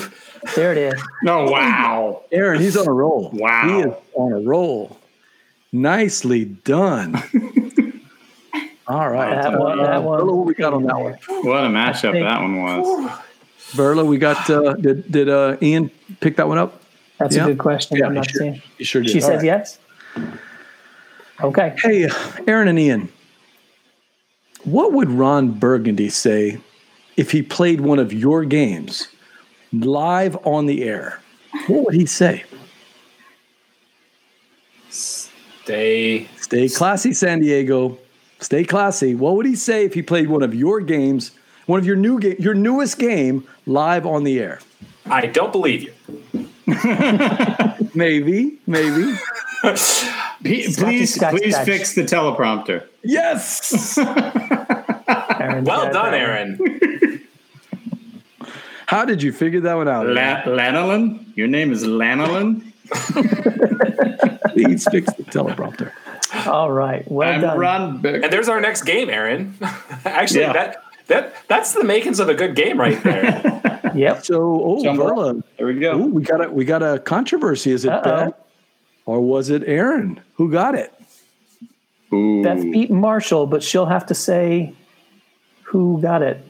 There 0.56 0.72
it 0.72 0.78
is. 0.78 1.02
No, 1.22 1.44
wow. 1.44 2.22
Aaron, 2.32 2.60
he's 2.60 2.76
on 2.76 2.88
a 2.88 2.92
roll. 2.92 3.30
Wow. 3.32 3.68
He 3.68 3.88
is 3.88 3.94
on 4.14 4.32
a 4.32 4.40
roll. 4.40 4.98
Nicely 5.72 6.44
done. 6.46 7.14
All 8.88 9.08
right. 9.08 9.40
That 9.42 9.58
one. 9.58 9.78
That 9.78 10.02
one. 10.02 10.20
Verla, 10.20 10.36
what 10.36 10.46
we 10.46 10.54
got 10.54 10.74
on 10.74 10.82
that 10.84 10.98
one? 10.98 11.12
What 11.44 11.64
a 11.64 11.68
mashup 11.68 12.12
think- 12.12 12.26
that 12.26 12.40
one 12.40 12.60
was. 12.62 13.10
Verla, 13.72 14.04
we 14.04 14.18
got. 14.18 14.50
Uh, 14.50 14.74
did 14.74 15.10
did 15.10 15.28
uh, 15.28 15.56
Ian 15.62 15.90
pick 16.20 16.36
that 16.36 16.48
one 16.48 16.58
up? 16.58 16.82
That's 17.18 17.36
Yeah. 17.36 17.44
a 17.44 17.46
good 17.48 17.58
question. 17.58 17.96
Yeah, 17.98 18.06
I'm 18.06 18.14
not 18.14 18.28
sure- 18.28 18.40
seeing. 18.40 18.62
he 18.78 18.84
sure 18.84 19.00
did. 19.02 19.12
She 19.12 19.22
All 19.22 19.28
says 19.28 19.36
right. 19.36 19.44
yes. 19.44 19.78
Okay. 21.40 21.74
Hey, 21.82 22.08
Aaron 22.46 22.68
and 22.68 22.78
Ian, 22.78 23.08
what 24.64 24.92
would 24.92 25.10
Ron 25.10 25.52
Burgundy 25.52 26.08
say 26.08 26.58
if 27.16 27.30
he 27.32 27.42
played 27.42 27.80
one 27.80 27.98
of 27.98 28.12
your 28.12 28.44
games 28.44 29.08
live 29.72 30.36
on 30.46 30.66
the 30.66 30.84
air? 30.84 31.20
What 31.66 31.84
would 31.86 31.94
he 31.94 32.06
say? 32.06 32.44
Stay. 34.88 36.28
Stay 36.36 36.68
classy, 36.68 37.12
San 37.12 37.40
Diego. 37.40 37.98
Stay 38.40 38.64
classy. 38.64 39.14
What 39.14 39.36
would 39.36 39.46
he 39.46 39.54
say 39.54 39.84
if 39.84 39.94
he 39.94 40.02
played 40.02 40.28
one 40.28 40.42
of 40.42 40.54
your 40.54 40.80
games, 40.80 41.32
one 41.66 41.78
of 41.78 41.86
your 41.86 41.96
new 41.96 42.18
game, 42.18 42.36
your 42.38 42.54
newest 42.54 42.98
game, 42.98 43.46
live 43.66 44.04
on 44.04 44.24
the 44.24 44.40
air? 44.40 44.60
I 45.06 45.26
don't 45.26 45.52
believe 45.52 45.82
you. 45.82 46.48
Maybe, 47.94 48.58
maybe. 48.66 49.14
P- 50.42 50.72
please, 50.72 50.78
please 51.18 51.58
fix 51.58 51.94
the 51.94 52.02
teleprompter. 52.02 52.86
Yes. 53.04 53.96
Well 53.96 54.14
got 55.64 55.92
done. 55.92 56.14
Aaron. 56.14 56.58
How 58.86 59.04
did 59.04 59.22
you 59.22 59.32
figure 59.32 59.60
that 59.60 59.74
one 59.74 59.88
out? 59.88 60.06
La- 60.06 60.42
Lanolin? 60.42 61.24
Your 61.36 61.48
name 61.48 61.72
is 61.72 61.84
Lanolin? 61.84 62.62
Please 64.52 64.86
fix 64.90 65.12
the 65.14 65.22
teleprompter. 65.24 65.92
All 66.46 66.70
right. 66.70 67.10
Well 67.10 67.32
I'm 67.32 67.40
done. 67.40 67.58
Ron 67.58 67.98
Burgundy. 68.02 68.24
And 68.26 68.32
there's 68.32 68.48
our 68.48 68.60
next 68.60 68.82
game, 68.82 69.08
Aaron. 69.10 69.56
Actually, 70.04 70.40
Yeah. 70.42 70.52
that 70.52 70.82
that 71.08 71.34
that's 71.48 71.72
the 71.72 71.84
makings 71.84 72.20
of 72.20 72.28
a 72.28 72.34
good 72.34 72.54
game 72.54 72.78
right 72.78 73.02
there. 73.02 73.60
Yep. 73.94 74.24
So, 74.24 74.62
oh, 74.64 74.82
Jumbo. 74.82 75.06
Verla, 75.08 75.38
uh, 75.38 75.42
There 75.58 75.66
we 75.66 75.78
go. 75.78 75.98
Ooh, 75.98 76.06
we 76.06 76.22
got 76.22 76.44
a 76.44 76.50
we 76.50 76.64
got 76.64 76.82
a 76.82 76.98
controversy. 77.00 77.72
Is 77.72 77.84
it 77.84 77.90
Uh-oh. 77.92 78.02
Beth 78.26 78.34
or 79.06 79.20
was 79.20 79.50
it 79.50 79.62
Aaron 79.66 80.20
who 80.34 80.50
got 80.50 80.74
it? 80.74 80.92
Ooh. 82.12 82.42
Beth 82.42 82.62
beat 82.62 82.90
Marshall, 82.90 83.46
but 83.46 83.62
she'll 83.62 83.86
have 83.86 84.06
to 84.06 84.14
say 84.14 84.74
who 85.62 86.00
got 86.02 86.22
it. 86.22 86.44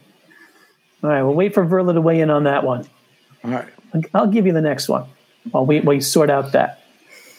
All 1.02 1.10
right. 1.10 1.22
We'll 1.22 1.34
wait 1.34 1.54
for 1.54 1.64
Verla 1.64 1.94
to 1.94 2.00
weigh 2.00 2.20
in 2.20 2.30
on 2.30 2.44
that 2.44 2.64
one. 2.64 2.86
All 3.44 3.51
right. 3.51 3.68
I'll 4.14 4.26
give 4.26 4.47
you 4.47 4.52
the 4.52 4.60
next 4.62 4.89
one 4.89 5.05
while 5.51 5.66
we, 5.66 5.80
we 5.80 6.01
sort 6.01 6.30
out 6.30 6.52
that. 6.52 6.80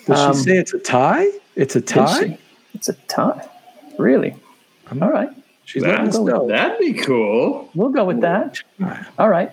Does 0.06 0.20
Um, 0.20 0.36
she 0.36 0.44
say 0.44 0.58
it's 0.58 0.74
a 0.74 0.80
tie? 0.80 1.28
It's 1.56 1.76
a 1.76 1.82
tie. 1.82 2.38
It's 2.74 2.90
a 2.90 2.94
tie. 3.08 3.48
Really? 3.98 4.36
I'm, 4.92 5.02
All 5.02 5.10
right. 5.12 5.30
She's 5.66 5.82
letting 5.82 6.10
us 6.10 6.18
That, 6.18 6.24
know. 6.26 6.48
that'd 6.48 6.78
be 6.80 6.94
cool. 6.94 7.70
We'll 7.74 7.90
go 7.90 8.04
with 8.06 8.22
that. 8.22 8.62
All 9.18 9.30
right. 9.30 9.50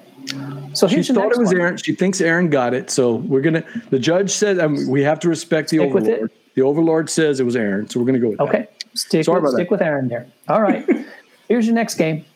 So 0.74 0.86
She 0.88 0.96
here's 0.96 1.08
the 1.08 1.14
thought 1.14 1.24
next 1.26 1.36
it 1.36 1.40
was 1.40 1.48
one. 1.48 1.60
Aaron. 1.60 1.76
She 1.76 1.94
thinks 1.94 2.20
Aaron 2.20 2.50
got 2.50 2.74
it. 2.74 2.90
So 2.90 3.14
we're 3.14 3.40
gonna. 3.40 3.64
The 3.90 3.98
judge 3.98 4.30
said 4.30 4.58
um, 4.58 4.88
we 4.88 5.02
have 5.02 5.20
to 5.20 5.28
respect 5.28 5.70
the 5.70 5.78
Stick 5.78 5.94
with 5.94 6.08
it. 6.08 6.12
overlord. 6.14 6.30
The 6.60 6.66
overlord 6.66 7.08
says 7.08 7.40
it 7.40 7.44
was 7.44 7.56
Aaron, 7.56 7.88
so 7.88 7.98
we're 7.98 8.04
gonna 8.04 8.18
go 8.18 8.28
with 8.28 8.36
that. 8.36 8.44
Okay. 8.44 8.68
Stick, 8.92 9.24
Sorry 9.24 9.40
with, 9.40 9.52
about 9.54 9.56
that. 9.56 9.70
with 9.70 9.80
Aaron 9.80 10.08
there. 10.08 10.26
All 10.46 10.60
right. 10.60 10.86
Here's 11.48 11.64
your 11.64 11.74
next 11.74 11.94
game 11.94 12.26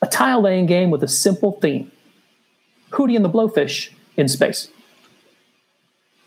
a 0.00 0.06
tile 0.06 0.40
laying 0.40 0.66
game 0.66 0.92
with 0.92 1.02
a 1.02 1.08
simple 1.08 1.58
theme 1.60 1.90
Hootie 2.92 3.16
and 3.16 3.24
the 3.24 3.28
Blowfish 3.28 3.90
in 4.16 4.28
space. 4.28 4.68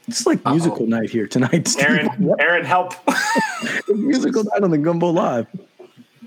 It's 0.10 0.26
like 0.26 0.44
musical 0.44 0.86
night 0.86 1.12
here 1.12 1.28
tonight. 1.28 1.66
Steve. 1.70 1.86
Aaron, 1.86 2.36
Aaron, 2.40 2.66
help. 2.66 2.96
musical 3.88 4.44
night 4.44 4.62
on 4.62 4.72
the 4.72 4.78
Gumbo 4.78 5.08
Live. 5.08 5.48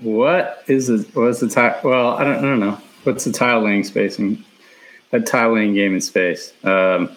What 0.01 0.63
is 0.65 0.87
the 0.87 1.07
what's 1.13 1.41
the 1.41 1.47
tile? 1.47 1.79
Well, 1.83 2.13
I 2.15 2.23
don't, 2.23 2.37
I 2.37 2.41
don't 2.41 2.59
know. 2.59 2.81
What's 3.03 3.23
the 3.23 3.31
tile 3.31 3.61
laying 3.61 3.83
spacing? 3.83 4.43
A 5.11 5.19
tile 5.19 5.53
laying 5.53 5.75
game 5.75 5.93
in 5.93 6.01
space. 6.01 6.53
Um, 6.63 7.15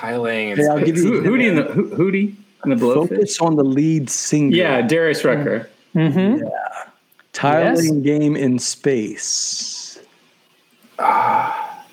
Tiling. 0.00 0.56
Hey, 0.56 0.66
I'll 0.66 0.78
give 0.82 0.96
you- 0.96 1.20
Hootie 1.20 1.48
and 1.48 1.58
the 1.58 1.64
Hootie 1.96 2.34
and 2.62 2.72
the 2.72 2.76
Blowfish. 2.76 3.08
Focus 3.10 3.40
on 3.40 3.56
the 3.56 3.64
lead 3.64 4.08
singer. 4.08 4.56
Yeah, 4.56 4.80
Darius 4.80 5.22
Rucker. 5.24 5.68
Yeah. 5.94 6.38
Tiling 7.34 8.02
game 8.02 8.34
in 8.34 8.58
space. 8.58 9.98
Ah. 10.98 11.84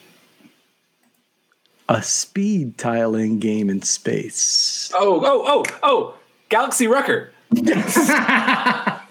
A 1.89 2.01
speed 2.01 2.77
tiling 2.77 3.39
game 3.39 3.69
in 3.69 3.81
space. 3.81 4.91
Oh, 4.93 5.21
oh, 5.23 5.43
oh, 5.45 5.63
oh! 5.83 6.13
Galaxy 6.49 6.87
Rucker. 6.87 7.31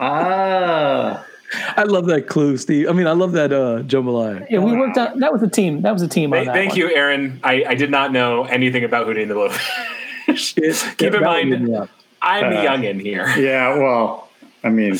Ah. 0.00 1.24
I 1.54 1.84
love 1.84 2.06
that 2.06 2.26
clue, 2.26 2.56
Steve. 2.58 2.88
I 2.88 2.92
mean, 2.92 3.06
I 3.06 3.12
love 3.12 3.32
that 3.32 3.52
uh, 3.52 3.82
jambalaya. 3.84 4.46
Yeah, 4.50 4.58
we 4.58 4.76
worked 4.76 4.98
on 4.98 5.18
that 5.20 5.32
was 5.32 5.42
a 5.42 5.48
team. 5.48 5.82
That 5.82 5.92
was 5.92 6.02
a 6.02 6.08
team 6.08 6.32
on 6.34 6.44
that. 6.44 6.54
Thank 6.54 6.70
one. 6.70 6.78
you, 6.78 6.94
Aaron. 6.94 7.40
I, 7.42 7.64
I 7.68 7.74
did 7.74 7.90
not 7.90 8.12
know 8.12 8.44
anything 8.44 8.84
about 8.84 9.06
Hootie 9.06 9.22
and 9.22 9.30
the 9.30 9.34
Blowfish. 9.34 10.96
Keep 10.98 11.14
in 11.14 11.22
mind, 11.22 11.68
Yeah. 11.68 11.86
I'm 12.20 12.50
the 12.52 12.58
Uh, 12.60 12.64
youngin 12.76 13.00
here. 13.00 13.28
Yeah, 13.38 13.76
well, 13.78 14.28
I 14.62 14.68
mean, 14.68 14.98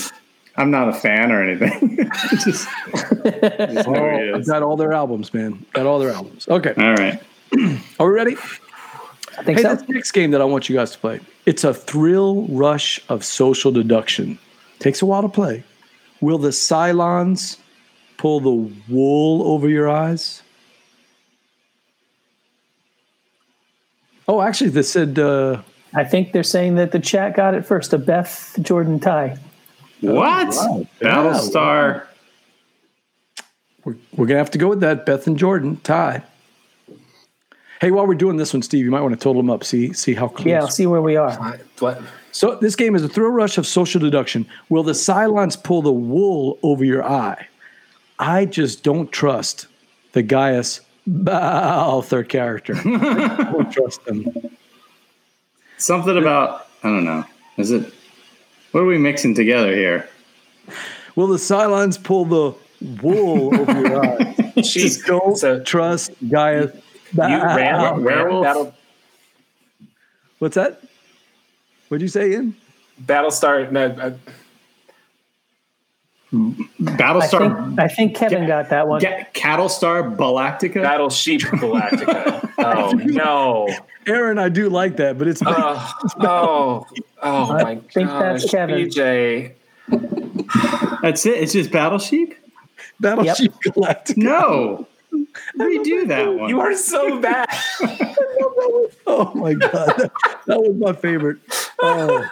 I'm 0.57 0.71
not 0.71 0.89
a 0.89 0.93
fan 0.93 1.31
or 1.33 1.43
anything. 1.43 1.97
just, 2.31 2.47
just 2.47 3.89
know 3.89 4.33
I've 4.35 4.47
got 4.47 4.63
all 4.63 4.77
their 4.77 4.93
albums, 4.93 5.35
man. 5.35 5.65
Got 5.75 5.87
all 5.87 5.99
their 5.99 6.11
albums. 6.13 6.49
Okay, 6.49 6.73
All 6.79 6.95
right. 6.95 7.21
are 8.01 8.07
we 8.07 8.13
ready? 8.13 8.37
I 9.39 9.43
think 9.43 9.59
Hey, 9.59 9.63
so. 9.65 9.75
this 9.75 9.89
next 9.89 10.13
game 10.13 10.31
that 10.31 10.41
I 10.41 10.45
want 10.45 10.69
you 10.69 10.77
guys 10.77 10.93
to 10.93 10.99
play. 10.99 11.21
It's 11.47 11.65
a 11.65 11.73
thrill 11.75 12.47
rush 12.49 13.01
of 13.09 13.25
social 13.25 13.71
deduction. 13.71 14.39
Takes 14.79 15.03
a 15.03 15.07
while 15.07 15.23
to 15.23 15.29
play. 15.29 15.63
Will 16.21 16.39
the 16.39 16.49
Cylons 16.49 17.59
pull 18.17 18.41
the 18.41 18.73
wool 18.89 19.43
over 19.51 19.69
your 19.69 19.89
eyes? 19.89 20.43
Oh, 24.27 24.43
actually, 24.43 24.71
this 24.71 24.91
said 24.93 25.19
uh, 25.19 25.63
I 25.95 26.05
think 26.05 26.33
they're 26.33 26.43
saying 26.43 26.75
that 26.75 26.93
the 26.93 26.99
chat 26.99 27.35
got 27.35 27.55
it 27.55 27.65
first. 27.65 27.93
A 27.93 27.99
Beth 27.99 28.59
Jordan 28.61 29.01
tie. 29.01 29.39
What? 30.01 30.49
Battlestar. 31.01 32.07
we're, 33.85 33.97
we're 34.15 34.27
gonna 34.27 34.39
have 34.39 34.51
to 34.51 34.59
go 34.59 34.69
with 34.69 34.81
that. 34.81 35.07
Beth 35.07 35.27
and 35.27 35.39
Jordan 35.39 35.81
tie. 35.83 36.23
Hey, 37.81 37.91
while 37.91 38.07
we're 38.07 38.15
doing 38.15 38.37
this 38.37 38.53
one, 38.53 38.63
Steve, 38.63 38.85
you 38.85 38.91
might 38.91 39.01
want 39.01 39.15
to 39.15 39.21
total 39.21 39.41
them 39.41 39.51
up. 39.51 39.65
See 39.65 39.93
see 39.93 40.15
how 40.15 40.29
close. 40.29 40.47
Yeah, 40.47 40.61
I'll 40.61 40.69
see 40.69 40.87
where 40.87 41.01
we 41.03 41.17
are. 41.17 41.33
What? 41.79 42.03
So 42.33 42.57
this 42.57 42.77
game 42.77 42.95
is 42.95 43.03
a 43.03 43.09
thrill 43.09 43.31
rush 43.31 43.59
of 43.59 43.67
social 43.67 44.01
deduction. 44.01 44.47
Will 44.69 44.83
the 44.83 44.93
Cylons 44.93 45.61
pull 45.63 45.83
the 45.83 45.93
wool 45.93 46.59
over 46.63 46.85
your 46.85 47.05
eye? 47.05 47.47
I 48.19 48.45
just 48.45 48.83
don't 48.83 49.11
trust 49.11 49.67
the 50.13 50.23
Gaius 50.23 50.81
Baltar 51.09 52.29
character. 52.29 52.75
I 52.85 53.51
don't 53.53 53.71
trust 53.73 54.07
him. 54.07 54.27
Something 55.79 56.19
about, 56.19 56.67
I 56.83 56.89
don't 56.89 57.05
know. 57.05 57.25
Is 57.57 57.71
it, 57.71 57.93
what 58.73 58.81
are 58.81 58.87
we 58.87 58.99
mixing 58.99 59.35
together 59.35 59.75
here? 59.75 60.09
Will 61.17 61.29
the 61.29 61.37
Cylons 61.39 62.03
pull 62.03 62.25
the 62.25 62.55
wool 63.03 63.55
over 63.59 63.81
your 63.81 64.05
eye? 64.21 64.35
Just 64.61 65.07
don't 65.07 65.37
So- 65.37 65.63
trust 65.63 66.11
Gaius. 66.29 66.73
You 67.15 67.23
ran, 67.23 67.75
Baltar. 67.75 68.03
werewolf? 68.03 68.45
Battle, 68.45 68.75
What's 70.41 70.55
that? 70.57 70.83
What'd 71.89 72.03
you 72.03 72.09
say, 72.09 72.33
Ian? 72.33 72.55
Battlestar. 73.03 73.71
No, 73.71 73.87
uh, 73.87 74.11
I 76.31 76.37
Battlestar. 76.83 77.67
think, 77.69 77.81
I 77.81 77.89
think 77.89 78.17
Kevin 78.17 78.47
got 78.47 78.69
that 78.71 78.87
one. 78.87 79.01
Ga- 79.01 79.27
Cattlestar 79.33 80.15
Galactica? 80.17 80.83
Battle 80.83 81.09
Sheep 81.11 81.41
Galactica. 81.43 82.53
oh 82.59 82.91
no! 82.93 83.69
Aaron, 84.07 84.39
I 84.39 84.49
do 84.51 84.69
like 84.69 84.97
that, 84.99 85.17
but 85.17 85.27
it's 85.29 85.41
Oh, 85.45 85.95
oh, 86.21 86.87
oh 87.23 87.53
I 87.53 87.63
my 87.63 87.75
think 87.95 88.09
gosh, 88.09 88.43
that's 88.43 88.51
Kevin. 88.51 88.89
BJ. 88.91 89.53
That's 91.01 91.25
it? 91.25 91.39
It's 91.39 91.53
just 91.55 91.71
Battle 91.71 91.99
Sheep? 91.99 92.35
Battleship 93.01 93.53
Galactica. 93.65 94.17
No. 94.19 94.87
Redo 95.59 96.07
that 96.09 96.27
one. 96.35 96.49
You 96.49 96.61
are 96.61 96.75
so 96.75 97.21
bad. 97.21 97.49
Oh 99.07 99.33
my 99.35 99.55
god, 99.55 99.87
that, 99.97 100.13
that 100.47 100.61
was 100.61 100.77
my 100.77 100.93
favorite. 100.93 101.39
Oh, 101.81 102.29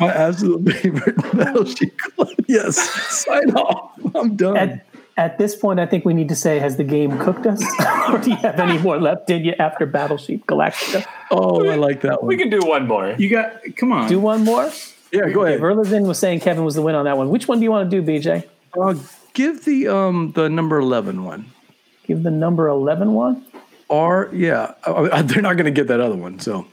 my 0.00 0.12
absolute 0.12 0.72
favorite 0.72 1.16
Battleship. 1.34 1.96
Galactica. 1.96 2.44
Yes, 2.48 2.76
sign 3.24 3.50
off. 3.54 3.92
I'm 4.14 4.34
done. 4.36 4.56
At, 4.56 4.86
at 5.16 5.38
this 5.38 5.54
point, 5.54 5.78
I 5.80 5.86
think 5.86 6.04
we 6.04 6.12
need 6.14 6.28
to 6.28 6.34
say, 6.34 6.58
has 6.58 6.76
the 6.76 6.84
game 6.84 7.18
cooked 7.18 7.46
us? 7.46 7.62
or 8.10 8.18
do 8.18 8.30
you 8.30 8.36
have 8.36 8.58
any 8.58 8.78
more 8.78 8.98
left 9.00 9.30
in 9.30 9.44
you 9.44 9.54
after 9.58 9.86
Battleship 9.86 10.44
Galactica? 10.46 11.06
oh, 11.30 11.66
I 11.68 11.76
like 11.76 12.00
that 12.02 12.22
one. 12.22 12.28
we 12.28 12.36
can 12.36 12.50
do 12.50 12.60
one 12.60 12.86
more. 12.88 13.14
You 13.18 13.28
got, 13.30 13.52
come 13.76 13.92
on. 13.92 14.08
Do 14.08 14.18
one 14.18 14.44
more? 14.44 14.70
Yeah, 15.12 15.28
go 15.30 15.44
ahead. 15.44 15.60
Verlizin 15.60 16.06
was 16.06 16.18
saying 16.18 16.40
Kevin 16.40 16.64
was 16.64 16.74
the 16.74 16.82
win 16.82 16.94
on 16.94 17.04
that 17.04 17.16
one. 17.16 17.28
Which 17.30 17.46
one 17.46 17.58
do 17.60 17.64
you 17.64 17.70
want 17.70 17.90
to 17.90 18.00
do, 18.00 18.06
BJ? 18.06 18.44
Uh, 18.78 18.94
give 19.34 19.64
the 19.64 19.88
um 19.88 20.32
the 20.32 20.48
number 20.48 20.78
11 20.78 21.24
one. 21.24 21.46
Give 22.06 22.22
the 22.22 22.30
number 22.30 22.68
11 22.68 23.12
one? 23.12 23.44
Or 23.88 24.30
yeah, 24.32 24.74
they're 25.24 25.42
not 25.42 25.56
going 25.56 25.66
to 25.66 25.70
get 25.70 25.88
that 25.88 26.00
other 26.00 26.16
one. 26.16 26.38
So, 26.40 26.66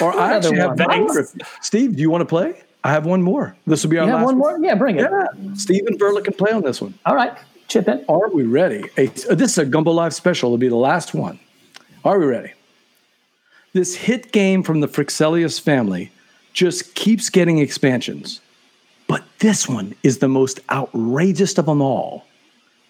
or 0.00 0.18
I 0.18 0.34
actually 0.34 0.58
have 0.58 0.78
more. 0.78 1.26
Steve, 1.60 1.96
do 1.96 2.02
you 2.02 2.10
want 2.10 2.22
to 2.22 2.26
play? 2.26 2.62
I 2.82 2.90
have 2.92 3.04
one 3.04 3.22
more. 3.22 3.56
This 3.66 3.82
will 3.82 3.90
be 3.90 3.98
our 3.98 4.06
You 4.06 4.14
last 4.14 4.24
one 4.24 4.38
more? 4.38 4.58
Yeah, 4.60 4.76
bring 4.76 4.96
it. 4.96 5.02
Yeah, 5.10 5.26
Steve 5.54 5.86
and 5.86 5.98
Verla 5.98 6.24
can 6.24 6.34
play 6.34 6.52
on 6.52 6.62
this 6.62 6.80
one. 6.80 6.94
All 7.04 7.14
right, 7.14 7.36
chip 7.68 7.88
in. 7.88 8.04
Are 8.08 8.28
we 8.30 8.44
ready? 8.44 8.84
A, 8.96 9.08
uh, 9.08 9.34
this 9.34 9.52
is 9.52 9.58
a 9.58 9.64
Gumbo 9.64 9.90
Live 9.90 10.14
special. 10.14 10.48
It'll 10.48 10.58
be 10.58 10.68
the 10.68 10.76
last 10.76 11.12
one. 11.12 11.38
Are 12.04 12.18
we 12.18 12.26
ready? 12.26 12.52
This 13.72 13.94
hit 13.94 14.32
game 14.32 14.62
from 14.62 14.80
the 14.80 14.88
Fryxelius 14.88 15.60
family 15.60 16.12
just 16.52 16.94
keeps 16.94 17.28
getting 17.28 17.58
expansions. 17.58 18.40
But 19.08 19.24
this 19.40 19.68
one 19.68 19.94
is 20.02 20.18
the 20.18 20.28
most 20.28 20.60
outrageous 20.70 21.58
of 21.58 21.66
them 21.66 21.82
all. 21.82 22.24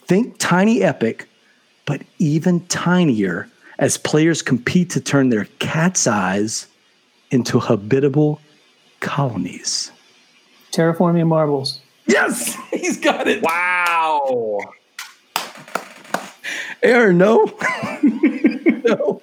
Think 0.06 0.38
tiny 0.38 0.82
epic, 0.82 1.28
but 1.84 2.02
even 2.18 2.60
tinier 2.66 3.48
as 3.78 3.98
players 3.98 4.40
compete 4.40 4.90
to 4.90 5.00
turn 5.00 5.30
their 5.30 5.46
cat's 5.58 6.06
eyes 6.06 6.66
into 7.30 7.58
habitable 7.58 8.40
colonies. 9.00 9.90
Terraforming 10.72 11.26
marbles. 11.26 11.80
Yes, 12.06 12.56
he's 12.70 12.98
got 12.98 13.26
it. 13.26 13.42
Wow. 13.42 14.60
Aaron, 16.82 17.18
no. 17.18 17.44
no. 18.84 19.20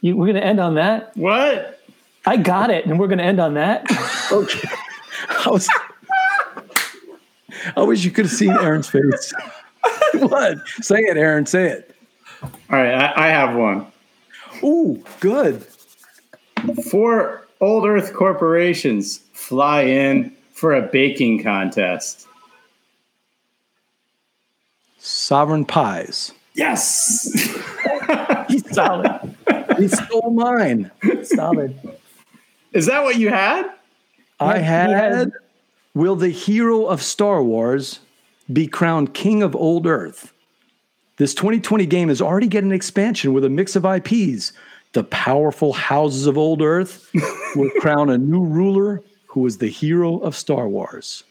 You, 0.00 0.16
we're 0.16 0.26
going 0.26 0.36
to 0.36 0.44
end 0.44 0.58
on 0.58 0.76
that? 0.76 1.14
What? 1.16 1.80
I 2.24 2.36
got 2.38 2.70
it, 2.70 2.86
and 2.86 2.98
we're 2.98 3.08
going 3.08 3.18
to 3.18 3.24
end 3.24 3.40
on 3.40 3.54
that. 3.54 3.86
Okay. 4.32 4.66
I 5.44 5.50
was. 5.50 5.68
I 7.76 7.82
wish 7.82 8.02
you 8.02 8.10
could 8.10 8.24
have 8.24 8.32
seen 8.32 8.50
Aaron's 8.50 8.88
face. 8.88 9.34
what? 10.28 10.58
Say 10.80 11.00
it, 11.00 11.16
Aaron. 11.16 11.46
Say 11.46 11.68
it. 11.68 11.94
All 12.42 12.50
right, 12.70 12.92
I, 12.94 13.26
I 13.26 13.28
have 13.28 13.56
one. 13.56 13.86
Ooh, 14.64 15.02
good. 15.20 15.64
Four 16.90 17.46
Old 17.60 17.86
Earth 17.86 18.12
corporations 18.14 19.18
fly 19.32 19.82
in 19.82 20.34
for 20.52 20.74
a 20.74 20.82
baking 20.82 21.42
contest. 21.42 22.26
Sovereign 24.98 25.64
pies. 25.64 26.32
Yes. 26.54 27.28
He's 28.48 28.68
Solid. 28.74 29.34
He 29.78 29.88
stole 29.88 30.30
mine. 30.30 30.90
Solid. 31.24 31.76
Is 32.72 32.86
that 32.86 33.02
what 33.02 33.16
you 33.16 33.28
had? 33.30 33.70
I 34.38 34.58
he 34.58 34.64
had. 34.64 34.90
had- 34.90 35.32
Will 35.94 36.16
the 36.16 36.30
hero 36.30 36.86
of 36.86 37.02
Star 37.02 37.42
Wars 37.42 37.98
be 38.52 38.66
crowned 38.66 39.14
king 39.14 39.42
of 39.42 39.54
Old 39.56 39.86
Earth? 39.86 40.32
This 41.16 41.34
2020 41.34 41.86
game 41.86 42.10
is 42.10 42.20
already 42.20 42.46
getting 42.48 42.70
an 42.70 42.76
expansion 42.76 43.32
with 43.32 43.44
a 43.44 43.48
mix 43.50 43.76
of 43.76 43.84
IPs. 43.84 44.52
The 44.92 45.04
powerful 45.04 45.72
houses 45.72 46.26
of 46.26 46.36
Old 46.36 46.62
Earth 46.62 47.10
will 47.56 47.70
crown 47.80 48.10
a 48.10 48.18
new 48.18 48.44
ruler 48.44 49.02
who 49.26 49.46
is 49.46 49.58
the 49.58 49.68
hero 49.68 50.18
of 50.18 50.36
Star 50.36 50.68
Wars. 50.68 51.24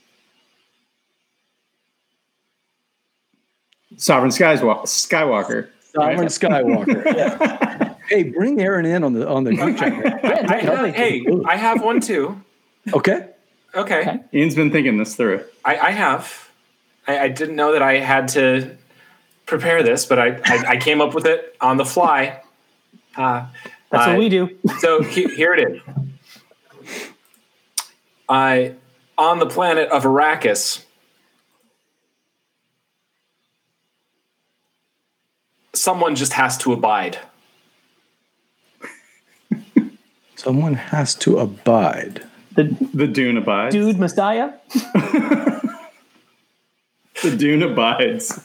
Sovereign 3.98 4.32
Skywalker. 4.32 4.84
Skywalker. 4.84 5.70
Sovereign 5.94 6.28
Skywalker. 6.28 7.06
Yeah. 7.16 7.88
Hey, 8.12 8.24
bring 8.24 8.60
Aaron 8.60 8.86
in 8.86 9.06
on 9.06 9.14
the 9.14 9.26
on 9.26 9.46
the 9.46 9.56
group 9.56 9.78
chat. 9.78 9.94
Yeah, 9.94 10.20
I, 10.50 10.62
definitely. 10.62 10.92
hey, 10.92 11.26
I 11.46 11.56
have 11.56 11.82
one 11.82 12.02
too. 12.02 12.42
Okay. 12.92 13.30
Okay, 13.74 14.02
Okay. 14.02 14.20
Ian's 14.34 14.54
been 14.54 14.70
thinking 14.70 14.98
this 14.98 15.16
through. 15.16 15.46
I, 15.64 15.78
I 15.78 15.92
have. 15.92 16.50
I, 17.12 17.26
I 17.26 17.28
didn't 17.28 17.56
know 17.56 17.74
that 17.74 17.82
I 17.82 17.98
had 17.98 18.30
to 18.30 18.78
prepare 19.46 19.84
this, 19.84 20.06
but 20.06 20.18
I, 20.18 20.40
I, 20.46 20.64
I 20.70 20.78
came 20.78 21.02
up 21.02 21.14
with 21.14 21.26
it 21.26 21.56
on 21.60 21.78
the 21.78 21.86
fly. 21.86 22.42
Uh, 23.16 23.48
That's 23.90 24.08
uh, 24.08 24.12
what 24.12 24.20
we 24.20 24.30
do. 24.30 24.58
So 24.80 25.04
he, 25.04 25.28
here 25.36 25.54
it 25.54 25.72
is. 25.72 25.82
I 28.30 28.76
on 29.18 29.40
the 29.40 29.46
planet 29.46 29.90
of 29.90 30.04
Arrakis. 30.04 30.86
Someone 35.74 36.16
just 36.16 36.34
has 36.34 36.58
to 36.60 36.72
abide. 36.72 37.20
Someone 40.36 40.76
has 40.76 41.14
to 41.16 41.40
abide. 41.40 42.24
The 42.56 42.64
The 42.94 43.08
Dune 43.08 43.38
abides. 43.38 43.74
dude 43.76 44.00
Messiah. 44.00 44.54
The 47.22 47.36
Dune 47.38 47.64
abides. 47.64 48.40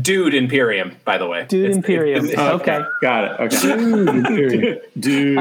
Dude 0.00 0.34
Imperium, 0.34 0.92
by 1.04 1.18
the 1.18 1.26
way. 1.26 1.44
Dude 1.48 1.64
It's- 1.66 1.76
Imperium. 1.76 2.24
it's- 2.26 2.38
okay. 2.60 2.80
Got 3.02 3.24
it. 3.24 3.40
Okay. 3.54 3.76
Dude. 3.76 4.08
Imperium. 4.08 4.78
Dude. 4.98 5.38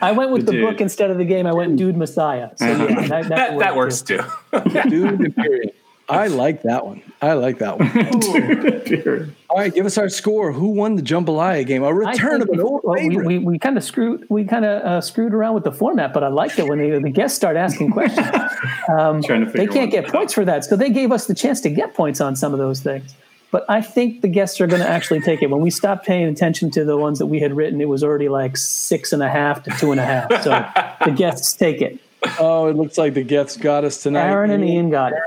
I, 0.00 0.08
I 0.08 0.12
went 0.12 0.30
with 0.32 0.46
the 0.46 0.52
Dude. 0.52 0.62
book 0.70 0.80
instead 0.80 1.10
of 1.10 1.18
the 1.18 1.24
game. 1.24 1.46
I 1.46 1.52
went 1.52 1.76
Dude 1.76 1.96
Messiah. 1.96 2.50
So 2.56 2.66
yeah, 2.66 2.76
that, 2.76 3.08
that, 3.08 3.28
that, 3.28 3.58
that 3.58 3.76
works 3.76 4.02
too. 4.02 4.18
too. 4.52 4.82
Dude 4.88 5.20
Imperium. 5.20 5.70
I 6.12 6.26
like 6.28 6.62
that 6.62 6.86
one. 6.86 7.02
I 7.20 7.34
like 7.34 7.58
that 7.58 7.78
one. 7.78 9.34
All 9.50 9.58
right, 9.58 9.74
give 9.74 9.86
us 9.86 9.96
our 9.98 10.08
score. 10.08 10.52
Who 10.52 10.68
won 10.68 10.96
the 10.96 11.02
Jambalaya 11.02 11.66
game? 11.66 11.82
A 11.82 11.86
I 11.86 11.90
return 11.90 12.42
of 12.42 12.48
an 12.48 12.56
we- 12.56 12.62
old 12.62 12.80
well, 12.84 12.94
we, 12.94 13.08
favorite. 13.08 13.26
we, 13.26 13.38
we 13.38 13.58
kind 13.58 13.76
of 13.76 13.84
screwed 13.84 14.26
we 14.28 14.44
kind 14.44 14.64
of 14.64 14.82
uh, 14.82 15.00
screwed 15.00 15.34
around 15.34 15.54
with 15.54 15.64
the 15.64 15.72
format, 15.72 16.12
but 16.12 16.24
I 16.24 16.28
liked 16.28 16.58
it 16.58 16.66
when 16.66 16.78
they, 16.78 16.90
the 16.98 17.10
guests 17.10 17.36
start 17.36 17.56
asking 17.56 17.92
questions. 17.92 18.26
trying 18.86 19.22
to 19.22 19.52
they 19.54 19.66
can't 19.66 19.90
get 19.90 20.06
out. 20.06 20.12
points 20.12 20.32
for 20.32 20.44
that, 20.44 20.64
so 20.64 20.76
they 20.76 20.90
gave 20.90 21.12
us 21.12 21.26
the 21.26 21.34
chance 21.34 21.60
to 21.62 21.70
get 21.70 21.94
points 21.94 22.20
on 22.20 22.34
some 22.36 22.52
of 22.52 22.58
those 22.58 22.80
things. 22.80 23.14
But 23.52 23.66
I 23.68 23.82
think 23.82 24.22
the 24.22 24.28
guests 24.28 24.60
are 24.62 24.66
going 24.66 24.80
to 24.80 24.88
actually 24.88 25.20
take 25.20 25.42
it. 25.42 25.50
When 25.50 25.60
we 25.60 25.68
stopped 25.68 26.06
paying 26.06 26.24
attention 26.26 26.70
to 26.70 26.86
the 26.86 26.96
ones 26.96 27.18
that 27.18 27.26
we 27.26 27.38
had 27.38 27.54
written, 27.54 27.82
it 27.82 27.88
was 27.88 28.02
already 28.02 28.30
like 28.30 28.56
six 28.56 29.12
and 29.12 29.22
a 29.22 29.28
half 29.28 29.62
to 29.64 29.70
two 29.78 29.92
and 29.92 30.00
a 30.00 30.04
half. 30.04 30.42
So 30.42 30.50
the 31.04 31.12
guests 31.12 31.52
take 31.52 31.82
it. 31.82 32.00
oh, 32.40 32.68
it 32.68 32.76
looks 32.76 32.96
like 32.96 33.12
the 33.12 33.22
guests 33.22 33.58
got 33.58 33.84
us 33.84 34.02
tonight. 34.02 34.30
Aaron 34.30 34.50
and 34.50 34.64
Ian 34.64 34.88
got 34.88 35.12
it. 35.12 35.18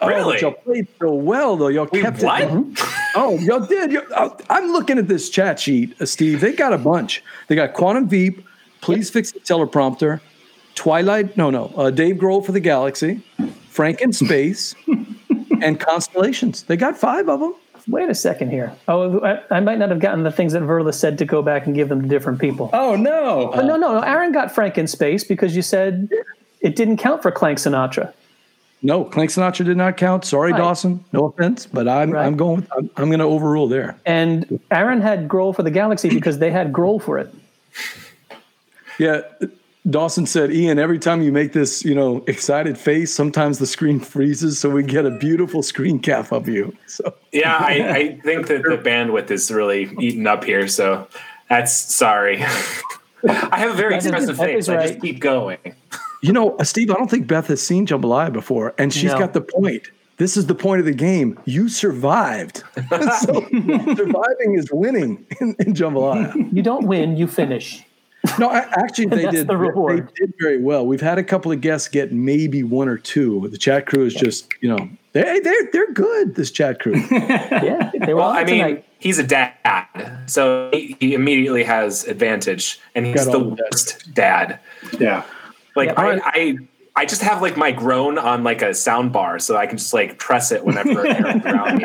Oh, 0.00 0.08
Really? 0.08 0.34
but 0.34 0.40
y'all 0.42 0.52
played 0.52 0.86
so 1.00 1.12
well, 1.12 1.56
though. 1.56 1.68
Y'all 1.68 1.86
kept 1.86 2.22
what? 2.22 2.42
it. 2.42 2.50
Oh, 3.16 3.36
y'all 3.40 3.60
did. 3.66 3.90
you 3.90 4.02
oh, 4.16 4.36
I'm 4.48 4.70
looking 4.70 4.96
at 4.98 5.08
this 5.08 5.28
chat 5.28 5.58
sheet, 5.58 6.00
uh, 6.00 6.06
Steve. 6.06 6.40
They 6.40 6.52
got 6.52 6.72
a 6.72 6.78
bunch. 6.78 7.22
They 7.48 7.56
got 7.56 7.74
Quantum 7.74 8.08
Veep. 8.08 8.46
Please 8.80 9.10
fix 9.10 9.32
the 9.32 9.40
teleprompter. 9.40 10.20
Twilight. 10.76 11.36
No, 11.36 11.50
no. 11.50 11.72
Uh, 11.76 11.90
Dave 11.90 12.16
Grohl 12.16 12.44
for 12.46 12.52
the 12.52 12.60
Galaxy. 12.60 13.22
Frank 13.70 14.00
in 14.00 14.12
Space. 14.12 14.76
and 15.62 15.80
Constellations. 15.80 16.62
They 16.62 16.76
got 16.76 16.96
five 16.96 17.28
of 17.28 17.40
them. 17.40 17.54
Wait 17.88 18.08
a 18.08 18.14
second 18.14 18.50
here. 18.50 18.72
Oh, 18.86 19.18
I, 19.20 19.42
I 19.50 19.60
might 19.60 19.78
not 19.78 19.88
have 19.88 19.98
gotten 19.98 20.22
the 20.22 20.30
things 20.30 20.52
that 20.52 20.62
Verla 20.62 20.92
said 20.92 21.18
to 21.18 21.24
go 21.24 21.42
back 21.42 21.66
and 21.66 21.74
give 21.74 21.88
them 21.88 22.02
to 22.02 22.08
different 22.08 22.38
people. 22.38 22.68
Oh 22.72 22.94
no. 22.96 23.50
But 23.54 23.64
no, 23.64 23.76
no, 23.76 23.94
no. 23.94 24.00
Aaron 24.00 24.30
got 24.30 24.54
Frank 24.54 24.76
in 24.76 24.86
space 24.86 25.24
because 25.24 25.56
you 25.56 25.62
said 25.62 26.10
it 26.60 26.76
didn't 26.76 26.98
count 26.98 27.22
for 27.22 27.30
Clank 27.30 27.58
Sinatra. 27.58 28.12
No, 28.80 29.04
Clank 29.04 29.30
Sinatra 29.30 29.64
did 29.64 29.76
not 29.76 29.96
count. 29.96 30.24
Sorry, 30.24 30.52
Right. 30.52 30.58
Dawson. 30.58 31.04
No 31.12 31.24
offense, 31.26 31.66
but 31.66 31.88
I'm 31.88 32.12
Right. 32.12 32.24
I'm 32.26 32.36
going. 32.36 32.56
With, 32.60 32.68
I'm, 32.76 32.90
I'm 32.96 33.08
going 33.08 33.18
to 33.18 33.24
overrule 33.24 33.66
there. 33.68 33.96
And 34.06 34.60
Aaron 34.70 35.00
had 35.00 35.26
Grohl 35.28 35.54
for 35.54 35.62
the 35.64 35.70
Galaxy 35.70 36.08
because 36.08 36.38
they 36.38 36.50
had 36.50 36.72
Grohl 36.72 37.02
for 37.02 37.18
it. 37.18 37.34
Yeah, 38.98 39.22
Dawson 39.88 40.26
said, 40.26 40.52
Ian, 40.52 40.78
every 40.78 40.98
time 40.98 41.22
you 41.22 41.32
make 41.32 41.52
this, 41.52 41.84
you 41.84 41.94
know, 41.94 42.22
excited 42.26 42.76
face, 42.76 43.12
sometimes 43.14 43.58
the 43.58 43.66
screen 43.66 44.00
freezes, 44.00 44.58
so 44.58 44.70
we 44.70 44.82
get 44.82 45.06
a 45.06 45.10
beautiful 45.10 45.62
screen 45.62 45.98
cap 45.98 46.32
of 46.32 46.48
you. 46.48 46.76
So 46.86 47.14
Yeah, 47.32 47.56
I, 47.56 47.72
I 47.96 48.18
think 48.20 48.48
that 48.48 48.62
the 48.64 48.76
bandwidth 48.78 49.30
is 49.30 49.50
really 49.50 49.90
eaten 50.00 50.26
up 50.26 50.44
here, 50.44 50.66
so 50.68 51.06
that's 51.48 51.72
sorry. 51.76 52.42
I 53.28 53.58
have 53.58 53.70
a 53.70 53.74
very 53.74 53.94
That 53.94 53.98
is- 53.98 54.06
expressive 54.06 54.36
that 54.36 54.46
face. 54.46 54.58
is 54.64 54.68
I 54.68 54.86
just 54.88 55.00
keep 55.00 55.20
going. 55.20 55.58
You 56.22 56.32
know, 56.32 56.56
uh, 56.56 56.64
Steve, 56.64 56.90
I 56.90 56.94
don't 56.94 57.10
think 57.10 57.26
Beth 57.26 57.46
has 57.48 57.62
seen 57.62 57.86
Jambalaya 57.86 58.32
before, 58.32 58.74
and 58.78 58.92
she's 58.92 59.12
No. 59.12 59.18
got 59.18 59.32
the 59.34 59.40
point. 59.40 59.90
This 60.16 60.36
is 60.36 60.46
the 60.46 60.54
point 60.54 60.80
of 60.80 60.86
the 60.86 60.92
game. 60.92 61.38
You 61.44 61.68
survived. 61.68 62.64
so 63.20 63.46
surviving 63.94 64.54
is 64.54 64.68
winning 64.72 65.24
in, 65.40 65.54
in 65.60 65.74
Jambalaya. 65.74 66.52
You 66.52 66.62
don't 66.62 66.86
win, 66.86 67.16
you 67.16 67.28
finish. 67.28 67.84
No, 68.36 68.48
I, 68.50 68.66
actually, 68.72 69.06
they 69.16 69.30
did. 69.30 69.46
the 69.46 69.56
reward. 69.56 70.08
They 70.08 70.26
did 70.26 70.34
very 70.40 70.60
well. 70.60 70.84
We've 70.84 71.00
had 71.00 71.18
a 71.18 71.22
couple 71.24 71.52
of 71.52 71.60
guests 71.60 71.86
get 71.86 72.12
maybe 72.12 72.64
one 72.64 72.88
or 72.88 72.98
two. 72.98 73.46
The 73.48 73.58
chat 73.58 73.86
crew 73.86 74.04
is 74.04 74.12
just, 74.14 74.52
you 74.60 74.68
know, 74.68 74.88
they 75.12 75.38
they're 75.38 75.70
they're 75.72 75.92
good. 75.92 76.34
This 76.34 76.50
chat 76.50 76.80
crew. 76.80 76.94
Yeah, 77.10 77.90
they 78.00 78.12
were 78.12 78.20
Well, 78.20 78.30
on 78.30 78.36
I 78.38 78.44
mean, 78.44 78.82
he's 78.98 79.18
a 79.20 79.22
dad, 79.22 79.52
so 80.26 80.70
he, 80.72 80.96
he 80.98 81.14
immediately 81.14 81.62
has 81.62 82.04
advantage, 82.04 82.80
and 82.96 83.06
he's 83.06 83.24
Got 83.24 83.32
the 83.32 83.38
all 83.38 83.50
the 83.54 83.62
worst 83.70 84.12
dad. 84.14 84.58
Yeah. 84.98 85.22
Like 85.76 85.88
Yeah. 85.90 85.94
I, 86.00 86.20
I, 86.24 86.56
I 86.96 87.04
just 87.06 87.22
have 87.22 87.40
like 87.42 87.56
my 87.56 87.70
groan 87.70 88.18
on 88.18 88.42
like 88.42 88.60
a 88.62 88.74
sound 88.74 89.12
bar, 89.12 89.38
so 89.38 89.56
I 89.56 89.66
can 89.66 89.78
just 89.78 89.94
like 89.94 90.18
press 90.18 90.50
it 90.50 90.64
whenever 90.64 91.02
around 91.04 91.78
me. 91.78 91.84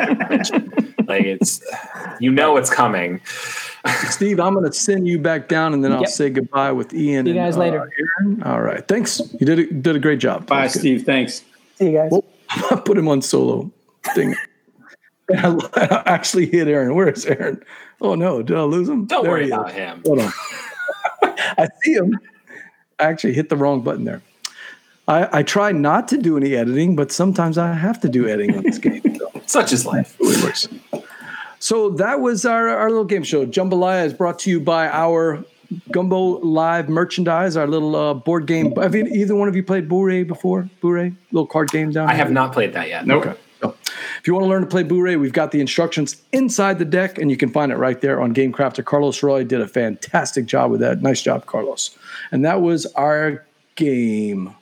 Like 1.06 1.24
it's, 1.24 1.60
you 2.18 2.32
know, 2.32 2.56
it's 2.56 2.70
coming. 2.70 3.20
Steve, 4.08 4.40
I'm 4.40 4.54
going 4.54 4.64
to 4.64 4.72
send 4.72 5.06
you 5.06 5.18
back 5.18 5.46
down, 5.48 5.74
and 5.74 5.84
then 5.84 5.92
I'll 5.92 6.00
Yep. 6.00 6.08
say 6.08 6.30
goodbye 6.30 6.72
with 6.72 6.94
Ian. 6.94 7.26
See 7.26 7.32
you 7.32 7.38
and, 7.38 7.46
guys 7.46 7.56
uh, 7.56 7.60
later. 7.60 7.92
Aaron. 8.20 8.42
All 8.42 8.62
right, 8.62 8.86
thanks. 8.88 9.20
You 9.38 9.46
did 9.46 9.58
a, 9.58 9.66
did 9.72 9.94
a 9.94 9.98
great 9.98 10.18
job. 10.20 10.46
Bye, 10.46 10.56
That 10.56 10.62
was 10.64 10.72
good. 10.74 10.80
Steve. 10.80 11.02
Thanks. 11.02 11.44
See 11.76 11.90
you 11.90 11.92
guys. 11.92 12.12
I 12.70 12.76
put 12.76 12.96
him 12.98 13.06
on 13.08 13.20
solo 13.22 13.70
thing. 14.14 14.34
I 15.30 16.02
actually 16.06 16.46
hit 16.46 16.66
Aaron. 16.66 16.94
Where 16.94 17.08
is 17.10 17.24
Aaron? 17.26 17.62
Oh 18.00 18.14
no, 18.14 18.42
did 18.42 18.56
I 18.56 18.62
lose 18.62 18.88
him? 18.88 19.04
Don't 19.06 19.22
There 19.22 19.30
worry 19.32 19.46
about 19.48 19.70
him. 19.72 20.02
Hold 20.04 20.20
on. 20.20 20.32
I 21.22 21.68
see 21.82 21.92
him. 21.92 22.18
I 22.98 23.04
actually 23.04 23.34
hit 23.34 23.48
the 23.48 23.56
wrong 23.56 23.82
button 23.82 24.04
there. 24.04 24.22
I, 25.06 25.40
I 25.40 25.42
try 25.42 25.72
not 25.72 26.08
to 26.08 26.16
do 26.16 26.36
any 26.36 26.54
editing, 26.54 26.96
but 26.96 27.12
sometimes 27.12 27.58
I 27.58 27.74
have 27.74 28.00
to 28.00 28.08
do 28.08 28.26
editing 28.28 28.56
on 28.56 28.62
this 28.62 28.78
game. 28.78 29.02
So 29.18 29.30
Such 29.46 29.72
is 29.72 29.84
life. 29.84 30.16
it 30.18 30.42
works. 30.44 30.68
So 31.58 31.90
that 31.90 32.20
was 32.20 32.44
our, 32.46 32.68
our 32.68 32.88
little 32.88 33.04
game 33.04 33.22
show. 33.22 33.44
Jambalaya 33.46 34.06
is 34.06 34.14
brought 34.14 34.38
to 34.40 34.50
you 34.50 34.60
by 34.60 34.88
our 34.88 35.44
Gumbo 35.90 36.38
Live 36.40 36.88
merchandise, 36.88 37.56
our 37.56 37.66
little 37.66 37.96
uh, 37.96 38.14
board 38.14 38.46
game. 38.46 38.74
Have 38.76 38.94
you, 38.94 39.04
either 39.06 39.34
one 39.34 39.48
of 39.48 39.56
you 39.56 39.62
played 39.62 39.88
Bourré 39.88 40.26
before? 40.26 40.68
Bourré? 40.82 41.14
Little 41.32 41.46
card 41.46 41.70
game 41.70 41.90
down 41.90 42.08
I 42.08 42.14
here? 42.14 42.24
have 42.24 42.32
not 42.32 42.52
played 42.52 42.72
that 42.74 42.88
yet. 42.88 43.06
Nope. 43.06 43.38
So, 43.60 43.74
if 44.18 44.26
you 44.26 44.34
want 44.34 44.44
to 44.44 44.48
learn 44.48 44.62
to 44.62 44.68
play 44.68 44.84
Bourré, 44.84 45.18
we've 45.18 45.32
got 45.32 45.52
the 45.52 45.60
instructions 45.60 46.22
inside 46.32 46.78
the 46.78 46.84
deck, 46.84 47.18
and 47.18 47.30
you 47.30 47.36
can 47.36 47.50
find 47.50 47.72
it 47.72 47.76
right 47.76 47.98
there 48.00 48.20
on 48.20 48.34
GameCrafter. 48.34 48.84
Carlos 48.84 49.22
Roy 49.22 49.42
did 49.44 49.60
a 49.62 49.68
fantastic 49.68 50.44
job 50.46 50.70
with 50.70 50.80
that. 50.80 51.00
Nice 51.02 51.22
job, 51.22 51.46
Carlos. 51.46 51.96
And 52.34 52.44
that 52.44 52.60
was 52.60 52.84
our 52.94 53.46
game. 53.76 54.52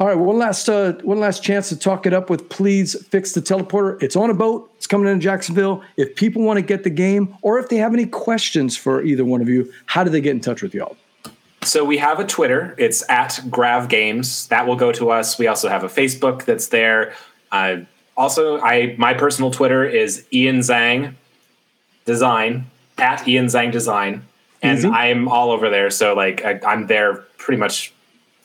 All 0.00 0.06
right, 0.08 0.18
one 0.18 0.36
last 0.36 0.68
uh, 0.68 0.94
one 1.04 1.20
last 1.20 1.44
chance 1.44 1.68
to 1.68 1.78
talk 1.78 2.06
it 2.06 2.12
up 2.12 2.28
with 2.28 2.48
please 2.48 3.00
fix 3.06 3.34
the 3.34 3.40
teleporter. 3.40 4.02
It's 4.02 4.16
on 4.16 4.28
a 4.28 4.34
boat. 4.34 4.68
It's 4.76 4.88
coming 4.88 5.06
into 5.06 5.22
Jacksonville. 5.22 5.80
If 5.96 6.16
people 6.16 6.42
want 6.42 6.56
to 6.56 6.62
get 6.62 6.82
the 6.82 6.90
game, 6.90 7.36
or 7.42 7.60
if 7.60 7.68
they 7.68 7.76
have 7.76 7.94
any 7.94 8.04
questions 8.04 8.76
for 8.76 9.00
either 9.04 9.24
one 9.24 9.40
of 9.40 9.48
you, 9.48 9.72
how 9.86 10.02
do 10.02 10.10
they 10.10 10.20
get 10.20 10.32
in 10.32 10.40
touch 10.40 10.60
with 10.60 10.74
y'all? 10.74 10.96
So 11.62 11.84
we 11.84 11.98
have 11.98 12.18
a 12.18 12.26
Twitter. 12.26 12.74
It's 12.78 13.08
at 13.08 13.40
Grav 13.48 13.88
Games. 13.88 14.48
That 14.48 14.66
will 14.66 14.76
go 14.76 14.90
to 14.90 15.10
us. 15.10 15.38
We 15.38 15.46
also 15.46 15.68
have 15.68 15.84
a 15.84 15.88
Facebook 15.88 16.46
that's 16.46 16.66
there. 16.66 17.14
Uh, 17.52 17.82
also, 18.16 18.60
I 18.60 18.96
my 18.98 19.14
personal 19.14 19.52
Twitter 19.52 19.84
is 19.84 20.26
Ian 20.32 20.58
Zhang 20.58 21.14
Design 22.06 22.66
at 22.98 23.26
Ian 23.28 23.46
Zhang 23.46 23.70
Design, 23.70 24.27
and 24.62 24.78
Easy. 24.78 24.88
I'm 24.88 25.28
all 25.28 25.50
over 25.50 25.70
there. 25.70 25.90
So 25.90 26.14
like 26.14 26.44
I, 26.44 26.60
I'm 26.66 26.86
there 26.86 27.14
pretty 27.38 27.58
much 27.58 27.92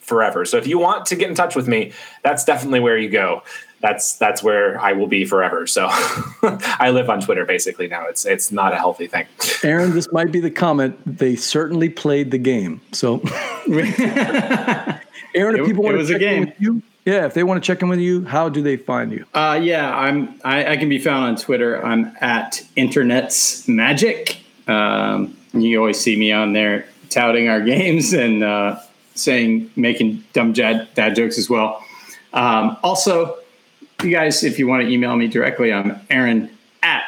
forever. 0.04 0.46
So 0.46 0.58
if 0.58 0.68
you 0.68 0.78
want 0.78 1.06
to 1.08 1.16
get 1.16 1.30
in 1.30 1.36
touch 1.36 1.56
with 1.56 1.68
me, 1.68 1.94
that's 2.24 2.44
definitely 2.44 2.80
where 2.80 2.98
you 2.98 3.10
go. 3.10 3.44
That's 3.82 4.16
that's 4.16 4.42
where 4.42 4.80
I 4.80 4.94
will 4.94 5.08
be 5.08 5.26
forever. 5.26 5.68
So 5.68 5.88
I 5.92 6.92
live 6.92 7.10
on 7.10 7.20
Twitter 7.20 7.46
basically 7.46 7.88
now. 7.88 8.06
It's 8.08 8.26
it's 8.26 8.52
not 8.52 8.74
a 8.74 8.78
healthy 8.78 9.08
thing. 9.08 9.26
Aaron, 9.64 9.94
this 9.94 10.12
might 10.12 10.32
be 10.32 10.40
the 10.40 10.52
comment. 10.52 10.98
They 11.06 11.36
certainly 11.36 11.90
played 11.90 12.32
the 12.32 12.38
game. 12.38 12.80
So, 12.94 13.16
Aaron, 13.68 15.60
if 15.60 15.66
people 15.66 15.84
it 15.84 15.86
want 15.86 15.98
was 15.98 16.08
to 16.08 16.16
a 16.16 16.20
check 16.20 16.28
in 16.28 16.40
with 16.46 16.54
you, 16.60 16.82
yeah, 17.06 17.26
if 17.26 17.34
they 17.34 17.44
want 17.44 17.62
to 17.62 17.68
check 17.68 17.82
in 17.82 17.90
with 17.90 18.00
you, 18.00 18.24
how 18.24 18.48
do 18.48 18.62
they 18.62 18.78
find 18.78 19.12
you? 19.12 19.26
Uh, 19.34 19.60
yeah, 19.62 19.94
I'm. 19.94 20.40
I, 20.46 20.74
I 20.74 20.78
can 20.78 20.88
be 20.88 21.00
found 21.00 21.26
on 21.26 21.36
Twitter. 21.36 21.86
I'm 21.86 22.16
at 22.22 22.66
Internet's 22.78 23.68
Magic. 23.68 24.38
Um, 24.68 25.38
you 25.54 25.80
always 25.80 26.00
see 26.00 26.16
me 26.16 26.32
on 26.32 26.54
there 26.54 26.86
touting 27.10 27.48
our 27.48 27.62
games 27.74 28.14
and 28.14 28.44
uh, 28.44 28.80
saying, 29.16 29.70
making 29.76 30.24
dumb 30.34 30.54
dad, 30.54 30.88
dad 30.96 31.16
jokes 31.16 31.38
as 31.38 31.50
well. 31.50 31.84
Um, 32.34 32.78
also, 32.84 33.38
you 34.04 34.10
guys, 34.10 34.44
if 34.44 34.58
you 34.58 34.68
want 34.68 34.84
to 34.84 34.90
email 34.90 35.16
me 35.16 35.28
directly, 35.28 35.72
I'm 35.72 36.00
Aaron 36.10 36.50
at 36.82 37.04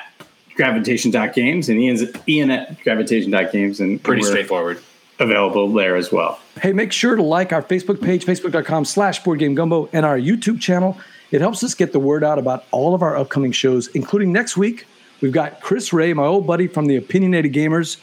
gravitation.games 0.55 1.69
and 1.69 1.79
Ian's 1.79 2.03
Ian 2.27 2.51
at 2.51 2.81
gravitation.games 2.83 3.79
and 3.79 4.01
Pretty 4.01 4.21
we're 4.21 4.29
straightforward. 4.29 4.81
available 5.19 5.71
there 5.73 5.95
as 5.95 6.11
well. 6.11 6.39
Hey, 6.61 6.71
make 6.71 6.91
sure 6.91 7.15
to 7.15 7.23
like 7.23 7.51
our 7.51 7.61
Facebook 7.61 8.01
page, 8.01 8.25
facebook.com 8.25 8.85
slash 8.85 9.21
boardgamegumbo, 9.23 9.89
and 9.91 10.05
our 10.05 10.17
YouTube 10.17 10.61
channel. 10.61 10.97
It 11.31 11.41
helps 11.41 11.63
us 11.63 11.73
get 11.73 11.91
the 11.91 11.99
word 11.99 12.23
out 12.23 12.39
about 12.39 12.65
all 12.71 12.93
of 12.93 13.01
our 13.01 13.17
upcoming 13.17 13.51
shows, 13.51 13.87
including 13.89 14.31
next 14.31 14.55
week. 14.55 14.87
We've 15.21 15.33
got 15.33 15.59
Chris 15.59 15.91
Wray, 15.91 16.13
my 16.13 16.23
old 16.25 16.45
buddy 16.45 16.67
from 16.67 16.85
the 16.85 16.95
Opinionated 16.97 17.51
Gamers. 17.51 17.97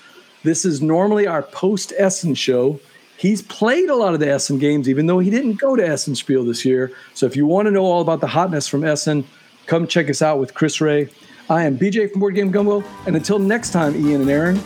This 0.44 0.64
is 0.64 0.82
normally 0.82 1.26
our 1.26 1.42
post 1.42 1.92
Essen 1.96 2.34
show. 2.34 2.80
He's 3.16 3.42
played 3.42 3.88
a 3.88 3.94
lot 3.94 4.14
of 4.14 4.20
the 4.20 4.28
Essen 4.28 4.58
games, 4.58 4.88
even 4.88 5.06
though 5.06 5.20
he 5.20 5.30
didn't 5.30 5.54
go 5.54 5.76
to 5.76 5.86
Essen 5.86 6.16
Spiel 6.16 6.44
this 6.44 6.64
year. 6.64 6.90
So 7.14 7.26
if 7.26 7.36
you 7.36 7.46
want 7.46 7.66
to 7.66 7.70
know 7.70 7.84
all 7.84 8.00
about 8.00 8.20
the 8.20 8.26
hotness 8.26 8.66
from 8.66 8.82
Essen, 8.82 9.24
come 9.66 9.86
check 9.86 10.10
us 10.10 10.20
out 10.20 10.40
with 10.40 10.54
Chris 10.54 10.80
Wray. 10.80 11.08
I 11.48 11.64
am 11.64 11.78
BJ 11.78 12.10
from 12.10 12.20
Board 12.20 12.34
Game 12.34 12.50
Gumbo, 12.50 12.82
and 13.06 13.14
until 13.14 13.38
next 13.38 13.70
time, 13.70 13.94
Ian 13.94 14.22
and 14.22 14.30
Aaron, 14.30 14.60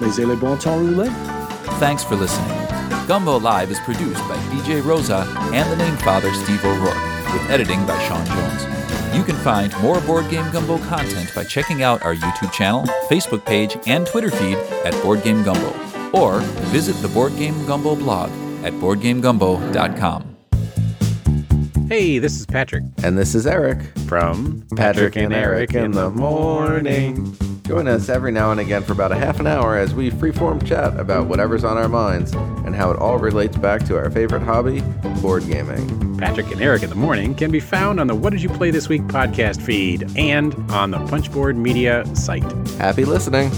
les 0.00 0.18
le 0.18 0.36
bon 0.36 0.58
temps 0.58 0.78
roulé. 0.78 1.08
Thanks 1.78 2.04
for 2.04 2.16
listening. 2.16 2.50
Gumbo 3.06 3.38
Live 3.38 3.70
is 3.70 3.80
produced 3.80 4.20
by 4.28 4.36
BJ 4.50 4.84
Rosa 4.84 5.26
and 5.54 5.70
the 5.72 5.76
name 5.76 5.96
father 5.98 6.32
Steve 6.34 6.62
O'Rourke, 6.64 7.32
with 7.32 7.50
editing 7.50 7.86
by 7.86 7.98
Sean 8.06 8.26
Jones. 8.26 8.75
You 9.16 9.24
can 9.24 9.36
find 9.36 9.72
more 9.80 9.98
Board 10.02 10.28
Game 10.28 10.52
Gumbo 10.52 10.76
content 10.76 11.34
by 11.34 11.42
checking 11.44 11.82
out 11.82 12.02
our 12.02 12.14
YouTube 12.14 12.52
channel, 12.52 12.82
Facebook 13.08 13.46
page, 13.46 13.74
and 13.86 14.06
Twitter 14.06 14.30
feed 14.30 14.58
at 14.84 14.92
Board 15.02 15.22
Game 15.22 15.42
Gumbo, 15.42 15.72
or 16.12 16.40
visit 16.70 16.92
the 16.96 17.08
Board 17.08 17.34
Game 17.38 17.64
Gumbo 17.64 17.96
blog 17.96 18.28
at 18.62 18.74
boardgamegumbo.com. 18.74 20.35
Hey, 21.88 22.18
this 22.18 22.40
is 22.40 22.46
Patrick 22.46 22.82
And 23.04 23.16
this 23.16 23.34
is 23.34 23.46
Eric. 23.46 23.78
from 24.08 24.66
Patrick 24.76 25.14
and 25.16 25.32
Eric 25.32 25.74
in 25.74 25.92
the 25.92 26.10
morning. 26.10 27.36
Join 27.62 27.86
us 27.86 28.08
every 28.08 28.32
now 28.32 28.50
and 28.50 28.60
again 28.60 28.82
for 28.82 28.92
about 28.92 29.12
a 29.12 29.16
half 29.16 29.38
an 29.40 29.46
hour 29.46 29.76
as 29.76 29.94
we 29.94 30.10
freeform 30.10 30.64
chat 30.66 30.98
about 30.98 31.26
whatever's 31.26 31.62
on 31.64 31.76
our 31.76 31.88
minds 31.88 32.32
and 32.32 32.74
how 32.74 32.90
it 32.90 32.98
all 32.98 33.18
relates 33.18 33.56
back 33.56 33.84
to 33.86 33.96
our 33.96 34.10
favorite 34.10 34.42
hobby, 34.42 34.80
board 35.20 35.46
gaming. 35.46 36.16
Patrick 36.18 36.50
and 36.50 36.60
Eric 36.60 36.82
in 36.82 36.90
the 36.90 36.96
morning 36.96 37.34
can 37.34 37.50
be 37.52 37.60
found 37.60 38.00
on 38.00 38.06
the 38.08 38.14
What 38.14 38.30
Did 38.30 38.42
You 38.42 38.48
Play 38.48 38.70
This 38.72 38.88
Week 38.88 39.02
podcast 39.02 39.60
feed 39.62 40.10
and 40.16 40.54
on 40.72 40.90
the 40.90 40.98
Punchboard 41.06 41.56
Media 41.56 42.04
site. 42.16 42.44
Happy 42.78 43.04
listening. 43.04 43.50